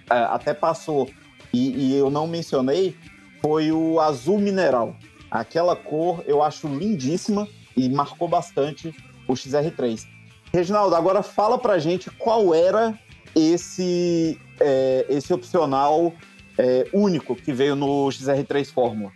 até 0.08 0.54
passou 0.54 1.10
e, 1.52 1.90
e 1.90 1.96
eu 1.96 2.10
não 2.10 2.26
mencionei 2.26 2.96
foi 3.42 3.70
o 3.70 4.00
azul 4.00 4.38
mineral. 4.38 4.96
Aquela 5.30 5.76
cor 5.76 6.24
eu 6.26 6.42
acho 6.42 6.66
lindíssima 6.66 7.46
e 7.76 7.88
marcou 7.90 8.26
bastante 8.26 8.94
o 9.26 9.34
XR3. 9.34 10.06
Reginaldo, 10.52 10.96
agora 10.96 11.22
fala 11.22 11.58
pra 11.58 11.78
gente 11.78 12.10
qual 12.12 12.54
era 12.54 12.98
esse, 13.34 14.40
é, 14.58 15.04
esse 15.10 15.32
opcional 15.34 16.14
é, 16.56 16.88
único 16.92 17.36
que 17.36 17.52
veio 17.52 17.76
no 17.76 18.08
XR3 18.08 18.72
Fórmula. 18.72 19.12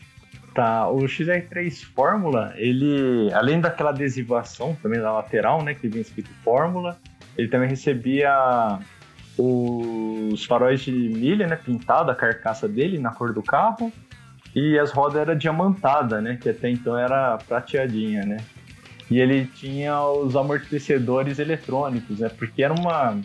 Tá, 0.55 0.89
o 0.89 0.99
XR3 0.99 1.83
Fórmula, 1.95 2.53
ele, 2.57 3.33
além 3.33 3.59
daquela 3.59 3.91
adesivação 3.91 4.77
também 4.83 5.01
da 5.01 5.11
lateral, 5.11 5.63
né, 5.63 5.75
que 5.75 5.89
vinha 5.89 6.03
escrito 6.03 6.31
Fórmula, 6.45 6.99
ele 7.39 7.49
também 7.49 7.71
recebia 7.71 8.79
os 9.39 10.45
faróis 10.45 10.81
de 10.81 10.93
milha, 10.93 11.47
né, 11.47 11.57
pintado 11.57 12.11
a 12.11 12.15
carcaça 12.15 12.69
dele 12.69 12.99
na 12.99 13.13
cor 13.13 13.33
do 13.33 13.43
carro, 13.43 13.91
e 14.55 14.79
as 14.79 14.91
rodas 14.91 15.23
eram 15.23 15.35
diamantadas, 15.35 16.23
né, 16.23 16.39
que 16.39 16.51
até 16.51 16.69
então 16.69 16.99
era 16.99 17.39
prateadinha, 17.39 18.27
né. 18.27 18.37
E 19.13 19.21
ele 19.21 19.45
tinha 19.45 20.01
os 20.03 20.35
amortecedores 20.35 21.39
eletrônicos, 21.39 22.21
né? 22.21 22.31
Porque 22.31 22.63
era 22.63 22.73
uma. 22.73 23.21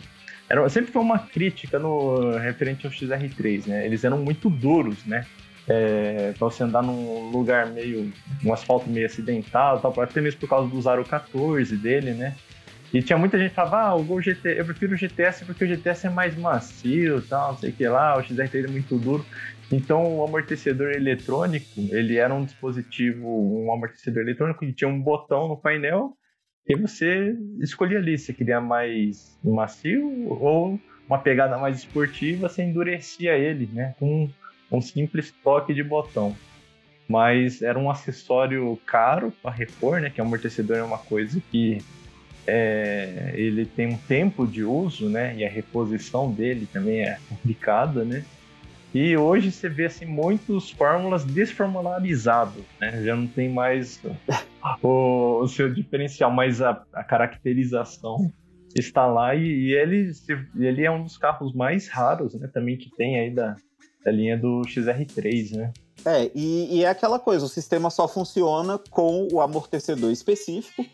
Era, 0.46 0.68
sempre 0.68 0.92
foi 0.92 1.00
uma 1.00 1.18
crítica 1.18 1.78
no 1.78 2.36
referente 2.36 2.86
ao 2.86 2.92
XR3, 2.92 3.66
né? 3.66 3.86
Eles 3.86 4.04
eram 4.04 4.18
muito 4.18 4.50
duros, 4.50 5.02
né? 5.06 5.24
É, 5.68 6.32
pra 6.38 6.48
você 6.48 6.62
andar 6.62 6.82
num 6.82 7.30
lugar 7.30 7.66
meio. 7.66 8.10
um 8.44 8.52
asfalto 8.52 8.88
meio 8.88 9.06
acidentado, 9.06 9.82
tal, 9.82 10.00
até 10.02 10.20
mesmo 10.20 10.40
por 10.40 10.48
causa 10.48 10.68
do 10.68 10.80
Zaro 10.80 11.04
14 11.04 11.76
dele, 11.76 12.12
né? 12.12 12.34
E 12.92 13.02
tinha 13.02 13.18
muita 13.18 13.38
gente 13.38 13.50
que 13.50 13.56
falava, 13.56 13.80
ah, 13.80 13.94
o 13.94 14.02
Gol 14.02 14.22
GT, 14.22 14.58
eu 14.58 14.64
prefiro 14.64 14.94
o 14.94 14.96
GTS 14.96 15.44
porque 15.44 15.64
o 15.64 15.68
GTS 15.68 16.06
é 16.06 16.10
mais 16.10 16.34
macio, 16.36 17.20
tal, 17.28 17.52
não 17.52 17.58
sei 17.58 17.70
o 17.70 17.72
que 17.74 17.86
lá, 17.86 18.16
o 18.16 18.22
XR3 18.22 18.64
é 18.64 18.68
muito 18.68 18.96
duro. 18.98 19.24
Então, 19.70 20.16
o 20.16 20.24
amortecedor 20.24 20.92
eletrônico, 20.92 21.66
ele 21.90 22.16
era 22.16 22.34
um 22.34 22.44
dispositivo, 22.44 23.28
um 23.28 23.70
amortecedor 23.70 24.22
eletrônico 24.22 24.60
que 24.60 24.72
tinha 24.72 24.88
um 24.88 25.02
botão 25.02 25.48
no 25.48 25.58
painel 25.58 26.14
e 26.66 26.74
você 26.74 27.36
escolhia 27.60 27.98
ali 27.98 28.16
se 28.16 28.32
queria 28.32 28.60
mais 28.60 29.38
macio 29.44 30.26
ou 30.28 30.80
uma 31.06 31.18
pegada 31.18 31.58
mais 31.58 31.78
esportiva, 31.78 32.48
você 32.48 32.62
endurecia 32.62 33.36
ele, 33.36 33.66
né, 33.72 33.94
com 33.98 34.28
um 34.70 34.80
simples 34.80 35.32
toque 35.42 35.72
de 35.74 35.82
botão. 35.82 36.36
Mas 37.08 37.62
era 37.62 37.78
um 37.78 37.90
acessório 37.90 38.78
caro 38.84 39.32
para 39.42 39.50
repor, 39.50 40.00
né, 40.00 40.10
que 40.10 40.20
amortecedor 40.20 40.76
é 40.76 40.82
uma 40.82 40.98
coisa 40.98 41.40
que 41.50 41.78
é, 42.46 43.32
ele 43.34 43.64
tem 43.64 43.86
um 43.86 43.96
tempo 43.96 44.46
de 44.46 44.62
uso, 44.62 45.08
né, 45.08 45.34
e 45.36 45.44
a 45.44 45.48
reposição 45.48 46.30
dele 46.30 46.68
também 46.70 47.02
é 47.02 47.18
complicada, 47.28 48.04
né, 48.04 48.24
e 48.94 49.16
hoje 49.16 49.52
você 49.52 49.68
vê 49.68 49.84
assim 49.84 50.06
muitos 50.06 50.70
fórmulas 50.70 51.24
desformularizados, 51.24 52.64
né? 52.80 53.02
Já 53.04 53.14
não 53.14 53.26
tem 53.26 53.48
mais 53.52 54.02
o, 54.82 55.40
o 55.42 55.48
seu 55.48 55.72
diferencial, 55.72 56.30
mas 56.30 56.62
a, 56.62 56.82
a, 56.92 57.04
caracterização 57.04 58.32
está 58.74 59.06
lá 59.06 59.34
e, 59.34 59.44
e, 59.44 59.74
ele, 59.74 60.10
ele 60.56 60.84
é 60.84 60.90
um 60.90 61.02
dos 61.02 61.18
carros 61.18 61.54
mais 61.54 61.88
raros, 61.88 62.34
né? 62.34 62.48
Também 62.52 62.78
que 62.78 62.90
tem 62.96 63.20
aí 63.20 63.30
da, 63.30 63.56
da 64.04 64.10
linha 64.10 64.36
do 64.36 64.62
XR3, 64.62 65.56
né? 65.56 65.72
É, 66.04 66.30
e, 66.34 66.76
e 66.76 66.84
é 66.84 66.88
aquela 66.88 67.18
coisa, 67.18 67.44
o 67.44 67.48
sistema 67.48 67.90
só 67.90 68.06
funciona 68.06 68.78
com 68.90 69.28
o 69.32 69.40
amortecedor 69.40 70.10
específico 70.10 70.84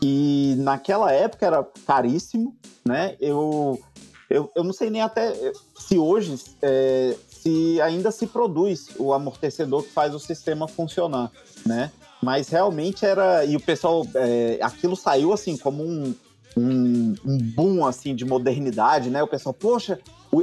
e 0.00 0.54
naquela 0.58 1.12
época 1.12 1.46
era 1.46 1.66
caríssimo, 1.86 2.56
né? 2.84 3.16
Eu, 3.20 3.80
eu, 4.30 4.50
eu 4.54 4.64
não 4.64 4.72
sei 4.72 4.90
nem 4.90 5.02
até 5.02 5.32
se 5.78 5.98
hoje 5.98 6.36
é, 6.62 7.16
se 7.28 7.80
ainda 7.80 8.10
se 8.10 8.26
produz 8.26 8.88
o 8.98 9.12
amortecedor 9.12 9.82
que 9.82 9.90
faz 9.90 10.14
o 10.14 10.18
sistema 10.18 10.68
funcionar, 10.68 11.30
né? 11.66 11.90
Mas 12.22 12.48
realmente 12.48 13.04
era 13.04 13.44
e 13.44 13.56
o 13.56 13.60
pessoal, 13.60 14.06
é, 14.14 14.58
aquilo 14.62 14.94
saiu 14.94 15.32
assim 15.32 15.56
como 15.56 15.82
um, 15.82 16.14
um, 16.56 17.14
um, 17.24 17.38
boom 17.38 17.84
assim 17.84 18.14
de 18.14 18.24
modernidade, 18.24 19.10
né? 19.10 19.22
O 19.22 19.26
pessoal, 19.26 19.52
poxa, 19.52 19.98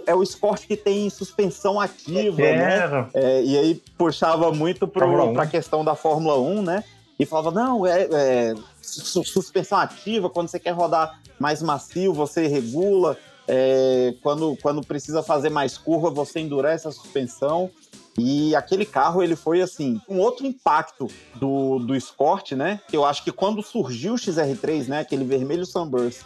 é 0.05 0.13
o 0.13 0.21
esporte 0.21 0.67
que 0.67 0.77
tem 0.77 1.09
suspensão 1.09 1.79
ativa, 1.79 2.41
é, 2.41 2.57
né? 2.57 3.09
É, 3.13 3.43
e 3.43 3.57
aí 3.57 3.81
puxava 3.97 4.51
muito 4.51 4.87
para 4.87 5.41
a 5.41 5.47
questão 5.47 5.83
da 5.83 5.95
Fórmula 5.95 6.39
1, 6.39 6.61
né? 6.61 6.83
E 7.19 7.25
falava, 7.25 7.51
não, 7.51 7.85
é, 7.85 8.07
é 8.11 8.53
suspensão 8.81 9.77
ativa, 9.77 10.29
quando 10.29 10.47
você 10.47 10.59
quer 10.59 10.71
rodar 10.71 11.19
mais 11.39 11.61
macio, 11.61 12.13
você 12.13 12.47
regula. 12.47 13.17
É, 13.47 14.13
quando, 14.21 14.55
quando 14.61 14.85
precisa 14.85 15.23
fazer 15.23 15.49
mais 15.49 15.75
curva, 15.75 16.11
você 16.11 16.39
endurece 16.39 16.87
a 16.87 16.91
suspensão. 16.91 17.69
E 18.17 18.55
aquele 18.55 18.85
carro, 18.85 19.23
ele 19.23 19.35
foi 19.35 19.61
assim, 19.61 19.99
um 20.07 20.19
outro 20.19 20.45
impacto 20.45 21.07
do, 21.35 21.79
do 21.79 21.95
Escort, 21.95 22.51
né? 22.51 22.79
Eu 22.91 23.05
acho 23.05 23.23
que 23.23 23.31
quando 23.31 23.63
surgiu 23.63 24.13
o 24.13 24.17
XR3, 24.17 24.87
né? 24.87 24.99
Aquele 24.99 25.23
vermelho 25.23 25.65
Sunburst, 25.65 26.21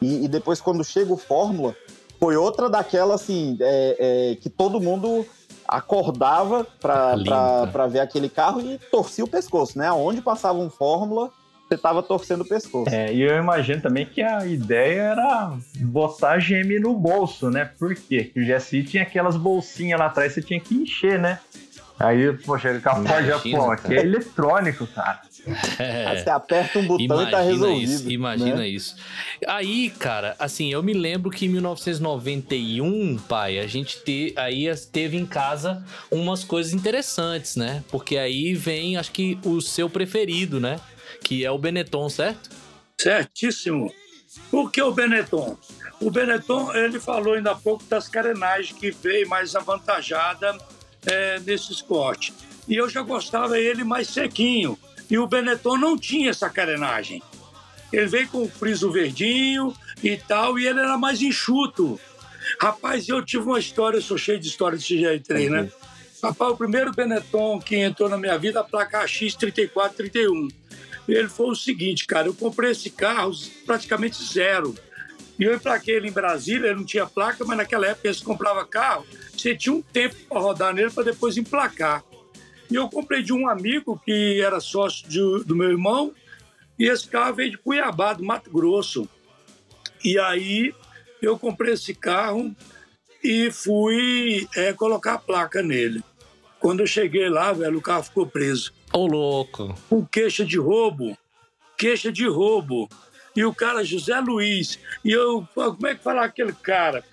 e, 0.00 0.24
e 0.24 0.28
depois 0.28 0.60
quando 0.60 0.82
chega 0.84 1.12
o 1.12 1.16
Fórmula, 1.16 1.76
foi 2.22 2.36
outra 2.36 2.70
daquela, 2.70 3.16
assim, 3.16 3.58
é, 3.60 3.96
é, 3.98 4.36
que 4.36 4.48
todo 4.48 4.80
mundo 4.80 5.26
acordava 5.66 6.64
para 6.80 7.88
ver 7.90 7.98
aquele 7.98 8.28
carro 8.28 8.60
e 8.60 8.78
torcia 8.78 9.24
o 9.24 9.28
pescoço, 9.28 9.76
né? 9.76 9.90
Onde 9.90 10.22
passava 10.22 10.56
um 10.56 10.70
Fórmula, 10.70 11.32
você 11.68 11.76
tava 11.76 12.00
torcendo 12.00 12.42
o 12.42 12.44
pescoço. 12.44 12.94
É, 12.94 13.12
e 13.12 13.22
eu 13.22 13.36
imagino 13.36 13.82
também 13.82 14.06
que 14.06 14.22
a 14.22 14.46
ideia 14.46 15.00
era 15.00 15.52
botar 15.78 16.34
a 16.34 16.38
GM 16.38 16.78
no 16.80 16.94
bolso, 16.94 17.50
né? 17.50 17.64
Por 17.76 17.92
quê? 17.92 18.30
Porque 18.32 18.40
o 18.40 18.56
GSI 18.56 18.84
tinha 18.84 19.02
aquelas 19.02 19.36
bolsinhas 19.36 19.98
lá 19.98 20.06
atrás, 20.06 20.32
você 20.32 20.40
tinha 20.40 20.60
que 20.60 20.76
encher, 20.76 21.18
né? 21.18 21.40
Aí, 21.98 22.32
poxa, 22.38 22.70
ele 22.70 22.80
capaz 22.80 23.26
Japão, 23.26 23.68
aqui 23.68 23.94
é 23.94 24.00
eletrônico, 24.00 24.86
cara. 24.86 25.22
É. 25.78 26.22
Você 26.22 26.30
aperta 26.30 26.78
um 26.78 26.86
botão 26.86 27.04
imagina 27.04 27.28
e 27.28 27.30
tá 27.30 27.40
resolvido. 27.40 27.92
Isso, 27.92 28.10
imagina 28.10 28.56
né? 28.56 28.68
isso. 28.68 28.96
Aí, 29.46 29.90
cara, 29.90 30.36
assim, 30.38 30.72
eu 30.72 30.82
me 30.82 30.92
lembro 30.92 31.30
que 31.30 31.46
em 31.46 31.48
1991, 31.48 33.18
pai, 33.28 33.58
a 33.58 33.66
gente 33.66 34.02
te, 34.04 34.32
aí 34.36 34.66
teve 34.92 35.16
em 35.16 35.26
casa 35.26 35.84
umas 36.10 36.44
coisas 36.44 36.72
interessantes, 36.72 37.56
né? 37.56 37.82
Porque 37.90 38.16
aí 38.16 38.54
vem, 38.54 38.96
acho 38.96 39.10
que, 39.10 39.38
o 39.44 39.60
seu 39.60 39.90
preferido, 39.90 40.60
né? 40.60 40.78
que 41.22 41.44
é 41.44 41.50
o 41.50 41.58
Benetton, 41.58 42.08
certo? 42.08 42.50
Certíssimo. 42.98 43.92
Por 44.50 44.70
que 44.70 44.82
o 44.82 44.92
Benetton? 44.92 45.56
O 46.00 46.10
Benetton, 46.10 46.74
ele 46.74 46.98
falou 46.98 47.34
ainda 47.34 47.52
há 47.52 47.54
pouco 47.54 47.84
das 47.84 48.08
carenagens 48.08 48.72
que 48.72 48.90
veio 48.90 49.28
mais 49.28 49.54
avantajada 49.54 50.56
é, 51.06 51.38
nesse 51.40 51.72
esporte. 51.72 52.32
E 52.66 52.76
eu 52.76 52.88
já 52.88 53.02
gostava 53.02 53.58
ele 53.58 53.84
mais 53.84 54.08
sequinho. 54.08 54.78
E 55.12 55.18
o 55.18 55.26
Benetton 55.26 55.76
não 55.76 55.98
tinha 55.98 56.30
essa 56.30 56.48
carenagem. 56.48 57.22
Ele 57.92 58.06
veio 58.06 58.28
com 58.28 58.44
o 58.44 58.48
friso 58.48 58.90
verdinho 58.90 59.76
e 60.02 60.16
tal, 60.16 60.58
e 60.58 60.66
ele 60.66 60.80
era 60.80 60.96
mais 60.96 61.20
enxuto. 61.20 62.00
Rapaz, 62.58 63.06
eu 63.08 63.22
tive 63.22 63.44
uma 63.44 63.58
história, 63.58 63.98
eu 63.98 64.02
sou 64.02 64.16
cheio 64.16 64.40
de 64.40 64.48
história 64.48 64.78
desse 64.78 64.98
jeito 64.98 65.30
aí, 65.34 65.50
né? 65.50 65.70
Rapaz, 66.22 66.52
o 66.52 66.56
primeiro 66.56 66.92
Benetton 66.92 67.60
que 67.60 67.76
entrou 67.76 68.08
na 68.08 68.16
minha 68.16 68.38
vida, 68.38 68.60
a 68.60 68.64
placa 68.64 69.04
X3431 69.04 70.50
ele 71.08 71.28
foi 71.28 71.50
o 71.50 71.54
seguinte, 71.54 72.06
cara, 72.06 72.28
eu 72.28 72.34
comprei 72.34 72.70
esse 72.70 72.88
carro 72.88 73.32
praticamente 73.66 74.22
zero. 74.24 74.74
E 75.38 75.44
eu 75.44 75.54
emplaquei 75.54 75.96
ele 75.96 76.08
em 76.08 76.12
Brasília, 76.12 76.68
ele 76.68 76.76
não 76.76 76.84
tinha 76.84 77.06
placa, 77.06 77.44
mas 77.44 77.56
naquela 77.56 77.86
época 77.86 78.12
você 78.12 78.24
comprava 78.24 78.64
carro, 78.64 79.04
você 79.36 79.54
tinha 79.54 79.74
um 79.74 79.82
tempo 79.82 80.14
para 80.28 80.40
rodar 80.40 80.72
nele 80.72 80.90
para 80.90 81.04
depois 81.04 81.36
emplacar. 81.36 82.04
E 82.72 82.74
eu 82.74 82.88
comprei 82.88 83.22
de 83.22 83.34
um 83.34 83.46
amigo 83.46 84.00
que 84.02 84.40
era 84.40 84.58
sócio 84.58 85.06
de, 85.06 85.44
do 85.44 85.54
meu 85.54 85.68
irmão, 85.68 86.10
e 86.78 86.88
esse 86.88 87.06
carro 87.06 87.34
veio 87.34 87.50
de 87.50 87.58
Cuiabá, 87.58 88.14
do 88.14 88.24
Mato 88.24 88.50
Grosso. 88.50 89.06
E 90.02 90.18
aí 90.18 90.74
eu 91.20 91.38
comprei 91.38 91.74
esse 91.74 91.94
carro 91.94 92.50
e 93.22 93.50
fui 93.50 94.48
é, 94.56 94.72
colocar 94.72 95.14
a 95.14 95.18
placa 95.18 95.62
nele. 95.62 96.02
Quando 96.58 96.80
eu 96.80 96.86
cheguei 96.86 97.28
lá, 97.28 97.52
velho, 97.52 97.76
o 97.76 97.82
carro 97.82 98.04
ficou 98.04 98.26
preso. 98.26 98.72
Ô, 98.90 99.06
louco. 99.06 99.74
Com 99.90 100.02
queixa 100.06 100.42
de 100.42 100.56
roubo. 100.56 101.16
Queixa 101.76 102.10
de 102.10 102.26
roubo. 102.26 102.88
e 103.36 103.44
o 103.44 103.54
cara 103.54 103.84
José 103.84 104.18
Luiz. 104.18 104.78
E 105.04 105.10
eu, 105.10 105.46
como 105.54 105.86
é 105.86 105.94
que 105.94 106.02
fala 106.02 106.24
aquele 106.24 106.54
cara? 106.54 107.04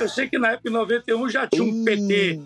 Eu 0.00 0.08
sei 0.08 0.28
que 0.28 0.38
na 0.38 0.52
época, 0.52 0.68
em 0.68 0.72
91, 0.72 1.28
já 1.28 1.46
tinha 1.46 1.62
um 1.62 1.84
PT, 1.84 2.40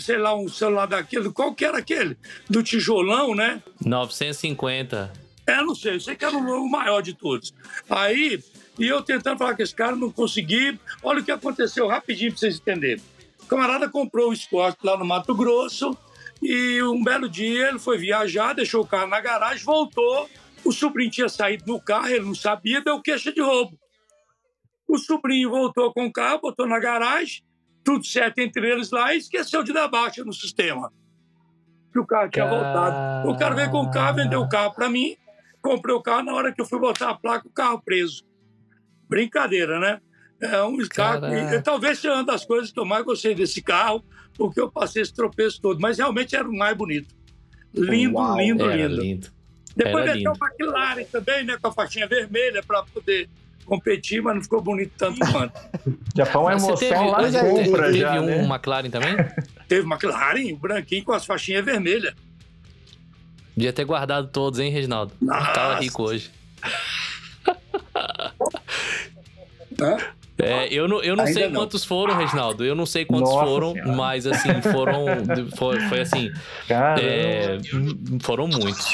sei 0.00 0.18
lá, 0.18 0.34
um 0.34 0.48
celular 0.48 0.86
daquele. 0.86 1.30
Qual 1.30 1.54
que 1.54 1.64
era 1.64 1.78
aquele? 1.78 2.16
Do 2.48 2.62
tijolão, 2.62 3.34
né? 3.34 3.62
950. 3.84 5.12
É, 5.46 5.56
não 5.62 5.74
sei, 5.74 5.96
eu 5.96 6.00
sei 6.00 6.16
que 6.16 6.24
era 6.24 6.36
o 6.36 6.70
maior 6.70 7.02
de 7.02 7.14
todos. 7.14 7.52
Aí, 7.88 8.42
e 8.78 8.86
eu 8.86 9.02
tentando 9.02 9.38
falar 9.38 9.54
com 9.54 9.62
esse 9.62 9.74
cara, 9.74 9.94
não 9.94 10.10
consegui. 10.10 10.78
Olha 11.02 11.20
o 11.20 11.24
que 11.24 11.30
aconteceu 11.30 11.86
rapidinho 11.86 12.30
para 12.30 12.40
vocês 12.40 12.56
entenderem. 12.56 13.02
O 13.42 13.46
camarada 13.46 13.88
comprou 13.88 14.30
o 14.30 14.32
esporte 14.32 14.78
lá 14.82 14.96
no 14.96 15.04
Mato 15.04 15.34
Grosso 15.34 15.96
e 16.42 16.82
um 16.82 17.02
belo 17.02 17.28
dia 17.28 17.68
ele 17.68 17.78
foi 17.78 17.98
viajar, 17.98 18.54
deixou 18.54 18.82
o 18.82 18.86
carro 18.86 19.06
na 19.06 19.20
garagem, 19.20 19.64
voltou. 19.64 20.28
O 20.64 20.72
sobrinho 20.72 21.10
tinha 21.10 21.28
saído 21.28 21.64
no 21.66 21.78
carro, 21.78 22.08
ele 22.08 22.24
não 22.24 22.34
sabia, 22.34 22.80
deu 22.80 23.00
queixa 23.02 23.30
de 23.32 23.40
roubo. 23.40 23.78
O 24.88 24.98
sobrinho 24.98 25.50
voltou 25.50 25.92
com 25.92 26.06
o 26.06 26.12
carro, 26.12 26.40
botou 26.40 26.66
na 26.66 26.78
garagem, 26.78 27.42
tudo 27.84 28.04
certo 28.04 28.38
entre 28.38 28.68
eles 28.68 28.90
lá 28.90 29.14
e 29.14 29.18
esqueceu 29.18 29.62
de 29.62 29.72
dar 29.72 29.86
baixa 29.88 30.24
no 30.24 30.32
sistema. 30.32 30.90
Que 31.92 31.98
o 32.00 32.06
carro 32.06 32.30
tinha 32.30 32.48
voltado. 32.48 33.30
O 33.30 33.36
cara 33.36 33.54
veio 33.54 33.70
com 33.70 33.82
o 33.82 33.90
carro, 33.90 34.16
vendeu 34.16 34.40
o 34.40 34.48
carro 34.48 34.74
para 34.74 34.88
mim, 34.88 35.14
comprei 35.62 35.94
o 35.94 36.02
carro, 36.02 36.24
na 36.24 36.34
hora 36.34 36.52
que 36.52 36.60
eu 36.60 36.66
fui 36.66 36.80
botar 36.80 37.10
a 37.10 37.14
placa, 37.14 37.46
o 37.46 37.52
carro 37.52 37.80
preso. 37.84 38.24
Brincadeira, 39.08 39.78
né? 39.78 40.00
É 40.40 40.62
um 40.62 40.76
carro. 40.88 41.20
Talvez 41.62 41.98
seja 41.98 42.14
uma 42.14 42.24
das 42.24 42.44
coisas 42.44 42.72
que 42.72 42.80
eu 42.80 42.84
mais 42.84 43.04
gostei 43.04 43.34
desse 43.34 43.62
carro, 43.62 44.04
porque 44.36 44.60
eu 44.60 44.70
passei 44.70 45.02
esse 45.02 45.14
tropeço 45.14 45.60
todo. 45.60 45.80
Mas 45.80 45.98
realmente 45.98 46.34
era 46.34 46.48
o 46.48 46.56
mais 46.56 46.76
bonito. 46.76 47.14
Lindo, 47.72 48.16
Uau, 48.16 48.36
lindo, 48.38 48.66
lindo. 48.66 49.00
lindo. 49.00 49.28
Depois 49.76 50.04
meteu 50.04 50.32
o 50.32 50.44
McLaren 50.44 51.04
também, 51.04 51.44
né? 51.44 51.58
Com 51.60 51.68
a 51.68 51.72
faixinha 51.72 52.06
vermelha 52.06 52.62
para 52.62 52.82
poder 52.84 53.28
competir, 53.64 54.22
mas 54.22 54.34
não 54.34 54.42
ficou 54.42 54.60
bonito 54.60 54.92
tanto 54.96 55.18
quanto. 55.32 55.60
Já 56.14 56.26
foi 56.26 56.40
uma 56.42 56.52
emoção 56.52 56.76
teve, 56.76 56.94
lá 56.94 57.30
na 57.30 57.40
compra 57.40 57.86
teve 57.86 57.98
já, 57.98 58.20
um 58.20 58.26
né? 58.26 58.44
McLaren 58.44 58.90
também? 58.90 59.16
Teve 59.66 59.86
McLaren, 59.86 60.52
o 60.52 60.56
branquinho 60.56 61.04
com 61.04 61.12
as 61.12 61.24
faixinhas 61.24 61.64
vermelhas. 61.64 62.14
Devia 63.56 63.72
ter 63.72 63.84
guardado 63.84 64.28
todos, 64.28 64.60
hein, 64.60 64.70
Reginaldo? 64.70 65.12
Nossa. 65.20 65.52
Tava 65.52 65.80
rico 65.80 66.02
hoje. 66.02 66.30
É, 70.36 70.66
eu 70.72 70.88
não, 70.88 71.00
eu 71.00 71.14
não 71.14 71.24
sei 71.26 71.48
não. 71.48 71.60
quantos 71.60 71.84
foram, 71.84 72.16
Reginaldo. 72.16 72.64
Eu 72.64 72.74
não 72.74 72.86
sei 72.86 73.04
quantos 73.04 73.30
Nossa 73.30 73.46
foram, 73.46 73.72
senhora. 73.72 73.92
mas 73.92 74.26
assim, 74.26 74.48
foram. 74.72 75.04
Foi, 75.56 75.78
foi 75.88 76.00
assim. 76.00 76.32
É, 76.68 77.56
foram 78.20 78.48
muitos. 78.48 78.84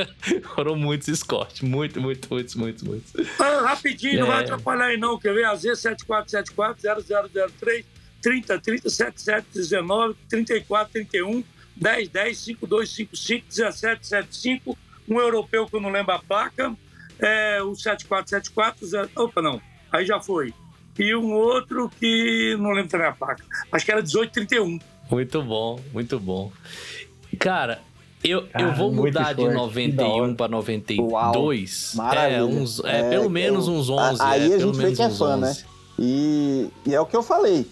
foram 0.54 0.76
muitos 0.76 1.18
Scott. 1.18 1.64
Muito, 1.64 1.98
muito, 2.00 2.28
muitos, 2.30 2.54
muitos, 2.54 2.82
muitos. 2.82 3.14
Ah, 3.38 3.62
rapidinho, 3.68 4.16
é. 4.16 4.18
não 4.20 4.26
vai 4.26 4.42
atrapalhar 4.42 4.84
aí, 4.86 4.98
não. 4.98 5.18
Quer 5.18 5.32
ver? 5.32 5.46
AZ7474-0003 5.46 7.86
30 8.20 8.58
30 8.58 8.90
77 8.90 9.46
19 9.54 10.14
34 10.28 10.92
31 10.92 11.42
10 11.76 12.08
10 12.10 12.38
52 12.38 12.90
55 12.90 13.46
17 13.48 14.06
75 14.06 14.76
um 15.08 15.18
europeu 15.18 15.66
que 15.66 15.74
eu 15.74 15.80
não 15.80 15.90
lembro 15.90 16.12
a 16.12 16.18
placa 16.18 16.76
é, 17.18 17.62
o 17.62 17.74
7474 17.74 19.08
opa 19.16 19.40
não 19.40 19.58
aí 19.90 20.04
já 20.04 20.20
foi 20.20 20.52
e 20.98 21.14
um 21.14 21.32
outro 21.32 21.90
que 21.98 22.56
não 22.58 22.70
lembro 22.70 22.90
também 22.90 23.06
a 23.06 23.12
placa. 23.12 23.44
Acho 23.70 23.84
que 23.84 23.90
era 23.90 24.02
1831. 24.02 24.78
Muito 25.10 25.42
bom, 25.42 25.80
muito 25.92 26.20
bom. 26.20 26.52
Cara, 27.38 27.80
eu, 28.22 28.46
Cara, 28.48 28.64
eu 28.64 28.74
vou 28.74 28.92
mudar 28.92 29.32
de 29.32 29.48
91 29.48 30.34
para 30.34 30.48
92. 30.48 31.94
Uau, 31.94 32.12
é, 32.14 32.42
uns, 32.44 32.84
é, 32.84 33.00
é, 33.00 33.10
pelo 33.10 33.30
menos 33.30 33.66
uns 33.66 33.88
11. 33.88 34.22
Aí 34.22 34.52
é, 34.52 34.56
a 34.56 34.58
gente 34.58 34.76
vê 34.76 34.92
que 34.92 35.02
é 35.02 35.10
fã, 35.10 35.36
11. 35.36 35.40
né? 35.40 35.56
E, 35.98 36.68
e 36.86 36.94
é 36.94 37.00
o 37.00 37.06
que 37.06 37.16
eu 37.16 37.22
falei. 37.22 37.66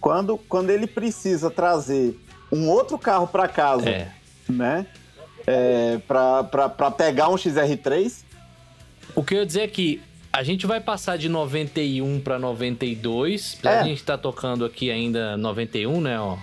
Quando, 0.00 0.36
quando 0.36 0.70
ele 0.70 0.86
precisa 0.86 1.50
trazer 1.50 2.18
um 2.52 2.68
outro 2.68 2.98
carro 2.98 3.26
para 3.26 3.48
casa, 3.48 3.88
é. 3.88 4.12
né? 4.48 4.86
É, 5.46 5.98
para 6.06 6.90
pegar 6.90 7.28
um 7.28 7.34
XR3. 7.34 8.24
O 9.14 9.22
que 9.22 9.34
eu 9.34 9.38
ia 9.38 9.46
dizer 9.46 9.60
é 9.62 9.68
que 9.68 10.02
a 10.34 10.42
gente 10.42 10.66
vai 10.66 10.80
passar 10.80 11.16
de 11.16 11.28
91 11.28 12.20
para 12.20 12.40
92. 12.40 13.60
É. 13.62 13.68
A 13.68 13.84
gente 13.84 14.02
tá 14.02 14.18
tocando 14.18 14.64
aqui 14.64 14.90
ainda 14.90 15.36
91, 15.36 16.00
né, 16.00 16.18
ó. 16.18 16.36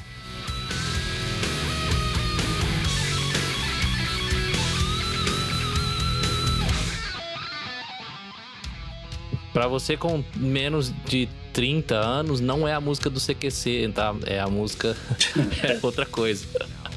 Para 9.51 9.67
você 9.67 9.97
com 9.97 10.23
menos 10.37 10.93
de 11.03 11.27
30 11.51 11.95
anos, 11.95 12.39
não 12.39 12.65
é 12.65 12.73
a 12.73 12.79
música 12.79 13.09
do 13.09 13.19
CQC, 13.19 13.91
tá? 13.93 14.15
É 14.25 14.39
a 14.39 14.47
música. 14.47 14.95
é 15.61 15.77
outra 15.83 16.05
coisa. 16.05 16.47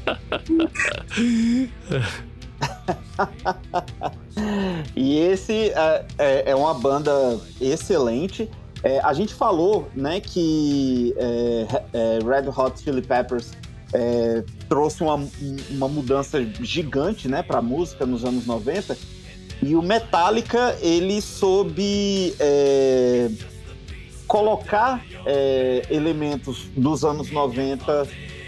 e 4.96 5.18
esse 5.18 5.70
é, 5.70 6.06
é, 6.18 6.50
é, 6.50 6.54
uma 6.54 6.74
banda 6.74 7.38
excelente. 7.60 8.48
É, 8.82 9.00
a 9.00 9.12
gente 9.12 9.32
falou 9.32 9.88
né, 9.94 10.20
que 10.20 11.14
é, 11.16 11.66
é, 11.92 12.18
Red 12.22 12.50
Hot 12.50 12.80
Chili 12.80 13.02
Peppers 13.02 13.52
é, 13.92 14.44
trouxe 14.68 15.02
uma, 15.02 15.26
uma 15.70 15.88
mudança 15.88 16.44
gigante 16.60 17.28
né, 17.28 17.42
para 17.42 17.58
a 17.58 17.62
música 17.62 18.04
nos 18.04 18.24
anos 18.24 18.46
90. 18.46 18.96
E 19.62 19.74
o 19.74 19.80
Metallica, 19.80 20.76
ele 20.82 21.22
soube 21.22 22.34
colocar 24.26 25.02
elementos 25.88 26.66
dos 26.76 27.04
anos 27.04 27.30
90 27.30 28.06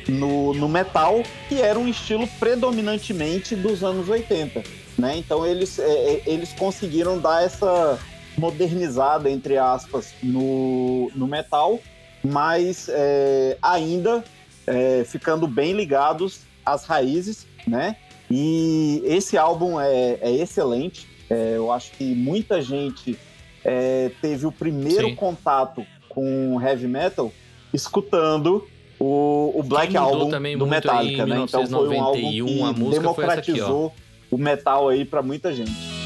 no, 0.09 0.55
no 0.55 0.69
metal, 0.69 1.23
que 1.49 1.61
era 1.61 1.79
um 1.79 1.89
estilo 1.89 2.27
predominantemente 2.39 3.55
dos 3.57 3.83
anos 3.83 4.09
80. 4.09 4.63
Né? 4.99 5.17
Então 5.19 5.47
eles, 5.47 5.79
é, 5.79 5.85
é, 5.85 6.23
eles 6.27 6.53
conseguiram 6.53 7.19
dar 7.19 7.43
essa 7.43 7.99
modernizada, 8.37 9.31
entre 9.31 9.57
aspas, 9.57 10.15
no, 10.23 11.11
no 11.15 11.27
metal, 11.27 11.79
mas 12.23 12.89
é, 12.89 13.57
ainda 13.63 14.25
é, 14.67 15.05
ficando 15.05 15.47
bem 15.47 15.73
ligados 15.73 16.41
às 16.65 16.85
raízes, 16.85 17.47
né? 17.67 17.97
E 18.31 19.03
esse 19.05 19.39
álbum 19.39 19.81
é, 19.81 20.19
é 20.21 20.31
excelente. 20.33 21.09
É, 21.31 21.57
eu 21.57 21.71
acho 21.71 21.93
que 21.93 22.15
muita 22.15 22.61
gente 22.61 23.17
é, 23.65 24.11
teve 24.21 24.47
o 24.47 24.53
primeiro 24.53 25.09
Sim. 25.09 25.15
contato 25.15 25.87
com 26.09 26.61
heavy 26.61 26.89
metal 26.89 27.33
escutando 27.73 28.67
o, 28.99 29.53
o 29.55 29.63
Black 29.63 29.97
Album 29.97 30.31
do 30.59 30.67
Metallica, 30.67 31.27
né? 31.27 31.41
Então 31.41 31.67
foi 31.67 31.97
um 31.97 32.03
álbum 32.03 32.91
que 32.91 32.91
democratizou 32.91 33.87
aqui, 33.87 33.97
o 34.31 34.39
metal 34.39 34.89
aí 34.89 35.05
para 35.05 35.23
muita 35.23 35.53
gente. 35.53 35.97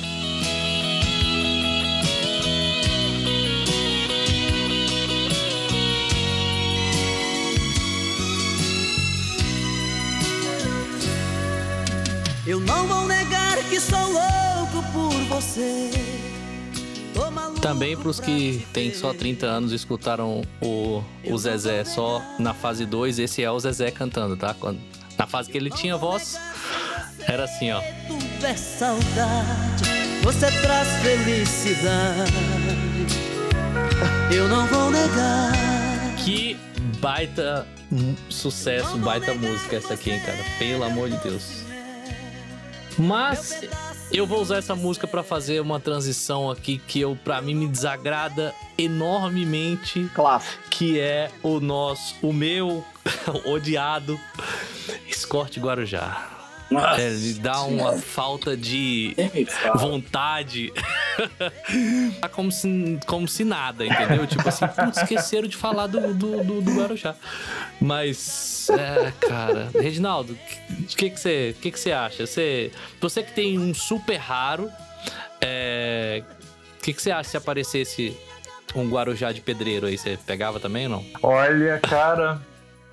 Eu 12.47 12.59
não 12.59 12.85
vou 12.89 13.07
negar 13.07 13.59
que 13.69 13.79
sou 13.79 13.99
louco 13.99 14.83
por 14.93 15.13
você. 15.29 16.30
Também 17.61 17.97
para 17.97 18.09
os 18.09 18.19
que 18.19 18.67
têm 18.73 18.93
só 18.95 19.13
30 19.13 19.47
anos 19.47 19.73
e 19.73 19.75
escutaram 19.75 20.43
o, 20.63 21.03
o 21.25 21.39
Zezé 21.39 21.85
só 21.85 22.23
na 22.39 22.55
fase 22.55 22.87
2, 22.87 23.19
esse 23.19 23.43
é 23.43 23.51
o 23.51 23.59
Zezé 23.61 23.91
cantando, 23.91 24.37
tá? 24.37 24.55
Quando, 24.55 24.81
na 25.19 25.27
fase 25.27 25.51
que 25.51 25.59
ele 25.59 25.71
tinha 25.71 25.97
voz, 25.97 26.39
era 27.27 27.45
assim, 27.45 27.71
ó. 27.71 27.81
É 28.43 28.55
saudade, 28.55 29.85
você 30.23 30.51
traz 30.63 30.89
felicidade. 31.03 32.33
Eu 34.35 34.49
não 34.49 34.67
vou 34.67 34.91
negar. 34.91 35.53
Que 36.25 36.57
baita 37.01 37.67
sucesso, 38.29 38.97
baita 38.99 39.35
música 39.35 39.77
essa 39.77 39.95
aqui, 39.95 40.11
hein, 40.11 40.21
cara? 40.21 40.39
Pelo 40.59 40.85
amor 40.85 41.11
de 41.11 41.17
Deus. 41.19 41.65
Mas 42.99 43.61
eu 44.13 44.27
vou 44.27 44.41
usar 44.41 44.59
essa 44.59 44.75
música 44.75 45.07
para 45.07 45.23
fazer 45.23 45.61
uma 45.61 45.79
transição 45.79 46.51
aqui 46.51 46.79
que 46.79 47.01
eu 47.01 47.17
para 47.25 47.41
mim 47.41 47.55
me 47.55 47.69
desagrada 47.69 48.55
enormemente, 48.77 50.11
claro. 50.15 50.43
que 50.69 50.99
é 50.99 51.31
o 51.43 51.61
nosso, 51.61 52.15
o 52.23 52.33
meu 52.33 52.85
odiado 53.47 54.19
Escorte 55.07 55.61
Guarujá. 55.61 56.40
Nossa, 56.71 57.01
é, 57.01 57.07
ele 57.09 57.35
dá 57.35 57.63
uma 57.63 57.95
falta 57.99 58.57
de 58.57 59.17
vontade. 59.75 60.73
tá 62.21 62.29
como 62.29 62.53
se, 62.53 62.99
como 63.07 63.27
se 63.27 63.45
nada, 63.45 63.85
entendeu? 63.85 64.27
Tipo 64.27 64.49
assim, 64.49 64.67
putz, 64.69 64.99
esqueceram 64.99 65.49
de 65.49 65.57
falar 65.57 65.89
do, 65.89 66.15
do, 66.15 66.45
do, 66.45 66.61
do 66.63 66.75
Guarujá. 66.75 67.15
Mas, 67.81 68.69
é, 68.71 69.13
cara, 69.27 69.71
Reginaldo, 69.75 70.39
o 70.71 70.87
que, 70.87 71.11
que, 71.11 71.19
você, 71.21 71.57
que, 71.61 71.71
que 71.73 71.81
você 71.81 71.93
acha? 71.93 72.27
Você, 72.27 72.71
você 73.01 73.23
que 73.23 73.33
tem 73.33 73.59
um 73.59 73.75
super 73.75 74.17
raro, 74.17 74.71
É. 75.41 76.23
O 76.79 76.83
que, 76.83 76.95
que 76.95 77.03
você 77.03 77.11
acha 77.11 77.29
se 77.31 77.37
aparecesse 77.37 78.17
um 78.75 78.89
Guarujá 78.89 79.33
de 79.33 79.41
pedreiro 79.43 79.87
aí? 79.87 79.99
Você 79.99 80.19
pegava 80.25 80.59
também 80.59 80.85
ou 80.87 80.93
não? 80.93 81.05
Olha, 81.23 81.79
cara. 81.81 82.41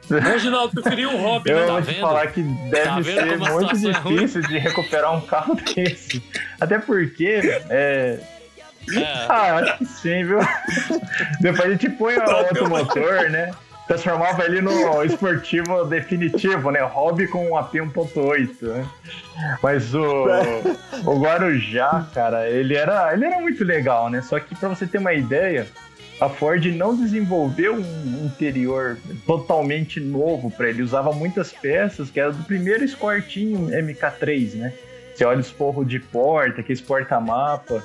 Reginaldo 0.09 0.73
preferia 0.81 1.09
um 1.09 1.21
hobby, 1.21 1.51
Eu 1.51 1.59
né? 1.59 1.65
Tá 1.65 1.71
vou 1.73 1.81
te 1.81 1.85
vendo? 1.91 2.01
falar 2.01 2.27
que 2.27 2.41
deve 2.41 2.83
Tá 2.85 3.03
ser 3.03 3.37
muito 3.37 3.71
é 3.75 3.91
difícil 3.91 4.41
de 4.41 4.57
recuperar 4.57 5.15
um 5.15 5.21
carro 5.21 5.55
desse. 5.75 6.23
Até 6.59 6.79
porque. 6.79 7.41
É... 7.69 8.19
É. 8.95 9.25
Ah, 9.27 9.55
acho 9.57 9.77
que 9.79 9.85
sim, 9.85 10.23
viu? 10.23 10.39
Depois 11.41 11.65
a 11.65 11.69
gente 11.71 11.89
põe 11.89 12.17
outro 12.17 12.69
motor, 12.69 13.29
né? 13.29 13.51
Transformava 13.85 14.43
ele 14.45 14.61
no 14.61 15.03
esportivo 15.03 15.83
definitivo, 15.85 16.71
né? 16.71 16.81
Hobby 16.83 17.27
com 17.27 17.49
um 17.49 17.57
AP 17.57 17.73
1.8, 17.73 18.61
né? 18.61 18.85
Mas 19.61 19.93
o, 19.93 20.25
o 21.05 21.19
Guarujá, 21.19 22.05
cara, 22.13 22.49
ele 22.49 22.75
era, 22.75 23.13
ele 23.13 23.25
era 23.25 23.39
muito 23.39 23.63
legal, 23.63 24.09
né? 24.09 24.21
Só 24.21 24.39
que 24.39 24.55
pra 24.55 24.69
você 24.69 24.85
ter 24.87 24.97
uma 24.99 25.13
ideia, 25.13 25.67
a 26.19 26.27
Ford 26.27 26.65
não 26.75 26.95
desenvolveu 26.95 27.75
um 27.75 28.25
interior 28.25 28.97
totalmente 29.25 29.99
novo 29.99 30.49
para 30.49 30.69
ele. 30.69 30.81
Usava 30.81 31.11
muitas 31.11 31.51
peças 31.51 32.09
que 32.09 32.19
era 32.19 32.31
do 32.31 32.43
primeiro 32.43 32.83
Escortinho 32.83 33.67
MK3, 33.67 34.55
né? 34.55 34.73
Você 35.13 35.25
olha 35.25 35.39
os 35.39 35.49
forros 35.49 35.87
de 35.87 35.99
porta, 35.99 36.61
aqueles 36.61 36.81
porta-mapa, 36.81 37.83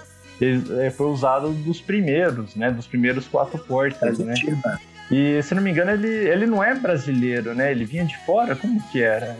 é, 0.80 0.90
foi 0.90 1.06
usado 1.06 1.50
dos 1.50 1.80
primeiros, 1.80 2.56
né? 2.56 2.70
Dos 2.70 2.86
primeiros 2.86 3.28
quatro 3.28 3.58
portas, 3.58 4.18
né? 4.18 4.32
Argentina. 4.32 4.80
E 5.10 5.42
se 5.42 5.54
não 5.54 5.62
me 5.62 5.70
engano, 5.70 5.90
ele, 5.90 6.08
ele 6.08 6.46
não 6.46 6.64
é 6.64 6.74
brasileiro, 6.74 7.54
né? 7.54 7.70
Ele 7.70 7.84
vinha 7.84 8.04
de 8.04 8.16
fora? 8.24 8.56
Como 8.56 8.82
que 8.90 9.02
era? 9.02 9.36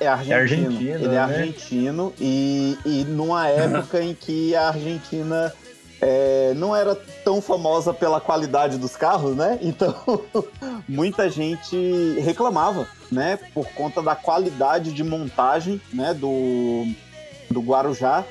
É 0.00 0.06
argentino. 0.06 0.66
argentino, 0.66 0.94
ele 0.94 1.04
é 1.04 1.08
né? 1.08 1.18
argentino 1.18 2.14
e, 2.18 2.78
e 2.86 3.04
numa 3.04 3.48
época 3.48 4.02
em 4.02 4.14
que 4.14 4.56
a 4.56 4.68
Argentina 4.68 5.52
é, 6.00 6.52
não 6.56 6.74
era 6.74 6.94
tão 7.24 7.40
famosa 7.42 7.92
pela 7.92 8.20
qualidade 8.20 8.78
dos 8.78 8.96
carros, 8.96 9.36
né? 9.36 9.58
Então 9.62 9.94
muita 10.88 11.28
gente 11.30 11.76
reclamava, 12.20 12.86
né? 13.10 13.38
Por 13.54 13.66
conta 13.72 14.02
da 14.02 14.14
qualidade 14.14 14.92
de 14.92 15.04
montagem, 15.04 15.80
né? 15.92 16.14
Do, 16.14 16.86
do 17.50 17.60
Guarujá. 17.60 18.24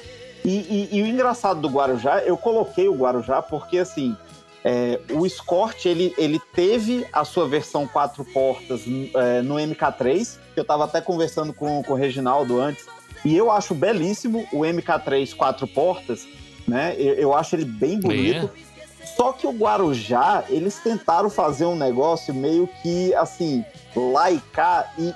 E, 0.44 0.50
e- 0.91 0.98
e 0.98 1.02
o 1.02 1.06
engraçado 1.08 1.60
do 1.62 1.68
Guarujá, 1.70 2.20
eu 2.24 2.38
coloquei 2.38 2.88
o 2.88 2.96
Guarujá 2.96 3.41
porque 3.41 3.78
assim. 3.78 4.16
é, 4.64 5.00
o 5.12 5.26
Escort 5.26 5.86
ele, 5.86 6.14
ele 6.18 6.40
teve 6.54 7.06
a 7.14 7.24
sua 7.24 7.48
versão 7.48 7.86
quatro 7.88 8.26
portas 8.26 8.82
é, 9.16 9.41
no 9.41 9.56
MK3, 9.56 10.38
que 10.54 10.60
eu 10.60 10.66
tava 10.66 10.86
até 10.86 11.00
conversando 11.02 11.54
com, 11.54 11.82
com 11.84 11.94
o 11.94 11.96
Reginaldo 11.96 12.60
antes, 12.60 12.86
e 13.24 13.36
eu 13.36 13.52
acho 13.52 13.74
belíssimo 13.76 14.46
o 14.52 14.60
MK3 14.60 15.36
quatro 15.36 15.68
portas, 15.68 16.26
né? 16.70 16.96
Eu, 16.98 17.14
eu 17.16 17.34
acho 17.36 17.56
ele 17.56 17.66
bem 17.66 18.00
bonito. 18.00 18.50
Só 19.16 19.34
que 19.34 19.46
o 19.48 19.52
Guarujá, 19.52 20.46
eles 20.50 20.80
tentaram 20.80 21.30
fazer 21.30 21.66
um 21.66 21.76
negócio 21.76 22.34
meio 22.34 22.70
que 22.82 23.14
assim, 23.16 23.66
lá 23.96 24.32
e 24.32 24.40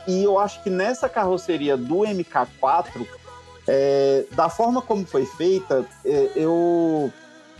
e, 0.08 0.24
eu 0.24 0.38
acho 0.40 0.62
que 0.64 0.70
nessa 0.70 1.08
carroceria 1.08 1.78
do 1.78 1.98
MK4, 2.00 3.06
é, 3.68 4.26
da 4.32 4.50
forma 4.50 4.82
como 4.82 5.06
foi 5.06 5.26
feita, 5.26 5.86
é, 6.06 6.32
eu. 6.36 7.12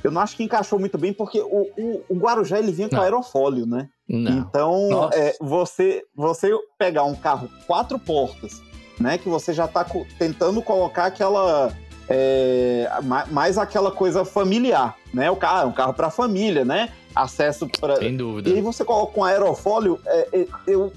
Eu 0.04 0.12
não 0.12 0.20
acho 0.20 0.36
que 0.36 0.44
encaixou 0.44 0.78
muito 0.78 0.98
bem, 0.98 1.14
porque 1.14 1.40
o, 1.40 1.70
o, 1.78 2.04
o 2.10 2.16
Guarujá 2.18 2.60
ele 2.60 2.74
vinha 2.74 2.90
com 2.90 2.96
Não. 2.98 3.04
aerofólio, 3.04 3.66
né? 3.66 3.88
Não. 4.10 4.32
Então, 4.40 5.10
é, 5.14 5.34
você, 5.40 6.04
você 6.14 6.52
pegar 6.78 7.06
um 7.06 7.16
carro 7.16 7.50
quatro 7.66 7.98
portas, 7.98 8.62
né? 9.00 9.18
Que 9.18 9.30
você 9.30 9.54
já 9.54 9.66
tá 9.66 9.86
co- 9.86 10.06
tentando 10.20 10.62
colocar 10.62 11.06
aquela. 11.06 11.72
É, 12.10 12.90
ma- 13.04 13.26
mais 13.28 13.58
aquela 13.58 13.92
coisa 13.92 14.26
familiar, 14.26 14.96
né? 15.14 15.30
O 15.32 15.36
carro 15.36 15.64
é 15.64 15.66
um 15.66 15.72
carro 15.72 15.94
para 15.94 16.10
família, 16.10 16.66
né? 16.66 16.90
Acesso 17.16 17.68
para. 17.68 17.98
Sem 17.98 18.18
dúvida. 18.18 18.50
E 18.50 18.54
aí 18.54 18.62
você 18.62 18.84
coloca 18.84 19.20
um 19.20 19.24
aerofólio, 19.24 20.00
é, 20.06 20.28
é, 20.34 20.48
eu, 20.68 20.92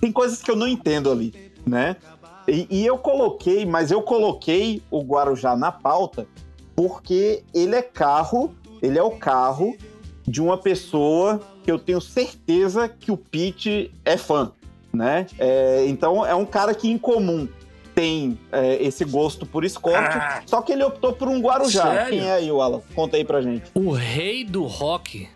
tem 0.00 0.12
coisas 0.12 0.42
que 0.42 0.50
eu 0.50 0.56
não 0.56 0.68
entendo 0.68 1.10
ali, 1.10 1.52
né? 1.66 1.96
E, 2.46 2.66
e 2.70 2.86
eu 2.86 2.96
coloquei, 2.96 3.66
mas 3.66 3.90
eu 3.90 4.00
coloquei 4.02 4.82
o 4.90 5.02
Guarujá 5.02 5.56
na 5.56 5.70
pauta 5.70 6.26
porque 6.74 7.42
ele 7.52 7.74
é 7.74 7.82
carro, 7.82 8.54
ele 8.80 8.98
é 8.98 9.02
o 9.02 9.10
carro 9.10 9.76
de 10.26 10.40
uma 10.40 10.56
pessoa 10.56 11.40
que 11.64 11.70
eu 11.70 11.78
tenho 11.78 12.00
certeza 12.00 12.88
que 12.88 13.10
o 13.10 13.16
Pete 13.16 13.92
é 14.04 14.16
fã, 14.16 14.52
né? 14.92 15.26
É, 15.38 15.84
então 15.88 16.24
é 16.24 16.34
um 16.34 16.46
cara 16.46 16.74
que 16.74 16.88
em 16.88 16.96
comum 16.96 17.48
tem 17.98 18.38
é, 18.52 18.80
esse 18.80 19.04
gosto 19.04 19.44
por 19.44 19.64
Escort, 19.64 19.96
Ah. 20.14 20.40
só 20.46 20.62
que 20.62 20.70
ele 20.70 20.84
optou 20.84 21.12
por 21.12 21.26
um 21.26 21.40
Guarujá. 21.40 21.82
Sério? 21.82 22.10
Quem 22.10 22.28
é 22.28 22.32
aí, 22.32 22.48
Alan? 22.48 22.80
Conta 22.94 23.16
aí 23.16 23.24
pra 23.24 23.42
gente. 23.42 23.64
O 23.74 23.90
rei 23.90 24.44
do 24.44 24.64
rock, 24.66 25.28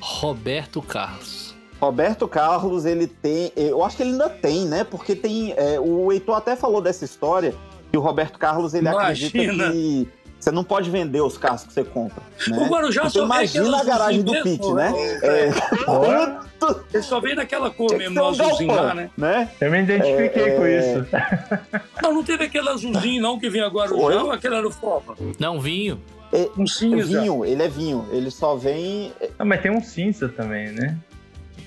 Roberto 0.00 0.82
Carlos. 0.82 1.54
Roberto 1.80 2.28
Carlos, 2.28 2.84
ele 2.84 3.06
tem. 3.06 3.52
Eu 3.56 3.82
acho 3.82 3.96
que 3.96 4.02
ele 4.02 4.12
ainda 4.12 4.28
tem, 4.28 4.66
né? 4.66 4.84
Porque 4.84 5.14
tem. 5.14 5.52
é, 5.56 5.80
o 5.80 6.12
Heitor 6.12 6.36
até 6.36 6.56
falou 6.56 6.80
dessa 6.82 7.04
história 7.06 7.54
que 7.90 7.96
o 7.96 8.00
Roberto 8.00 8.38
Carlos 8.38 8.74
ele 8.74 8.88
acredita 8.88 9.38
Imagina. 9.38 9.70
que 9.72 10.08
você 10.38 10.50
não 10.50 10.62
pode 10.62 10.90
vender 10.90 11.20
os 11.20 11.36
carros 11.38 11.64
que 11.64 11.72
você 11.72 11.82
compra. 11.84 12.22
Né? 12.48 12.58
O 12.58 12.68
Guarujá 12.68 13.02
então, 13.02 13.10
só 13.10 13.18
vem 13.20 13.26
imagina 13.26 13.80
a 13.80 13.84
garagem 13.84 14.22
do 14.22 14.32
Pete, 14.32 14.48
mesmo, 14.48 14.74
né? 14.74 14.92
é. 15.22 15.48
É, 15.48 15.52
quanto 15.84 16.84
Ele 16.94 17.02
só 17.02 17.20
vem 17.20 17.34
naquela 17.34 17.70
cor 17.70 17.96
mesmo, 17.96 18.14
no 18.14 18.22
um 18.22 18.28
azulzinho 18.28 18.74
lá, 18.74 18.94
né? 18.94 19.10
né? 19.16 19.50
Eu 19.60 19.70
me 19.70 19.82
identifiquei 19.82 20.42
É, 20.42 20.56
com 20.56 20.64
é. 20.64 20.78
isso. 20.78 21.06
Não, 22.02 22.14
não 22.14 22.22
teve 22.24 22.44
aquele 22.44 22.68
azulzinho 22.68 23.20
não 23.22 23.38
que 23.38 23.48
vinha 23.50 23.66
agora 23.66 23.92
Oi? 23.94 24.14
não, 24.14 24.30
aquele 24.30 24.54
era 24.54 24.66
o 24.66 24.70
Fova. 24.70 25.14
Não, 25.38 25.60
vinho. 25.60 26.00
Um 26.56 26.64
É 26.64 26.66
cinza. 26.66 27.20
vinho, 27.20 27.44
ele 27.44 27.62
é 27.62 27.68
vinho. 27.68 28.06
Ele 28.10 28.30
só 28.30 28.56
vem. 28.56 29.12
Ah, 29.38 29.44
mas 29.44 29.60
tem 29.62 29.70
um 29.70 29.80
cinza 29.82 30.28
também, 30.28 30.70
né? 30.72 30.96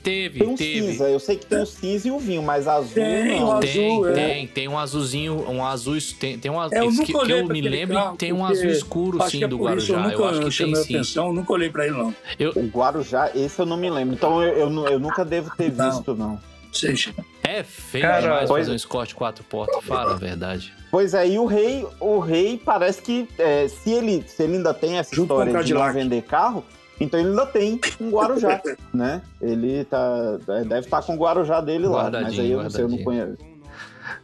Teve, 0.10 0.40
Tem 0.40 0.48
um 0.48 0.56
teve. 0.56 0.82
cinza. 0.92 1.10
Eu 1.10 1.20
sei 1.20 1.36
que 1.38 1.46
tem 1.46 1.62
o 1.62 1.66
cinza 1.66 2.08
e 2.08 2.12
o 2.12 2.18
vinho, 2.20 2.42
mas 2.42 2.68
azul 2.68 2.94
Tem, 2.94 3.40
não. 3.40 3.48
o 3.48 3.52
azul. 3.52 3.62
Tem, 3.62 4.06
é. 4.06 4.14
tem, 4.14 4.48
tem 4.48 4.68
um 4.68 4.78
azulzinho, 4.78 5.46
um 5.50 5.64
azul, 5.66 5.98
tem, 6.20 6.38
tem 6.40 6.50
um 6.52 6.60
azul, 6.60 6.78
É, 6.78 6.82
eu 6.82 6.90
nunca 6.92 7.06
que, 7.06 7.12
que 7.12 7.18
olhei 7.18 7.40
eu 7.42 7.46
pra 7.46 7.54
me 7.54 7.62
lembro, 7.62 7.96
carro, 7.96 8.18
tem 8.18 8.34
um 8.34 8.46
azul 8.46 8.70
escuro 8.70 9.22
sim 9.30 9.38
que 9.40 9.44
é 9.44 9.48
do 9.48 9.58
Guarujá, 9.60 9.94
eu 9.94 10.00
eu, 10.00 10.10
nunca 10.10 10.24
acho 10.26 10.38
que 10.40 10.42
tem 10.46 10.52
chamei 10.52 10.76
sim. 10.84 10.96
atenção, 10.96 11.32
nunca 11.34 11.54
olhei 11.54 11.70
pra 11.70 11.86
ele 11.86 11.96
não. 11.98 12.16
O 12.56 12.68
Guarujá, 12.68 13.32
esse 13.36 13.60
eu 13.60 13.66
não 13.66 13.78
me 13.78 13.90
lembro. 13.90 14.16
Então 14.16 14.42
eu, 14.42 14.70
eu, 14.70 14.88
eu 14.88 15.00
nunca 15.00 15.24
devo 15.24 15.52
ter 15.56 15.72
Não. 15.72 15.92
visto, 15.92 16.16
não. 16.16 16.40
Seja, 16.72 17.14
É 17.44 17.64
feio 17.64 18.04
Cara, 18.04 18.22
demais 18.22 18.48
pois- 18.48 18.62
fazer 18.62 18.72
um 18.72 18.76
Escort 18.76 19.14
quatro 19.16 19.44
portas, 19.44 19.84
fala 19.84 20.14
a 20.14 20.16
verdade. 20.16 20.72
Pois 20.92 21.14
é, 21.16 21.28
e 21.28 21.38
o 21.40 21.46
rei, 21.46 21.86
o 22.00 22.20
rei 22.20 22.60
parece 22.64 23.02
que 23.02 23.28
é, 23.38 23.68
se, 23.68 23.92
ele, 23.92 24.24
se 24.28 24.44
ele 24.44 24.58
ainda 24.58 24.74
tem 24.74 24.98
essa 24.98 25.16
Junto 25.16 25.34
história 25.34 25.64
de 25.64 25.74
não 25.74 25.94
vender 25.94 26.22
carro, 26.24 26.64
então 27.00 27.20
ele 27.20 27.30
ainda 27.30 27.46
tem 27.46 27.80
um 28.00 28.10
Guarujá, 28.10 28.62
né? 28.94 29.22
Ele 29.42 29.84
tá, 29.86 30.38
deve 30.68 30.80
estar 30.80 31.02
com 31.02 31.16
o 31.16 31.18
Guarujá 31.18 31.62
dele 31.62 31.88
lá, 31.88 32.10
mas 32.12 32.38
aí 32.38 32.52
eu 32.52 32.62
não 32.62 32.70
sei, 32.70 32.84
eu 32.84 32.90
não 32.90 33.04
conheço. 33.04 33.38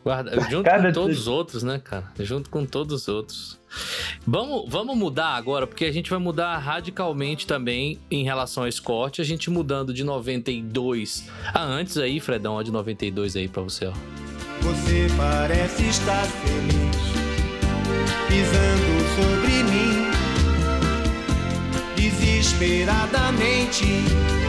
Guarda, 0.04 0.40
junto 0.50 0.66
Cara, 0.66 0.88
com 0.88 0.92
todos 0.94 1.20
os 1.20 1.28
outros, 1.28 1.64
né, 1.64 1.80
cara? 1.84 2.06
Junto 2.20 2.50
com 2.50 2.66
todos 2.66 3.02
os 3.02 3.08
outros. 3.08 3.60
Vamos, 4.26 4.66
vamos 4.70 4.98
mudar 4.98 5.36
agora, 5.36 5.68
porque 5.68 5.86
a 5.86 5.92
gente 5.92 6.10
vai 6.10 6.20
mudar 6.20 6.58
radicalmente 6.58 7.46
também 7.46 8.00
em 8.10 8.24
relação 8.24 8.64
ao 8.64 8.70
Escort. 8.70 9.20
A 9.20 9.24
gente 9.24 9.50
mudando 9.50 9.94
de 9.94 10.04
92 10.04 11.30
a 11.54 11.64
antes 11.64 11.98
aí, 11.98 12.20
Fredão, 12.20 12.56
ó, 12.56 12.62
de 12.62 12.72
92 12.72 13.36
aí 13.36 13.48
pra 13.48 13.62
você, 13.62 13.86
ó. 13.88 13.94
Você 14.62 15.08
parece 15.18 15.88
estar 15.88 16.24
feliz, 16.24 16.98
pisando 18.28 19.06
sobre 19.16 19.64
mim, 19.64 19.95
desesperadamente. 22.10 23.86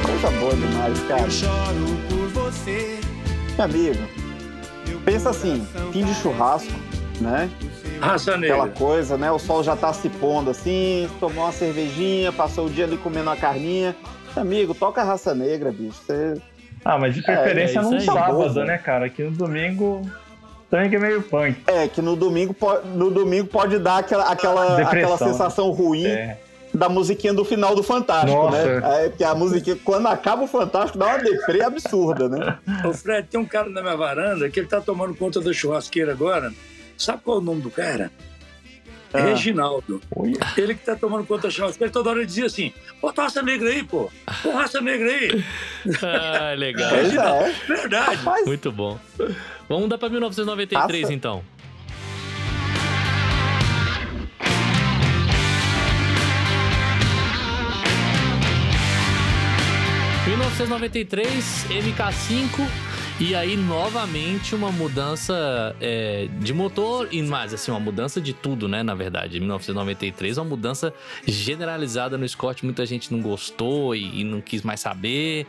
Coisa 0.05 0.31
boa 0.39 0.55
demais, 0.55 1.01
cara. 1.09 1.23
Eu 1.23 1.31
choro 1.31 1.97
por 2.09 2.29
você. 2.29 3.01
Meu 3.57 3.65
amigo, 3.65 3.99
pensa 5.05 5.31
assim, 5.31 5.67
fim 5.93 6.01
de 6.01 6.03
carece 6.03 6.23
churrasco, 6.23 6.73
né? 7.21 7.51
raça 8.01 8.35
Aquela 8.35 8.65
negra. 8.67 8.79
coisa, 8.79 9.17
né? 9.17 9.33
O 9.33 9.39
sol 9.39 9.63
já 9.65 9.75
tá 9.75 9.91
se 9.93 10.09
pondo 10.11 10.51
assim, 10.51 11.09
tomou 11.19 11.45
uma 11.45 11.53
cervejinha, 11.53 12.31
passou 12.31 12.67
o 12.67 12.71
dia 12.71 12.85
ali 12.85 12.99
comendo 12.99 13.31
uma 13.31 13.37
carninha. 13.37 13.97
Meu 14.35 14.43
amigo, 14.43 14.75
toca 14.75 15.01
a 15.01 15.05
raça 15.05 15.35
negra, 15.35 15.73
bicho. 15.73 15.99
Você 16.07 16.35
Ah, 16.85 16.99
mas 16.99 17.15
de 17.15 17.23
preferência 17.23 17.79
é 17.79 17.83
isso 17.83 17.91
num 17.91 18.01
sábado, 18.01 18.65
né, 18.65 18.77
cara? 18.77 19.07
Aqui 19.07 19.23
no 19.23 19.31
domingo 19.31 20.03
também 20.71 20.91
que 20.91 20.97
é 20.97 20.99
meio 20.99 21.23
punk. 21.23 21.57
É, 21.67 21.89
que 21.89 22.03
no 22.03 22.17
domingo, 22.17 22.55
no 22.95 23.11
domingo 23.11 23.47
pode 23.47 23.79
dar 23.79 23.99
aquela, 23.99 24.31
aquela, 24.31 24.77
Depressão. 24.77 25.15
aquela 25.15 25.17
sensação 25.17 25.71
ruim 25.71 26.07
É. 26.07 26.37
da 26.77 26.89
musiquinha 26.89 27.33
do 27.33 27.45
final 27.45 27.75
do 27.75 27.83
Fantástico, 27.83 28.33
Nossa. 28.37 28.81
né? 28.81 29.05
É, 29.05 29.09
porque 29.09 29.25
a 29.25 29.35
musiquinha, 29.35 29.77
quando 29.85 30.07
acaba 30.07 30.45
o 30.45 30.47
Fantástico, 30.47 30.99
dá 30.99 31.07
uma 31.07 31.19
deprê 31.19 31.63
absurda, 31.63 32.29
né? 32.29 32.59
Ô 32.85 32.93
Fred, 32.93 33.27
tem 33.29 33.41
um 33.41 33.45
cara 33.47 33.69
na 33.71 33.81
minha 33.83 33.97
varanda 33.97 34.49
que 34.51 34.61
ele 34.61 34.69
tá 34.69 34.81
tomando 34.81 35.15
conta 35.15 35.41
da 35.41 35.53
churrasqueira 35.53 36.13
agora. 36.13 36.53
Sabe 36.97 37.23
qual 37.23 37.39
é 37.39 37.41
o 37.41 37.45
nome 37.45 37.61
do 37.63 37.71
cara? 37.71 38.11
Ah. 39.13 39.21
Reginaldo. 39.21 40.01
Ele 40.59 40.75
que 40.75 40.85
tá 40.85 40.95
tomando 40.97 41.25
conta 41.25 41.45
da 41.49 41.51
churrasqueira, 41.51 41.93
toda 41.93 42.11
hora 42.11 42.19
ele 42.19 42.27
dizia 42.27 42.47
assim: 42.47 42.73
bota 43.01 43.23
raça 43.23 43.41
negra 43.43 43.69
aí, 43.71 43.83
pô. 43.83 44.11
Pô, 44.43 44.51
raça 44.51 44.81
negra 44.81 45.09
aí. 45.09 45.45
Ah, 46.03 46.55
legal. 46.57 46.91
Pois 46.91 47.15
é. 47.15 47.53
Verdade. 47.69 48.17
Rapaz, 48.17 48.47
Muito 48.47 48.71
bom. 48.73 48.99
Vamos 49.69 49.85
mudar 49.85 49.99
pra 49.99 50.09
1993, 50.09 51.03
Raça- 51.03 51.15
então. 51.15 51.43
1993, 60.47 61.67
MK5. 61.71 62.69
E 63.19 63.35
aí, 63.35 63.57
novamente, 63.57 64.55
uma 64.55 64.71
mudança 64.71 65.75
é, 65.81 66.29
de 66.39 66.55
motor, 66.55 67.09
e 67.11 67.21
mais 67.21 67.53
assim, 67.53 67.73
uma 67.73 67.81
mudança 67.81 68.21
de 68.21 68.33
tudo, 68.33 68.69
né? 68.69 68.81
Na 68.85 68.95
verdade, 68.95 69.39
em 69.39 69.41
1993, 69.41 70.39
uma 70.39 70.45
mudança 70.45 70.95
generalizada 71.27 72.17
no 72.17 72.29
Scott. 72.29 72.65
Muita 72.65 72.87
gente 72.87 73.13
não 73.13 73.21
gostou 73.21 73.93
e, 73.93 74.21
e 74.21 74.25
não 74.25 74.41
quis 74.41 74.63
mais 74.63 74.79
saber. 74.79 75.49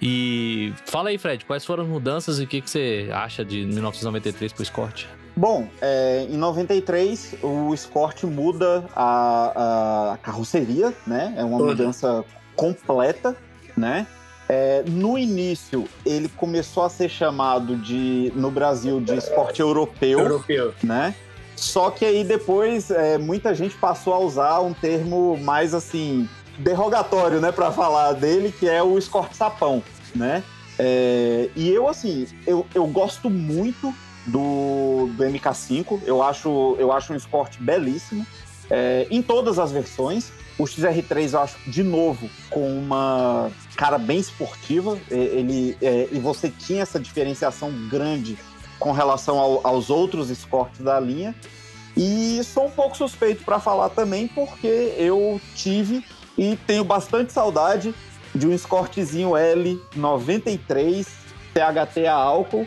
E 0.00 0.72
fala 0.86 1.10
aí, 1.10 1.18
Fred, 1.18 1.44
quais 1.44 1.64
foram 1.64 1.82
as 1.82 1.88
mudanças 1.90 2.40
e 2.40 2.44
o 2.44 2.46
que, 2.46 2.62
que 2.62 2.70
você 2.70 3.10
acha 3.12 3.44
de 3.44 3.66
1993 3.66 4.54
pro 4.54 4.64
Scott? 4.64 5.06
Bom, 5.36 5.68
é, 5.82 6.26
em 6.30 6.36
93 6.38 7.36
o 7.42 7.74
Escort 7.74 8.24
muda 8.24 8.86
a, 8.96 10.12
a 10.12 10.16
carroceria, 10.18 10.94
né? 11.06 11.34
É 11.36 11.44
uma 11.44 11.58
Toda. 11.58 11.72
mudança 11.72 12.24
completa, 12.56 13.36
né? 13.76 14.06
É, 14.48 14.84
no 14.86 15.16
início 15.16 15.88
ele 16.04 16.28
começou 16.28 16.82
a 16.82 16.90
ser 16.90 17.08
chamado 17.08 17.76
de 17.76 18.30
no 18.36 18.50
Brasil 18.50 19.00
de 19.00 19.16
esporte 19.16 19.60
europeu, 19.60 20.18
Europeu. 20.18 20.74
né? 20.82 21.14
Só 21.56 21.90
que 21.90 22.04
aí 22.04 22.24
depois 22.24 22.90
é, 22.90 23.16
muita 23.16 23.54
gente 23.54 23.74
passou 23.76 24.12
a 24.12 24.18
usar 24.18 24.60
um 24.60 24.74
termo 24.74 25.38
mais 25.38 25.72
assim 25.72 26.28
derrogatório, 26.58 27.40
né, 27.40 27.50
para 27.50 27.72
falar 27.72 28.12
dele, 28.12 28.52
que 28.56 28.68
é 28.68 28.82
o 28.82 28.98
Escort 28.98 29.32
Sapão, 29.32 29.82
né? 30.14 30.42
É, 30.78 31.48
e 31.56 31.70
eu 31.70 31.88
assim, 31.88 32.26
eu, 32.46 32.66
eu 32.74 32.86
gosto 32.86 33.30
muito 33.30 33.94
do, 34.26 35.08
do 35.16 35.24
MK5. 35.24 36.00
Eu 36.04 36.22
acho, 36.22 36.76
eu 36.78 36.92
acho 36.92 37.12
um 37.12 37.16
esporte 37.16 37.62
belíssimo. 37.62 38.26
é, 38.70 39.06
em 39.10 39.22
todas 39.22 39.58
as 39.58 39.70
versões. 39.72 40.32
O 40.58 40.64
XR3 40.64 41.32
eu 41.32 41.40
acho, 41.40 41.56
de 41.66 41.82
novo, 41.82 42.30
com 42.50 42.78
uma 42.78 43.50
cara 43.76 43.98
bem 43.98 44.18
esportiva. 44.18 44.98
Ele, 45.10 45.76
é, 45.82 46.08
e 46.12 46.18
você 46.20 46.48
tinha 46.48 46.82
essa 46.82 47.00
diferenciação 47.00 47.72
grande 47.88 48.38
com 48.78 48.92
relação 48.92 49.38
ao- 49.38 49.66
aos 49.66 49.90
outros 49.90 50.30
escortes 50.30 50.80
da 50.80 50.98
linha. 51.00 51.34
E 51.96 52.40
sou 52.44 52.66
um 52.66 52.70
pouco 52.70 52.96
suspeito 52.96 53.44
para 53.44 53.58
falar 53.58 53.88
também, 53.88 54.26
porque 54.28 54.94
eu 54.96 55.40
tive 55.56 56.04
e 56.36 56.56
tenho 56.66 56.84
bastante 56.84 57.32
saudade 57.32 57.94
de 58.34 58.46
um 58.46 58.52
escortezinho 58.52 59.30
L93 59.30 61.06
THT 61.52 62.06
a 62.06 62.14
álcool 62.14 62.66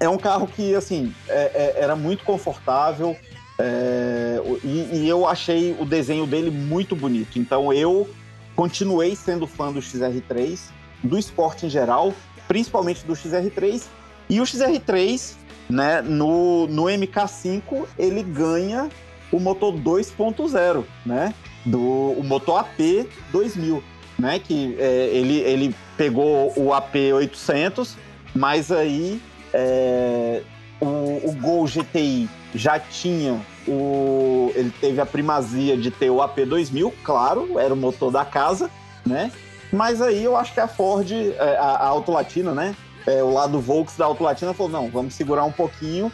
é 0.00 0.08
um 0.08 0.16
carro 0.16 0.46
que, 0.46 0.74
assim, 0.76 1.12
é- 1.28 1.74
é- 1.76 1.82
era 1.82 1.96
muito 1.96 2.22
confortável 2.24 3.16
é, 3.58 4.40
e, 4.62 4.98
e 4.98 5.08
eu 5.08 5.26
achei 5.26 5.76
o 5.78 5.84
desenho 5.84 6.26
dele 6.26 6.50
muito 6.50 6.94
bonito. 6.94 7.38
Então 7.38 7.72
eu 7.72 8.08
continuei 8.54 9.16
sendo 9.16 9.46
fã 9.46 9.72
do 9.72 9.80
XR3, 9.80 10.58
do 11.02 11.18
esporte 11.18 11.66
em 11.66 11.70
geral, 11.70 12.14
principalmente 12.46 13.04
do 13.04 13.14
XR3. 13.14 13.82
E 14.30 14.40
o 14.40 14.44
XR3, 14.44 15.34
né, 15.68 16.00
no, 16.02 16.66
no 16.68 16.84
MK5, 16.84 17.86
ele 17.98 18.22
ganha 18.22 18.88
o 19.32 19.40
motor 19.40 19.74
2.0, 19.74 20.84
né? 21.04 21.34
Do, 21.64 21.80
o 21.80 22.22
motor 22.24 22.60
AP 22.60 23.08
2000, 23.32 23.82
né? 24.18 24.38
Que 24.38 24.76
é, 24.78 25.10
ele, 25.12 25.38
ele 25.40 25.74
pegou 25.96 26.52
o 26.56 26.72
AP 26.72 26.94
800, 27.14 27.96
mas 28.34 28.70
aí 28.70 29.20
é, 29.52 30.42
o, 30.80 31.28
o 31.28 31.36
Gol 31.40 31.66
GTI 31.66 32.28
já 32.54 32.78
tinha 32.78 33.40
o. 33.66 34.52
Ele 34.54 34.72
teve 34.80 35.00
a 35.00 35.06
primazia 35.06 35.76
de 35.76 35.90
ter 35.90 36.10
o 36.10 36.22
AP 36.22 36.38
2000, 36.46 36.92
claro, 37.02 37.58
era 37.58 37.72
o 37.72 37.76
motor 37.76 38.10
da 38.10 38.24
casa, 38.24 38.70
né? 39.04 39.30
Mas 39.72 40.00
aí 40.00 40.24
eu 40.24 40.36
acho 40.36 40.54
que 40.54 40.60
a 40.60 40.68
Ford, 40.68 41.10
é, 41.10 41.56
a, 41.58 41.64
a 41.64 41.86
Auto 41.86 42.12
Latina, 42.12 42.54
né? 42.54 42.74
É, 43.06 43.22
o 43.22 43.30
lado 43.30 43.60
Volks 43.60 43.96
da 43.96 44.06
Auto 44.06 44.22
Latina 44.22 44.54
falou: 44.54 44.72
não, 44.72 44.88
vamos 44.88 45.14
segurar 45.14 45.44
um 45.44 45.52
pouquinho 45.52 46.10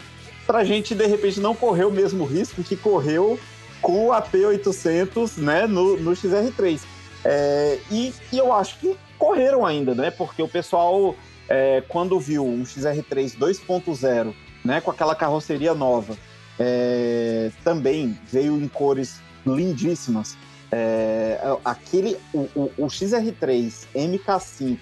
pra 0.46 0.64
gente 0.64 0.94
de 0.94 1.06
repente 1.06 1.40
não 1.40 1.54
correr 1.54 1.84
o 1.84 1.90
mesmo 1.90 2.24
risco 2.24 2.62
que 2.62 2.76
correu 2.76 3.38
com 3.80 4.06
o 4.06 4.12
AP 4.12 4.34
800, 4.34 5.36
né? 5.38 5.66
No, 5.66 5.96
no 5.96 6.12
XR3. 6.12 6.80
É, 7.24 7.78
e, 7.90 8.12
e 8.32 8.38
eu 8.38 8.52
acho 8.52 8.78
que 8.78 8.96
correram 9.18 9.64
ainda, 9.64 9.94
né? 9.94 10.10
Porque 10.10 10.42
o 10.42 10.48
pessoal 10.48 11.14
é, 11.48 11.82
quando 11.88 12.18
viu 12.18 12.44
um 12.44 12.62
XR3 12.62 13.36
2.0, 13.36 14.34
né, 14.64 14.80
com 14.80 14.90
aquela 14.90 15.14
carroceria 15.14 15.74
nova, 15.74 16.16
é, 16.58 17.50
também 17.62 18.18
veio 18.30 18.56
em 18.56 18.68
cores 18.68 19.20
lindíssimas. 19.46 20.36
É, 20.72 21.38
aquele, 21.64 22.16
o, 22.32 22.48
o- 22.54 22.72
o 22.78 22.86
XR3 22.86 23.86
MK5 23.94 24.78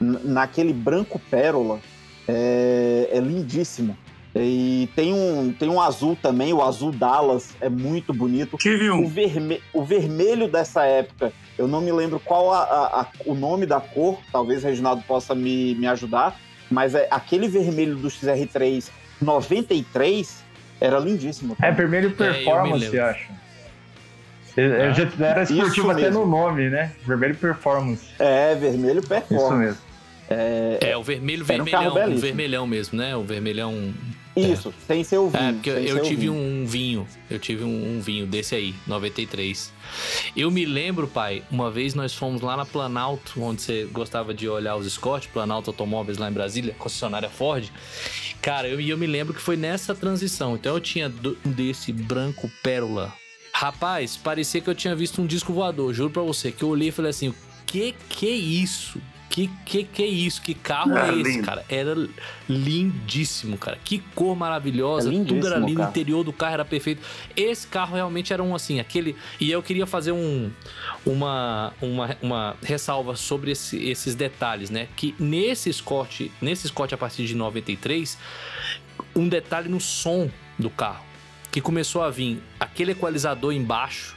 n- 0.00 0.18
naquele 0.22 0.72
branco 0.72 1.18
pérola 1.30 1.80
é, 2.28 3.08
é 3.12 3.18
lindíssimo. 3.18 3.96
E 4.36 4.88
tem 4.96 5.12
um, 5.12 5.52
tem 5.52 5.68
um 5.68 5.80
azul 5.80 6.16
também, 6.20 6.52
o 6.52 6.60
azul 6.62 6.90
Dallas 6.90 7.50
é 7.60 7.68
muito 7.68 8.12
bonito. 8.12 8.56
Tive 8.58 8.90
O, 8.90 8.96
um. 8.96 9.06
verme- 9.08 9.60
o 9.72 9.84
vermelho 9.84 10.48
dessa 10.48 10.84
época, 10.84 11.32
eu 11.56 11.68
não 11.68 11.80
me 11.80 11.92
lembro 11.92 12.18
qual 12.18 12.52
a- 12.52 12.62
a- 12.64 13.00
a- 13.02 13.06
o 13.26 13.34
nome 13.34 13.64
da 13.64 13.80
cor, 13.80 14.18
talvez 14.32 14.64
o 14.64 14.66
Reginaldo 14.66 15.02
possa 15.06 15.34
me, 15.36 15.76
me 15.76 15.86
ajudar, 15.86 16.36
mas 16.68 16.94
é 16.96 17.06
aquele 17.12 17.46
vermelho 17.46 17.94
do 17.96 18.08
XR3 18.10 18.90
93 19.20 20.44
era 20.80 20.98
lindíssimo. 20.98 21.56
É 21.62 21.70
vermelho 21.70 22.08
É, 22.08 22.10
eu 22.10 22.16
performance, 22.16 22.98
acho. 22.98 23.32
Eu 24.56 24.94
já 24.94 25.08
era 25.26 25.42
esportivo 25.42 25.90
até 25.90 26.10
no 26.10 26.26
nome, 26.26 26.70
né? 26.70 26.92
Vermelho 27.04 27.34
performance. 27.34 28.04
É, 28.18 28.54
vermelho 28.54 29.00
Isso 29.00 29.08
performance. 29.08 29.56
mesmo. 29.58 29.78
É, 30.30 30.96
o 30.96 31.02
vermelho, 31.02 31.44
Era 31.48 31.62
um 31.62 31.64
vermelhão, 31.66 32.12
o 32.14 32.18
vermelhão 32.18 32.66
mesmo, 32.66 32.98
né? 32.98 33.16
O 33.16 33.24
vermelhão. 33.24 33.92
Isso, 34.36 34.72
sem 34.86 35.04
ser 35.04 35.18
o 35.18 35.28
vinho. 35.28 35.44
É, 35.44 35.52
porque 35.52 35.70
eu 35.70 35.96
o 35.98 36.02
tive 36.02 36.22
vinho. 36.22 36.32
um 36.34 36.66
vinho, 36.66 37.06
eu 37.30 37.38
tive 37.38 37.62
um, 37.62 37.96
um 37.96 38.00
vinho 38.00 38.26
desse 38.26 38.54
aí, 38.54 38.74
93. 38.86 39.72
Eu 40.36 40.50
me 40.50 40.64
lembro, 40.64 41.06
pai, 41.06 41.42
uma 41.50 41.70
vez 41.70 41.94
nós 41.94 42.14
fomos 42.14 42.40
lá 42.40 42.56
na 42.56 42.64
Planalto, 42.64 43.40
onde 43.40 43.62
você 43.62 43.84
gostava 43.92 44.34
de 44.34 44.48
olhar 44.48 44.74
os 44.76 44.90
Scott, 44.92 45.28
Planalto 45.28 45.70
Automóveis 45.70 46.18
lá 46.18 46.28
em 46.28 46.32
Brasília, 46.32 46.74
concessionária 46.78 47.28
Ford. 47.28 47.70
Cara, 48.44 48.68
eu, 48.68 48.78
eu 48.78 48.98
me 48.98 49.06
lembro 49.06 49.32
que 49.32 49.40
foi 49.40 49.56
nessa 49.56 49.94
transição. 49.94 50.54
Então 50.54 50.74
eu 50.74 50.80
tinha 50.80 51.08
do- 51.08 51.34
desse 51.46 51.90
branco 51.94 52.50
pérola. 52.62 53.10
Rapaz, 53.54 54.18
parecia 54.18 54.60
que 54.60 54.68
eu 54.68 54.74
tinha 54.74 54.94
visto 54.94 55.22
um 55.22 55.26
disco 55.26 55.50
voador, 55.50 55.94
juro 55.94 56.10
pra 56.10 56.20
você, 56.20 56.52
que 56.52 56.62
eu 56.62 56.68
olhei 56.68 56.88
e 56.88 56.92
falei 56.92 57.08
assim, 57.10 57.28
o 57.28 57.34
que 57.64 57.94
que 58.10 58.26
é 58.28 58.32
isso? 58.32 59.00
Que 59.30 59.50
que 59.66 59.82
que 59.84 60.02
é 60.02 60.06
isso? 60.06 60.40
Que 60.40 60.54
carro 60.54 60.96
Ah, 60.96 61.08
é 61.08 61.14
esse, 61.20 61.22
lindo. 61.32 61.44
cara? 61.44 61.64
Era 61.68 61.94
lindíssimo, 62.48 63.56
cara. 63.58 63.78
Que 63.84 63.98
cor 64.14 64.36
maravilhosa, 64.36 65.08
É 65.12 65.24
tudo 65.24 65.46
era 65.46 65.58
lindo, 65.58 65.80
o 65.80 65.84
interior 65.84 66.22
do 66.22 66.32
carro 66.32 66.54
era 66.54 66.64
perfeito. 66.64 67.02
Esse 67.36 67.66
carro 67.66 67.94
realmente 67.94 68.32
era 68.32 68.42
um 68.42 68.54
assim, 68.54 68.78
aquele. 68.80 69.16
E 69.40 69.50
eu 69.50 69.62
queria 69.62 69.86
fazer 69.86 70.12
um, 70.12 70.50
uma, 71.04 71.72
uma, 71.80 72.16
uma 72.22 72.56
ressalva 72.62 73.16
sobre 73.16 73.50
esse- 73.52 73.82
esses 73.84 74.14
detalhes, 74.14 74.70
né? 74.70 74.88
Que 74.96 75.14
nesse 75.18 75.68
Escort, 75.68 76.28
nesse 76.40 76.66
Escort 76.66 76.92
a 76.92 76.96
partir 76.96 77.26
de 77.26 77.34
93, 77.34 78.16
um 79.16 79.28
detalhe 79.28 79.68
no 79.68 79.80
som 79.80 80.30
do 80.58 80.70
carro. 80.70 81.04
Que 81.50 81.60
começou 81.60 82.02
a 82.02 82.10
vir 82.10 82.42
aquele 82.58 82.92
equalizador 82.92 83.52
embaixo, 83.52 84.16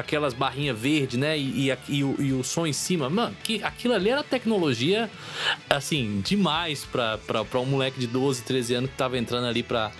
aquelas 0.00 0.34
barrinhas 0.34 0.78
verdes, 0.78 1.18
né? 1.18 1.38
E, 1.38 1.70
e, 1.70 1.78
e 1.88 2.04
o, 2.04 2.16
e 2.20 2.32
o 2.32 2.44
som 2.44 2.66
em 2.66 2.72
cima. 2.72 3.08
Mano, 3.08 3.36
que, 3.42 3.62
aquilo 3.62 3.94
ali 3.94 4.10
era 4.10 4.22
tecnologia, 4.22 5.10
assim, 5.68 6.20
demais 6.24 6.84
pra 6.84 7.60
um 7.60 7.66
moleque 7.66 7.98
de 7.98 8.06
12, 8.06 8.42
13 8.42 8.74
anos 8.74 8.90
que 8.90 8.96
tava 8.96 9.18
entrando 9.18 9.46
ali 9.46 9.62
pra 9.62 9.90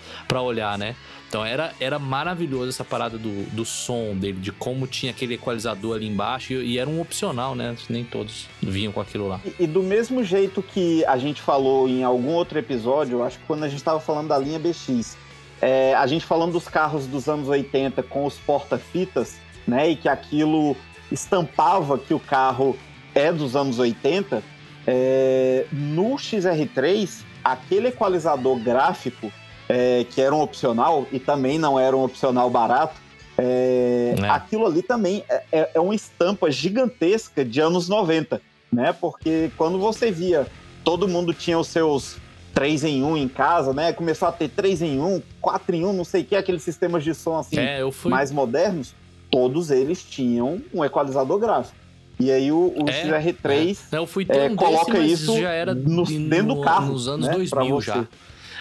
olhar, 0.43 0.78
né? 0.78 0.94
Então 1.28 1.44
era, 1.44 1.73
era 1.81 1.98
maravilhoso 1.98 2.68
essa 2.68 2.85
parada 2.85 3.18
do, 3.18 3.44
do 3.51 3.64
som 3.64 4.14
dele, 4.16 4.39
de 4.39 4.52
como 4.52 4.86
tinha 4.86 5.10
aquele 5.10 5.35
equalizador 5.35 5.97
ali 5.97 6.06
embaixo. 6.06 6.52
E, 6.52 6.74
e 6.74 6.78
era 6.78 6.89
um 6.89 7.01
opcional, 7.01 7.55
né? 7.55 7.77
Nem 7.89 8.05
todos 8.05 8.47
vinham 8.62 8.93
com 8.93 9.01
aquilo 9.01 9.27
lá. 9.27 9.40
E, 9.44 9.64
e 9.64 9.66
do 9.66 9.82
mesmo 9.82 10.23
jeito 10.23 10.62
que 10.62 11.05
a 11.05 11.18
gente 11.18 11.43
falou 11.43 11.89
em 11.89 12.05
algum 12.05 12.32
outro 12.32 12.59
episódio, 12.59 13.23
acho 13.23 13.39
que 13.39 13.44
quando 13.44 13.64
a 13.64 13.68
gente 13.68 13.78
estava 13.78 13.98
falando 13.98 14.28
da 14.28 14.39
linha 14.39 14.59
BX, 14.59 15.16
é, 15.60 15.94
a 15.94 16.06
gente 16.06 16.24
falando 16.24 16.52
dos 16.52 16.68
carros 16.68 17.06
dos 17.06 17.28
anos 17.28 17.48
80 17.48 18.02
com 18.05 18.24
os 18.24 18.35
porta-fitas, 18.35 19.36
né? 19.66 19.90
E 19.90 19.97
que 19.97 20.09
aquilo 20.09 20.76
estampava 21.10 21.98
que 21.98 22.14
o 22.14 22.20
carro 22.20 22.76
é 23.14 23.32
dos 23.32 23.56
anos 23.56 23.78
80. 23.78 24.43
é, 24.88 25.66
no 25.72 26.14
XR3, 26.14 27.24
aquele 27.43 27.88
equalizador 27.88 28.56
gráfico, 28.60 29.32
é, 29.68 30.06
que 30.09 30.20
era 30.22 30.32
um 30.32 30.40
opcional, 30.40 31.09
e 31.10 31.18
também 31.18 31.59
não 31.59 31.76
era 31.76 31.97
um 31.97 32.05
opcional 32.05 32.48
barato, 32.48 32.94
é, 33.36 34.14
É. 34.16 34.28
aquilo 34.30 34.64
ali 34.64 34.82
também 34.82 35.24
é- 35.28 35.43
é, 35.51 35.70
é 35.74 35.80
uma 35.80 35.93
estampa 35.93 36.48
gigantesca 36.52 37.44
de 37.44 37.60
anos 37.60 37.88
90, 37.88 38.40
né? 38.72 38.93
Porque 38.93 39.51
quando 39.56 39.76
você 39.80 40.12
via, 40.12 40.47
todo 40.84 41.09
mundo 41.09 41.34
tinha 41.34 41.59
os 41.59 41.66
seus 41.66 42.16
3 42.55 42.84
em 42.84 43.02
1 43.02 43.16
em 43.16 43.26
casa, 43.28 43.72
né? 43.72 43.93
Começou 43.93 44.28
a 44.28 44.32
ter 44.32 44.48
3 44.48 44.82
em 44.82 45.01
1, 45.01 45.20
4 45.40 45.74
em 45.74 45.84
1, 45.84 45.93
não 45.93 46.05
sei 46.05 46.22
o 46.22 46.24
que, 46.24 46.36
aqueles 46.36 46.62
sistemas 46.62 47.02
de 47.02 47.12
som 47.12 47.36
assim 47.38 47.59
É, 47.59 47.80
fui. 47.90 48.09
mais 48.10 48.30
modernos, 48.30 48.94
todos 49.31 49.70
eles 49.70 50.03
tinham 50.05 50.61
um 50.73 50.85
equalizador 50.85 51.39
gráfico. 51.39 51.77
E 52.19 52.31
aí 52.31 52.51
o, 52.51 52.73
o 52.77 52.89
É, 52.89 53.05
XR3 53.23 53.78
É. 53.93 53.98
Eu 53.98 54.07
fui 54.07 54.24
é, 54.28 54.44
um 54.48 54.57
coloca 54.57 54.93
desse, 54.93 55.12
isso 55.24 55.39
já 55.40 55.51
era 55.51 55.74
no- 55.74 56.05
no- 56.05 56.28
dentro 56.28 56.55
do 56.55 56.61
carro, 56.62 56.93
nos 56.93 57.07
anos 57.09 57.27
né, 57.27 57.32
pra 57.32 57.61
2000 57.61 57.74
você. 57.77 57.86
já. 57.86 58.07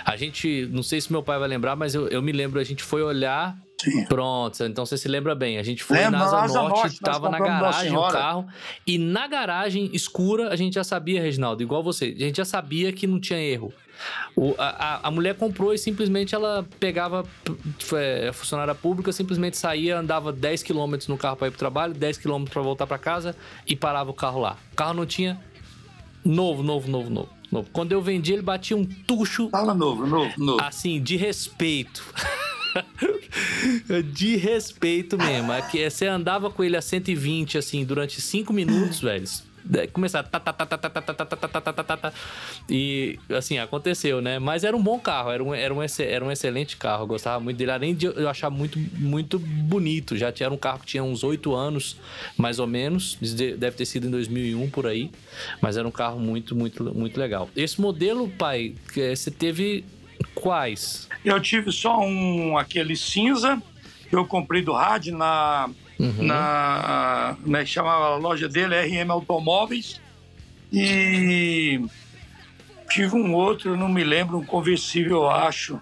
A 0.04 0.16
gente, 0.18 0.70
não 0.72 0.84
sei 0.84 1.00
se 1.02 1.12
meu 1.12 1.24
pai 1.24 1.40
vai 1.40 1.48
lembrar, 1.48 1.76
mas 1.76 1.96
eu, 1.96 2.08
eu 2.10 2.22
me 2.22 2.32
lembro, 2.32 2.60
a 2.60 2.64
gente 2.64 2.84
foi 2.84 3.02
olhar. 3.02 3.58
Sim. 3.82 4.06
Pronto, 4.06 4.64
então 4.64 4.86
você 4.86 4.98
se 4.98 5.08
lembra 5.08 5.34
bem. 5.36 5.58
A 5.58 5.64
gente 5.64 5.84
foi 5.84 6.00
na 6.10 6.24
Asa 6.24 6.38
Asa 6.40 6.62
Norte, 6.62 6.70
Norte, 6.76 6.84
nós 6.84 7.00
tava 7.00 7.30
na 7.30 7.40
garagem 7.40 7.96
o 7.96 8.08
carro. 8.08 8.46
E 8.86 8.98
na 8.98 9.28
garagem 9.28 9.90
escura, 9.94 10.50
a 10.50 10.56
gente 10.56 10.74
já 10.76 10.84
sabia, 10.84 11.22
Reginaldo, 11.22 11.62
igual 11.64 11.82
você, 11.84 12.14
a 12.18 12.24
gente 12.24 12.38
já 12.38 12.46
sabia 12.46 12.92
que 12.94 13.06
não 13.08 13.20
tinha 13.20 13.40
erro. 13.40 13.74
O- 14.36 14.54
a, 14.58 15.08
a- 15.08 15.12
mulher 15.12 15.36
comprou 15.36 15.74
e 15.74 15.78
simplesmente 15.78 16.36
ela 16.36 16.66
pegava 16.80 17.26
é, 17.94 18.32
funcionária 18.34 18.76
pública, 18.76 19.12
simplesmente 19.12 19.58
saía, 19.58 19.98
andava 19.98 20.32
10 20.32 20.64
km 20.64 20.96
no 21.08 21.18
carro 21.18 21.36
para 21.38 21.48
ir 21.48 21.52
pro 21.52 21.60
trabalho, 21.60 21.94
10 21.94 22.18
km 22.18 22.44
para 22.46 22.62
voltar 22.62 22.86
para 22.88 22.98
casa 22.98 23.36
e 23.66 23.76
parava 23.76 24.12
o 24.12 24.14
carro 24.14 24.40
lá. 24.42 24.58
O 24.74 24.76
carro 24.76 24.94
não 24.94 25.06
tinha 25.06 25.40
novo, 26.24 26.62
novo, 26.64 26.90
novo, 26.90 27.10
novo, 27.10 27.30
novo. 27.52 27.70
Quando 27.72 27.92
eu 27.94 28.02
vendi, 28.02 28.34
ele 28.34 28.42
batia 28.42 28.76
um 28.76 28.86
tucho 28.86 29.50
Fala 29.50 29.74
novo, 29.74 30.06
novo, 30.06 30.34
novo. 30.38 30.62
assim, 30.62 31.02
de 31.02 31.16
respeito. 31.16 32.04
de 34.14 34.36
respeito 34.36 35.18
mesmo. 35.18 35.52
É 35.52 35.62
que 35.62 35.90
você 35.90 36.08
andava 36.08 36.50
com 36.50 36.64
ele 36.64 36.76
a 36.76 36.82
120, 36.82 37.58
assim, 37.58 37.86
durante 37.86 38.20
5 38.22 38.52
minutos, 38.52 39.00
velho. 39.00 39.24
Daí 39.68 39.88
Começava. 39.88 40.28
tá, 40.28 40.40
tá, 40.40 40.54
tá, 40.54 40.66
tá, 40.66 40.78
tá, 40.78 40.90
tá, 40.90 41.02
tá, 41.02 41.14
tá, 41.14 41.26
tá, 41.26 41.36
tá, 41.36 41.62
tá, 41.62 41.74
tá, 41.74 41.84
tá, 41.84 41.98
tá. 41.98 42.14
E 42.70 43.18
assim, 43.36 43.58
aconteceu, 43.58 44.22
né? 44.22 44.38
Mas 44.38 44.64
era 44.64 44.76
um 44.78 44.82
bom 44.82 45.00
carro, 45.00 45.32
era 45.32 45.44
um, 45.44 45.54
era 45.54 45.74
um, 45.74 45.80
era 46.00 46.24
um 46.26 46.32
excelente 46.32 46.78
carro. 46.78 47.04
Eu 47.04 47.08
gostava 47.08 47.40
muito 47.40 47.58
dele, 47.58 47.72
além 47.72 47.96
de 47.96 48.06
eu 48.06 48.30
achar 48.30 48.50
muito, 48.50 48.78
muito 48.94 49.40
bonito. 49.40 50.16
Já 50.16 50.32
tinha 50.32 50.50
um 50.52 50.58
carro 50.58 50.80
que 50.80 50.86
tinha 50.86 51.04
uns 51.04 51.24
8 51.24 51.54
anos, 51.56 51.98
mais 52.38 52.60
ou 52.60 52.68
menos. 52.68 53.18
De- 53.20 53.56
Deve 53.58 53.76
ter 53.76 53.86
sido 53.86 54.08
em 54.08 54.12
2001 54.12 54.70
por 54.70 54.86
aí. 54.86 55.10
Mas 55.62 55.78
era 55.78 55.88
um 55.88 55.92
carro 55.92 56.20
muito, 56.20 56.56
muito, 56.56 56.84
muito 56.94 57.20
legal. 57.20 57.50
Esse 57.56 57.82
modelo, 57.82 58.30
pai, 58.30 58.76
você 58.94 59.32
teve 59.32 59.84
quais? 60.36 61.08
Eu 61.24 61.40
tive 61.42 61.72
só 61.72 62.00
um, 62.00 62.58
aquele 62.58 62.96
cinza, 62.96 63.62
que 64.10 64.16
eu 64.16 64.26
comprei 64.26 64.62
do 64.62 64.74
rádio 64.74 65.18
na, 65.18 65.70
Uhum. 65.98 66.24
na 66.24 67.38
como 67.42 67.56
é 67.58 67.64
que 67.64 67.70
chamava 67.70 68.06
a 68.08 68.16
loja 68.18 68.50
dele, 68.50 68.76
RM 68.76 69.10
Automóveis. 69.12 70.02
E 70.72 71.80
tive 72.90 73.16
um 73.16 73.34
outro, 73.34 73.78
não 73.78 73.88
me 73.88 74.04
lembro, 74.04 74.38
um 74.38 74.46
conversível, 74.46 75.24
eu 75.24 75.30
acho. 75.30 75.80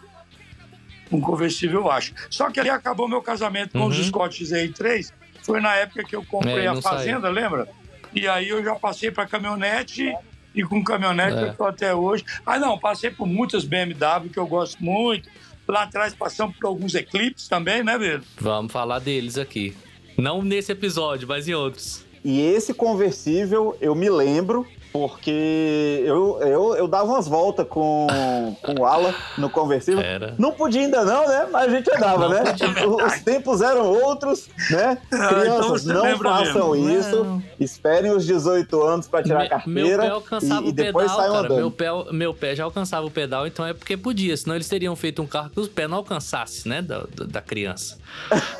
Um 1.11 1.19
conversível, 1.21 1.81
eu 1.81 1.91
acho. 1.91 2.13
Só 2.29 2.49
que 2.51 2.59
ali 2.59 2.69
acabou 2.69 3.07
meu 3.07 3.21
casamento 3.21 3.71
com 3.73 3.85
os 3.85 3.97
Uhum. 3.97 4.03
Scott 4.05 4.43
XR3. 4.43 5.11
Foi 5.43 5.59
na 5.59 5.75
época 5.75 6.03
que 6.03 6.15
eu 6.15 6.23
comprei 6.25 6.65
É, 6.65 6.67
a 6.67 6.81
Fazenda, 6.81 7.29
lembra? 7.29 7.67
E 8.13 8.27
aí 8.27 8.49
eu 8.49 8.63
já 8.63 8.75
passei 8.75 9.11
para 9.11 9.25
caminhonete 9.25 10.13
e 10.55 10.63
com 10.63 10.83
caminhonete 10.83 11.37
É. 11.37 11.43
eu 11.49 11.53
tô 11.55 11.65
até 11.65 11.93
hoje. 11.93 12.23
Ah, 12.45 12.57
não, 12.59 12.77
passei 12.77 13.09
por 13.11 13.25
muitas 13.27 13.65
BMW 13.65 14.29
que 14.31 14.37
eu 14.39 14.47
gosto 14.47 14.83
muito. 14.83 15.29
Lá 15.67 15.83
atrás 15.83 16.13
passamos 16.13 16.55
por 16.57 16.67
alguns 16.67 16.93
Eclipse 16.93 17.49
também, 17.49 17.83
né, 17.83 17.97
Pedro? 17.97 18.23
Vamos 18.39 18.71
falar 18.71 18.99
deles 18.99 19.37
aqui. 19.37 19.75
Não 20.17 20.41
nesse 20.41 20.71
episódio, 20.71 21.27
mas 21.27 21.47
em 21.47 21.53
outros. 21.53 22.03
E 22.23 22.39
esse 22.39 22.73
conversível, 22.73 23.75
eu 23.81 23.93
me 23.93 24.09
lembro, 24.09 24.65
porque 24.93 26.03
eu, 26.05 26.39
eu, 26.41 26.75
eu 26.75 26.87
dava 26.87 27.05
umas 27.11 27.27
voltas 27.27 27.67
com, 27.67 28.07
com 28.61 28.79
o 28.79 28.85
Ala 28.85 29.13
no 29.37 29.49
conversível. 29.49 29.99
Era. 29.99 30.35
Não 30.37 30.51
podia 30.51 30.81
ainda 30.81 31.03
não, 31.03 31.27
né? 31.27 31.47
Mas 31.51 31.67
a 31.67 31.75
gente 31.75 31.93
andava, 31.93 32.29
Não 32.29 32.29
né? 32.29 32.43
podia. 32.43 33.07
Os 33.07 33.21
tempos 33.21 33.61
eram 33.61 33.91
outros, 33.91 34.47
né? 34.69 34.97
então 35.07 35.29
Crianças, 35.29 35.65
você 35.83 35.93
não 35.93 36.17
façam 36.19 36.71
mesmo. 36.71 36.99
isso. 36.99 37.23
Não. 37.23 37.43
Esperem 37.59 38.11
os 38.11 38.23
18 38.25 38.81
anos 38.83 39.07
para 39.07 39.23
tirar 39.23 39.43
a 39.43 39.49
carteira. 39.49 39.87
meu 39.87 39.97
pé 39.99 40.07
alcançava 40.09 40.65
e, 40.67 40.69
o 40.69 40.73
pedal, 40.75 40.93
cara. 41.07 41.39
andando. 41.39 41.55
Meu 41.55 41.71
pé, 41.71 41.87
meu 42.11 42.33
pé 42.33 42.55
já 42.55 42.63
alcançava 42.63 43.05
o 43.05 43.11
pedal, 43.11 43.47
então 43.47 43.65
é 43.65 43.73
porque 43.73 43.97
podia. 43.97 44.37
Senão 44.37 44.55
eles 44.55 44.69
teriam 44.69 44.95
feito 44.95 45.21
um 45.21 45.27
carro 45.27 45.49
que 45.49 45.59
os 45.59 45.67
pés 45.67 45.89
não 45.89 45.97
alcançassem, 45.97 46.69
né? 46.71 46.81
Da, 46.81 47.03
da 47.27 47.41
criança. 47.41 47.97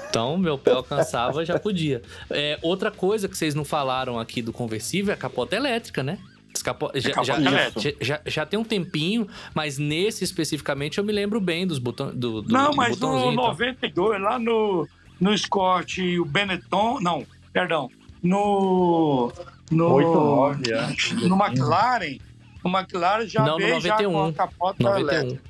Então, 0.09 0.37
meu 0.37 0.57
pé 0.57 0.71
alcançava, 0.71 1.43
já 1.45 1.57
podia. 1.59 2.01
É, 2.29 2.59
outra 2.61 2.91
coisa 2.91 3.27
que 3.27 3.35
vocês 3.37 3.55
não 3.55 3.65
falaram 3.65 4.19
aqui 4.19 4.41
do 4.41 4.53
conversível 4.53 5.11
é 5.11 5.15
a 5.15 5.17
capota 5.17 5.55
elétrica, 5.55 6.03
né? 6.03 6.19
Esse 6.53 6.63
capo- 6.63 6.91
já, 6.93 7.09
capota 7.11 7.25
já, 7.41 7.49
elétrica. 7.49 7.97
já, 7.99 8.13
já- 8.15 8.21
já 8.27 8.45
tem 8.45 8.59
um 8.59 8.63
tempinho, 8.63 9.27
mas 9.55 9.79
nesse 9.79 10.23
especificamente 10.23 10.99
eu 10.99 11.03
me 11.03 11.11
lembro 11.11 11.41
bem 11.41 11.65
dos 11.65 11.79
botões. 11.79 12.13
Do, 12.13 12.43
do, 12.43 12.53
Não, 12.53 12.69
do 12.71 12.77
mas 12.77 12.89
no 12.99 13.07
botãozinho 13.07 13.33
e 13.33 13.35
tal. 13.35 13.47
92, 13.47 14.21
lá 14.21 14.37
no, 14.37 14.87
no 15.19 15.35
Scott 15.37 15.99
e 16.01 16.19
o 16.19 16.25
Benetton, 16.25 16.99
não, 17.01 17.25
perdão, 17.51 17.89
no... 18.21 19.31
no 19.71 19.93
89, 19.93 20.73
acho. 20.75 21.15
No 21.27 21.35
McLaren, 21.43 22.17
no 22.63 22.69
McLaren 22.77 23.25
já 23.27 23.43
Não, 23.43 23.53
no 23.53 23.57
veio 23.57 23.81
já 23.81 23.97
com 23.97 24.03
91. 24.03 24.25
a 24.27 24.33
capota 24.33 24.83
91. 24.83 25.09
elétrica. 25.09 25.43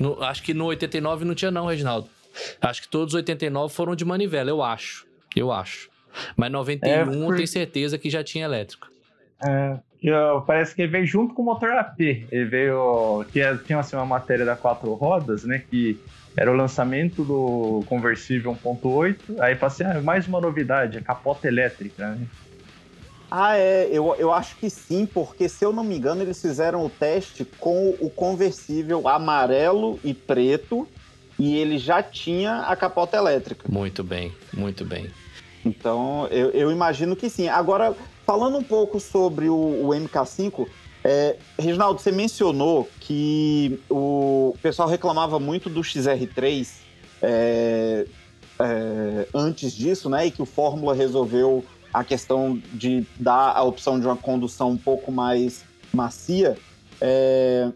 No- 0.00 0.22
acho 0.22 0.42
que 0.42 0.52
no 0.52 0.66
89 0.66 1.24
não 1.24 1.34
tinha 1.34 1.50
não, 1.50 1.66
Reginaldo. 1.66 2.08
Acho 2.60 2.82
que 2.82 2.88
todos 2.88 3.14
os 3.14 3.18
89 3.18 3.72
foram 3.72 3.94
de 3.96 4.04
manivela, 4.04 4.50
eu 4.50 4.62
acho. 4.62 5.06
Eu 5.34 5.50
acho. 5.52 5.88
Mas 6.36 6.50
91 6.50 6.90
É, 6.90 7.02
eu 7.02 7.26
por- 7.26 7.36
tenho 7.36 7.48
certeza 7.48 7.98
que 7.98 8.10
já 8.10 8.22
tinha 8.24 8.44
elétrico. 8.44 8.88
É, 9.42 9.78
que, 10.00 10.10
ó, 10.10 10.40
parece 10.40 10.74
que 10.74 10.82
ele 10.82 10.90
veio 10.92 11.06
junto 11.06 11.34
com 11.34 11.42
o 11.42 11.44
motor 11.44 11.70
AP. 11.72 12.00
Ele 12.30 12.44
veio. 12.44 13.24
Tinha, 13.32 13.56
tinha 13.56 13.78
assim, 13.78 13.96
uma 13.96 14.04
matéria 14.06 14.44
da 14.44 14.56
quatro 14.56 14.92
rodas, 14.94 15.44
né? 15.44 15.62
Que 15.70 15.98
era 16.36 16.50
o 16.50 16.54
lançamento 16.56 17.24
do 17.24 17.84
conversível 17.86 18.56
1.8. 18.64 19.40
Aí 19.40 19.54
passei 19.56 19.86
ah, 19.86 20.00
mais 20.00 20.26
uma 20.26 20.40
novidade, 20.40 20.98
a 20.98 21.00
capota 21.02 21.46
elétrica. 21.48 22.08
Né? 22.10 22.26
Ah, 23.30 23.56
é, 23.56 23.88
eu, 23.92 24.14
eu 24.18 24.32
acho 24.32 24.56
que 24.56 24.68
sim, 24.68 25.06
porque 25.06 25.48
se 25.48 25.64
eu 25.64 25.72
não 25.72 25.84
me 25.84 25.96
engano, 25.96 26.22
eles 26.22 26.40
fizeram 26.40 26.84
o 26.84 26.90
teste 26.90 27.44
com 27.58 27.90
o 28.00 28.10
conversível 28.10 29.06
amarelo 29.06 30.00
e 30.02 30.12
preto 30.12 30.88
e 31.40 31.56
ele 31.56 31.78
já 31.78 32.02
tinha 32.02 32.60
a 32.60 32.76
capota 32.76 33.16
elétrica. 33.16 33.66
Muito 33.66 34.04
bem, 34.04 34.30
muito 34.52 34.84
bem. 34.84 35.10
Então, 35.64 36.26
eu, 36.30 36.50
eu 36.50 36.70
imagino 36.70 37.16
que 37.16 37.30
sim. 37.30 37.48
Agora, 37.48 37.96
falando 38.26 38.58
um 38.58 38.62
pouco 38.62 39.00
sobre 39.00 39.48
o, 39.48 39.54
o 39.54 39.88
MK5, 39.88 40.68
é, 41.02 41.36
Reginaldo, 41.58 41.98
você 41.98 42.12
mencionou 42.12 42.88
que 43.00 43.80
o 43.88 44.54
pessoal 44.60 44.86
reclamava 44.86 45.40
muito 45.40 45.70
do 45.70 45.80
XR3 45.80 46.68
é, 47.22 48.06
é, 48.58 49.28
antes 49.34 49.72
disso, 49.72 50.10
né? 50.10 50.26
E 50.26 50.30
que 50.30 50.42
o 50.42 50.46
Fórmula 50.46 50.94
resolveu 50.94 51.64
a 51.92 52.04
questão 52.04 52.60
de 52.74 53.06
dar 53.18 53.56
a 53.56 53.62
opção 53.62 53.98
de 53.98 54.06
uma 54.06 54.16
condução 54.16 54.70
um 54.72 54.76
pouco 54.76 55.10
mais 55.10 55.64
macia. 55.92 56.56
É, 57.00 57.72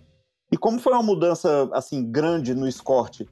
e 0.52 0.56
como 0.56 0.78
foi 0.78 0.92
uma 0.92 1.02
mudança 1.02 1.68
assim 1.72 2.04
grande 2.04 2.54
no 2.54 2.68
Escort, 2.68 3.22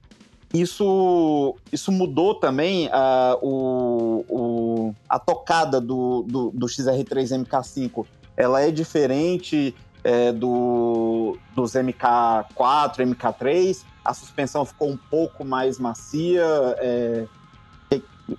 isso, 0.53 1.57
isso 1.73 1.91
mudou 1.91 2.35
também 2.35 2.89
a, 2.93 3.37
o, 3.41 4.25
o- 4.29 4.95
a 5.09 5.19
tocada 5.19 5.81
do, 5.81 6.23
do, 6.29 6.51
do 6.51 6.67
XR3 6.67 7.45
MK5. 7.45 8.05
Ela 8.37 8.63
é 8.63 8.71
diferente 8.71 9.75
é, 10.05 10.33
do, 10.33 11.37
dos 11.55 11.73
MK4, 11.73 12.97
MK3. 12.99 13.83
A 14.05 14.13
suspensão 14.15 14.65
ficou 14.65 14.89
um 14.91 14.97
pouco 14.97 15.45
mais 15.45 15.79
macia. 15.79 16.45
é, 16.79 17.25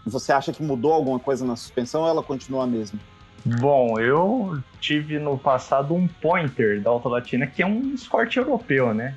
você 0.06 0.32
acha 0.34 0.52
que 0.52 0.64
mudou 0.64 0.92
alguma 0.94 1.20
coisa 1.20 1.46
na 1.46 1.56
suspensão 1.56 2.02
ou 2.02 2.08
ela 2.08 2.24
continua 2.24 2.64
a 2.64 2.68
mesma? 2.68 3.00
Bom, 3.46 4.00
eu 4.00 4.58
tive 4.80 5.20
no 5.20 5.38
passado 5.38 5.94
um 5.94 6.08
Pointer 6.08 6.82
da 6.82 6.90
Auto 6.90 7.10
Latina, 7.10 7.46
que 7.46 7.62
é 7.62 7.66
um 7.66 7.94
Escort 7.94 8.36
europeu, 8.38 8.94
né? 8.94 9.16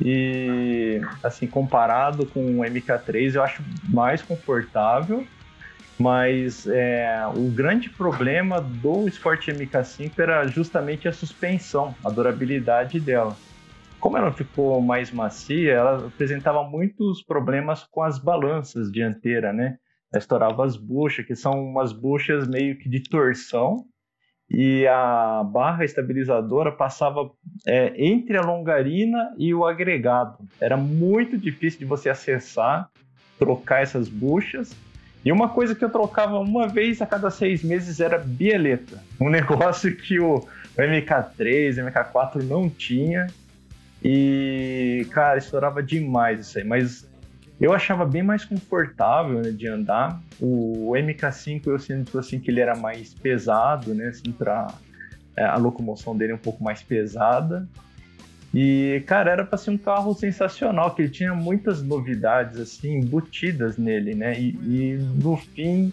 E, 0.00 1.00
assim, 1.22 1.46
comparado 1.46 2.26
com 2.26 2.44
o 2.44 2.64
MK3, 2.64 3.34
eu 3.34 3.42
acho 3.42 3.62
mais 3.88 4.22
confortável, 4.22 5.24
mas 5.98 6.66
é, 6.66 7.22
o 7.36 7.50
grande 7.50 7.88
problema 7.90 8.60
do 8.60 9.06
Sport 9.08 9.48
MK5 9.48 10.12
era 10.18 10.46
justamente 10.48 11.06
a 11.06 11.12
suspensão, 11.12 11.94
a 12.04 12.10
durabilidade 12.10 12.98
dela. 12.98 13.36
Como 14.00 14.18
ela 14.18 14.32
ficou 14.32 14.82
mais 14.82 15.10
macia, 15.10 15.72
ela 15.72 16.06
apresentava 16.08 16.62
muitos 16.64 17.22
problemas 17.22 17.84
com 17.84 18.02
as 18.02 18.18
balanças 18.18 18.90
dianteiras, 18.90 19.54
né? 19.54 19.78
Ela 20.12 20.18
estourava 20.18 20.64
as 20.64 20.76
buchas, 20.76 21.24
que 21.24 21.34
são 21.34 21.52
umas 21.52 21.92
buchas 21.92 22.46
meio 22.46 22.76
que 22.78 22.88
de 22.88 23.02
torção, 23.02 23.86
e 24.50 24.86
a 24.86 25.42
barra 25.42 25.84
estabilizadora 25.84 26.70
passava 26.70 27.30
é, 27.66 27.92
entre 27.96 28.36
a 28.36 28.42
longarina 28.42 29.34
e 29.38 29.54
o 29.54 29.64
agregado. 29.64 30.38
Era 30.60 30.76
muito 30.76 31.38
difícil 31.38 31.80
de 31.80 31.84
você 31.86 32.10
acessar, 32.10 32.88
trocar 33.38 33.82
essas 33.82 34.08
buchas. 34.08 34.76
E 35.24 35.32
uma 35.32 35.48
coisa 35.48 35.74
que 35.74 35.82
eu 35.84 35.90
trocava 35.90 36.38
uma 36.38 36.68
vez 36.68 37.00
a 37.00 37.06
cada 37.06 37.30
seis 37.30 37.64
meses 37.64 38.00
era 38.00 38.18
bieleta. 38.18 39.02
Um 39.20 39.28
negócio 39.30 39.96
que 39.96 40.20
o, 40.20 40.36
o 40.36 40.78
MK3, 40.78 41.82
o 41.82 41.90
MK4 41.90 42.42
não 42.42 42.68
tinha. 42.68 43.26
E, 44.02 45.06
cara, 45.10 45.38
estourava 45.38 45.82
demais 45.82 46.40
isso 46.40 46.58
aí. 46.58 46.64
Mas 46.64 47.08
Eu 47.60 47.72
achava 47.72 48.04
bem 48.04 48.22
mais 48.22 48.44
confortável 48.44 49.40
né, 49.40 49.50
de 49.50 49.68
andar. 49.68 50.20
O 50.40 50.92
MK5 50.92 51.66
eu 51.66 51.78
sinto 51.78 52.18
assim 52.18 52.40
que 52.40 52.50
ele 52.50 52.60
era 52.60 52.76
mais 52.76 53.14
pesado, 53.14 53.94
né? 53.94 54.08
Assim, 54.08 54.32
pra, 54.32 54.66
é, 55.36 55.44
a 55.44 55.56
locomoção 55.56 56.16
dele 56.16 56.32
é 56.32 56.34
um 56.34 56.38
pouco 56.38 56.62
mais 56.62 56.82
pesada. 56.82 57.68
E, 58.52 59.02
cara, 59.06 59.32
era 59.32 59.44
para 59.44 59.58
ser 59.58 59.70
um 59.70 59.78
carro 59.78 60.14
sensacional, 60.14 60.94
que 60.94 61.02
ele 61.02 61.08
tinha 61.08 61.34
muitas 61.34 61.82
novidades, 61.82 62.60
assim, 62.60 62.98
embutidas 62.98 63.76
nele, 63.76 64.14
né? 64.14 64.38
E, 64.38 64.50
e 64.62 64.98
no 65.20 65.36
fim, 65.36 65.92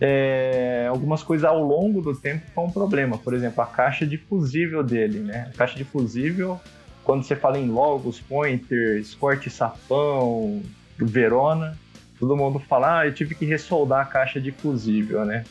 é, 0.00 0.86
algumas 0.88 1.22
coisas 1.22 1.44
ao 1.44 1.62
longo 1.62 2.00
do 2.00 2.14
tempo 2.14 2.44
foram 2.52 2.68
um 2.68 2.72
problema. 2.72 3.16
Por 3.18 3.34
exemplo, 3.34 3.62
a 3.62 3.66
caixa 3.66 4.04
de 4.04 4.16
fusível 4.16 4.82
dele, 4.82 5.20
né? 5.20 5.50
A 5.54 5.56
caixa 5.56 5.76
de 5.76 5.84
fusível, 5.84 6.60
quando 7.04 7.22
você 7.22 7.36
fala 7.36 7.58
em 7.58 7.68
Logos, 7.68 8.18
Pointer, 8.20 8.98
Escort 8.98 9.48
Sapão, 9.48 10.60
Verona, 11.06 11.76
todo 12.18 12.36
mundo 12.36 12.58
fala, 12.58 13.00
ah, 13.00 13.06
eu 13.06 13.14
tive 13.14 13.34
que 13.34 13.44
ressoldar 13.44 14.00
a 14.00 14.04
caixa 14.04 14.40
de 14.40 14.52
fusível, 14.52 15.24
né? 15.24 15.44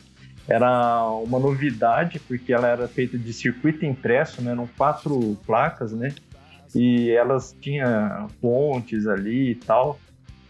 Era 0.47 1.03
uma 1.05 1.39
novidade, 1.39 2.19
porque 2.19 2.51
ela 2.51 2.67
era 2.67 2.87
feita 2.87 3.17
de 3.17 3.31
circuito 3.33 3.85
impresso, 3.85 4.41
né? 4.41 4.51
Eram 4.51 4.67
quatro 4.77 5.37
placas, 5.45 5.91
né? 5.93 6.13
e 6.75 7.09
elas 7.11 7.55
tinham 7.59 8.27
pontes 8.41 9.07
ali 9.07 9.51
e 9.51 9.55
tal. 9.55 9.99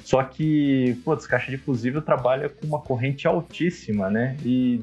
Só 0.04 0.24
que, 0.24 1.00
putz, 1.04 1.28
caixa 1.28 1.52
de 1.52 1.58
fusível 1.58 2.02
trabalha 2.02 2.50
com 2.50 2.66
uma 2.66 2.80
corrente 2.80 3.28
altíssima, 3.28 4.10
né? 4.10 4.38
E 4.44 4.80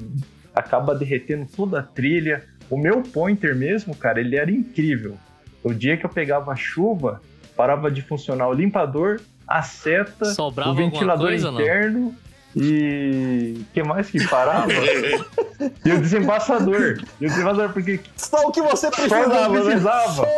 acaba 0.55 0.95
derretendo 0.95 1.45
toda 1.45 1.79
a 1.79 1.83
trilha. 1.83 2.43
O 2.69 2.77
meu 2.77 3.01
pointer 3.01 3.55
mesmo, 3.55 3.95
cara, 3.95 4.19
ele 4.19 4.35
era 4.35 4.51
incrível. 4.51 5.17
O 5.63 5.73
dia 5.73 5.97
que 5.97 6.05
eu 6.05 6.09
pegava 6.09 6.55
chuva, 6.55 7.21
parava 7.55 7.91
de 7.91 8.01
funcionar 8.01 8.47
o 8.47 8.53
limpador, 8.53 9.19
a 9.47 9.61
seta, 9.61 10.25
Sobrava 10.25 10.71
o 10.71 10.75
ventilador 10.75 11.29
coisa, 11.29 11.49
interno 11.49 12.15
e 12.59 13.65
que 13.73 13.83
mais 13.83 14.09
que 14.09 14.25
parava? 14.27 14.71
e 15.85 15.91
o 15.91 16.01
desembaçador. 16.01 16.99
E 17.21 17.25
o 17.25 17.29
desembaçador, 17.29 17.69
porque 17.71 17.99
Só 18.15 18.47
o 18.47 18.51
que 18.51 18.61
você 18.61 18.89
precisava, 18.89 19.63
né? 19.63 19.75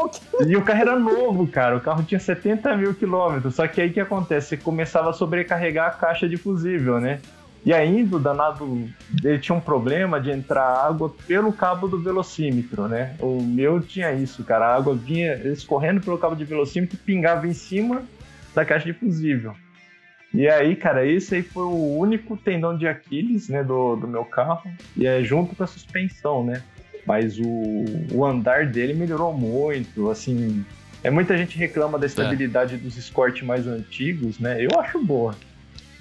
o 0.01 0.09
que... 0.09 0.19
E 0.45 0.55
o 0.57 0.61
carro 0.61 0.81
era 0.81 0.99
novo, 0.99 1.47
cara. 1.47 1.77
O 1.77 1.81
carro 1.81 2.03
tinha 2.03 2.19
70 2.19 2.75
mil 2.75 2.93
quilômetros. 2.93 3.55
Só 3.55 3.65
que 3.67 3.79
aí 3.79 3.89
o 3.89 3.93
que 3.93 4.01
acontece? 4.01 4.49
Você 4.49 4.57
começava 4.57 5.11
a 5.11 5.13
sobrecarregar 5.13 5.87
a 5.87 5.91
caixa 5.91 6.27
de 6.27 6.35
fusível, 6.35 6.99
né? 6.99 7.19
E 7.65 7.73
ainda 7.73 8.15
o 8.15 8.19
danado, 8.19 8.87
ele 9.23 9.37
tinha 9.39 9.55
um 9.55 9.61
problema 9.61 10.19
de 10.19 10.31
entrar 10.31 10.63
água 10.63 11.13
pelo 11.27 11.51
cabo 11.51 11.87
do 11.87 11.99
velocímetro, 11.99 12.87
né? 12.87 13.15
O 13.19 13.41
meu 13.41 13.81
tinha 13.81 14.11
isso, 14.13 14.43
cara. 14.43 14.67
A 14.67 14.75
água 14.75 14.93
vinha 14.95 15.35
escorrendo 15.35 16.01
pelo 16.01 16.17
cabo 16.17 16.35
de 16.35 16.45
velocímetro 16.45 16.97
pingava 16.97 17.47
em 17.47 17.53
cima 17.53 18.03
da 18.59 18.65
caixa 18.65 18.85
de 18.85 18.93
fusível. 18.93 19.53
E 20.33 20.47
aí, 20.47 20.75
cara, 20.75 21.05
esse 21.05 21.35
aí 21.35 21.41
foi 21.41 21.63
o 21.63 21.97
único 21.97 22.37
tendão 22.37 22.77
de 22.77 22.87
Aquiles, 22.87 23.49
né, 23.49 23.63
do, 23.63 23.95
do 23.95 24.07
meu 24.07 24.23
carro. 24.23 24.69
E 24.95 25.07
é 25.07 25.23
junto 25.23 25.55
com 25.55 25.63
a 25.63 25.67
suspensão, 25.67 26.45
né? 26.45 26.61
Mas 27.05 27.39
o, 27.39 27.85
o 28.13 28.25
andar 28.25 28.67
dele 28.67 28.93
melhorou 28.93 29.33
muito, 29.33 30.09
assim... 30.09 30.63
É, 31.01 31.09
muita 31.09 31.37
gente 31.37 31.57
reclama 31.57 31.97
da 31.97 32.05
estabilidade 32.05 32.75
dos 32.77 32.97
Escort 32.97 33.41
mais 33.41 33.65
antigos, 33.65 34.37
né? 34.37 34.63
Eu 34.63 34.79
acho 34.79 35.03
boa. 35.03 35.33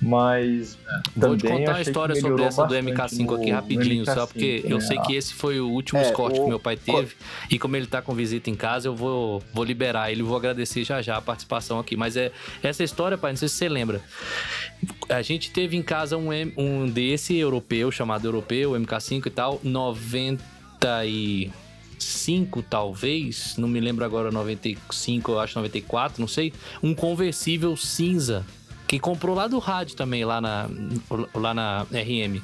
Mas 0.00 0.78
Vou 1.16 1.36
te 1.36 1.48
contar 1.48 1.74
a 1.76 1.80
história 1.82 2.14
sobre 2.14 2.44
essa 2.44 2.64
do 2.64 2.68
bastante 2.72 2.92
MK5 2.92 3.34
aqui 3.36 3.50
rapidinho, 3.50 3.98
no 3.98 4.04
só 4.06 4.14
MK5, 4.14 4.26
porque 4.28 4.62
eu 4.64 4.78
né? 4.78 4.84
sei 4.84 4.96
que 5.00 5.14
esse 5.16 5.34
foi 5.34 5.58
o 5.60 5.68
último 5.68 5.98
É, 5.98 6.02
escorte 6.02 6.38
o- 6.38 6.42
que 6.44 6.48
meu 6.48 6.60
pai 6.60 6.76
teve. 6.76 7.16
E 7.50 7.58
como 7.58 7.74
ele 7.76 7.86
tá 7.86 8.00
com 8.00 8.14
visita 8.14 8.48
em 8.48 8.54
casa, 8.54 8.86
eu 8.86 8.94
vou, 8.94 9.42
vou 9.52 9.64
liberar 9.64 10.12
ele. 10.12 10.22
Vou 10.22 10.36
agradecer 10.36 10.84
já 10.84 11.02
já 11.02 11.16
a 11.16 11.20
participação 11.20 11.80
aqui. 11.80 11.96
Mas 11.96 12.16
é 12.16 12.30
essa 12.62 12.84
história, 12.84 13.18
pai, 13.18 13.32
não 13.32 13.36
sei 13.36 13.48
se 13.48 13.56
você 13.56 13.68
lembra. 13.68 14.00
A 15.08 15.20
gente 15.20 15.50
teve 15.50 15.76
em 15.76 15.82
casa 15.82 16.16
um, 16.16 16.32
M- 16.32 16.52
um 16.56 16.88
desse 16.88 17.36
europeu, 17.36 17.90
chamado 17.90 18.24
europeu, 18.26 18.70
MK5 18.72 19.26
e 19.26 19.30
tal, 19.30 19.60
95 19.64 22.62
talvez, 22.62 23.56
não 23.56 23.66
me 23.66 23.80
lembro 23.80 24.04
agora, 24.04 24.30
95, 24.30 25.32
eu 25.32 25.40
acho 25.40 25.58
94, 25.58 26.20
não 26.20 26.28
sei. 26.28 26.52
Um 26.82 26.94
conversível 26.94 27.76
cinza 27.76 28.46
que 28.88 28.98
comprou 28.98 29.36
lá 29.36 29.46
do 29.46 29.58
rádio 29.58 29.94
também, 29.96 30.24
lá 30.24 30.40
na, 30.40 30.68
lá 31.34 31.54
na 31.54 31.82
RM. 31.92 32.40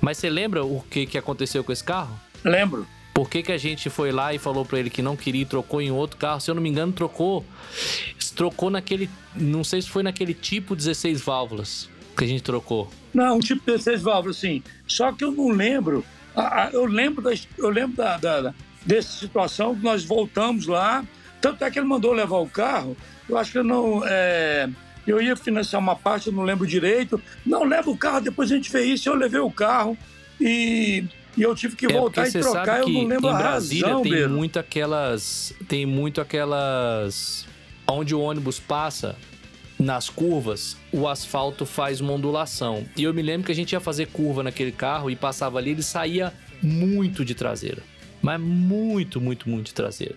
Mas 0.00 0.18
você 0.18 0.28
lembra 0.28 0.64
o 0.64 0.84
que, 0.90 1.06
que 1.06 1.16
aconteceu 1.16 1.62
com 1.64 1.72
esse 1.72 1.84
carro? 1.84 2.18
Lembro. 2.44 2.86
Por 3.14 3.30
que, 3.30 3.44
que 3.44 3.52
a 3.52 3.56
gente 3.58 3.88
foi 3.88 4.10
lá 4.10 4.34
e 4.34 4.38
falou 4.38 4.64
pra 4.64 4.78
ele 4.80 4.90
que 4.90 5.00
não 5.00 5.16
queria 5.16 5.42
e 5.42 5.46
trocou 5.46 5.80
em 5.80 5.92
outro 5.92 6.16
carro? 6.18 6.40
Se 6.40 6.50
eu 6.50 6.54
não 6.56 6.60
me 6.62 6.68
engano, 6.68 6.92
trocou. 6.92 7.44
Trocou 8.34 8.70
naquele. 8.70 9.08
Não 9.36 9.62
sei 9.62 9.80
se 9.80 9.88
foi 9.88 10.02
naquele 10.02 10.34
tipo 10.34 10.74
16 10.74 11.20
válvulas 11.20 11.88
que 12.16 12.24
a 12.24 12.26
gente 12.26 12.42
trocou. 12.42 12.90
Não, 13.12 13.36
um 13.36 13.40
tipo 13.40 13.62
16 13.64 14.02
válvulas, 14.02 14.36
sim. 14.38 14.62
Só 14.88 15.12
que 15.12 15.22
eu 15.22 15.30
não 15.30 15.48
lembro. 15.50 16.04
Eu 16.72 16.84
lembro, 16.86 17.22
da, 17.22 17.30
eu 17.56 17.70
lembro 17.70 17.96
da, 17.96 18.16
da- 18.16 18.40
da- 18.40 18.54
dessa 18.84 19.12
situação 19.16 19.76
que 19.76 19.82
nós 19.84 20.02
voltamos 20.04 20.66
lá. 20.66 21.04
Tanto 21.40 21.64
é 21.64 21.70
que 21.70 21.78
ele 21.78 21.86
mandou 21.86 22.12
levar 22.12 22.38
o 22.38 22.48
carro. 22.48 22.96
Eu 23.28 23.38
acho 23.38 23.52
que 23.52 23.58
eu 23.58 23.64
não. 23.64 24.02
é, 24.04 24.68
eu 25.06 25.20
ia 25.20 25.36
financiar 25.36 25.80
uma 25.80 25.96
parte, 25.96 26.28
eu 26.28 26.32
não 26.32 26.42
lembro 26.42 26.66
direito. 26.66 27.20
Não, 27.44 27.64
leva 27.64 27.90
o 27.90 27.96
carro, 27.96 28.20
depois 28.20 28.50
a 28.50 28.54
gente 28.54 28.70
vê 28.70 28.84
isso. 28.84 29.08
Eu 29.08 29.14
levei 29.14 29.40
o 29.40 29.50
carro 29.50 29.96
e, 30.40 31.04
e 31.36 31.42
eu 31.42 31.54
tive 31.54 31.76
que 31.76 31.86
É 31.86 31.92
voltar 31.92 32.26
e 32.26 32.32
trocar. 32.32 32.80
Eu 32.80 32.88
não 32.88 33.06
lembro 33.06 33.28
em 33.28 33.32
a 33.32 33.36
Brasília 33.36 33.86
razão, 33.86 34.02
tem 34.02 34.12
Beiro. 34.12 34.30
muito 34.30 34.58
aquelas. 34.58 35.54
Tem 35.68 35.86
muito 35.86 36.20
aquelas. 36.20 37.46
Onde 37.86 38.14
o 38.14 38.20
ônibus 38.20 38.58
passa 38.58 39.14
nas 39.78 40.08
curvas, 40.08 40.76
o 40.90 41.06
asfalto 41.06 41.66
faz 41.66 42.00
uma 42.00 42.12
ondulação. 42.12 42.84
E 42.96 43.02
eu 43.02 43.12
me 43.12 43.20
lembro 43.20 43.46
que 43.46 43.52
a 43.52 43.54
gente 43.54 43.72
ia 43.72 43.80
fazer 43.80 44.06
curva 44.06 44.42
naquele 44.42 44.72
carro 44.72 45.10
e 45.10 45.16
passava 45.16 45.58
ali, 45.58 45.70
ele 45.72 45.82
saía 45.82 46.32
muito 46.62 47.24
de 47.24 47.34
traseira. 47.34 47.82
Mas 48.24 48.40
muito, 48.40 49.20
muito, 49.20 49.50
muito 49.50 49.66
de 49.66 49.74
traseira. 49.74 50.16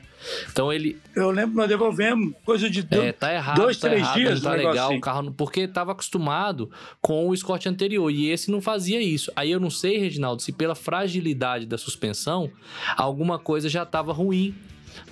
Então 0.50 0.72
ele. 0.72 0.98
Eu 1.14 1.30
lembro 1.30 1.52
que 1.52 1.58
nós 1.58 1.68
devolvemos 1.68 2.34
coisa 2.46 2.70
de. 2.70 2.88
É, 2.90 3.12
tá 3.12 3.34
errado, 3.34 3.58
dois, 3.58 3.78
tá 3.78 3.90
três 3.90 4.02
errado, 4.02 4.16
dias, 4.16 4.42
não 4.42 4.52
tá 4.52 4.58
legal 4.58 4.88
assim. 4.88 4.98
o 4.98 5.02
carro, 5.02 5.32
porque 5.34 5.68
tava 5.68 5.92
acostumado 5.92 6.72
com 7.02 7.28
o 7.28 7.34
Escort 7.34 7.66
anterior 7.66 8.10
e 8.10 8.30
esse 8.30 8.50
não 8.50 8.62
fazia 8.62 9.02
isso. 9.02 9.30
Aí 9.36 9.52
eu 9.52 9.60
não 9.60 9.70
sei, 9.70 9.98
Reginaldo, 9.98 10.42
se 10.42 10.54
pela 10.54 10.74
fragilidade 10.74 11.66
da 11.66 11.78
suspensão, 11.78 12.50
alguma 12.96 13.38
coisa 13.38 13.68
já 13.68 13.86
tava 13.86 14.14
ruim 14.14 14.56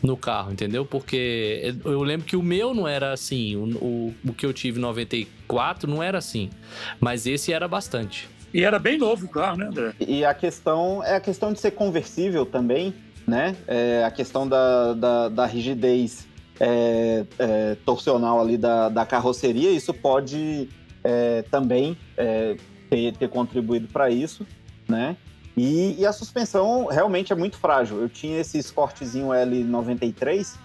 no 0.02 0.16
carro, 0.16 0.54
entendeu? 0.54 0.86
Porque 0.86 1.76
eu 1.84 2.02
lembro 2.02 2.26
que 2.26 2.38
o 2.38 2.42
meu 2.42 2.74
não 2.74 2.88
era 2.88 3.12
assim, 3.12 3.58
o, 3.58 3.66
o, 3.76 4.16
o 4.30 4.34
que 4.34 4.46
eu 4.46 4.54
tive 4.54 4.80
em 4.80 4.82
94 4.82 5.90
não 5.90 6.02
era 6.02 6.18
assim, 6.18 6.50
mas 7.00 7.28
esse 7.28 7.52
era 7.52 7.68
bastante. 7.68 8.30
E 8.56 8.64
era 8.64 8.80
bem 8.80 8.98
novo 8.98 9.26
o 9.26 9.30
carro, 9.30 9.58
né, 9.58 9.66
André? 9.66 9.94
E 10.00 10.24
a 10.24 10.34
questão 10.34 11.04
é 11.04 11.16
a 11.16 11.20
questão 11.20 11.52
de 11.52 11.60
ser 11.60 11.72
conversível 11.72 12.46
também, 12.46 12.94
né? 13.28 13.54
É 13.68 14.02
a 14.06 14.10
questão 14.10 14.48
da, 14.48 14.94
da, 14.94 15.28
da 15.28 15.46
rigidez 15.46 16.26
é, 16.58 17.26
é, 17.38 17.76
torsional 17.86 18.40
ali 18.40 18.58
da, 18.58 18.88
da 18.88 19.06
carroceria, 19.06 19.70
isso 19.72 19.94
pode 19.94 20.70
é, 21.04 21.42
também 21.52 21.98
é, 22.16 22.56
ter, 22.90 23.12
ter 23.18 23.28
contribuído 23.28 23.90
para 23.90 24.10
isso, 24.10 24.48
né? 24.88 25.18
E, 25.58 26.00
e 26.00 26.06
a 26.06 26.14
suspensão 26.14 26.86
realmente 26.86 27.34
é 27.34 27.36
muito 27.36 27.58
frágil. 27.58 28.00
Eu 28.00 28.08
tinha 28.08 28.40
esse 28.40 28.58
Escortezinho 28.58 29.28
L93, 29.34 30.56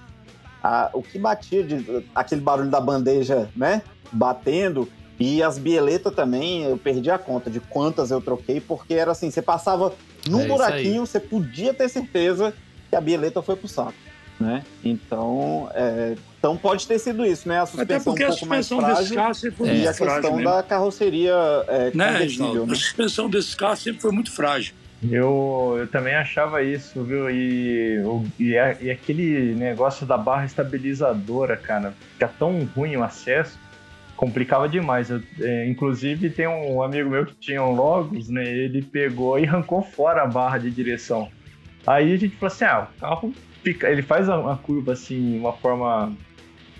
a- 0.63 0.91
o 0.93 1.03
que 1.03 1.19
batia 1.19 1.65
de 1.65 2.05
aquele 2.15 2.41
barulho 2.41 2.71
da 2.71 2.81
bandeja, 2.81 3.49
né? 3.57 3.83
Batendo. 4.13 4.89
E 5.21 5.43
as 5.43 5.59
bieletas 5.59 6.15
também, 6.15 6.65
eu 6.65 6.79
perdi 6.79 7.11
a 7.11 7.19
conta 7.19 7.51
de 7.51 7.61
quantas 7.61 8.11
eu 8.11 8.23
troquei, 8.23 8.59
porque 8.59 8.95
era 8.95 9.13
assim, 9.13 9.31
você 9.31 9.43
passava 9.43 9.93
num 10.27 10.41
É 10.41 10.47
buraquinho, 10.47 11.05
você 11.07 11.21
podia 11.21 11.75
ter 11.75 11.91
certeza 11.91 12.55
que 12.89 12.97
a 12.97 13.01
bieleta 13.03 13.43
foi 13.43 13.55
pro 13.55 13.69
saco, 13.69 13.93
né? 14.41 14.65
Então, 14.83 15.71
é, 15.75 16.15
então 16.39 16.57
pode 16.57 16.87
ter 16.87 16.99
sido 16.99 17.25
isso, 17.27 17.47
né? 17.47 17.59
A 17.59 17.65
Até 17.65 17.71
suspensão 17.71 18.05
porque 18.15 18.25
um 18.25 18.27
a 18.27 18.31
pouco 18.31 18.47
mais 18.47 18.67
suspensão 18.67 18.89
desse 18.89 18.97
frágil 18.97 19.17
carro 19.17 19.35
sempre 19.35 19.57
foi 19.59 19.67
e 19.69 19.71
muito 19.73 19.89
a 19.89 19.93
frágil 19.95 20.15
questão 20.15 20.37
mesmo. 20.37 20.51
da 20.51 20.63
carroceria 20.63 21.35
é, 21.69 21.91
Né, 21.95 22.13
conversível, 22.13 22.67
né? 22.67 22.73
A 22.73 22.77
suspensão 22.77 23.29
desse 23.29 23.55
carro 23.55 23.77
sempre 23.77 24.01
foi 24.01 24.11
muito 24.13 24.33
frágil. 24.33 24.75
Eu, 25.09 25.77
eu 25.79 25.87
também 25.87 26.15
achava 26.15 26.63
isso, 26.63 27.03
viu? 27.05 27.31
E, 27.31 28.01
o- 28.05 28.25
e, 28.39 28.57
a- 28.59 28.77
e 28.81 28.91
aquele 28.91 29.55
negócio 29.55 30.07
da 30.07 30.17
barra 30.19 30.45
estabilizadora, 30.47 31.57
cara, 31.57 31.95
fica 32.15 32.29
tão 32.39 32.65
ruim 32.75 32.97
o 32.97 33.03
acesso, 33.05 33.59
complicava 34.21 34.69
demais. 34.69 35.09
Eu, 35.09 35.23
é, 35.41 35.67
inclusive, 35.67 36.29
tem 36.29 36.47
um 36.47 36.83
amigo 36.83 37.09
meu 37.09 37.25
que 37.25 37.35
tinha 37.37 37.63
um 37.65 37.73
Logos, 37.73 38.29
né? 38.29 38.45
Ele 38.45 38.83
pegou 38.83 39.39
e 39.39 39.47
arrancou 39.47 39.81
fora 39.81 40.23
a 40.23 40.27
barra 40.27 40.59
de 40.59 40.71
direção. 40.71 41.31
Aí 41.87 42.13
a 42.13 42.17
gente 42.19 42.37
falou 42.37 42.53
assim: 42.53 42.65
ah, 42.67 42.87
o 42.95 43.01
carro 43.01 43.35
fica. 43.65 43.89
Ele 43.89 44.03
faz 44.03 44.29
a, 44.29 44.53
a 44.53 44.57
curva 44.57 44.93
assim, 44.93 45.39
uma 45.39 45.55
forma 45.55 46.13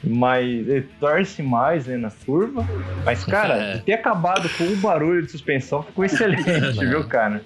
mais. 0.05 0.69
Ele 0.69 0.87
torce 1.01 1.43
mais 1.43 1.87
né, 1.87 1.97
na 1.97 2.11
curva. 2.11 2.63
Mas, 3.07 3.25
cara, 3.25 3.55
É. 3.73 3.79
ter 3.79 3.95
acabado 3.95 4.47
com 4.59 4.65
o 4.65 4.77
barulho 4.77 5.23
de 5.23 5.31
suspensão 5.31 5.83
ficou 5.83 6.05
excelente, 6.05 6.45
viu, 6.79 7.05
cara? 7.09 7.41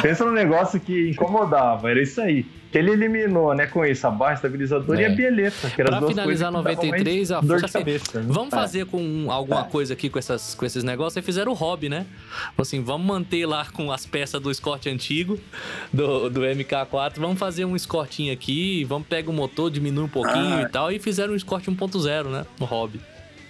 Pensa 0.00 0.24
num 0.24 0.32
negócio 0.32 0.78
que 0.80 1.10
incomodava, 1.10 1.90
era 1.90 2.00
isso 2.02 2.20
aí. 2.20 2.46
Que 2.70 2.78
ele 2.78 2.92
eliminou, 2.92 3.52
né, 3.54 3.66
com 3.66 3.84
isso, 3.84 4.06
a 4.06 4.10
barra 4.10 4.32
estabilizadora 4.34 4.98
É. 4.98 5.02
e 5.02 5.06
a 5.12 5.14
bieleta, 5.14 5.68
que 5.68 5.80
eram 5.82 5.90
Pra 5.98 6.08
finalizar 6.08 6.24
coisas 6.24 6.38
que 6.38 6.44
davam 6.44 6.62
93, 6.62 7.30
a 7.32 7.42
força- 7.42 7.78
cabeça. 7.78 8.20
né? 8.20 8.26
Vamos 8.28 8.48
fazer 8.50 8.86
com 8.86 9.26
alguma 9.30 9.64
coisa 9.64 9.92
aqui 9.92 10.08
com, 10.08 10.18
essas, 10.18 10.54
com 10.54 10.64
esses 10.64 10.82
negócios. 10.82 11.18
Aí 11.18 11.22
fizeram 11.22 11.52
o 11.52 11.54
hobby, 11.54 11.90
né? 11.90 12.06
Assim, 12.56 12.82
vamos 12.82 13.06
manter 13.06 13.44
lá 13.44 13.66
com 13.70 13.92
as 13.92 14.06
peças 14.06 14.40
do 14.40 14.50
Escort 14.50 14.86
antigo, 14.86 15.38
do, 15.92 16.30
do 16.30 16.40
MK4. 16.40 17.18
Vamos 17.20 17.38
fazer 17.38 17.66
um 17.66 17.76
Escortinho 17.76 18.32
aqui, 18.32 18.84
vamos 18.84 19.06
pegar 19.06 19.28
o 19.28 19.34
motor, 19.34 19.70
diminui 19.70 20.04
um 20.04 20.08
pouquinho 20.08 20.54
Ah. 20.54 20.62
e 20.62 20.68
tal. 20.70 20.90
E 20.90 20.98
fizeram 20.98 21.34
um 21.34 21.36
Escort 21.36 21.66
1.0, 21.68 22.30
né? 22.30 22.46
No 22.58 22.64
hobby. 22.64 22.98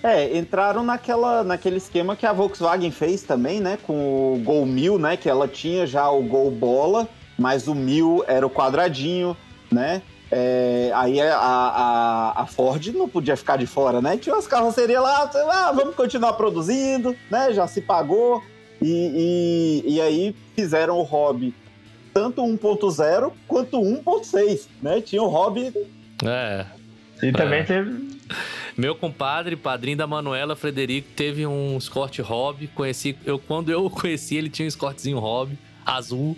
É, 0.02 0.36
entraram 0.36 0.82
naquela, 0.82 1.44
naquele 1.44 1.76
esquema 1.76 2.16
que 2.16 2.26
a 2.26 2.32
Volkswagen 2.32 2.90
fez 2.90 3.22
também, 3.22 3.60
né? 3.60 3.78
Com 3.86 4.34
o 4.34 4.38
Gol 4.42 4.66
1000, 4.66 4.98
né? 4.98 5.16
Que 5.16 5.28
ela 5.28 5.46
tinha 5.46 5.86
já 5.86 6.10
o 6.10 6.22
Gol 6.22 6.50
Bola, 6.50 7.08
mas 7.38 7.68
o 7.68 7.74
1000 7.74 8.24
era 8.26 8.44
o 8.44 8.50
quadradinho, 8.50 9.36
né? 9.70 10.02
É, 10.34 10.90
aí 10.94 11.20
a, 11.20 11.36
a, 11.36 12.42
a 12.42 12.46
Ford 12.46 12.84
não 12.94 13.08
podia 13.08 13.36
ficar 13.36 13.58
de 13.58 13.66
fora, 13.66 14.00
né? 14.00 14.16
Tinha 14.16 14.34
umas 14.34 14.46
carrocerias 14.46 15.02
lá, 15.02 15.30
ah, 15.50 15.72
vamos 15.72 15.94
continuar 15.94 16.32
produzindo, 16.32 17.14
né? 17.30 17.52
Já 17.52 17.66
se 17.66 17.80
pagou. 17.80 18.42
E, 18.80 19.82
e, 19.86 19.94
e 19.94 20.00
aí 20.00 20.34
fizeram 20.56 20.98
o 20.98 21.02
hobby 21.02 21.54
tanto 22.12 22.42
1.0 22.42 23.32
quanto 23.46 23.78
1.6, 23.78 24.66
né? 24.82 25.00
Tinha 25.00 25.22
o 25.22 25.28
hobby 25.28 25.72
É. 26.24 26.66
E 27.22 27.30
também 27.30 27.64
teve. 27.64 28.11
Meu 28.76 28.94
compadre, 28.94 29.56
padrinho 29.56 29.96
da 29.96 30.06
Manuela, 30.06 30.56
Frederico, 30.56 31.08
teve 31.14 31.46
um 31.46 31.76
Escort 31.76 32.18
hobby. 32.20 32.66
Conheci, 32.68 33.16
eu, 33.24 33.38
quando 33.38 33.70
eu 33.70 33.84
o 33.84 33.90
conheci, 33.90 34.36
ele 34.36 34.48
tinha 34.48 34.64
um 34.64 34.68
Escortzinho 34.68 35.18
hobby. 35.18 35.58
Azul. 35.84 36.36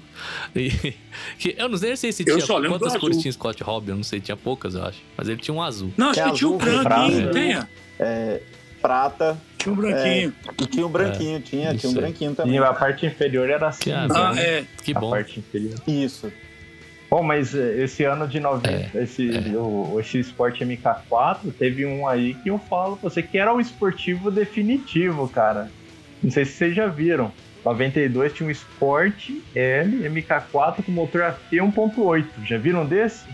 E, 0.57 0.71
que 1.39 1.55
eu 1.59 1.69
não 1.69 1.77
sei 1.77 1.95
se 1.97 2.07
Eu 2.27 2.39
tinha 2.41 2.47
quantas 2.69 2.97
cores 2.97 3.11
azul. 3.17 3.21
tinha 3.23 3.33
Scott 3.33 3.63
Hobby, 3.63 3.91
eu 3.91 3.97
não 3.97 4.03
sei, 4.03 4.19
tinha 4.19 4.37
poucas, 4.39 4.75
eu 4.75 4.83
acho. 4.83 5.03
Mas 5.19 5.29
ele 5.29 5.37
tinha 5.37 5.55
um 5.55 5.61
azul. 5.63 5.93
Não, 5.99 6.09
acho 6.11 6.21
É 6.21 6.25
que 6.31 6.33
tinha 6.33 6.49
um 6.51 6.57
azul, 6.57 6.59
branquinho, 6.83 7.21
prata. 7.25 7.33
tenha. 7.35 7.69
prata 8.81 9.39
Tinha 9.59 9.73
um 9.73 9.77
branquinho. 9.77 10.35
e 10.63 10.67
tinha 10.67 10.87
um 10.87 10.91
branquinho, 10.91 11.41
tinha, 11.41 11.71
isso 11.71 11.79
tinha 11.81 11.91
um 11.91 11.95
branquinho 11.95 12.35
também. 12.35 12.55
E 12.55 12.59
a 12.59 12.73
parte 12.73 13.05
inferior 13.07 13.49
era 13.51 13.69
assim. 13.69 13.93
Ah, 13.93 14.05
então, 14.07 14.27
Ah, 14.33 14.41
é. 14.41 14.65
Que 14.83 14.93
a 14.97 15.01
bom. 15.01 15.11
parte 15.11 15.39
inferior. 15.41 15.75
Isso. 15.87 16.33
Bom, 17.15 17.23
mas 17.23 17.55
eh, 17.55 17.85
esse 17.85 18.03
ano 18.03 18.27
de 18.27 18.41
90, 18.41 18.99
esse, 19.01 19.31
O, 19.57 20.01
esse 20.01 20.19
Sport 20.19 20.61
MK4, 20.63 21.53
teve 21.57 21.87
um 21.87 22.09
aí 22.09 22.35
que 22.35 22.49
eu 22.49 22.59
falo 22.59 22.97
pra 22.97 23.09
você 23.09 23.23
que 23.23 23.39
era 23.39 23.55
o 23.55 23.61
esportivo 23.61 24.33
definitivo, 24.33 25.29
cara. 25.29 25.71
Não 26.21 26.29
sei 26.33 26.45
se 26.45 26.55
vocês 26.55 26.75
já 26.75 26.89
viram. 26.89 27.31
92 27.65 28.33
tinha 28.33 28.49
um 28.49 28.51
Sport 28.51 29.31
L 29.55 30.09
MK4 30.11 30.85
com 30.85 30.91
motor 30.91 31.23
AT 31.23 31.39
1.8. 31.53 32.25
Já 32.45 32.59
viram 32.59 32.85
desse? 32.85 33.25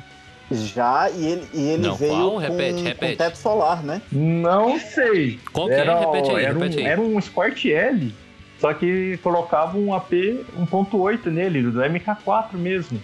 Já, 0.50 1.08
e 1.08 1.24
ele, 1.24 1.48
e 1.54 1.68
ele 1.70 1.86
Não, 1.88 1.94
veio 1.94 2.12
qual? 2.12 2.30
com, 2.32 2.36
Repete, 2.36 2.82
com 2.82 2.82
repete. 2.82 3.16
teto 3.16 3.38
solar, 3.38 3.82
né? 3.82 4.02
Não 4.12 4.78
sei. 4.78 5.40
Qual 5.54 5.68
que 5.68 5.72
é? 5.72 5.78
Era, 5.78 6.00
Repete 6.00 6.30
aí, 6.32 6.44
era, 6.44 6.52
repete 6.52 6.76
um, 6.76 6.80
aí. 6.80 6.86
era 6.86 7.00
um 7.00 7.18
Sport 7.18 7.64
L, 7.64 8.14
só 8.58 8.74
que 8.74 9.18
colocava 9.22 9.78
um 9.78 9.94
AP 9.94 10.12
1.8 10.12 11.26
nele, 11.30 11.62
do 11.62 11.80
MK4 11.80 12.52
mesmo. 12.52 13.00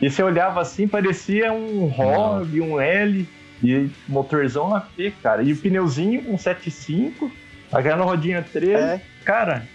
E 0.00 0.10
você 0.10 0.22
olhava 0.22 0.60
assim, 0.60 0.86
parecia 0.86 1.52
um 1.52 1.86
Hobby, 1.86 2.60
um 2.60 2.78
L, 2.80 3.26
e 3.62 3.88
motorzão 4.08 4.74
AP, 4.74 5.12
cara. 5.22 5.42
E 5.42 5.52
o 5.52 5.56
pneuzinho, 5.56 6.30
um 6.30 6.36
7.5, 6.36 7.30
aquela 7.72 8.04
rodinha 8.04 8.42
13. 8.52 8.74
É. 8.74 9.00
Cara, 9.24 9.66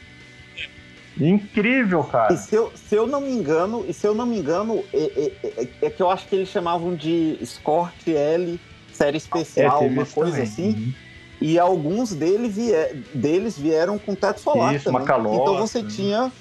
incrível, 1.19 2.05
E 2.07 2.11
cara. 2.11 2.37
se 2.37 2.55
eu, 2.55 2.71
se 2.75 2.95
eu 2.95 3.05
não 3.07 3.21
me 3.21 3.31
engano, 3.31 3.83
e 3.87 3.93
se 3.93 4.07
eu 4.07 4.13
não 4.13 4.25
me 4.25 4.37
engano, 4.37 4.83
é, 4.93 5.31
é- 5.43 5.61
é- 5.63 5.67
é 5.81 5.89
que 5.89 6.01
eu 6.01 6.09
acho 6.09 6.27
que 6.27 6.35
eles 6.35 6.49
chamavam 6.49 6.95
de 6.95 7.37
Escort 7.41 8.07
L 8.07 8.59
série 8.93 9.17
especial, 9.17 9.79
teve 9.79 9.93
uma 9.95 10.05
coisa 10.05 10.31
também. 10.31 10.43
assim. 10.43 10.69
Uhum. 10.69 10.93
E 11.41 11.57
alguns 11.57 12.13
deles, 12.13 12.55
vie- 12.55 13.03
deles 13.15 13.57
vieram 13.57 13.97
com 13.97 14.13
teto 14.13 14.39
solar 14.39 14.75
Isso, 14.75 14.85
também. 14.85 14.99
uma 15.01 15.07
calota, 15.07 15.35
então 15.41 15.57
você 15.57 15.81
né? 15.81 15.89
tinha, 15.89 16.31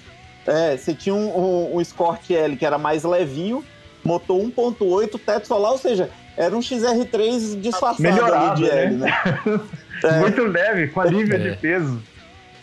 é, 0.46 0.76
você 0.76 0.94
tinha 0.94 1.14
um, 1.14 1.28
um, 1.28 1.76
um 1.76 1.80
Escort 1.80 2.30
L 2.30 2.56
que 2.56 2.64
era 2.64 2.78
mais 2.78 3.04
levinho, 3.04 3.64
motor 4.04 4.38
1.8, 4.40 5.20
teto 5.24 5.46
solar, 5.46 5.72
ou 5.72 5.78
seja, 5.78 6.10
era 6.36 6.56
um 6.56 6.60
XR3 6.60 7.60
disfarçado 7.60 8.02
Melhorado, 8.02 8.52
ali 8.52 8.62
de 8.62 8.70
L, 8.70 8.96
né? 8.96 9.12
É. 10.02 10.18
Muito 10.18 10.42
leve, 10.44 10.88
com 10.88 11.00
alívio 11.02 11.34
É. 11.34 11.50
de 11.50 11.56
peso. 11.58 12.02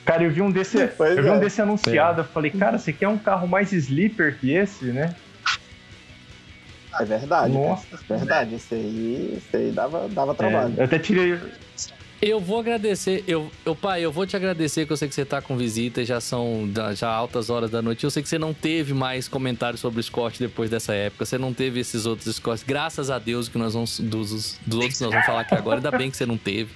Cara, 0.04 0.24
eu 0.24 0.32
vi 0.32 0.42
um 0.42 0.50
desse, 0.50 0.88
Pois 0.88 1.16
eu 1.16 1.22
vi 1.22 1.30
um 1.30 1.36
é. 1.36 1.40
desse 1.40 1.62
anunciado, 1.62 2.22
eu 2.22 2.26
falei, 2.26 2.50
cara, 2.50 2.80
você 2.80 2.92
quer 2.92 3.08
um 3.08 3.18
carro 3.18 3.48
mais 3.48 3.72
sleeper 3.72 4.40
que 4.40 4.52
esse, 4.56 4.86
né? 4.86 5.14
É 7.00 7.06
verdade. 7.06 7.54
cara. 7.54 7.68
Nossa, 7.68 7.86
Verdade, 8.10 8.56
esse 8.56 8.74
aí, 8.74 9.38
esse 9.38 9.56
aí 9.56 9.72
dava, 9.72 10.08
dava 10.10 10.34
trabalho. 10.34 10.74
É, 10.78 10.82
eu 10.82 10.86
até 10.86 10.98
tirei. 10.98 11.40
Eu 12.20 12.40
vou 12.40 12.60
agradecer, 12.60 13.24
eu, 13.28 13.52
eu, 13.64 13.76
pai, 13.76 14.04
eu 14.04 14.12
vou 14.12 14.26
te 14.26 14.36
agradecer 14.36 14.88
que 14.88 14.92
eu 14.92 14.98
sei 14.98 15.08
que 15.08 15.14
você 15.14 15.24
tá 15.24 15.40
com 15.40 15.56
visita, 15.56 16.04
já 16.04 16.20
são 16.20 16.68
já 16.96 17.10
altas 17.10 17.52
horas 17.52 17.70
da 17.70 17.80
noite. 17.80 18.04
Eu 18.04 18.10
sei 18.10 18.24
que 18.24 18.30
você 18.30 18.40
não 18.40 18.56
teve 18.56 18.94
mais 18.94 19.28
comentários 19.28 19.80
sobre 19.80 20.00
o 20.00 20.04
Scott 20.04 20.40
depois 20.40 20.70
dessa 20.70 20.94
época, 20.94 21.26
você 21.26 21.38
não 21.38 21.54
teve 21.54 21.80
esses 21.80 22.08
outros 22.08 22.36
Scotts. 22.36 22.64
Graças 22.64 23.12
a 23.12 23.20
Deus 23.20 23.48
que 23.48 23.58
nós 23.60 23.74
vamos 23.74 24.00
dos, 24.00 24.58
dos 24.66 24.80
outros 24.80 25.00
nós 25.00 25.12
vamos 25.12 25.26
falar 25.26 25.42
aqui 25.42 25.54
agora, 25.54 25.78
ainda 25.78 25.92
bem 25.92 26.10
que 26.10 26.18
você 26.18 26.26
não 26.26 26.38
teve. 26.38 26.72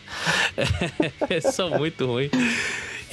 Esses 1.29 1.53
são 1.55 1.71
muito 1.71 2.05
ruins. 2.05 2.29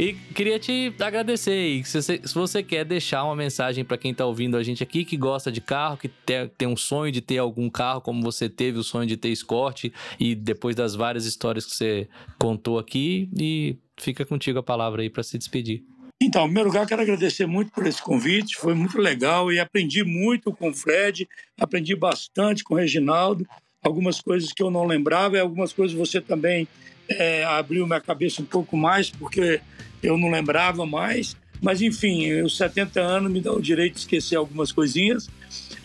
E 0.01 0.13
queria 0.33 0.61
te 0.61 0.95
agradecer. 1.01 1.85
Se 1.85 2.01
você, 2.01 2.21
se 2.25 2.33
você 2.33 2.63
quer 2.63 2.85
deixar 2.85 3.25
uma 3.25 3.35
mensagem 3.35 3.85
para 3.85 3.99
quem 3.99 4.15
tá 4.15 4.25
ouvindo 4.25 4.57
a 4.57 4.63
gente 4.63 4.81
aqui, 4.81 5.05
que 5.05 5.17
gosta 5.17 5.51
de 5.51 5.61
carro, 5.61 5.97
que 5.97 6.07
tem, 6.07 6.49
tem 6.57 6.69
um 6.69 6.77
sonho 6.77 7.11
de 7.11 7.21
ter 7.21 7.39
algum 7.39 7.69
carro, 7.69 8.01
como 8.01 8.23
você 8.23 8.49
teve 8.49 8.79
o 8.79 8.85
sonho 8.85 9.09
de 9.09 9.17
ter 9.17 9.31
Escort, 9.31 9.87
e 10.21 10.37
depois 10.37 10.77
das 10.77 10.95
várias 10.95 11.27
histórias 11.27 11.65
que 11.67 11.75
você 11.75 12.09
contou 12.39 12.79
aqui, 12.79 13.29
e 13.37 13.77
fica 13.99 14.25
contigo 14.25 14.61
a 14.61 14.63
palavra 14.63 15.03
aí 15.03 15.11
para 15.11 15.25
se 15.25 15.37
despedir. 15.37 15.83
Então, 16.23 16.43
em 16.43 16.47
primeiro 16.47 16.69
lugar, 16.69 16.87
quero 16.87 17.03
agradecer 17.03 17.47
muito 17.47 17.73
por 17.73 17.85
esse 17.85 18.01
convite, 18.01 18.57
foi 18.57 18.75
muito 18.75 18.99
legal 18.99 19.53
e 19.53 19.59
aprendi 19.59 20.05
muito 20.05 20.53
com 20.53 20.71
o 20.71 20.75
Fred, 20.75 21.29
aprendi 21.61 21.97
bastante 21.97 22.63
com 22.63 22.75
o 22.75 22.77
Reginaldo, 22.77 23.45
algumas 23.83 24.21
coisas 24.21 24.53
que 24.53 24.63
eu 24.63 24.71
não 24.71 24.87
lembrava 24.87 25.37
e 25.37 25.41
algumas 25.41 25.73
coisas 25.73 25.97
você 25.97 26.21
também 26.21 26.67
é, 27.09 27.45
abriu 27.45 27.87
minha 27.87 28.01
cabeça 28.01 28.43
um 28.43 28.45
pouco 28.45 28.77
mais, 28.77 29.11
porque 29.11 29.61
eu 30.03 30.19
não 30.19 30.31
lembrava 30.31 30.85
mais. 30.85 31.37
Mas, 31.61 31.83
enfim, 31.83 32.41
os 32.43 32.57
70 32.57 33.01
anos 33.01 33.33
me 33.33 33.41
dão 33.41 33.57
o 33.57 33.63
direito 33.63 33.95
de 33.95 34.01
esquecer 34.01 34.37
algumas 34.37 34.71
coisinhas. 34.71 35.29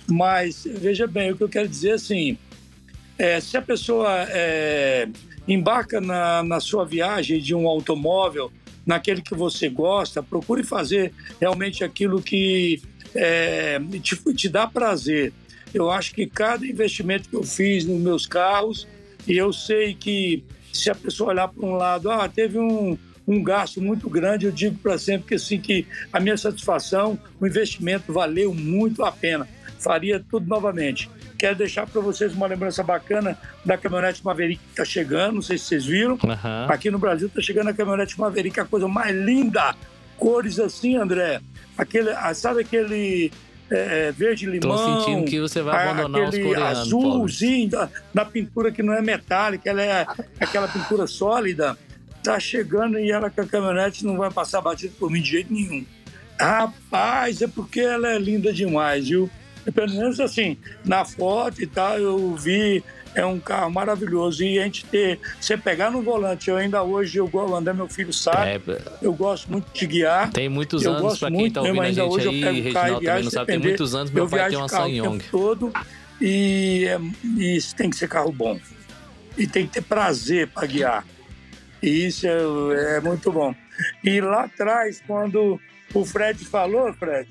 Mas, 0.07 0.65
veja 0.65 1.07
bem, 1.07 1.31
o 1.31 1.37
que 1.37 1.43
eu 1.43 1.49
quero 1.49 1.67
dizer 1.67 1.93
assim, 1.93 2.37
é, 3.17 3.39
se 3.39 3.57
a 3.57 3.61
pessoa 3.61 4.27
é, 4.29 5.07
embarca 5.47 5.99
na, 5.99 6.43
na 6.43 6.59
sua 6.59 6.85
viagem 6.85 7.39
de 7.39 7.55
um 7.55 7.67
automóvel, 7.67 8.51
naquele 8.85 9.21
que 9.21 9.33
você 9.33 9.69
gosta, 9.69 10.21
procure 10.21 10.63
fazer 10.63 11.13
realmente 11.39 11.83
aquilo 11.83 12.21
que 12.21 12.81
é, 13.15 13.79
te, 14.01 14.15
te 14.33 14.49
dá 14.49 14.67
prazer. 14.67 15.33
Eu 15.73 15.89
acho 15.89 16.13
que 16.13 16.27
cada 16.27 16.65
investimento 16.65 17.29
que 17.29 17.35
eu 17.35 17.43
fiz 17.43 17.85
nos 17.85 17.99
meus 17.99 18.25
carros, 18.25 18.87
e 19.27 19.37
eu 19.37 19.51
sei 19.53 19.93
que 19.93 20.43
se 20.71 20.89
a 20.89 20.95
pessoa 20.95 21.29
olhar 21.29 21.47
para 21.47 21.65
um 21.65 21.73
lado, 21.73 22.09
ah, 22.09 22.27
teve 22.27 22.57
um, 22.57 22.97
um 23.27 23.43
gasto 23.43 23.81
muito 23.81 24.09
grande, 24.09 24.45
eu 24.45 24.51
digo 24.51 24.77
para 24.77 24.97
sempre 24.97 25.29
que 25.29 25.35
assim 25.35 25.59
que 25.59 25.85
a 26.11 26.19
minha 26.19 26.35
satisfação, 26.37 27.17
o 27.39 27.47
investimento 27.47 28.11
valeu 28.11 28.53
muito 28.53 29.03
a 29.03 29.11
pena. 29.11 29.47
Faria 29.79 30.23
tudo 30.29 30.47
novamente. 30.47 31.09
Quero 31.37 31.57
deixar 31.57 31.85
para 31.85 31.99
vocês 31.99 32.33
uma 32.33 32.47
lembrança 32.47 32.81
bacana 32.81 33.37
da 33.65 33.77
caminhonete 33.77 34.23
Maverick 34.23 34.61
que 34.63 34.69
está 34.69 34.85
chegando, 34.85 35.35
não 35.35 35.41
sei 35.41 35.57
se 35.57 35.65
vocês 35.65 35.85
viram. 35.85 36.17
Aham. 36.23 36.67
Aqui 36.69 36.89
no 36.89 36.97
Brasil 36.97 37.27
está 37.27 37.41
chegando 37.41 37.69
a 37.69 37.73
caminhonete 37.73 38.17
Maverick, 38.17 38.59
a 38.59 38.65
coisa 38.65 38.87
mais 38.87 39.13
linda. 39.15 39.75
Cores 40.15 40.57
assim, 40.59 40.95
André. 40.95 41.41
Aquele, 41.77 42.11
ah, 42.11 42.33
sabe 42.33 42.61
aquele 42.61 43.31
é, 43.69 44.11
verde 44.11 44.45
Tô 44.45 44.51
limão? 44.51 45.01
sentindo 45.01 45.25
que 45.25 45.39
você 45.39 45.61
vai 45.61 45.87
abandonar 45.87 46.21
os 46.21 46.27
aquele 46.29 46.43
coreanos, 46.43 46.89
Paulo. 46.89 47.07
azulzinho 47.09 47.69
da, 47.69 47.89
da 48.13 48.25
pintura 48.25 48.71
que 48.71 48.83
não 48.83 48.93
é 48.93 49.01
metálica, 49.01 49.69
ela 49.69 49.81
é 49.81 50.05
aquela 50.39 50.67
pintura 50.67 51.07
sólida. 51.07 51.77
Tá 52.23 52.39
chegando 52.39 52.97
e 52.99 53.11
ela 53.11 53.29
com 53.29 53.41
a 53.41 53.45
caminhonete 53.45 54.05
não 54.05 54.17
vai 54.17 54.31
passar 54.31 54.61
batida 54.61 54.93
por 54.97 55.11
mim 55.11 55.21
de 55.21 55.31
jeito 55.31 55.53
nenhum. 55.53 55.85
Rapaz, 56.39 57.41
é 57.41 57.47
porque 57.47 57.81
ela 57.81 58.09
é 58.13 58.17
linda 58.17 58.51
demais, 58.53 59.07
viu? 59.07 59.29
Pelo 59.73 59.93
menos 59.93 60.19
assim, 60.19 60.57
na 60.83 61.05
foto 61.05 61.61
e 61.61 61.67
tal, 61.67 61.97
eu 61.97 62.35
vi, 62.35 62.83
é 63.15 63.25
um 63.25 63.39
carro 63.39 63.71
maravilhoso. 63.71 64.43
E 64.43 64.59
a 64.59 64.63
gente 64.63 64.85
ter, 64.85 65.19
você 65.39 65.57
pegar 65.57 65.91
no 65.91 66.01
volante, 66.01 66.49
eu 66.49 66.57
ainda 66.57 66.83
hoje, 66.83 67.17
eu 67.17 67.27
gosto, 67.27 67.55
andar, 67.55 67.73
meu 67.73 67.87
filho 67.87 68.13
sabe, 68.13 68.51
É, 68.71 68.81
eu 69.01 69.13
gosto 69.13 69.51
muito 69.51 69.67
de 69.73 69.85
guiar. 69.85 70.31
tem 70.31 70.49
muitos 70.49 70.83
Eu 70.83 70.91
anos, 70.91 71.01
gosto 71.03 71.19
para 71.19 71.29
quem 71.29 71.39
muito 71.39 71.53
tá 71.53 71.61
mesmo, 71.61 71.77
ouvindo 71.77 71.83
a 71.83 72.03
ainda 72.03 72.03
gente 72.03 72.13
hoje 72.13 72.25
eu 72.25 72.31
aí, 72.31 72.39
o 72.39 72.43
carro 72.43 72.53
Reginaldo 72.55 72.83
também 72.83 72.99
viajo 73.01 73.23
não 73.23 73.31
sabe, 73.31 73.45
tem 73.47 73.59
muitos 73.59 73.95
anos, 73.95 74.11
meu 74.11 74.23
eu 74.23 74.29
pai 74.29 74.49
tem 74.49 74.57
uma 74.57 74.65
o 74.65 74.69
Sanyong. 74.69 75.23
todo 75.31 75.73
e, 76.21 76.85
é, 76.87 76.99
e 77.37 77.55
isso 77.57 77.75
tem 77.75 77.89
que 77.89 77.95
ser 77.97 78.07
carro 78.07 78.31
bom. 78.31 78.59
E 79.37 79.47
tem 79.47 79.65
que 79.65 79.73
ter 79.73 79.81
prazer 79.81 80.47
para 80.47 80.67
guiar. 80.67 81.05
E 81.81 82.05
isso 82.07 82.27
é, 82.27 82.97
é 82.97 83.01
muito 83.01 83.31
bom. 83.31 83.53
E 84.03 84.21
lá 84.21 84.43
atrás, 84.43 85.01
quando 85.05 85.59
o 85.93 86.05
Fred 86.05 86.45
falou, 86.45 86.93
Fred, 86.93 87.27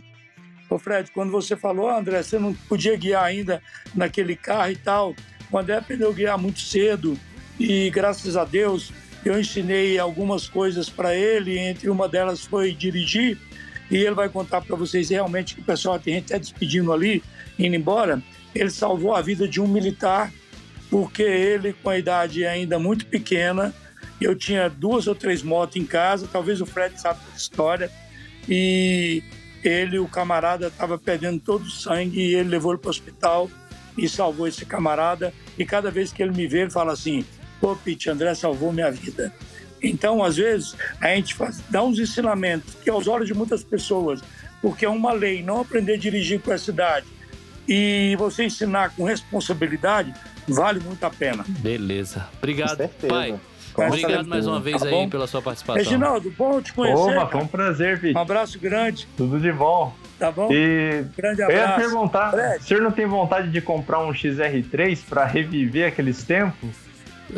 Ô 0.69 0.79
Fred, 0.79 1.11
quando 1.13 1.31
você 1.31 1.55
falou, 1.55 1.89
"Ah, 1.91 1.99
André, 1.99 2.23
você 2.23 2.39
não 2.39 2.55
podia 2.55 2.97
guiar 2.97 3.25
ainda 3.25 3.63
naquele 3.95 4.35
carro 4.35 4.71
e 4.73 4.77
tal. 4.77 5.15
O 5.53 5.59
André 5.59 5.77
aprendeu 5.77 6.09
a 6.09 6.15
guiar 6.15 6.39
muito 6.39 6.61
cedo 6.61 7.17
e 7.61 7.91
graças 7.91 8.37
a 8.37 8.45
Deus 8.45 8.91
eu 9.25 9.39
ensinei 9.39 9.99
algumas 9.99 10.49
coisas 10.49 10.89
para 10.89 11.15
ele, 11.15 11.59
entre 11.59 11.91
uma 11.91 12.09
delas 12.09 12.45
foi 12.45 12.73
dirigir. 12.73 13.39
E 13.91 13.97
ele 13.97 14.15
vai 14.15 14.29
contar 14.29 14.63
para 14.63 14.75
vocês 14.75 15.11
realmente 15.11 15.55
que 15.55 15.61
o 15.61 15.65
pessoal 15.65 15.99
tem 15.99 16.15
gente 16.15 16.33
até 16.33 16.39
despedindo 16.39 16.93
ali, 16.93 17.23
indo 17.59 17.77
embora. 17.77 18.23
Ele 18.55 18.71
salvou 18.71 19.15
a 19.15 19.21
vida 19.21 19.47
de 19.47 19.61
um 19.61 19.69
militar, 19.69 20.33
porque 20.91 21.23
ele, 21.23 21.75
com 21.75 21.91
a 21.91 21.99
idade 21.99 22.45
ainda 22.45 22.79
muito 22.79 23.07
pequena, 23.07 23.75
eu 24.21 24.35
tinha 24.35 24.69
duas 24.69 25.07
ou 25.07 25.15
três 25.15 25.43
motos 25.43 25.77
em 25.77 25.85
casa, 25.85 26.29
talvez 26.31 26.61
o 26.61 26.67
Fred 26.67 26.99
saiba 27.01 27.21
dessa 27.21 27.37
história, 27.37 27.91
e 28.49 29.23
ele, 29.63 29.99
o 29.99 30.09
camarada, 30.09 30.69
estava 30.69 30.99
perdendo 30.99 31.39
todo 31.39 31.63
o 31.63 31.71
sangue 31.71 32.21
e 32.21 32.35
ele 32.35 32.49
levou 32.49 32.73
ele 32.73 32.81
para 32.81 32.89
o 32.89 32.91
hospital 32.91 33.51
e 33.97 34.09
salvou 34.09 34.47
esse 34.47 34.65
camarada. 34.65 35.33
E 35.59 35.65
cada 35.65 35.91
vez 35.91 36.13
que 36.13 36.23
ele 36.23 36.33
me 36.33 36.47
vê, 36.47 36.61
ele 36.63 36.71
fala 36.71 36.93
assim: 36.93 37.25
pô, 37.61 37.75
Pete, 37.77 38.11
André 38.11 38.35
salvou 38.35 38.73
minha 38.73 38.91
vida. 38.91 39.33
Então, 39.83 40.23
às 40.23 40.37
vezes, 40.37 40.77
a 41.01 41.09
gente 41.09 41.35
faz, 41.35 41.61
dá 41.69 41.83
uns 41.83 41.99
ensinamentos 41.99 42.75
que, 42.83 42.89
aos 42.89 43.09
olhos 43.09 43.27
de 43.27 43.35
muitas 43.35 43.65
pessoas, 43.65 44.21
porque 44.61 44.85
é 44.85 44.89
uma 44.89 45.13
lei 45.13 45.43
não 45.43 45.61
aprender 45.61 45.95
a 45.95 45.99
dirigir 45.99 46.41
com 46.41 46.53
essa 46.53 46.71
idade 46.71 47.07
e 47.69 48.15
você 48.17 48.45
ensinar 48.45 48.91
com 48.95 49.05
responsabilidade, 49.05 50.13
vale 50.49 50.79
muito 50.81 51.03
a 51.05 51.11
pena. 51.11 51.45
Beleza. 51.49 52.29
Obrigado, 52.39 52.89
pai. 53.09 53.39
Com 53.73 53.87
Obrigado 53.87 54.11
certeza. 54.11 54.29
mais 54.29 54.47
uma 54.47 54.61
vez 54.61 54.81
Tá 54.81 54.87
aí 54.87 54.91
bom? 54.93 55.09
pela 55.09 55.27
sua 55.27 55.41
participação. 55.41 55.83
Reginaldo, 55.83 56.31
bom 56.37 56.61
te 56.61 56.73
conhecer. 56.75 57.17
Opa, 57.17 57.27
foi 57.27 57.41
um 57.41 57.47
prazer, 57.47 58.01
Pete. 58.01 58.17
Um 58.17 58.21
abraço 58.21 58.59
grande, 58.59 59.09
Tudo 59.17 59.41
de 59.41 59.51
bom. 59.51 59.95
Tá 60.23 60.31
bom? 60.31 60.49
E 60.53 61.05
Grande 61.17 61.43
eu 61.43 61.51
ia 61.51 61.65
abraço. 61.65 61.81
perguntar, 61.81 62.31
Fred. 62.31 62.59
o 62.59 62.63
senhor 62.63 62.81
não 62.83 62.93
tem 62.93 63.07
vontade 63.07 63.51
de 63.51 63.61
comprar 63.61 63.99
um 63.99 64.13
XR3 64.13 65.01
para 65.09 65.25
reviver 65.25 65.89
aqueles 65.89 66.23
tempos? 66.23 66.71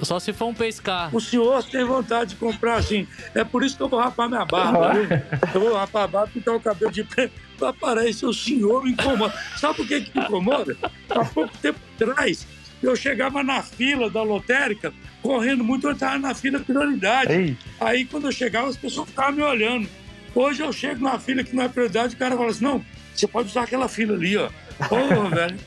Só 0.02 0.18
se 0.18 0.32
for 0.32 0.46
um 0.46 0.54
pescar. 0.54 1.14
O 1.14 1.20
senhor 1.20 1.62
tem 1.64 1.84
vontade 1.84 2.30
de 2.30 2.36
comprar 2.36 2.74
assim. 2.76 3.06
É 3.34 3.42
por 3.44 3.62
isso 3.62 3.76
que 3.76 3.82
eu 3.82 3.88
vou 3.88 4.00
rapar 4.00 4.28
minha 4.28 4.44
barba, 4.44 4.92
viu? 4.92 5.08
Eu 5.54 5.60
vou 5.60 5.74
rapar 5.74 6.02
a 6.04 6.06
barba 6.08 6.28
e 6.30 6.32
pintar 6.38 6.54
o 6.54 6.60
cabelo 6.60 6.90
de 6.92 7.04
preto. 7.04 7.32
Aparece 7.62 8.26
o 8.26 8.32
senhor 8.34 8.82
me 8.84 8.90
incomoda. 8.90 9.32
Sabe 9.56 9.76
por 9.76 9.86
que, 9.86 10.00
que 10.02 10.18
me 10.18 10.24
incomoda? 10.26 10.76
Há 11.08 11.24
pouco 11.24 11.56
tempo 11.58 11.78
atrás, 11.94 12.46
eu 12.82 12.94
chegava 12.96 13.42
na 13.44 13.62
fila 13.62 14.10
da 14.10 14.22
lotérica, 14.22 14.92
correndo 15.22 15.62
muito, 15.64 15.86
eu 15.86 15.92
estava 15.92 16.18
na 16.18 16.34
fila 16.34 16.58
prioridade. 16.58 17.32
Ei, 17.32 17.56
Aí 17.80 18.04
quando 18.04 18.26
eu 18.26 18.32
chegava, 18.32 18.68
as 18.68 18.76
pessoas 18.76 19.08
ficavam 19.08 19.32
me 19.32 19.42
olhando. 19.42 19.88
Hoje 20.34 20.62
eu 20.62 20.72
chego 20.72 21.04
na 21.04 21.18
fila 21.18 21.44
que 21.44 21.54
não 21.54 21.64
é 21.64 21.68
prioridade, 21.68 22.14
o 22.14 22.18
cara 22.18 22.36
fala 22.36 22.50
assim: 22.50 22.64
não, 22.64 22.84
você 23.14 23.26
pode 23.26 23.48
usar 23.48 23.62
aquela 23.62 23.88
fila 23.88 24.14
ali, 24.14 24.36
ó. 24.36 24.50
Porra, 24.88 25.30
velho. 25.30 25.58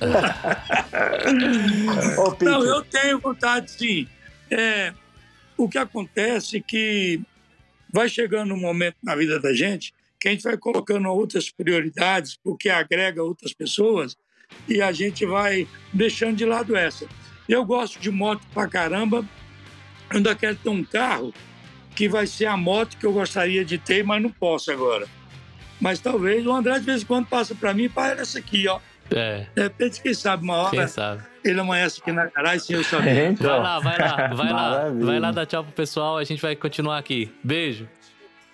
Ô, 2.17 2.43
Não, 2.43 2.63
eu 2.65 2.83
tenho 2.83 3.19
vontade, 3.19 3.71
sim. 3.71 4.07
É, 4.51 4.93
o 5.55 5.69
que 5.69 5.77
acontece 5.77 6.57
é 6.57 6.61
que 6.61 7.21
vai 7.91 8.09
chegando 8.09 8.53
um 8.53 8.59
momento 8.59 8.97
na 9.01 9.15
vida 9.15 9.39
da 9.39 9.53
gente 9.53 9.93
que 10.19 10.27
a 10.27 10.31
gente 10.31 10.43
vai 10.43 10.57
colocando 10.57 11.07
outras 11.09 11.49
prioridades, 11.49 12.37
porque 12.43 12.69
agrega 12.69 13.23
outras 13.23 13.53
pessoas, 13.53 14.17
e 14.67 14.81
a 14.81 14.91
gente 14.91 15.25
vai 15.25 15.67
deixando 15.93 16.35
de 16.35 16.45
lado 16.45 16.75
essa. 16.75 17.07
Eu 17.47 17.63
gosto 17.63 17.99
de 17.99 18.09
moto 18.09 18.41
pra 18.53 18.67
caramba, 18.67 19.25
eu 20.09 20.17
ainda 20.17 20.35
quero 20.35 20.55
ter 20.55 20.69
um 20.69 20.83
carro 20.83 21.33
que 21.97 22.07
vai 22.07 22.27
ser 22.27 22.45
a 22.45 22.55
moto 22.55 22.95
que 22.95 23.05
eu 23.07 23.11
gostaria 23.11 23.65
de 23.65 23.79
ter, 23.79 24.03
mas 24.03 24.21
não 24.21 24.29
posso 24.29 24.71
agora. 24.71 25.07
Mas 25.81 25.99
talvez 25.99 26.45
o 26.45 26.53
André 26.53 26.77
de 26.79 26.85
vez 26.85 27.01
em 27.01 27.05
quando 27.05 27.25
passa 27.25 27.55
para 27.55 27.73
mim, 27.73 27.89
para 27.89 28.21
essa 28.21 28.37
aqui, 28.37 28.67
ó. 28.67 28.79
É, 29.09 29.45
De 29.55 29.63
repente, 29.63 29.99
quem 30.01 30.13
sabe, 30.13 30.43
uma 30.43 30.55
hora 30.57 30.77
quem 30.77 30.87
sabe. 30.87 31.23
ele 31.43 31.59
amanhece 31.59 31.99
aqui 32.01 32.11
na 32.11 32.25
garagem 32.27 32.59
sem 32.59 32.75
eu 32.75 32.83
saber. 32.83 33.15
Vai 33.15 33.25
então. 33.31 33.59
lá, 33.61 33.79
vai 33.79 33.97
lá, 33.97 34.27
vai 34.27 34.51
lá. 34.53 34.89
Vai 34.93 35.19
lá 35.19 35.31
dar 35.31 35.45
tchau 35.47 35.63
pro 35.63 35.73
pessoal, 35.73 36.17
a 36.17 36.23
gente 36.23 36.39
vai 36.41 36.55
continuar 36.55 36.97
aqui. 36.99 37.31
Beijo. 37.43 37.87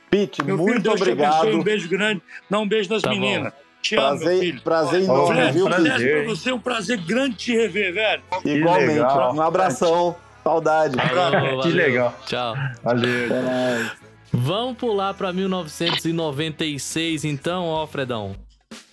Pete, 0.10 0.44
Meu 0.44 0.56
filho, 0.58 0.70
muito 0.70 0.84
te 0.84 0.90
obrigado. 0.90 1.34
abençoe, 1.42 1.56
um 1.60 1.64
beijo 1.64 1.90
grande. 1.90 2.22
Dá 2.50 2.60
um 2.60 2.68
beijo 2.68 2.90
nas 2.92 3.02
Tá 3.02 3.10
bom. 3.10 3.20
meninas. 3.20 3.52
Te 3.82 3.96
amo, 3.96 4.08
meu 4.12 4.18
Prazer, 4.20 4.40
filho. 4.40 4.62
prazer 4.62 5.02
enorme, 5.04 5.36
Fred, 5.36 5.52
viu, 5.54 5.66
prazer. 5.66 6.24
Pra 6.24 6.36
você 6.36 6.50
é 6.50 6.54
um 6.54 6.60
prazer 6.60 6.98
grande 7.02 7.36
te 7.36 7.52
rever, 7.58 7.94
velho. 7.94 8.24
Igualmente. 8.46 8.88
legal. 8.94 9.36
Um 9.36 9.42
abração. 9.42 10.16
Saudade. 10.44 10.96
Falou, 10.98 11.58
valeu. 11.58 11.76
legal. 11.76 12.14
Tchau. 12.26 12.56
valeu. 12.84 13.30
Vamos 14.32 14.78
pular 14.78 15.14
pra 15.14 15.32
1996 15.32 17.24
então, 17.24 17.68
ó, 17.68 17.88
Fredão. 17.88 18.36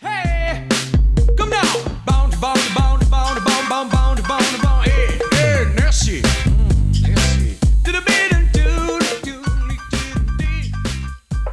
Hey, 0.03 0.69
come 1.37 1.51
now. 1.51 1.63
Bound, 2.05 2.37
bound, 2.37 2.61
bound, 2.75 3.05
bound, 3.07 3.41
bound, 3.41 3.69
bound, 3.69 3.91
bound, 3.91 4.23
bound, 4.23 4.59
bound. 4.63 4.87
Hey, 4.87 5.19
hey, 5.33 5.65
Nessie. 5.83 6.23
Mm, 6.47 7.59
the 7.83 7.91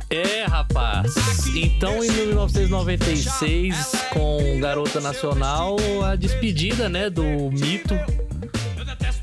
É, 0.10 0.46
rapaz. 0.46 1.16
Então, 1.56 2.04
em 2.04 2.12
1996, 2.12 3.92
com 4.14 4.60
Garota 4.60 5.00
Nacional, 5.00 5.78
a 6.04 6.16
despedida, 6.16 6.88
né, 6.90 7.10
do 7.10 7.24
mito 7.24 7.96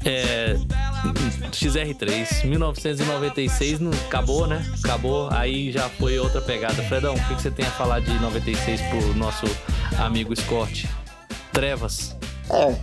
é, 0.05 0.57
XR3. 1.51 2.45
1996 2.45 3.81
não 3.81 3.91
acabou, 4.07 4.47
né? 4.47 4.65
Acabou. 4.83 5.29
Aí 5.31 5.73
já 5.73 5.89
foi 5.89 6.19
outra 6.19 6.41
pegada. 6.41 6.83
Fredão, 6.85 7.15
o 7.15 7.25
que, 7.29 7.35
que 7.35 7.43
você 7.43 7.51
tem 7.51 7.67
a 7.67 7.71
falar 7.71 8.01
de 8.01 8.13
96 8.21 8.81
pro 8.83 9.15
nosso 9.15 9.47
amigo 9.99 10.35
Scott? 10.37 10.89
Trevas. 11.53 12.17
É, 12.51 12.75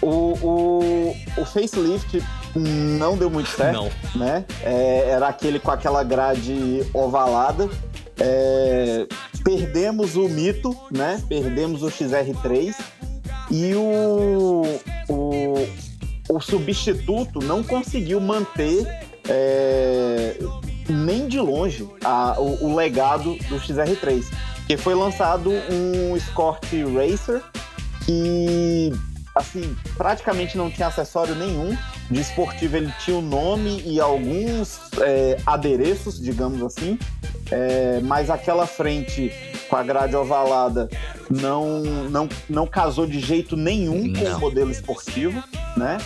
o, 0.00 0.34
o, 0.42 1.16
o 1.36 1.44
facelift 1.44 2.22
não 2.54 3.16
deu 3.16 3.30
muito 3.30 3.50
certo, 3.50 3.72
Não. 3.72 3.90
né? 4.14 4.44
É, 4.62 5.10
era 5.10 5.28
aquele 5.28 5.58
com 5.58 5.70
aquela 5.70 6.02
grade 6.02 6.84
ovalada. 6.92 7.68
É, 8.20 9.06
perdemos 9.44 10.16
o 10.16 10.28
mito, 10.28 10.76
né? 10.90 11.22
Perdemos 11.28 11.82
o 11.82 11.86
XR3 11.86 12.74
e 13.50 13.74
o, 13.74 14.62
o, 15.08 15.68
o 16.28 16.40
substituto 16.40 17.40
não 17.40 17.62
conseguiu 17.62 18.20
manter 18.20 18.86
é, 19.28 20.36
nem 20.88 21.26
de 21.28 21.38
longe 21.40 21.88
a- 22.04 22.36
o, 22.38 22.66
o 22.68 22.74
legado 22.76 23.34
do 23.48 23.56
XR3, 23.60 24.24
porque 24.58 24.76
foi 24.76 24.94
lançado 24.94 25.50
um 25.50 26.16
Escort 26.16 26.64
Racer 26.94 27.42
que 28.04 28.92
assim 29.34 29.76
praticamente 29.96 30.56
não 30.56 30.70
tinha 30.70 30.88
acessório 30.88 31.34
nenhum. 31.34 31.76
De 32.10 32.20
esportivo 32.22 32.74
ele 32.78 32.90
tinha 33.04 33.18
o 33.18 33.20
nome 33.22 33.82
e 33.84 34.00
alguns 34.00 34.80
é, 35.02 35.36
adereços 35.46 36.18
digamos 36.20 36.62
assim. 36.62 36.98
É, 37.50 38.00
mas 38.02 38.28
aquela 38.30 38.66
frente 38.66 39.30
com 39.68 39.76
a 39.76 39.82
grade 39.82 40.14
ovalada 40.16 40.88
não 41.30 41.80
não, 42.10 42.28
não 42.48 42.66
casou 42.66 43.06
de 43.06 43.20
jeito 43.20 43.56
nenhum 43.56 44.12
com 44.12 44.24
Não. 44.24 44.36
o 44.36 44.40
modelo 44.40 44.70
esportivo 44.70 45.42
né 45.76 45.96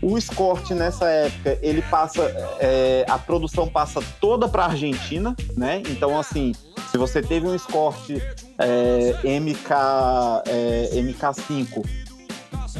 o 0.00 0.16
Escort 0.16 0.70
nessa 0.70 1.06
época 1.06 1.58
ele 1.62 1.82
passa 1.82 2.22
é, 2.60 3.04
a 3.08 3.18
produção 3.18 3.68
passa 3.68 4.00
toda 4.20 4.48
para 4.48 4.66
Argentina 4.66 5.34
né 5.56 5.82
então 5.88 6.18
assim 6.18 6.52
se 6.90 6.96
você 6.96 7.20
teve 7.20 7.46
um 7.46 7.54
Escort 7.54 8.10
é, 8.58 9.40
MK, 9.40 9.72
é, 10.46 10.90
MK5 10.94 11.84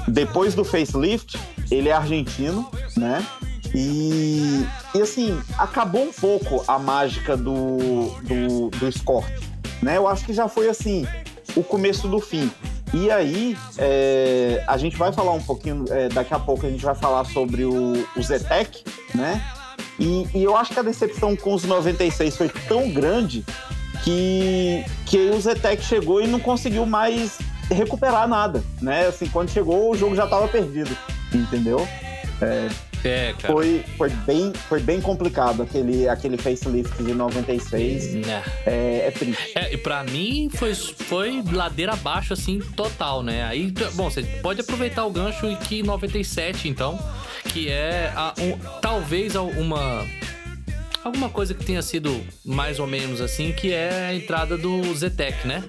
depois 0.06 0.54
do 0.54 0.64
facelift, 0.64 1.38
ele 1.70 1.88
é 1.88 1.92
argentino, 1.92 2.70
né? 2.96 3.24
E, 3.74 4.66
e 4.94 5.02
assim, 5.02 5.38
acabou 5.58 6.02
um 6.02 6.12
pouco 6.12 6.64
a 6.66 6.78
mágica 6.78 7.36
do, 7.36 8.10
do, 8.22 8.70
do 8.70 8.88
Escort, 8.88 9.28
né? 9.82 9.96
Eu 9.96 10.08
acho 10.08 10.24
que 10.24 10.32
já 10.32 10.48
foi 10.48 10.68
assim, 10.68 11.06
o 11.56 11.62
começo 11.62 12.08
do 12.08 12.20
fim. 12.20 12.50
E 12.92 13.10
aí, 13.10 13.56
é, 13.76 14.64
a 14.66 14.76
gente 14.76 14.96
vai 14.96 15.12
falar 15.12 15.32
um 15.32 15.42
pouquinho, 15.42 15.84
é, 15.90 16.08
daqui 16.08 16.32
a 16.32 16.38
pouco 16.38 16.66
a 16.66 16.70
gente 16.70 16.84
vai 16.84 16.94
falar 16.94 17.24
sobre 17.24 17.64
o, 17.64 18.06
o 18.16 18.22
Zetec, 18.22 18.82
né? 19.14 19.42
E, 19.98 20.26
e 20.34 20.44
eu 20.44 20.56
acho 20.56 20.72
que 20.72 20.78
a 20.78 20.82
decepção 20.82 21.36
com 21.36 21.54
os 21.54 21.64
96 21.64 22.36
foi 22.36 22.48
tão 22.48 22.90
grande 22.90 23.44
que, 24.04 24.84
que 25.04 25.30
o 25.30 25.40
Zetec 25.40 25.82
chegou 25.82 26.22
e 26.22 26.26
não 26.26 26.40
conseguiu 26.40 26.86
mais 26.86 27.38
recuperar 27.70 28.26
nada, 28.26 28.62
né? 28.80 29.06
Assim, 29.06 29.28
quando 29.28 29.50
chegou, 29.50 29.90
o 29.90 29.96
jogo 29.96 30.14
já 30.14 30.24
estava 30.24 30.48
perdido, 30.48 30.96
entendeu? 31.32 31.86
É, 32.40 32.68
cara. 33.38 33.52
Foi, 33.54 33.84
foi, 33.96 34.10
bem, 34.10 34.52
foi 34.68 34.80
bem 34.80 35.00
complicado 35.00 35.62
aquele, 35.62 36.08
aquele 36.08 36.36
facelift 36.36 37.02
de 37.02 37.12
96. 37.14 38.14
Né. 38.14 38.42
É, 38.66 39.04
é 39.06 39.10
triste. 39.10 39.52
É, 39.54 39.72
e 39.72 39.76
pra 39.76 40.02
mim 40.04 40.50
foi, 40.54 40.74
foi 40.74 41.42
ladeira 41.52 41.92
abaixo, 41.92 42.32
assim, 42.32 42.58
total, 42.76 43.22
né? 43.22 43.44
Aí, 43.44 43.72
bom, 43.94 44.10
você 44.10 44.22
pode 44.22 44.60
aproveitar 44.60 45.04
o 45.04 45.10
gancho 45.10 45.46
e 45.46 45.56
que 45.56 45.82
97, 45.82 46.68
então, 46.68 46.98
que 47.52 47.68
é 47.68 48.12
a, 48.14 48.34
um- 48.38 48.58
talvez 48.80 49.34
uma. 49.34 50.04
Alguma 51.04 51.30
coisa 51.30 51.54
que 51.54 51.64
tenha 51.64 51.80
sido 51.80 52.20
mais 52.44 52.78
ou 52.80 52.86
menos 52.86 53.20
assim, 53.20 53.52
que 53.52 53.72
é 53.72 54.08
a 54.08 54.14
entrada 54.14 54.58
do 54.58 54.82
Zetec, 54.94 55.46
né? 55.46 55.64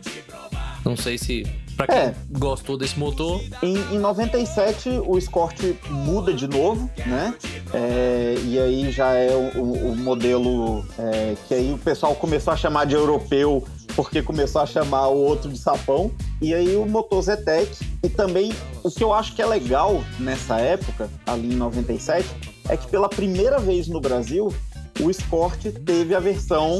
Não 0.84 0.98
sei 0.98 1.18
se 1.18 1.46
pra 1.80 1.88
quem 1.88 1.98
É. 1.98 2.14
gostou 2.38 2.78
desse 2.78 3.00
motor, 3.00 3.42
Em, 3.64 3.78
em 3.96 4.00
97, 4.00 4.90
o 5.06 5.18
Escort 5.18 5.58
muda 5.90 6.34
de 6.34 6.46
novo, 6.46 6.90
né? 7.06 7.34
É, 7.74 8.36
e 8.44 8.60
aí 8.60 8.92
já 8.92 9.14
é 9.14 9.34
o, 9.34 9.60
o- 9.60 9.92
o 9.92 9.96
modelo 9.96 10.84
é, 10.98 11.36
que 11.48 11.54
aí 11.54 11.72
o 11.72 11.78
pessoal 11.78 12.14
começou 12.16 12.52
a 12.52 12.58
chamar 12.58 12.86
de 12.86 12.96
europeu 12.96 13.66
porque 13.96 14.22
começou 14.22 14.62
a 14.62 14.66
chamar 14.66 15.08
o 15.08 15.18
outro 15.18 15.50
de 15.50 15.58
sapão. 15.58 16.12
E 16.42 16.54
aí 16.54 16.76
o 16.76 16.86
motor 16.86 17.22
Zetec. 17.22 17.70
E 18.04 18.10
também 18.10 18.52
o 18.84 18.90
que 18.92 19.04
eu 19.04 19.14
acho 19.14 19.34
que 19.36 19.42
é 19.42 19.46
legal 19.46 20.04
nessa 20.20 20.58
época, 20.60 21.10
ali 21.26 21.48
em 21.54 21.56
97, 21.58 22.26
é 22.70 22.76
que 22.78 22.88
pela 22.88 23.08
primeira 23.10 23.58
vez 23.60 23.88
no 23.88 24.00
Brasil, 24.02 24.54
o 25.02 25.10
Escort 25.10 25.66
teve 25.86 26.14
a 26.16 26.20
versão 26.20 26.80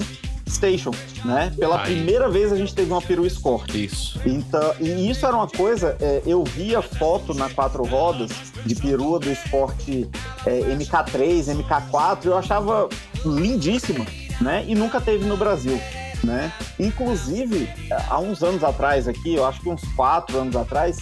Station, 0.50 0.92
né? 1.24 1.54
Pela 1.58 1.82
Aí. 1.82 1.96
primeira 1.96 2.30
vez 2.30 2.52
a 2.52 2.56
gente 2.56 2.74
teve 2.74 2.92
uma 2.92 3.02
peru 3.02 3.26
Escort. 3.26 3.74
isso. 3.76 4.20
Então, 4.26 4.74
e 4.80 5.10
isso 5.10 5.26
era 5.26 5.36
uma 5.36 5.48
coisa, 5.48 5.96
é, 6.02 6.22
eu 6.26 6.44
via 6.44 6.82
foto 6.82 7.34
na 7.34 7.50
quatro 7.50 7.84
rodas 7.84 8.32
de 8.66 8.76
perua 8.76 9.20
do 9.20 9.30
esporte 9.32 10.10
é, 10.46 10.60
MK3, 10.62 11.64
MK4, 11.64 12.26
eu 12.26 12.38
achava 12.38 12.90
lindíssima, 13.26 14.06
né? 14.42 14.66
E 14.68 14.76
nunca 14.76 15.00
teve 15.00 15.26
no 15.26 15.38
Brasil, 15.38 15.80
né? 16.24 16.52
Inclusive, 16.80 17.70
há 18.10 18.20
uns 18.20 18.44
anos 18.44 18.64
atrás 18.64 19.08
aqui, 19.08 19.36
eu 19.36 19.46
acho 19.46 19.62
que 19.62 19.70
uns 19.70 19.84
quatro 19.96 20.40
anos 20.40 20.56
atrás, 20.56 20.98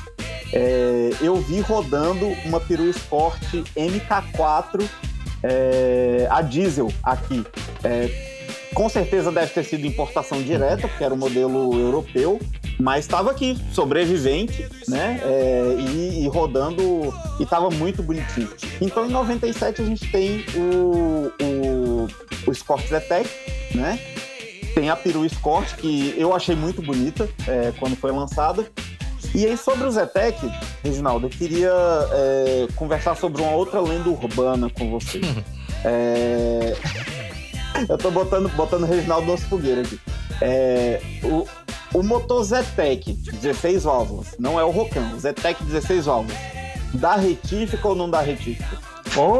é, 0.53 1.11
eu 1.21 1.35
vi 1.37 1.59
rodando 1.59 2.27
uma 2.45 2.59
perua 2.59 2.89
esporte 2.89 3.63
MK4 3.75 4.87
é, 5.43 6.27
a 6.29 6.41
diesel 6.41 6.91
aqui. 7.03 7.45
É, 7.83 8.36
com 8.77 8.87
certeza 8.87 9.31
deve 9.31 9.51
ter 9.51 9.63
sido 9.63 9.87
importação 9.87 10.39
direta, 10.39 10.87
porque 10.87 11.03
era 11.03 11.11
um 11.11 11.17
modelo 11.17 11.73
europeu, 11.79 12.39
mas 12.79 13.05
estava 13.05 13.31
aqui, 13.31 13.57
sobrevivente, 13.73 14.69
né? 14.87 15.19
É, 15.23 15.75
e, 15.79 16.23
e 16.23 16.27
rodando, 16.27 17.11
e 17.39 17.43
estava 17.43 17.71
muito 17.71 18.03
bonitinho. 18.03 18.47
Então, 18.79 19.07
em 19.07 19.09
97, 19.09 19.81
a 19.81 19.83
gente 19.83 20.11
tem 20.11 20.45
o, 20.55 21.31
o, 21.41 22.07
o 22.45 22.51
Escort 22.51 22.87
Zetec, 22.87 23.27
né? 23.73 23.99
Tem 24.75 24.91
a 24.91 24.95
Peru 24.95 25.25
Escort, 25.25 25.73
que 25.77 26.13
eu 26.15 26.35
achei 26.35 26.55
muito 26.55 26.79
bonita 26.79 27.27
é, 27.47 27.73
quando 27.79 27.95
foi 27.95 28.11
lançada. 28.11 28.63
E 29.33 29.43
aí, 29.43 29.57
sobre 29.57 29.87
o 29.87 29.91
Zetec, 29.91 30.37
Reginaldo, 30.83 31.25
eu 31.25 31.31
queria 31.31 31.73
é, 32.11 32.67
conversar 32.75 33.15
sobre 33.15 33.41
uma 33.41 33.53
outra 33.53 33.81
lenda 33.81 34.07
urbana 34.07 34.69
com 34.69 34.91
você. 34.91 35.19
É, 35.85 36.75
Eu 37.87 37.97
tô 37.97 38.11
botando, 38.11 38.49
botando 38.55 38.83
o 38.83 38.85
Reginaldo 38.85 39.31
nas 39.31 39.43
fogueiras 39.43 39.87
aqui. 39.87 39.99
É, 40.41 41.01
o, 41.23 41.47
o 41.93 42.03
motor 42.03 42.43
Zetec 42.43 43.11
16 43.13 43.83
válvulas, 43.83 44.35
não 44.37 44.59
é 44.59 44.63
o 44.63 44.69
Rocan, 44.69 45.13
o 45.15 45.19
Zetec 45.19 45.63
16 45.63 46.05
válvulas, 46.05 46.37
dá 46.93 47.15
retífica 47.15 47.87
ou 47.87 47.95
não 47.95 48.09
dá 48.09 48.21
retífica? 48.21 48.77
Pô, 49.13 49.39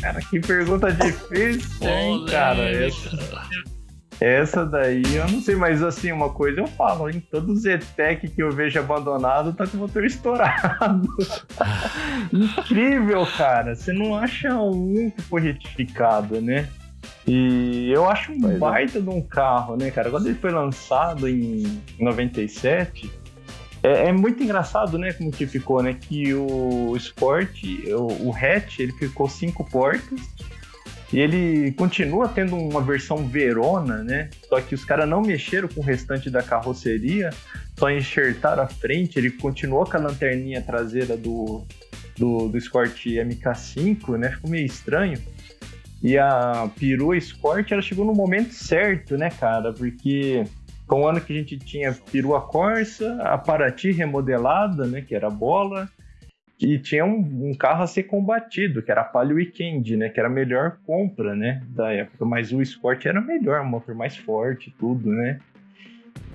cara, 0.00 0.20
que 0.30 0.38
pergunta 0.40 0.92
difícil, 0.92 1.88
hein, 1.88 2.24
cara? 2.30 2.70
Essa, 2.70 3.10
essa 4.20 4.66
daí 4.66 5.02
eu 5.16 5.26
não 5.28 5.40
sei, 5.40 5.56
mas 5.56 5.82
assim, 5.82 6.12
uma 6.12 6.28
coisa 6.28 6.60
eu 6.60 6.66
falo, 6.66 7.08
em 7.08 7.20
todo 7.20 7.56
Zetec 7.56 8.28
que 8.28 8.42
eu 8.42 8.52
vejo 8.52 8.78
abandonado 8.78 9.54
tá 9.54 9.66
com 9.66 9.78
o 9.78 9.80
motor 9.80 10.04
estourado. 10.04 11.08
Incrível, 12.30 13.26
cara. 13.36 13.74
Você 13.74 13.92
não 13.92 14.14
acha 14.14 14.54
um 14.54 15.10
que 15.10 15.22
foi 15.22 15.40
retificado, 15.40 16.40
né? 16.40 16.68
E 17.26 17.90
eu 17.92 18.08
acho 18.08 18.32
um 18.32 18.50
é. 18.50 18.56
baita 18.56 19.00
de 19.00 19.08
um 19.08 19.20
carro, 19.20 19.76
né, 19.76 19.90
cara? 19.90 20.10
Quando 20.10 20.26
ele 20.26 20.38
foi 20.38 20.50
lançado 20.50 21.28
em 21.28 21.80
97, 21.98 23.10
é, 23.82 24.08
é 24.08 24.12
muito 24.12 24.42
engraçado, 24.42 24.98
né, 24.98 25.12
como 25.12 25.30
que 25.30 25.46
ficou, 25.46 25.82
né? 25.82 25.94
Que 25.94 26.34
o 26.34 26.94
Sport, 26.96 27.62
o, 27.88 28.28
o 28.28 28.34
hatch, 28.34 28.80
ele 28.80 28.92
ficou 28.92 29.28
cinco 29.28 29.64
portas. 29.64 30.20
E 31.12 31.18
ele 31.18 31.72
continua 31.72 32.28
tendo 32.28 32.54
uma 32.54 32.80
versão 32.80 33.26
Verona, 33.26 34.04
né? 34.04 34.30
Só 34.48 34.60
que 34.60 34.74
os 34.74 34.84
caras 34.84 35.08
não 35.08 35.20
mexeram 35.20 35.66
com 35.66 35.80
o 35.80 35.84
restante 35.84 36.30
da 36.30 36.40
carroceria, 36.40 37.30
só 37.76 37.90
enxertaram 37.90 38.62
a 38.62 38.68
frente. 38.68 39.18
Ele 39.18 39.30
continuou 39.30 39.84
com 39.84 39.96
a 39.96 40.00
lanterninha 40.00 40.62
traseira 40.62 41.16
do, 41.16 41.66
do, 42.16 42.48
do 42.48 42.56
Escort 42.56 42.94
MK5, 43.06 44.16
né? 44.18 44.30
Ficou 44.30 44.50
meio 44.50 44.66
estranho. 44.66 45.18
E 46.02 46.16
a 46.16 46.70
perua 46.78 47.16
Escort, 47.16 47.70
ela 47.70 47.82
chegou 47.82 48.04
no 48.04 48.14
momento 48.14 48.52
certo, 48.52 49.18
né, 49.18 49.28
cara? 49.30 49.72
Porque 49.72 50.44
foi 50.88 50.98
um 50.98 51.06
ano 51.06 51.20
que 51.20 51.32
a 51.32 51.36
gente 51.36 51.58
tinha 51.58 51.96
perua 52.10 52.40
Corsa, 52.40 53.22
a 53.22 53.38
Paraty 53.38 53.92
remodelada, 53.92 54.86
né, 54.86 55.02
que 55.02 55.14
era 55.14 55.30
bola, 55.30 55.88
e 56.58 56.78
tinha 56.78 57.04
um, 57.04 57.50
um 57.50 57.54
carro 57.54 57.82
a 57.82 57.86
ser 57.86 58.04
combatido, 58.04 58.82
que 58.82 58.90
era 58.90 59.02
a 59.02 59.04
Palio 59.04 59.36
Weekend, 59.36 59.96
né, 59.96 60.08
que 60.08 60.18
era 60.18 60.28
a 60.28 60.32
melhor 60.32 60.78
compra, 60.86 61.36
né, 61.36 61.62
da 61.68 61.92
época. 61.92 62.24
Mas 62.24 62.50
o 62.50 62.60
Sport 62.60 63.06
era 63.06 63.20
melhor, 63.20 63.60
um 63.60 63.68
motor 63.68 63.94
mais 63.94 64.16
forte, 64.16 64.74
tudo, 64.78 65.10
né. 65.10 65.38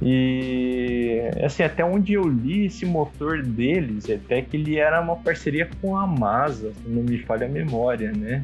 E 0.01 1.21
assim, 1.43 1.63
até 1.63 1.83
onde 1.83 2.13
eu 2.13 2.23
li 2.23 2.65
esse 2.65 2.85
motor 2.85 3.41
deles, 3.41 4.09
até 4.09 4.41
que 4.41 4.57
ele 4.57 4.77
era 4.77 5.01
uma 5.01 5.15
parceria 5.15 5.69
com 5.81 5.97
a 5.97 6.07
Masa, 6.07 6.71
se 6.73 6.89
não 6.89 7.03
me 7.03 7.17
falha 7.19 7.45
a 7.45 7.49
memória, 7.49 8.11
né. 8.11 8.43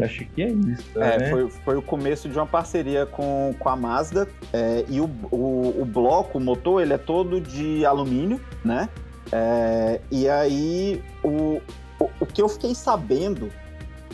Acho 0.00 0.24
que 0.26 0.42
é 0.42 0.48
isso, 0.48 1.00
É, 1.00 1.18
né? 1.18 1.30
foi, 1.30 1.48
foi 1.50 1.76
o 1.76 1.82
começo 1.82 2.28
de 2.28 2.36
uma 2.36 2.46
parceria 2.46 3.06
com, 3.06 3.54
com 3.58 3.68
a 3.68 3.76
Mazda. 3.76 4.28
é, 4.52 4.84
e 4.88 5.00
o, 5.00 5.08
o, 5.30 5.82
o 5.82 5.84
bloco, 5.84 6.38
o 6.38 6.40
motor, 6.40 6.82
ele 6.82 6.92
é 6.92 6.98
todo 6.98 7.40
de 7.40 7.86
alumínio, 7.86 8.40
né? 8.64 8.88
É, 9.30 10.00
e 10.10 10.28
aí, 10.28 11.02
o, 11.22 11.60
o, 12.00 12.10
o 12.20 12.26
que 12.26 12.42
eu 12.42 12.48
fiquei 12.48 12.74
sabendo 12.74 13.50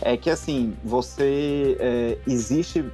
é 0.02 0.16
que, 0.16 0.30
assim, 0.30 0.74
você. 0.84 1.76
é, 1.80 2.18
existe. 2.26 2.84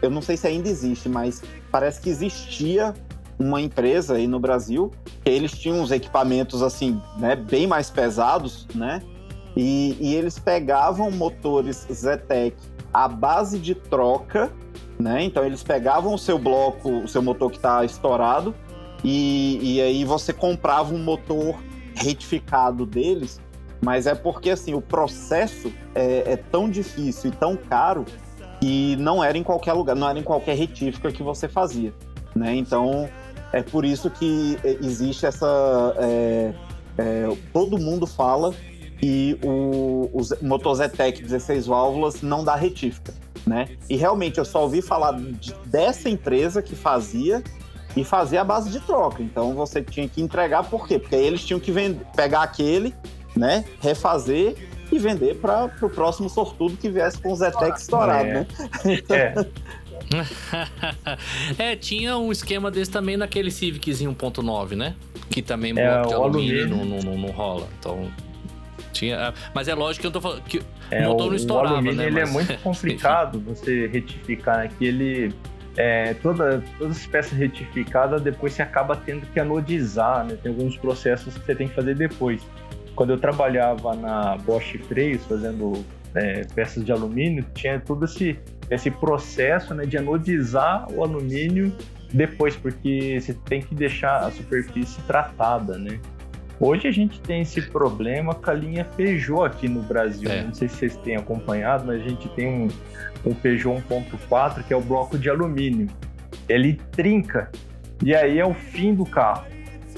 Eu 0.00 0.10
não 0.10 0.20
sei 0.20 0.36
se 0.36 0.46
ainda 0.46 0.68
existe, 0.68 1.08
mas 1.08 1.42
parece 1.70 2.00
que 2.00 2.10
existia 2.10 2.92
uma 3.38 3.60
empresa 3.60 4.14
aí 4.14 4.26
no 4.26 4.38
Brasil 4.38 4.92
que 5.24 5.30
eles 5.30 5.52
tinham 5.52 5.80
uns 5.80 5.90
equipamentos, 5.90 6.62
assim, 6.62 7.00
né? 7.18 7.34
Bem 7.36 7.66
mais 7.66 7.88
pesados, 7.90 8.66
né? 8.74 9.00
E, 9.56 9.96
e 10.00 10.14
eles 10.14 10.38
pegavam 10.38 11.10
motores 11.10 11.86
Zetec 11.92 12.56
à 12.92 13.06
base 13.06 13.58
de 13.58 13.74
troca, 13.74 14.50
né? 14.98 15.22
Então 15.22 15.44
eles 15.44 15.62
pegavam 15.62 16.14
o 16.14 16.18
seu 16.18 16.38
bloco, 16.38 16.90
o 16.90 17.08
seu 17.08 17.22
motor 17.22 17.50
que 17.50 17.56
está 17.56 17.84
estourado, 17.84 18.54
e, 19.04 19.58
e 19.60 19.80
aí 19.80 20.04
você 20.04 20.32
comprava 20.32 20.94
um 20.94 20.98
motor 20.98 21.56
retificado 21.94 22.86
deles, 22.86 23.40
mas 23.80 24.06
é 24.06 24.14
porque 24.14 24.50
assim 24.50 24.74
o 24.74 24.80
processo 24.80 25.72
é, 25.94 26.32
é 26.32 26.36
tão 26.36 26.70
difícil 26.70 27.30
e 27.30 27.34
tão 27.34 27.56
caro 27.56 28.04
que 28.60 28.96
não 28.96 29.22
era 29.22 29.36
em 29.36 29.42
qualquer 29.42 29.72
lugar, 29.72 29.96
não 29.96 30.08
era 30.08 30.18
em 30.18 30.22
qualquer 30.22 30.56
retífica 30.56 31.10
que 31.10 31.22
você 31.22 31.48
fazia, 31.48 31.92
né? 32.34 32.54
Então 32.54 33.08
é 33.52 33.62
por 33.62 33.84
isso 33.84 34.08
que 34.08 34.56
é, 34.64 34.78
existe 34.80 35.26
essa 35.26 35.94
é, 35.98 36.54
é, 36.96 37.36
todo 37.52 37.76
mundo 37.76 38.06
fala 38.06 38.54
que 39.02 39.36
o, 39.42 40.08
o 40.12 40.46
motor 40.46 40.76
Zetec 40.76 41.20
16 41.20 41.66
válvulas 41.66 42.22
não 42.22 42.44
dá 42.44 42.54
retífica, 42.54 43.12
né? 43.44 43.70
E 43.90 43.96
realmente 43.96 44.38
eu 44.38 44.44
só 44.44 44.62
ouvi 44.62 44.80
falar 44.80 45.18
de- 45.18 45.52
dessa 45.66 46.08
empresa 46.08 46.62
que 46.62 46.76
fazia 46.76 47.42
e 47.96 48.04
fazia 48.04 48.42
a 48.42 48.44
base 48.44 48.70
de 48.70 48.78
troca. 48.78 49.20
Então 49.20 49.54
você 49.54 49.82
tinha 49.82 50.08
que 50.08 50.22
entregar 50.22 50.62
por 50.70 50.86
quê? 50.86 51.00
Porque 51.00 51.16
aí 51.16 51.26
eles 51.26 51.44
tinham 51.44 51.58
que 51.58 51.72
vender, 51.72 52.06
pegar 52.14 52.42
aquele, 52.42 52.94
né, 53.34 53.64
refazer 53.80 54.54
e 54.92 54.98
vender 55.00 55.40
para 55.40 55.68
o 55.82 55.90
próximo 55.90 56.30
sortudo 56.30 56.76
que 56.76 56.88
viesse 56.88 57.18
com 57.18 57.32
o 57.32 57.36
Zetec 57.36 57.80
estourado, 57.80 58.24
É. 58.28 58.32
né? 58.34 58.46
É, 59.10 59.34
é, 61.58 61.74
tinha 61.76 62.16
um 62.18 62.30
esquema 62.30 62.70
desse 62.70 62.90
também 62.90 63.16
naquele 63.16 63.50
Civiczinho 63.50 64.14
1.9, 64.14 64.76
né? 64.76 64.94
Que 65.28 65.42
também 65.42 65.76
É, 65.76 66.02
o 66.06 66.22
alumínio 66.22 66.68
não, 66.68 66.80
alumínio. 66.82 67.02
não, 67.02 67.12
não, 67.12 67.18
não 67.18 67.30
rola. 67.32 67.66
Então. 67.80 68.08
Tinha, 68.92 69.32
mas 69.54 69.68
é 69.68 69.74
lógico 69.74 70.02
que 70.02 70.06
eu 70.06 70.10
tô 70.10 70.20
falando. 70.20 70.42
Que 70.42 70.62
É, 70.90 71.06
o 71.06 71.10
motor 71.10 71.28
não 71.28 71.34
estourava, 71.36 71.74
o 71.74 71.76
alumínio 71.78 71.96
né? 71.96 72.06
ele 72.06 72.20
Mas- 72.20 72.28
é 72.28 72.32
muito 72.32 72.58
complicado 72.62 73.40
você 73.46 73.86
retificar 73.86 74.58
né? 74.58 74.70
que 74.78 74.84
ele 74.84 75.34
é, 75.76 76.14
toda, 76.14 76.62
todas 76.78 76.98
as 76.98 77.06
peças 77.06 77.32
retificadas 77.38 78.20
depois 78.20 78.52
você 78.52 78.62
acaba 78.62 78.94
tendo 78.94 79.26
que 79.32 79.40
anodizar, 79.40 80.24
né? 80.26 80.36
Tem 80.42 80.52
alguns 80.52 80.76
processos 80.76 81.36
que 81.38 81.46
você 81.46 81.54
tem 81.54 81.68
que 81.68 81.74
fazer 81.74 81.94
depois. 81.94 82.42
Quando 82.94 83.10
eu 83.10 83.18
trabalhava 83.18 83.94
na 83.96 84.36
Bosch 84.36 84.76
Freios 84.86 85.24
fazendo 85.24 85.82
é, 86.14 86.42
peças 86.54 86.84
de 86.84 86.92
alumínio, 86.92 87.42
tinha 87.54 87.80
todo 87.80 88.04
esse, 88.04 88.38
esse 88.70 88.90
processo 88.90 89.72
né, 89.74 89.86
de 89.86 89.96
anodizar 89.96 90.86
o 90.92 91.02
alumínio 91.02 91.74
depois, 92.12 92.54
porque 92.54 93.18
você 93.18 93.32
tem 93.32 93.62
que 93.62 93.74
deixar 93.74 94.18
a 94.26 94.30
superfície 94.30 95.00
tratada, 95.06 95.78
né? 95.78 95.98
Hoje 96.64 96.86
a 96.86 96.92
gente 96.92 97.20
tem 97.20 97.40
esse 97.40 97.60
problema 97.60 98.36
com 98.36 98.48
a 98.48 98.54
linha 98.54 98.84
Peugeot 98.84 99.44
aqui 99.44 99.68
no 99.68 99.82
Brasil. 99.82 100.30
É. 100.30 100.44
Não 100.44 100.54
sei 100.54 100.68
se 100.68 100.76
vocês 100.76 100.96
têm 100.98 101.16
acompanhado, 101.16 101.84
mas 101.84 102.00
a 102.00 102.08
gente 102.08 102.28
tem 102.36 102.46
um, 102.46 102.68
um 103.28 103.34
Peugeot 103.34 103.82
1.4 103.90 104.62
que 104.62 104.72
é 104.72 104.76
o 104.76 104.80
bloco 104.80 105.18
de 105.18 105.28
alumínio. 105.28 105.88
Ele 106.48 106.74
trinca 106.92 107.50
E 108.00 108.14
aí 108.14 108.38
é 108.38 108.46
o 108.46 108.54
fim 108.54 108.94
do 108.94 109.04
carro. 109.04 109.44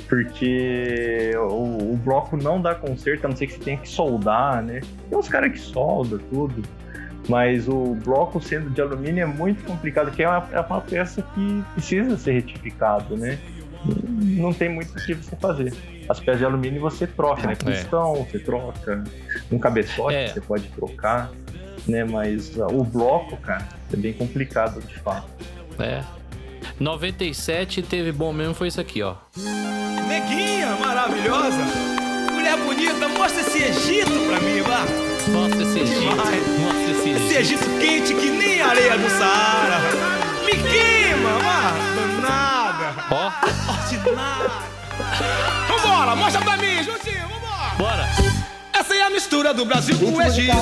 Porque 0.08 1.32
o, 1.36 1.92
o 1.92 2.00
bloco 2.02 2.34
não 2.34 2.58
dá 2.62 2.74
conserto, 2.74 3.26
a 3.26 3.28
não 3.28 3.36
ser 3.36 3.48
que 3.48 3.52
você 3.52 3.60
tenha 3.60 3.76
que 3.76 3.88
soldar, 3.88 4.62
né? 4.62 4.80
Tem 5.10 5.18
uns 5.18 5.28
caras 5.28 5.52
que 5.52 5.58
soldam 5.58 6.18
tudo. 6.30 6.62
Mas 7.28 7.68
o 7.68 7.94
bloco 8.02 8.40
sendo 8.40 8.70
de 8.70 8.80
alumínio 8.80 9.22
é 9.22 9.26
muito 9.26 9.62
complicado, 9.64 10.06
porque 10.06 10.22
é 10.22 10.28
uma, 10.28 10.48
é 10.50 10.60
uma 10.60 10.80
peça 10.80 11.20
que 11.34 11.62
precisa 11.74 12.16
ser 12.16 12.32
retificado, 12.32 13.18
né? 13.18 13.38
Não 13.84 14.52
tem 14.54 14.70
muito 14.70 14.92
o 14.92 15.04
que 15.04 15.12
você 15.12 15.36
fazer. 15.36 15.74
As 16.08 16.20
peças 16.20 16.38
de 16.38 16.44
alumínio 16.44 16.80
você 16.80 17.06
troca, 17.06 17.46
né? 17.46 17.54
Pistão, 17.54 18.14
você 18.30 18.38
troca. 18.38 19.04
Um 19.50 19.58
cabeçote 19.58 20.14
É. 20.14 20.28
você 20.28 20.40
pode 20.40 20.64
trocar, 20.68 21.30
né? 21.88 22.04
Mas 22.04 22.54
uh, 22.56 22.66
o 22.66 22.84
bloco, 22.84 23.36
cara, 23.38 23.66
é 23.92 23.96
bem 23.96 24.12
complicado 24.12 24.80
de 24.82 24.98
fato. 25.00 25.26
É. 25.78 26.02
97 26.80 27.82
teve 27.82 28.12
bom 28.12 28.32
mesmo, 28.32 28.54
foi 28.54 28.68
isso 28.68 28.80
aqui, 28.80 29.02
ó. 29.02 29.14
Neguinha 30.08 30.74
maravilhosa. 30.76 31.62
Mulher 32.32 32.56
bonita, 32.58 33.08
mostra 33.08 33.40
esse 33.40 33.62
Egito 33.62 34.10
pra 34.28 34.40
mim, 34.40 34.60
vá. 34.62 34.84
Nossa, 35.32 35.62
esse 35.62 35.80
Egito. 35.80 36.00
Demais. 36.00 36.60
Nossa, 36.60 36.90
esse 36.90 37.10
Esse 37.10 37.34
Egito. 37.36 37.64
Egito 37.64 37.78
quente 37.80 38.14
que 38.14 38.30
nem 38.30 38.60
areia 38.60 38.98
do 38.98 39.08
Saara. 39.10 39.78
Me 40.44 40.52
queima, 40.52 41.30
vá. 41.38 41.72
Danada. 41.94 43.04
Ó, 43.10 43.30
Ordinária. 43.72 44.73
Vambora, 45.68 46.16
mostra 46.16 46.40
pra 46.42 46.56
mim, 46.56 46.82
juntinho, 46.82 47.28
vambora. 47.28 47.74
bora. 47.76 48.08
Essa 48.72 48.94
é 48.94 49.02
a 49.02 49.10
mistura 49.10 49.54
do 49.54 49.64
Brasil 49.64 49.98
com 49.98 50.16
o 50.16 50.22
Egito. 50.22 50.56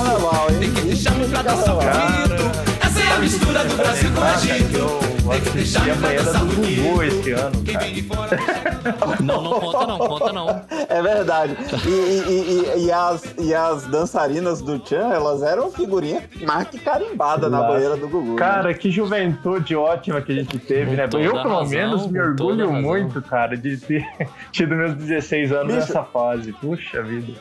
Tem 0.59 0.73
que 0.73 0.81
deixar 0.83 1.13
Ritmo 1.13 1.29
meu 1.29 1.29
de 1.29 2.82
a 3.15 3.19
mistura 3.19 3.65
do 3.65 3.77
Brasil 3.77 4.11
com 4.13 4.21
o 4.21 4.29
Egito. 4.29 4.79
Eu 4.79 5.29
Tem 5.31 5.41
que 5.41 5.51
deixar 5.51 5.91
a 5.91 5.95
banheira 5.95 6.33
do. 6.33 6.47
Gugu 6.47 7.03
esse 7.05 7.31
ano, 7.33 7.63
Quem 7.65 7.75
cara. 7.75 7.85
vem 7.87 7.95
de 7.95 8.03
fora 8.03 8.39
Não, 9.23 9.41
não 9.43 9.61
conta 9.61 9.87
não, 9.87 9.99
conta 9.99 10.33
não. 10.33 10.63
É 10.89 11.03
verdade. 11.03 11.57
E, 11.87 11.89
e- 11.89 12.81
e- 12.81 12.87
e 12.87 12.93
as, 12.93 13.23
e 13.39 13.55
as 13.55 13.85
dançarinas 13.87 14.61
do 14.61 14.79
Tchan, 14.81 15.13
elas 15.13 15.43
eram 15.43 15.71
figurinha 15.71 16.23
mais 16.47 16.69
que 16.69 16.79
carimbada 16.79 17.49
na 17.49 17.59
Nossa. 17.59 17.73
banheira 17.73 17.97
do 17.97 18.09
Gugu. 18.09 18.33
né? 18.33 18.37
Cara, 18.39 18.75
que 18.75 18.91
juventude 18.91 19.77
ótima 19.77 20.21
que 20.21 20.33
a 20.33 20.35
gente 20.35 20.59
teve, 20.59 20.91
Com 20.91 20.97
né? 20.97 21.05
Eu, 21.05 21.33
pelo 21.33 21.49
razão, 21.49 21.67
menos, 21.69 22.07
me 22.09 22.21
orgulho 22.21 22.73
muito, 22.73 23.23
cara, 23.23 23.57
de 23.57 23.77
ter 23.77 24.05
tido 24.51 24.75
meus 24.75 24.95
16 24.97 25.53
anos 25.53 25.67
Bicho. 25.75 25.79
nessa 25.87 26.03
fase. 26.03 26.53
Puxa 26.55 27.03
vida. 27.03 27.33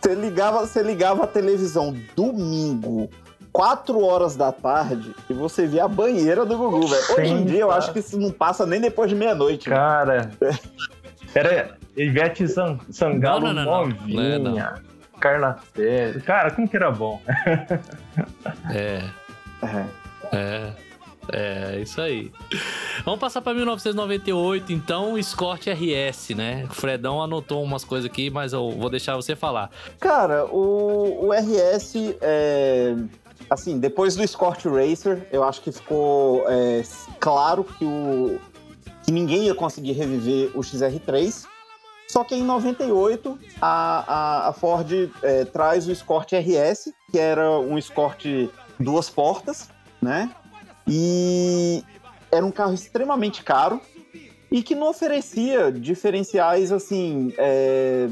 Você 0.00 0.14
ligava, 0.14 0.60
você 0.66 0.82
ligava 0.82 1.24
a 1.24 1.26
televisão 1.26 1.96
domingo, 2.14 3.08
4 3.56 3.98
horas 4.04 4.36
da 4.36 4.52
tarde, 4.52 5.14
e 5.30 5.32
você 5.32 5.66
via 5.66 5.84
a 5.84 5.88
banheira 5.88 6.44
do 6.44 6.58
Gugu, 6.58 6.86
velho. 6.88 7.02
Hoje 7.18 7.32
em 7.32 7.44
dia 7.46 7.60
eu 7.60 7.70
acho 7.70 7.90
que 7.90 8.00
isso 8.00 8.18
não 8.18 8.30
passa 8.30 8.66
nem 8.66 8.78
depois 8.82 9.08
de 9.08 9.16
meia-noite. 9.16 9.70
né? 9.70 9.74
Cara, 9.76 10.30
era 11.34 11.78
Ivete 11.96 12.46
San- 12.48 12.78
Sangalo 12.90 13.46
Não, 13.46 13.54
não, 13.54 13.64
não, 13.64 13.72
não. 13.72 13.88
novinha. 13.88 14.38
Não 14.38 14.58
é, 14.58 14.74
Carla 15.18 15.58
Pérez. 15.72 16.22
Cara, 16.24 16.50
como 16.50 16.68
que 16.68 16.76
era 16.76 16.90
bom. 16.90 17.18
É, 18.70 19.00
É. 19.62 19.86
é. 20.36 20.72
É, 21.32 21.80
isso 21.80 22.00
aí. 22.00 22.30
Vamos 23.04 23.18
passar 23.18 23.40
pra 23.42 23.52
1998, 23.52 24.72
então, 24.72 25.18
Escort 25.18 25.66
RS, 25.66 26.30
né? 26.36 26.66
O 26.70 26.74
Fredão 26.74 27.20
anotou 27.20 27.64
umas 27.64 27.82
coisas 27.84 28.08
aqui, 28.08 28.30
mas 28.30 28.52
eu 28.52 28.70
vou 28.70 28.88
deixar 28.88 29.16
você 29.16 29.34
falar. 29.34 29.68
Cara, 29.98 30.44
o, 30.44 31.26
o 31.26 31.32
RS, 31.32 32.14
é, 32.20 32.94
assim, 33.48 33.78
depois 33.78 34.16
do 34.16 34.22
Escort 34.22 34.64
Racer, 34.64 35.26
eu 35.32 35.44
acho 35.44 35.60
que 35.60 35.72
ficou 35.72 36.44
é, 36.48 36.82
claro 37.20 37.64
que, 37.64 37.84
o, 37.84 38.38
que 39.04 39.12
ninguém 39.12 39.44
ia 39.44 39.54
conseguir 39.54 39.92
reviver 39.92 40.50
o 40.56 40.60
XR3. 40.60 41.46
Só 42.08 42.22
que 42.22 42.34
em 42.34 42.42
98, 42.42 43.38
a, 43.60 44.46
a, 44.46 44.48
a 44.48 44.52
Ford 44.52 44.90
é, 45.22 45.44
traz 45.44 45.88
o 45.88 45.92
Escort 45.92 46.32
RS, 46.32 46.92
que 47.10 47.18
era 47.18 47.50
um 47.58 47.76
Escort 47.76 48.24
duas 48.78 49.10
portas, 49.10 49.70
né? 50.00 50.30
E 50.86 51.82
era 52.30 52.44
um 52.44 52.50
carro 52.50 52.74
extremamente 52.74 53.42
caro 53.42 53.80
e 54.50 54.62
que 54.62 54.74
não 54.74 54.88
oferecia 54.88 55.72
diferenciais, 55.72 56.70
assim, 56.70 57.34
é, 57.36 58.08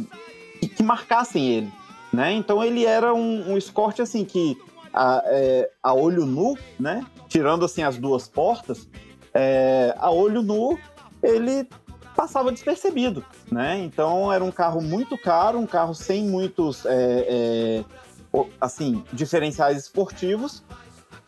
que, 0.76 0.82
marcassem 0.82 1.46
ele, 1.48 1.72
né? 2.12 2.32
Então 2.32 2.62
ele 2.64 2.84
era 2.84 3.14
um, 3.14 3.52
um 3.52 3.56
Escort 3.56 4.00
assim 4.00 4.24
que 4.24 4.56
a, 4.94 5.22
é, 5.26 5.70
a 5.82 5.92
olho 5.92 6.24
nu, 6.24 6.56
né? 6.78 7.04
Tirando 7.28 7.64
assim 7.64 7.82
as 7.82 7.96
duas 7.98 8.28
portas, 8.28 8.88
é, 9.34 9.94
a 9.98 10.10
olho 10.10 10.40
nu 10.40 10.78
ele 11.22 11.68
passava 12.14 12.52
despercebido, 12.52 13.24
né? 13.50 13.78
Então 13.80 14.32
era 14.32 14.44
um 14.44 14.52
carro 14.52 14.80
muito 14.80 15.18
caro, 15.18 15.58
um 15.58 15.66
carro 15.66 15.94
sem 15.94 16.24
muitos 16.24 16.86
é, 16.86 17.26
é, 17.28 17.84
assim 18.60 19.02
diferenciais 19.12 19.78
esportivos 19.78 20.62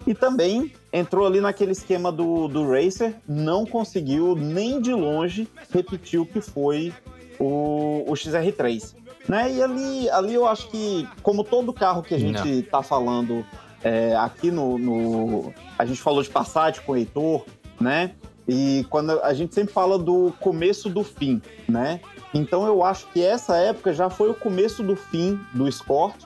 e 0.07 0.15
também 0.15 0.73
entrou 0.93 1.27
ali 1.27 1.41
naquele 1.41 1.73
esquema 1.73 2.13
do, 2.13 2.47
do 2.47 2.71
Racer, 2.71 3.17
não 3.27 3.67
conseguiu 3.67 4.37
nem 4.37 4.81
de 4.81 4.93
longe 4.93 5.49
repetir 5.71 6.21
o 6.21 6.27
que 6.27 6.41
foi 6.41 6.95
o, 7.39 8.05
o 8.07 8.13
XR3. 8.13 8.95
Né? 9.29 9.53
E 9.55 9.63
ali, 9.63 10.11
ali 10.11 10.35
eu 10.35 10.47
acho 10.47 10.69
que, 10.69 11.09
como 11.23 11.43
todo 11.43 11.73
carro 11.73 12.03
que 12.03 12.15
a 12.15 12.19
gente 12.19 12.63
tá 12.63 12.83
falando 12.83 13.45
é, 13.83 14.15
aqui 14.17 14.51
no, 14.51 14.79
no- 14.79 15.53
A 15.79 15.85
gente 15.85 16.01
falou 16.01 16.23
de 16.23 16.29
Passat 16.29 16.81
com 16.83 16.93
o 16.93 16.97
Heitor, 16.97 17.45
né? 17.81 18.13
E 18.49 18.87
quando 18.89 19.21
a 19.23 19.35
gente 19.35 19.55
sempre 19.55 19.73
fala 19.75 19.99
do 19.99 20.33
começo 20.41 20.89
do 20.89 21.03
fim, 21.03 21.43
né? 21.69 22.01
Então 22.33 22.65
eu 22.67 22.85
acho 22.85 23.07
que 23.13 23.21
essa 23.23 23.57
época 23.57 23.93
já 23.93 24.09
foi 24.09 24.31
o 24.31 24.35
começo 24.35 24.83
do 24.83 24.95
fim 24.95 25.39
do 25.53 25.67
Escort, 25.67 26.17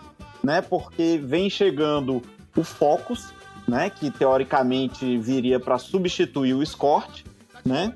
né? 0.42 0.60
Porque 0.60 1.18
vem 1.22 1.48
chegando 1.48 2.20
o 2.54 2.62
Focus, 2.62 3.32
né? 3.66 3.88
Que 3.88 4.10
teoricamente 4.10 5.16
viria 5.18 5.58
para 5.58 5.78
substituir 5.78 6.52
o 6.54 6.62
Escort, 6.62 7.24
né? 7.64 7.94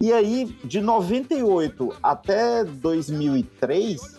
E 0.00 0.12
aí, 0.12 0.46
de 0.64 0.80
98 0.80 1.94
até 2.02 2.64
2003, 2.64 4.17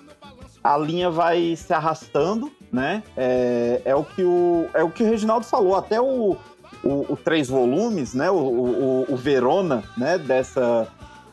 a 0.64 0.78
linha 0.78 1.10
vai 1.10 1.56
se 1.56 1.74
arrastando, 1.74 2.52
né? 2.72 3.04
É, 3.16 3.82
é 3.86 3.96
o 3.96 4.04
que 4.04 4.24
o 4.24 4.70
é 4.74 4.84
o 4.84 4.90
que 4.90 5.04
o 5.04 5.06
Reginaldo 5.06 5.46
falou, 5.46 5.76
até 5.76 6.00
o, 6.00 6.38
o, 6.84 7.14
o 7.14 7.18
três 7.18 7.48
volumes, 7.48 8.14
né? 8.14 8.30
O, 8.30 8.36
o, 8.36 9.06
o 9.10 9.16
Verona, 9.16 9.84
né? 9.98 10.18
Dessa 10.18 10.88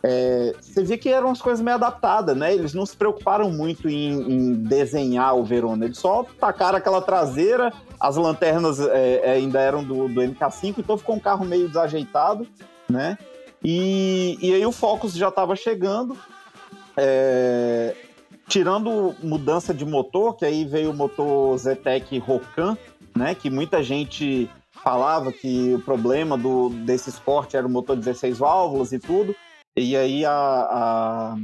é, 0.08 0.54
você 0.60 0.84
vê 0.84 0.96
que 0.96 1.08
eram 1.08 1.30
as 1.30 1.42
coisas 1.42 1.60
meio 1.60 1.74
adaptadas, 1.74 2.36
né? 2.36 2.54
Eles 2.54 2.72
não 2.72 2.86
se 2.86 2.96
preocuparam 2.96 3.50
muito 3.50 3.88
em, 3.88 4.32
em 4.32 4.54
desenhar 4.54 5.34
o 5.36 5.42
Verona, 5.42 5.84
eles 5.84 5.98
só 5.98 6.24
tacaram 6.38 6.78
aquela 6.78 7.02
traseira, 7.02 7.72
as 7.98 8.16
lanternas 8.16 8.78
é, 8.78 9.20
é, 9.24 9.32
ainda 9.32 9.60
eram 9.60 9.82
do, 9.82 10.06
do 10.06 10.20
MK5, 10.20 10.76
então 10.78 10.96
ficou 10.96 11.16
um 11.16 11.20
carro 11.20 11.44
meio 11.44 11.66
desajeitado, 11.66 12.46
né? 12.88 13.18
E, 13.64 14.38
e 14.40 14.54
aí 14.54 14.64
o 14.64 14.70
Focus 14.70 15.12
já 15.14 15.28
estava 15.28 15.56
chegando, 15.56 16.16
é, 16.96 17.96
tirando 18.48 19.14
mudança 19.22 19.74
de 19.74 19.84
motor, 19.84 20.36
que 20.36 20.44
aí 20.44 20.64
veio 20.64 20.90
o 20.90 20.94
motor 20.94 21.56
Zetec 21.58 22.18
Rocan, 22.18 22.76
né? 23.16 23.34
Que 23.34 23.50
muita 23.50 23.82
gente 23.82 24.48
falava 24.82 25.32
que 25.32 25.74
o 25.74 25.80
problema 25.80 26.38
do, 26.38 26.68
desse 26.68 27.10
Escort 27.10 27.52
era 27.54 27.66
o 27.66 27.70
motor 27.70 27.96
16 27.96 28.38
válvulas 28.38 28.92
e 28.92 28.98
tudo. 28.98 29.34
E 29.76 29.96
aí 29.96 30.24
a, 30.24 30.32
a, 30.32 31.36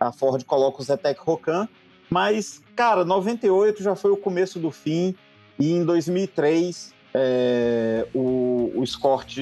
a 0.00 0.12
Ford 0.12 0.42
coloca 0.44 0.80
o 0.80 0.84
Zetec 0.84 1.20
Rocan. 1.20 1.68
Mas, 2.08 2.62
cara, 2.74 3.04
98 3.04 3.82
já 3.82 3.94
foi 3.94 4.10
o 4.10 4.16
começo 4.16 4.58
do 4.58 4.70
fim. 4.70 5.14
E 5.58 5.72
em 5.72 5.84
2003 5.84 6.94
é, 7.12 8.06
o, 8.14 8.72
o 8.76 8.84
Escort 8.84 9.36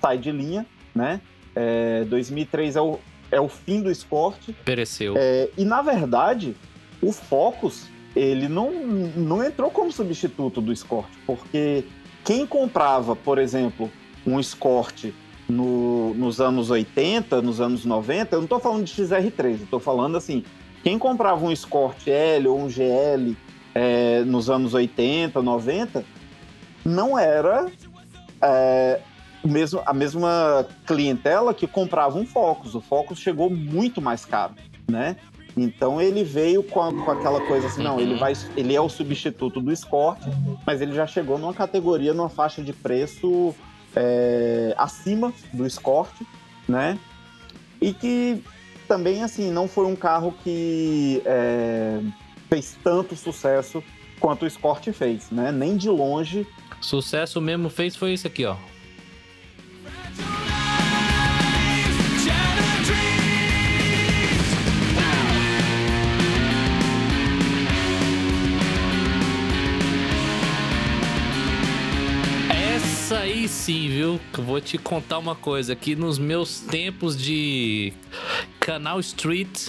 sai 0.00 0.18
de 0.18 0.30
linha, 0.30 0.66
né? 0.94 1.20
É, 1.56 2.04
2003 2.04 2.76
é 2.76 2.80
o, 2.80 2.98
é 3.34 3.40
o 3.40 3.48
fim 3.48 3.82
do 3.82 3.90
Escort. 3.90 4.38
Pereceu. 4.64 5.14
É, 5.16 5.48
e 5.58 5.64
na 5.64 5.82
verdade, 5.82 6.56
o 7.02 7.12
Focus 7.12 7.86
ele 8.16 8.48
não, 8.48 8.70
não 8.72 9.42
entrou 9.44 9.70
como 9.70 9.90
substituto 9.90 10.60
do 10.60 10.72
Escort, 10.72 11.08
porque 11.26 11.84
quem 12.24 12.46
comprava, 12.46 13.16
por 13.16 13.38
exemplo, 13.38 13.90
um 14.26 14.38
Escort 14.38 15.06
no- 15.48 16.14
nos 16.14 16.40
anos 16.40 16.70
80, 16.70 17.42
nos 17.42 17.60
anos 17.60 17.84
90, 17.84 18.36
eu 18.36 18.38
não 18.38 18.44
estou 18.44 18.60
falando 18.60 18.84
de 18.84 18.92
XR3, 18.94 19.44
eu 19.58 19.64
estou 19.64 19.80
falando 19.80 20.16
assim, 20.16 20.44
quem 20.82 20.98
comprava 20.98 21.44
um 21.44 21.50
Escort 21.50 22.06
L 22.06 22.46
ou 22.48 22.60
um 22.60 22.70
GL 22.70 23.36
é, 23.74 24.22
nos 24.24 24.48
anos 24.48 24.72
80, 24.74 25.42
90, 25.42 26.04
não 26.84 27.18
era 27.18 27.66
é, 28.40 29.00
o 29.44 29.48
mesmo, 29.48 29.82
a 29.84 29.92
mesma 29.92 30.66
clientela 30.86 31.52
que 31.52 31.66
comprava 31.66 32.18
um 32.18 32.26
Focus. 32.26 32.74
O 32.74 32.80
Focus 32.80 33.18
chegou 33.18 33.50
muito 33.50 34.00
mais 34.00 34.24
caro, 34.24 34.54
né? 34.90 35.16
Então 35.56 36.00
ele 36.00 36.24
veio 36.24 36.62
com, 36.64 36.82
a- 36.82 36.92
com 36.92 37.10
aquela 37.10 37.40
coisa 37.42 37.68
assim, 37.68 37.82
não, 37.82 38.00
ele 38.00 38.16
vai, 38.16 38.32
ele 38.56 38.74
é 38.74 38.80
o 38.80 38.88
substituto 38.88 39.60
do 39.60 39.70
Escort, 39.70 40.18
mas 40.66 40.80
ele 40.80 40.92
já 40.92 41.06
chegou 41.06 41.38
numa 41.38 41.54
categoria, 41.54 42.12
numa 42.12 42.28
faixa 42.28 42.60
de 42.62 42.72
preço 42.72 43.54
é, 43.94 44.74
acima 44.76 45.32
do 45.52 45.64
Escort, 45.64 46.10
né? 46.66 46.98
E 47.80 47.92
que 47.92 48.42
também, 48.88 49.22
assim, 49.22 49.50
não 49.52 49.68
foi 49.68 49.86
um 49.86 49.94
carro 49.94 50.34
que 50.42 51.22
é, 51.24 52.00
fez 52.48 52.76
tanto 52.82 53.14
sucesso 53.14 53.82
quanto 54.18 54.42
o 54.42 54.46
Escort 54.46 54.90
fez, 54.92 55.30
né? 55.30 55.52
Nem 55.52 55.76
de 55.76 55.88
longe. 55.88 56.46
Sucesso 56.80 57.40
mesmo 57.40 57.68
fez 57.70 57.94
foi 57.94 58.12
isso 58.14 58.26
aqui, 58.26 58.44
ó. 58.44 58.56
Essa 73.04 73.18
aí 73.18 73.46
sim, 73.46 73.88
viu? 73.90 74.18
Que 74.32 74.40
vou 74.40 74.58
te 74.62 74.78
contar 74.78 75.18
uma 75.18 75.34
coisa. 75.34 75.74
Aqui 75.74 75.94
nos 75.94 76.18
meus 76.18 76.60
tempos 76.60 77.14
de 77.22 77.92
Canal 78.58 78.98
Street, 79.00 79.68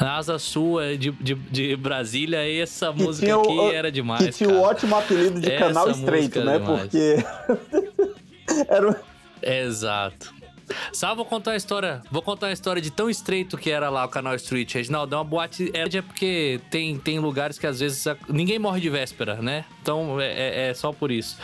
na 0.00 0.16
Asa 0.16 0.38
Sul 0.38 0.80
é, 0.80 0.96
de, 0.96 1.10
de, 1.10 1.34
de 1.34 1.76
Brasília, 1.76 2.38
essa 2.50 2.90
Que 2.90 3.02
música 3.02 3.26
tinha 3.26 3.36
aqui 3.38 3.74
era 3.74 3.92
demais. 3.92 4.24
que 4.24 4.32
tinha 4.32 4.48
o 4.48 4.62
ótimo 4.62 4.96
apelido 4.96 5.38
de 5.38 5.50
Essa 5.52 5.66
canal 5.66 5.90
estreito, 5.90 6.42
né? 6.42 6.58
demais. 6.58 6.80
Porque 6.80 7.16
era 8.70 8.90
um- 8.90 8.94
Exato. 9.42 10.34
Só 10.94 11.14
vou 11.14 11.26
contar 11.26 11.50
a 11.50 11.56
história. 11.56 12.00
Vou 12.10 12.22
contar 12.22 12.46
a 12.46 12.52
história 12.52 12.80
de 12.80 12.90
tão 12.90 13.10
estreito 13.10 13.58
que 13.58 13.70
era 13.70 13.90
lá 13.90 14.06
o 14.06 14.08
canal 14.08 14.34
Street. 14.36 14.72
Reginaldo, 14.72 15.14
é 15.14 15.18
uma 15.18 15.24
boate. 15.24 15.70
É 15.74 16.00
porque 16.00 16.58
tem, 16.70 16.96
tem 16.96 17.18
lugares 17.18 17.58
que 17.58 17.66
às 17.66 17.80
vezes 17.80 18.02
ninguém 18.30 18.58
morre 18.58 18.80
de 18.80 18.88
véspera, 18.88 19.34
né? 19.42 19.66
Então 19.82 20.18
é, 20.18 20.32
é- 20.32 20.68
é 20.70 20.74
só 20.74 20.90
por 20.90 21.10
isso. 21.10 21.36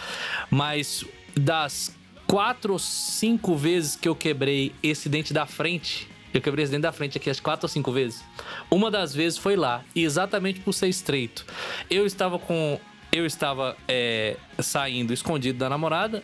Mas 0.51 1.05
das 1.39 1.97
quatro 2.27 2.75
ou 2.75 2.79
cinco 2.79 3.57
vezes 3.57 3.97
que 3.97 4.09
eu 4.09 4.15
quebrei 4.15 4.73
esse 4.83 5.09
dente 5.09 5.33
da 5.33 5.47
frente. 5.47 6.09
Eu 6.33 6.43
quebrei 6.43 6.63
esse 6.63 6.71
dente 6.71 6.83
da 6.83 6.93
frente 6.93 7.17
aqui 7.17 7.31
as 7.31 7.41
quatro 7.41 7.65
ou 7.65 7.69
cinco 7.69 7.91
vezes. 7.91 8.23
Uma 8.71 8.91
das 8.91 9.15
vezes 9.15 9.39
foi 9.39 9.57
lá, 9.57 9.83
e 9.95 10.05
exatamente 10.05 10.61
por 10.61 10.73
ser 10.73 10.89
estreito. 10.89 11.47
Eu 11.91 12.05
estava 12.07 12.39
com. 12.39 12.79
Eu 13.11 13.25
estava 13.25 13.75
é, 13.89 14.37
saindo 14.59 15.13
escondido 15.13 15.59
da 15.59 15.69
namorada. 15.69 16.23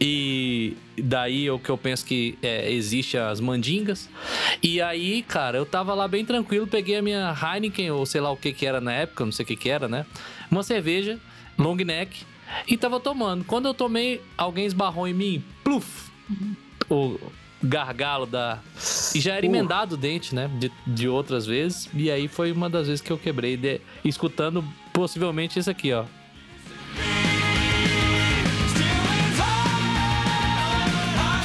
E 0.00 0.76
daí 0.98 1.46
é 1.46 1.52
o 1.52 1.58
que 1.58 1.70
eu 1.70 1.78
penso 1.78 2.04
que 2.04 2.36
é, 2.42 2.70
existe 2.72 3.16
as 3.16 3.40
mandingas. 3.40 4.10
E 4.60 4.82
aí, 4.82 5.22
cara, 5.22 5.56
eu 5.56 5.64
tava 5.64 5.94
lá 5.94 6.08
bem 6.08 6.24
tranquilo, 6.24 6.66
peguei 6.66 6.96
a 6.96 7.02
minha 7.02 7.32
Heineken, 7.32 7.92
ou 7.92 8.04
sei 8.04 8.20
lá 8.20 8.30
o 8.30 8.36
que 8.36 8.52
que 8.52 8.66
era 8.66 8.80
na 8.80 8.92
época, 8.92 9.24
não 9.24 9.30
sei 9.30 9.44
o 9.44 9.46
que 9.46 9.54
que 9.54 9.70
era, 9.70 9.88
né? 9.88 10.04
Uma 10.50 10.64
cerveja, 10.64 11.18
long 11.56 11.76
neck, 11.76 12.26
e 12.66 12.76
tava 12.76 12.98
tomando. 13.00 13.44
Quando 13.44 13.66
eu 13.66 13.74
tomei, 13.74 14.20
alguém 14.36 14.66
esbarrou 14.66 15.06
em 15.08 15.14
mim, 15.14 15.44
pluf! 15.62 16.10
O 16.90 17.18
gargalo 17.62 18.26
da. 18.26 18.58
E 19.14 19.20
já 19.20 19.34
era 19.34 19.46
Uh. 19.46 19.48
emendado 19.48 19.94
o 19.94 19.98
dente, 19.98 20.34
né? 20.34 20.50
De, 20.58 20.70
de 20.86 21.08
outras 21.08 21.46
vezes. 21.46 21.88
E 21.94 22.10
aí 22.10 22.28
foi 22.28 22.52
uma 22.52 22.68
das 22.68 22.86
vezes 22.86 23.00
que 23.00 23.10
eu 23.10 23.16
quebrei, 23.18 23.56
de- 23.56 23.80
escutando 24.04 24.62
possivelmente 24.92 25.58
isso 25.58 25.70
aqui, 25.70 25.92
ó. 25.92 26.04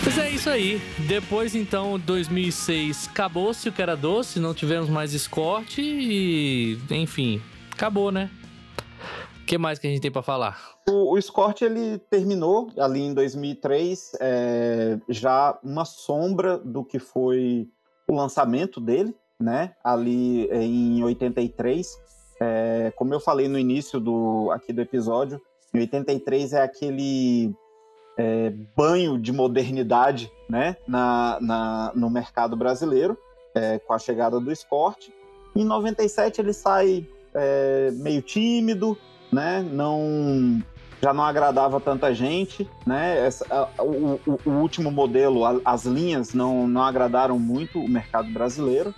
Mas 0.06 0.18
é 0.18 0.30
isso 0.31 0.49
aí. 0.49 0.81
Depois, 1.07 1.56
então, 1.56 1.99
2006 1.99 3.10
acabou-se 3.11 3.68
o 3.69 3.72
que 3.72 3.81
era 3.81 3.95
doce, 3.95 4.40
não 4.40 4.53
tivemos 4.53 4.90
mais 4.90 5.14
Escort 5.14 5.77
e, 5.77 6.77
enfim, 6.90 7.41
acabou, 7.72 8.11
né? 8.11 8.30
O 9.49 9.51
que 9.51 9.57
mais 9.57 9.80
que 9.80 9.88
a 9.88 9.89
gente 9.89 9.99
tem 9.99 10.11
pra 10.11 10.21
falar? 10.21 10.77
O, 10.88 11.13
o 11.13 11.17
Escort 11.17 11.63
ele 11.63 11.97
terminou 11.97 12.69
ali 12.77 13.01
em 13.01 13.15
2003, 13.15 14.11
é, 14.19 14.99
já 15.09 15.57
uma 15.63 15.85
sombra 15.85 16.55
do 16.59 16.84
que 16.84 16.99
foi 16.99 17.67
o 18.07 18.15
lançamento 18.15 18.80
dele, 18.80 19.11
né? 19.39 19.73
Ali 19.84 20.47
em 20.51 21.03
83. 21.03 21.97
É, 22.39 22.93
como 22.95 23.11
eu 23.11 23.19
falei 23.19 23.47
no 23.47 23.57
início 23.57 23.99
do, 23.99 24.51
aqui 24.51 24.71
do 24.71 24.81
episódio, 24.81 25.41
em 25.73 25.80
83 25.80 26.53
é 26.53 26.61
aquele 26.61 27.51
é, 28.19 28.51
banho 28.77 29.17
de 29.17 29.31
modernidade 29.31 30.31
né? 30.47 30.77
na, 30.88 31.39
na, 31.41 31.91
no 31.95 32.07
mercado 32.07 32.55
brasileiro, 32.55 33.17
é, 33.55 33.80
com 33.80 33.93
a 33.93 33.97
chegada 33.97 34.39
do 34.39 34.51
Escort. 34.51 35.09
Em 35.55 35.65
97 35.65 36.39
ele 36.39 36.53
sai 36.53 37.03
é, 37.34 37.89
meio 37.93 38.21
tímido, 38.21 38.95
né? 39.31 39.65
Não 39.72 40.61
já 41.01 41.14
não 41.14 41.23
agradava 41.23 41.80
tanta 41.80 42.14
gente, 42.14 42.69
né? 42.85 43.26
Essa, 43.26 43.45
a- 43.49 43.69
o, 43.84 44.19
o- 44.45 44.49
último 44.49 44.91
modelo, 44.91 45.45
a- 45.45 45.61
as 45.64 45.85
linhas 45.85 46.34
não, 46.34 46.68
não 46.68 46.84
agradaram 46.84 47.39
muito 47.39 47.80
o 47.80 47.88
mercado 47.89 48.30
brasileiro, 48.31 48.93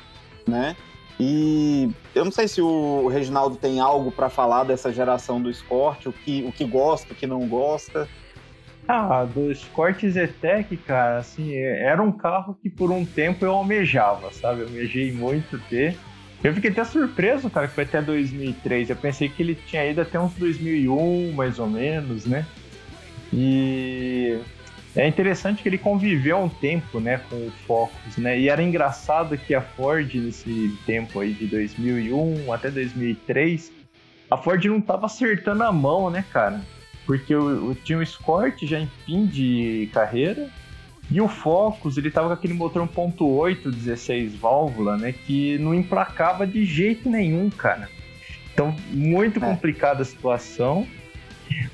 né? 0.48 0.76
E 1.20 1.92
eu 2.16 2.26
não 2.26 2.32
sei 2.32 2.48
se 2.48 2.60
o 2.60 3.08
Reginaldo 3.08 3.56
tem 3.56 3.80
algo 3.80 4.12
para 4.12 4.30
falar 4.30 4.64
dessa 4.64 4.92
geração 4.92 5.40
do 5.40 5.52
Escort, 5.52 6.08
o 6.08 6.12
que, 6.12 6.44
o 6.44 6.52
que 6.52 6.66
gosta, 6.66 7.14
o 7.14 7.16
que 7.16 7.28
não 7.28 7.48
gosta. 7.48 8.10
Ah, 8.88 9.24
do 9.24 9.52
Escort 9.52 10.04
Zetec, 10.04 10.76
cara, 10.78 11.20
assim, 11.20 11.56
era 11.56 12.02
um 12.02 12.12
carro 12.12 12.58
que 12.60 12.68
por 12.72 12.90
um 12.90 13.06
tempo 13.06 13.46
eu 13.46 13.52
almejava, 13.52 14.34
sabe? 14.34 14.62
Eu 14.62 14.66
almejei 14.68 15.12
muito 15.12 15.60
ter. 15.70 15.96
Eu 16.44 16.54
fiquei 16.56 16.72
até 16.72 16.84
surpreso, 16.84 17.50
cara, 17.50 17.68
que 17.68 17.76
foi 17.76 17.84
até 17.84 18.02
2003. 18.02 18.90
Eu 18.90 18.96
pensei 18.96 19.30
que 19.30 19.44
ele 19.44 19.56
tinha 19.56 19.86
ido 19.86 20.02
até 20.02 20.20
uns 20.20 20.34
2001, 20.34 21.32
mais 21.34 21.60
ou 21.60 21.68
menos, 21.68 22.26
né? 22.26 22.46
E 23.32 24.40
é 24.96 25.08
interessante 25.08 25.62
que 25.64 25.70
ele 25.70 25.78
conviveu 25.78 26.38
um 26.38 26.50
tempo, 26.50 27.00
né, 27.00 27.20
com 27.30 27.36
o 27.36 27.52
Focus, 27.66 28.18
né? 28.18 28.40
E 28.40 28.50
era 28.50 28.62
engraçado 28.62 29.38
que 29.38 29.54
a 29.54 29.62
Ford, 29.62 30.14
nesse 30.16 30.76
tempo 30.86 31.20
aí 31.20 31.32
de 31.34 31.46
2001 31.48 32.52
até 32.52 32.70
2003, 32.72 33.72
a 34.30 34.38
Ford 34.38 34.64
não 34.66 34.82
tava 34.82 35.06
acertando 35.06 35.64
a 35.64 35.72
mão, 35.72 36.10
né, 36.10 36.26
cara? 36.32 36.62
Porque 37.06 37.36
o- 37.36 37.76
tinha 37.84 37.98
o 38.00 38.04
Escort 38.04 38.62
já 38.66 38.80
em 38.80 38.88
fim 39.06 39.26
de 39.26 39.90
carreira. 39.94 40.50
E 41.10 41.20
o 41.20 41.28
Focus, 41.28 41.98
ele 41.98 42.10
tava 42.12 42.28
com 42.28 42.34
aquele 42.34 42.54
motor 42.54 42.88
1.8, 42.88 43.70
16 43.70 44.36
válvula, 44.36 44.98
né? 44.98 45.14
Que 45.26 45.58
não 45.58 45.74
emplacava 45.74 46.46
de 46.48 46.64
jeito 46.64 47.10
nenhum, 47.10 47.50
cara. 47.50 47.90
Então, 48.54 48.76
muito 48.92 49.38
É. 49.38 49.42
complicada 49.42 50.02
a 50.02 50.06
situação. 50.06 50.88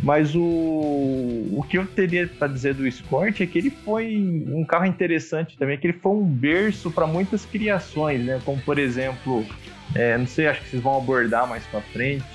Mas 0.02 0.34
o, 0.36 0.40
o 0.42 1.64
que 1.70 1.78
eu 1.78 1.86
teria 1.86 2.28
para 2.28 2.48
dizer 2.48 2.74
do 2.74 2.88
Escort 2.88 3.40
é 3.42 3.46
que 3.46 3.60
ele 3.60 3.70
foi 3.70 4.18
um 4.48 4.66
carro 4.66 4.86
interessante 4.86 5.56
também, 5.56 5.78
que 5.78 5.86
ele 5.86 5.98
foi 6.00 6.14
um 6.14 6.24
berço 6.24 6.90
para 6.90 7.06
muitas 7.06 7.46
criações, 7.46 8.24
né? 8.26 8.42
Como 8.44 8.60
por 8.62 8.80
exemplo, 8.80 9.46
é, 9.94 10.18
não 10.18 10.26
sei, 10.26 10.48
acho 10.48 10.62
que 10.62 10.70
vocês 10.70 10.82
vão 10.82 10.98
abordar 10.98 11.48
mais 11.48 11.64
para 11.68 11.82
frente, 11.82 12.26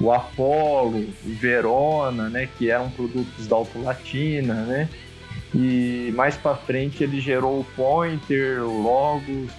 o 0.00 0.10
Apollo, 0.10 1.00
o 1.00 1.34
Verona, 1.34 2.30
né? 2.30 2.48
Que 2.56 2.70
eram 2.70 2.90
produtos 2.90 3.46
da 3.46 3.56
Auto 3.56 3.78
Latina, 3.82 4.54
né? 4.64 4.88
E 5.54 6.12
mais 6.14 6.36
para 6.36 6.56
frente 6.56 7.02
ele 7.02 7.20
gerou 7.20 7.60
o 7.60 7.64
Pointer, 7.64 8.62
o 8.62 8.82
Logos, 8.82 9.50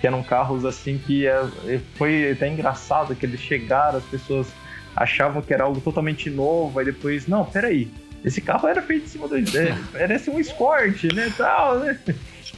que 0.00 0.06
eram 0.06 0.22
carros 0.22 0.64
assim 0.64 0.98
que 0.98 1.26
é, 1.26 1.42
foi 1.94 2.32
até 2.32 2.48
engraçado 2.48 3.14
que 3.14 3.26
eles 3.26 3.40
chegaram, 3.40 3.98
as 3.98 4.04
pessoas 4.04 4.48
achavam 4.96 5.42
que 5.42 5.52
era 5.52 5.64
algo 5.64 5.80
totalmente 5.80 6.28
novo, 6.30 6.78
aí 6.78 6.84
depois, 6.84 7.26
não, 7.26 7.44
peraí, 7.44 7.90
esse 8.24 8.40
carro 8.40 8.68
era 8.68 8.82
feito 8.82 9.04
em 9.04 9.08
cima 9.08 9.28
do. 9.28 9.36
é, 9.36 9.76
Parece 9.92 10.30
um 10.30 10.38
Escort, 10.38 11.04
né? 11.14 11.32
Tal, 11.36 11.78
né? 11.80 11.98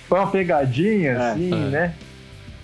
Foi 0.09 0.19
uma 0.19 0.31
pegadinha, 0.31 1.13
É, 1.13 1.17
assim, 1.17 1.53
é. 1.53 1.69
né? 1.69 1.95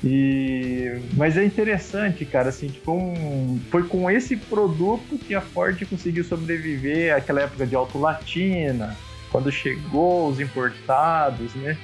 E... 0.02 1.00
Mas 1.14 1.36
é 1.36 1.44
interessante, 1.44 2.24
cara, 2.24 2.50
assim, 2.50 2.68
tipo, 2.68 2.92
um... 2.92 3.60
foi 3.70 3.82
com 3.82 4.10
esse 4.10 4.36
produto 4.36 5.18
que 5.18 5.34
a 5.34 5.40
Ford 5.40 5.80
conseguiu 5.86 6.22
sobreviver 6.24 7.14
àquela 7.16 7.42
época 7.42 7.66
de 7.66 7.74
Auto 7.74 7.98
Latina, 7.98 8.96
quando 9.30 9.50
chegou 9.50 10.28
os 10.28 10.40
importados, 10.40 11.54
né? 11.54 11.76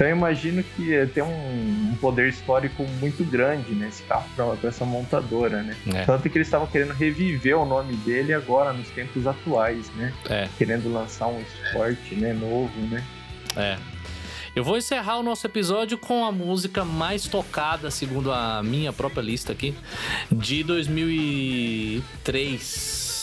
Então 0.00 0.08
eu 0.08 0.16
imagino 0.16 0.62
que 0.62 0.94
eh, 0.94 1.04
tem 1.04 1.22
um, 1.22 1.90
um 1.92 1.96
poder 2.00 2.30
histórico 2.30 2.86
muito 3.00 3.22
grande 3.22 3.74
nesse 3.74 4.02
carro 4.04 4.24
para 4.34 4.56
essa 4.66 4.82
montadora, 4.82 5.62
né? 5.62 5.76
É. 5.92 6.06
Tanto 6.06 6.30
que 6.30 6.38
eles 6.38 6.46
estavam 6.46 6.66
querendo 6.66 6.94
reviver 6.94 7.58
o 7.58 7.66
nome 7.66 7.94
dele 7.96 8.32
agora 8.32 8.72
nos 8.72 8.88
tempos 8.88 9.26
atuais, 9.26 9.90
né? 9.96 10.10
É. 10.30 10.48
Querendo 10.56 10.90
lançar 10.90 11.26
um 11.26 11.38
esporte, 11.40 12.14
né, 12.14 12.32
novo, 12.32 12.72
né? 12.86 13.04
É. 13.54 13.76
Eu 14.56 14.64
vou 14.64 14.78
encerrar 14.78 15.18
o 15.18 15.22
nosso 15.22 15.46
episódio 15.46 15.98
com 15.98 16.24
a 16.24 16.32
música 16.32 16.82
mais 16.82 17.28
tocada, 17.28 17.90
segundo 17.90 18.32
a 18.32 18.62
minha 18.62 18.94
própria 18.94 19.20
lista 19.20 19.52
aqui, 19.52 19.74
de 20.32 20.64
2003. 20.64 23.19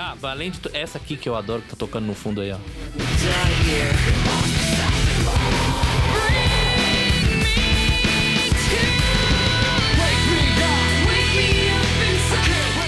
Ah, 0.00 0.14
além 0.22 0.52
de 0.52 0.60
essa 0.72 0.96
aqui 0.96 1.16
que 1.16 1.28
eu 1.28 1.34
adoro, 1.34 1.60
que 1.60 1.70
tá 1.70 1.76
tocando 1.76 2.06
no 2.06 2.14
fundo 2.14 2.40
aí, 2.40 2.52
ó. 2.52 2.58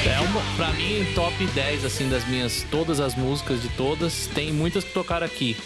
É 0.06 0.56
pra 0.56 0.72
mim, 0.74 1.04
top 1.16 1.46
10, 1.46 1.84
assim, 1.84 2.08
das 2.08 2.24
minhas, 2.28 2.64
todas 2.70 3.00
as 3.00 3.16
músicas 3.16 3.60
de 3.60 3.68
todas, 3.70 4.28
tem 4.28 4.52
muitas 4.52 4.84
que 4.84 4.92
tocaram 4.92 5.26
aqui. 5.26 5.56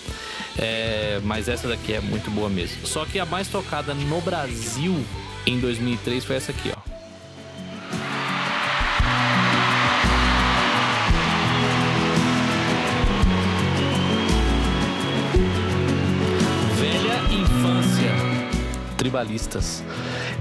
É, 0.56 1.20
mas 1.24 1.46
essa 1.48 1.68
daqui 1.68 1.92
é 1.92 2.00
muito 2.00 2.30
boa 2.30 2.48
mesmo. 2.48 2.86
Só 2.86 3.04
que 3.04 3.18
a 3.18 3.26
mais 3.26 3.48
tocada 3.48 3.92
no 3.92 4.20
Brasil 4.22 5.04
em 5.46 5.60
2003 5.60 6.24
foi 6.24 6.36
essa 6.36 6.52
aqui, 6.52 6.72
ó. 6.74 6.93
Tribalistas. 19.04 19.84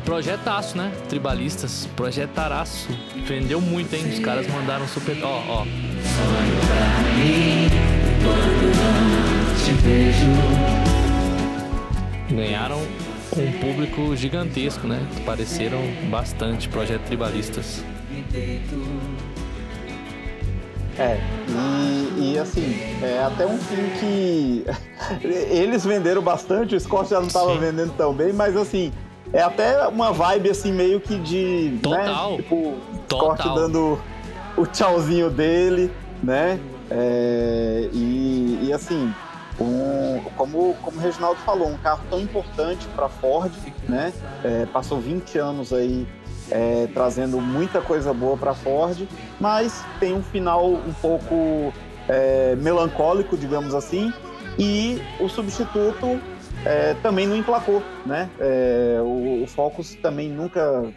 Projetaço, 0.06 0.78
né? 0.78 0.90
Tribalistas. 1.10 1.86
Projetaraço. 1.98 2.88
Vendeu 3.28 3.60
muito, 3.60 3.94
hein? 3.94 4.06
Os 4.08 4.20
caras 4.20 4.48
mandaram 4.48 4.88
super. 4.88 5.18
Ó, 5.22 5.44
ó. 5.50 5.66
Ganharam 12.32 12.80
um 13.36 13.52
público 13.60 14.16
gigantesco, 14.16 14.88
né? 14.88 15.06
Pareceram 15.26 15.82
bastante 16.10 16.70
Projeto 16.70 17.02
Tribalistas. 17.02 17.84
É, 20.98 21.20
e, 21.50 22.34
e, 22.34 22.40
assim, 22.40 22.80
é 23.02 23.24
até 23.24 23.46
um 23.48 23.58
filme 23.58 23.90
que 24.00 24.66
eles 25.26 25.84
venderam 25.84 26.22
bastante, 26.22 26.76
o 26.76 26.80
Scott 26.80 27.10
já 27.10 27.20
não 27.20 27.28
tava 27.28 27.54
Sim. 27.54 27.60
vendendo 27.60 27.94
tão 27.98 28.14
bem, 28.14 28.32
mas 28.32 28.56
assim, 28.56 28.92
é 29.32 29.42
até 29.42 29.88
uma 29.88 30.12
vibe 30.12 30.50
assim 30.52 30.72
meio 30.72 31.00
que 31.00 31.18
de. 31.20 31.80
Total. 31.82 32.32
Né, 32.32 32.38
tipo, 32.38 32.56
o 32.56 32.78
Total. 33.08 33.36
Scott 33.38 33.56
dando 33.56 34.00
o 34.56 34.66
tchauzinho 34.68 35.30
dele, 35.32 35.92
né? 36.22 36.60
É, 36.92 37.90
e, 37.92 38.60
e 38.68 38.74
assim, 38.74 39.12
um- 39.60 40.22
como, 40.36 40.76
como 40.82 40.98
o 40.98 41.00
Reginaldo 41.00 41.40
falou, 41.42 41.70
um 41.70 41.78
carro 41.78 42.02
tão 42.10 42.20
importante 42.20 42.88
para 42.96 43.10
Ford, 43.10 43.52
né? 43.90 44.14
É, 44.44 44.68
passou 44.68 45.00
20 45.00 45.38
anos 45.40 45.74
aí 45.74 46.08
é, 46.52 46.88
trazendo 46.94 47.40
muita 47.40 47.82
coisa 47.82 48.14
boa 48.14 48.38
para 48.38 48.54
Ford, 48.54 49.08
mas 49.40 49.84
tem 50.00 50.14
um 50.14 50.24
final 50.24 50.72
um 50.72 50.94
pouco 51.02 51.74
é, 52.08 52.56
melancólico, 52.56 53.38
digamos 53.38 53.74
assim, 53.74 54.12
e 54.58 55.02
o 55.20 55.28
substituto 55.28 56.20
é, 56.66 56.94
também 56.96 57.28
não 57.28 57.36
emplacou, 57.36 57.82
né? 58.06 58.30
É, 58.40 59.00
o, 59.02 59.44
o 59.44 59.48
Focus 59.48 59.96
também 59.96 60.30
nunca 60.30 60.92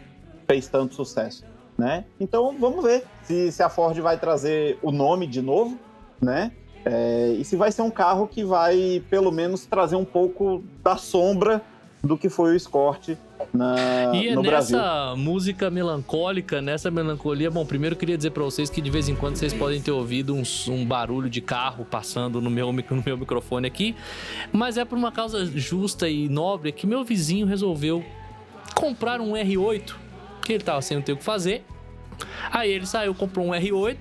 fez 0.47 0.67
tanto 0.67 0.95
sucesso, 0.95 1.43
né? 1.77 2.05
Então 2.19 2.55
vamos 2.59 2.83
ver 2.83 3.03
se, 3.23 3.51
se 3.51 3.63
a 3.63 3.69
Ford 3.69 3.97
vai 3.99 4.17
trazer 4.17 4.77
o 4.81 4.91
nome 4.91 5.27
de 5.27 5.41
novo, 5.41 5.77
né? 6.21 6.51
É, 6.85 7.35
e 7.37 7.43
se 7.43 7.57
vai 7.57 7.71
ser 7.71 7.81
um 7.81 7.89
carro 7.89 8.27
que 8.27 8.43
vai 8.43 9.03
pelo 9.09 9.31
menos 9.31 9.65
trazer 9.65 9.97
um 9.97 10.05
pouco 10.05 10.63
da 10.81 10.95
sombra 10.95 11.61
do 12.03 12.17
que 12.17 12.29
foi 12.29 12.53
o 12.53 12.55
Escort 12.55 13.15
na, 13.53 14.11
E 14.13 14.29
é 14.29 14.35
no 14.35 14.41
nessa 14.41 14.77
Brasil. 14.77 15.17
música 15.17 15.69
melancólica, 15.69 16.61
nessa 16.61 16.91
melancolia, 16.91 17.49
bom, 17.49 17.65
primeiro 17.65 17.95
eu 17.95 17.99
queria 17.99 18.17
dizer 18.17 18.31
pra 18.31 18.43
vocês 18.43 18.69
que 18.69 18.81
de 18.81 18.89
vez 18.89 19.09
em 19.09 19.15
quando 19.15 19.35
vocês 19.35 19.53
podem 19.53 19.81
ter 19.81 19.91
ouvido 19.91 20.35
um, 20.35 20.43
um 20.69 20.85
barulho 20.85 21.29
de 21.29 21.41
carro 21.41 21.85
passando 21.85 22.41
no 22.41 22.49
meu, 22.49 22.71
no 22.71 23.03
meu 23.05 23.17
microfone 23.17 23.67
aqui, 23.67 23.95
mas 24.51 24.77
é 24.77 24.85
por 24.85 24.97
uma 24.97 25.11
causa 25.11 25.45
justa 25.45 26.07
e 26.07 26.29
nobre 26.29 26.71
que 26.71 26.85
meu 26.85 27.03
vizinho 27.03 27.45
resolveu 27.47 28.05
comprar 28.75 29.19
um 29.19 29.31
R8, 29.33 29.95
que 30.43 30.53
ele 30.53 30.63
tava 30.63 30.81
sem 30.81 31.01
ter 31.01 31.13
o 31.13 31.17
que 31.17 31.23
fazer. 31.23 31.65
Aí 32.51 32.71
ele 32.71 32.85
saiu, 32.85 33.13
comprou 33.13 33.47
um 33.47 33.51
R8. 33.51 33.97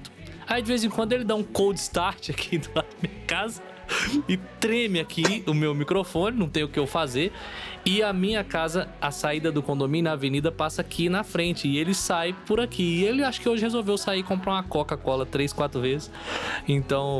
Aí 0.46 0.62
de 0.62 0.68
vez 0.68 0.84
em 0.84 0.88
quando 0.88 1.12
ele 1.12 1.24
dá 1.24 1.34
um 1.34 1.42
cold 1.42 1.78
start 1.78 2.30
aqui 2.30 2.58
do 2.58 2.68
lado 2.74 2.86
da 2.86 3.08
minha 3.08 3.24
casa 3.26 3.62
e 4.28 4.36
treme 4.36 5.00
aqui 5.00 5.42
o 5.46 5.54
meu 5.54 5.74
microfone, 5.74 6.36
não 6.36 6.48
tem 6.48 6.62
o 6.62 6.68
que 6.68 6.78
eu 6.78 6.86
fazer. 6.86 7.32
E 7.86 8.02
a 8.02 8.12
minha 8.12 8.42
casa, 8.42 8.88
a 9.00 9.12
saída 9.12 9.52
do 9.52 9.62
condomínio 9.62 10.04
na 10.10 10.12
avenida 10.12 10.50
passa 10.50 10.80
aqui 10.82 11.08
na 11.08 11.22
frente. 11.22 11.68
E 11.68 11.78
ele 11.78 11.94
sai 11.94 12.34
por 12.44 12.58
aqui. 12.60 12.82
E 12.82 13.04
ele 13.04 13.22
acho 13.22 13.40
que 13.40 13.48
hoje 13.48 13.62
resolveu 13.62 13.96
sair 13.96 14.18
e 14.18 14.22
comprar 14.24 14.54
uma 14.54 14.62
Coca-Cola 14.64 15.24
três, 15.24 15.52
quatro 15.52 15.80
vezes. 15.80 16.10
Então, 16.66 17.18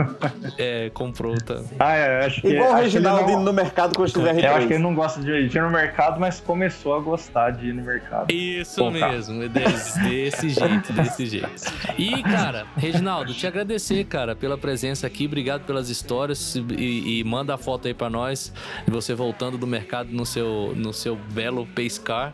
é, 0.56 0.90
comprou. 0.94 1.36
Tá. 1.42 1.62
Ah, 1.78 1.94
é, 1.94 2.24
acho 2.24 2.40
que. 2.40 2.48
Igual 2.48 2.72
o 2.72 2.74
Reginaldo 2.76 3.22
não- 3.24 3.32
indo 3.34 3.42
no 3.42 3.52
mercado 3.52 3.94
com 3.94 4.02
o 4.02 4.06
XR3. 4.06 4.44
Eu 4.44 4.54
acho 4.54 4.66
que 4.66 4.72
ele 4.72 4.82
não 4.82 4.94
gosta 4.94 5.20
de 5.20 5.30
ir 5.30 5.60
no 5.60 5.70
mercado, 5.70 6.18
mas 6.18 6.40
começou 6.40 6.94
a 6.96 7.00
gostar 7.00 7.50
de 7.50 7.66
ir 7.68 7.74
no 7.74 7.82
mercado. 7.82 8.32
Isso 8.32 8.90
mesmo, 8.90 9.42
é 9.42 9.48
desse, 9.48 10.00
desse 10.00 10.48
jeito, 10.50 10.92
desse 10.94 11.26
jeito. 11.26 11.50
E, 11.98 12.22
cara, 12.22 12.66
Reginaldo, 12.76 13.34
te 13.34 13.46
agradecer, 13.46 14.04
cara, 14.04 14.34
pela 14.34 14.56
presença 14.56 15.06
aqui, 15.06 15.26
obrigado 15.26 15.66
pelas 15.66 15.90
histórias 15.90 16.54
e, 16.56 17.20
e 17.20 17.24
manda 17.24 17.52
a 17.54 17.58
foto 17.58 17.86
aí 17.88 17.92
pra 17.94 18.08
nós 18.08 18.52
de 18.86 18.90
você 18.90 19.12
voltando 19.14 19.58
do 19.58 19.66
mercado 19.66 19.97
no 20.04 20.24
seu, 20.24 20.72
no 20.76 20.92
seu 20.92 21.16
belo 21.16 21.66
Pace 21.66 22.00
Car. 22.00 22.32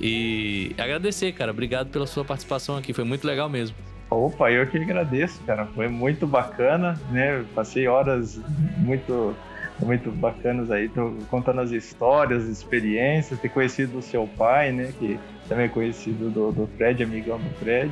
E 0.00 0.74
agradecer, 0.78 1.32
cara, 1.32 1.50
obrigado 1.50 1.88
pela 1.90 2.06
sua 2.06 2.24
participação 2.24 2.76
aqui, 2.76 2.92
foi 2.92 3.04
muito 3.04 3.26
legal 3.26 3.48
mesmo. 3.48 3.76
Opa, 4.10 4.50
eu 4.50 4.66
que 4.66 4.78
agradeço, 4.78 5.42
cara. 5.44 5.66
Foi 5.66 5.88
muito 5.88 6.26
bacana, 6.26 7.00
né? 7.10 7.44
Passei 7.54 7.88
horas 7.88 8.40
muito, 8.76 9.34
muito 9.80 10.10
bacanas 10.10 10.70
aí, 10.70 10.88
tô 10.88 11.14
contando 11.30 11.60
as 11.60 11.70
histórias, 11.70 12.44
as 12.44 12.50
experiências, 12.50 13.40
ter 13.40 13.48
conhecido 13.48 13.98
o 13.98 14.02
seu 14.02 14.26
pai, 14.26 14.72
né? 14.72 14.92
Que 14.98 15.18
também 15.48 15.66
é 15.66 15.68
conhecido 15.68 16.30
do, 16.30 16.52
do 16.52 16.66
Fred, 16.76 17.02
amigão 17.02 17.38
do 17.38 17.50
Fred. 17.58 17.90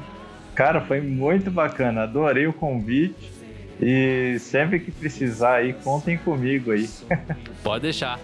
Cara, 0.55 0.81
foi 0.81 1.01
muito 1.01 1.51
bacana, 1.51 2.03
adorei 2.03 2.47
o 2.47 2.53
convite. 2.53 3.33
E 3.81 4.39
sempre 4.39 4.79
que 4.79 4.93
precisar 4.93 5.55
aí, 5.55 5.73
contem 5.73 6.17
comigo 6.17 6.71
aí. 6.71 6.89
Pode 7.65 7.83
deixar. 7.83 8.21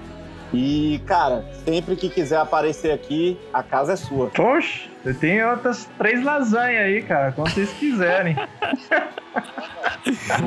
E, 0.53 0.99
cara, 1.05 1.45
sempre 1.63 1.95
que 1.95 2.09
quiser 2.09 2.37
aparecer 2.37 2.91
aqui, 2.91 3.37
a 3.53 3.61
casa 3.61 3.93
é 3.93 3.95
sua. 3.95 4.27
Poxa, 4.27 4.89
eu 5.05 5.15
tenho 5.17 5.49
outras 5.49 5.89
três 5.97 6.23
lasanhas 6.23 6.83
aí, 6.83 7.01
cara, 7.01 7.31
quando 7.31 7.49
vocês 7.49 7.71
quiserem. 7.73 8.35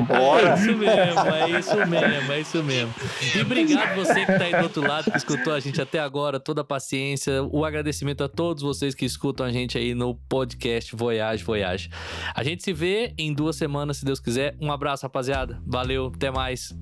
Bora! 0.07 0.49
É 0.49 0.53
isso 0.55 0.75
mesmo, 0.75 1.19
é 1.19 1.59
isso 1.59 1.75
mesmo, 1.87 2.31
é 2.31 2.39
isso 2.39 2.63
mesmo. 2.63 2.93
E 3.35 3.41
obrigado 3.41 3.95
você 3.95 4.25
que 4.25 4.37
tá 4.37 4.43
aí 4.43 4.55
do 4.55 4.63
outro 4.63 4.87
lado, 4.87 5.11
que 5.11 5.17
escutou 5.17 5.53
a 5.53 5.59
gente 5.59 5.81
até 5.81 5.99
agora, 5.99 6.39
toda 6.39 6.61
a 6.61 6.63
paciência. 6.63 7.43
O 7.43 7.65
agradecimento 7.65 8.23
a 8.23 8.29
todos 8.29 8.61
vocês 8.61 8.93
que 8.93 9.05
escutam 9.05 9.45
a 9.45 9.51
gente 9.51 9.77
aí 9.77 9.93
no 9.95 10.15
podcast 10.15 10.95
Voyage 10.95 11.43
Voyage. 11.43 11.89
A 12.35 12.43
gente 12.43 12.63
se 12.63 12.73
vê 12.73 13.13
em 13.17 13.33
duas 13.33 13.55
semanas, 13.55 13.97
se 13.97 14.05
Deus 14.05 14.19
quiser. 14.19 14.55
Um 14.61 14.71
abraço, 14.71 15.03
rapaziada. 15.03 15.59
Valeu, 15.65 16.11
até 16.13 16.29
mais. 16.29 16.73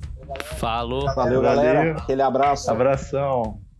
Falou. 0.58 1.06
Valeu, 1.16 1.42
Valeu. 1.42 1.42
galera. 1.42 1.92
Aquele 1.98 2.22
abraço. 2.22 2.70
Abração. 2.70 3.71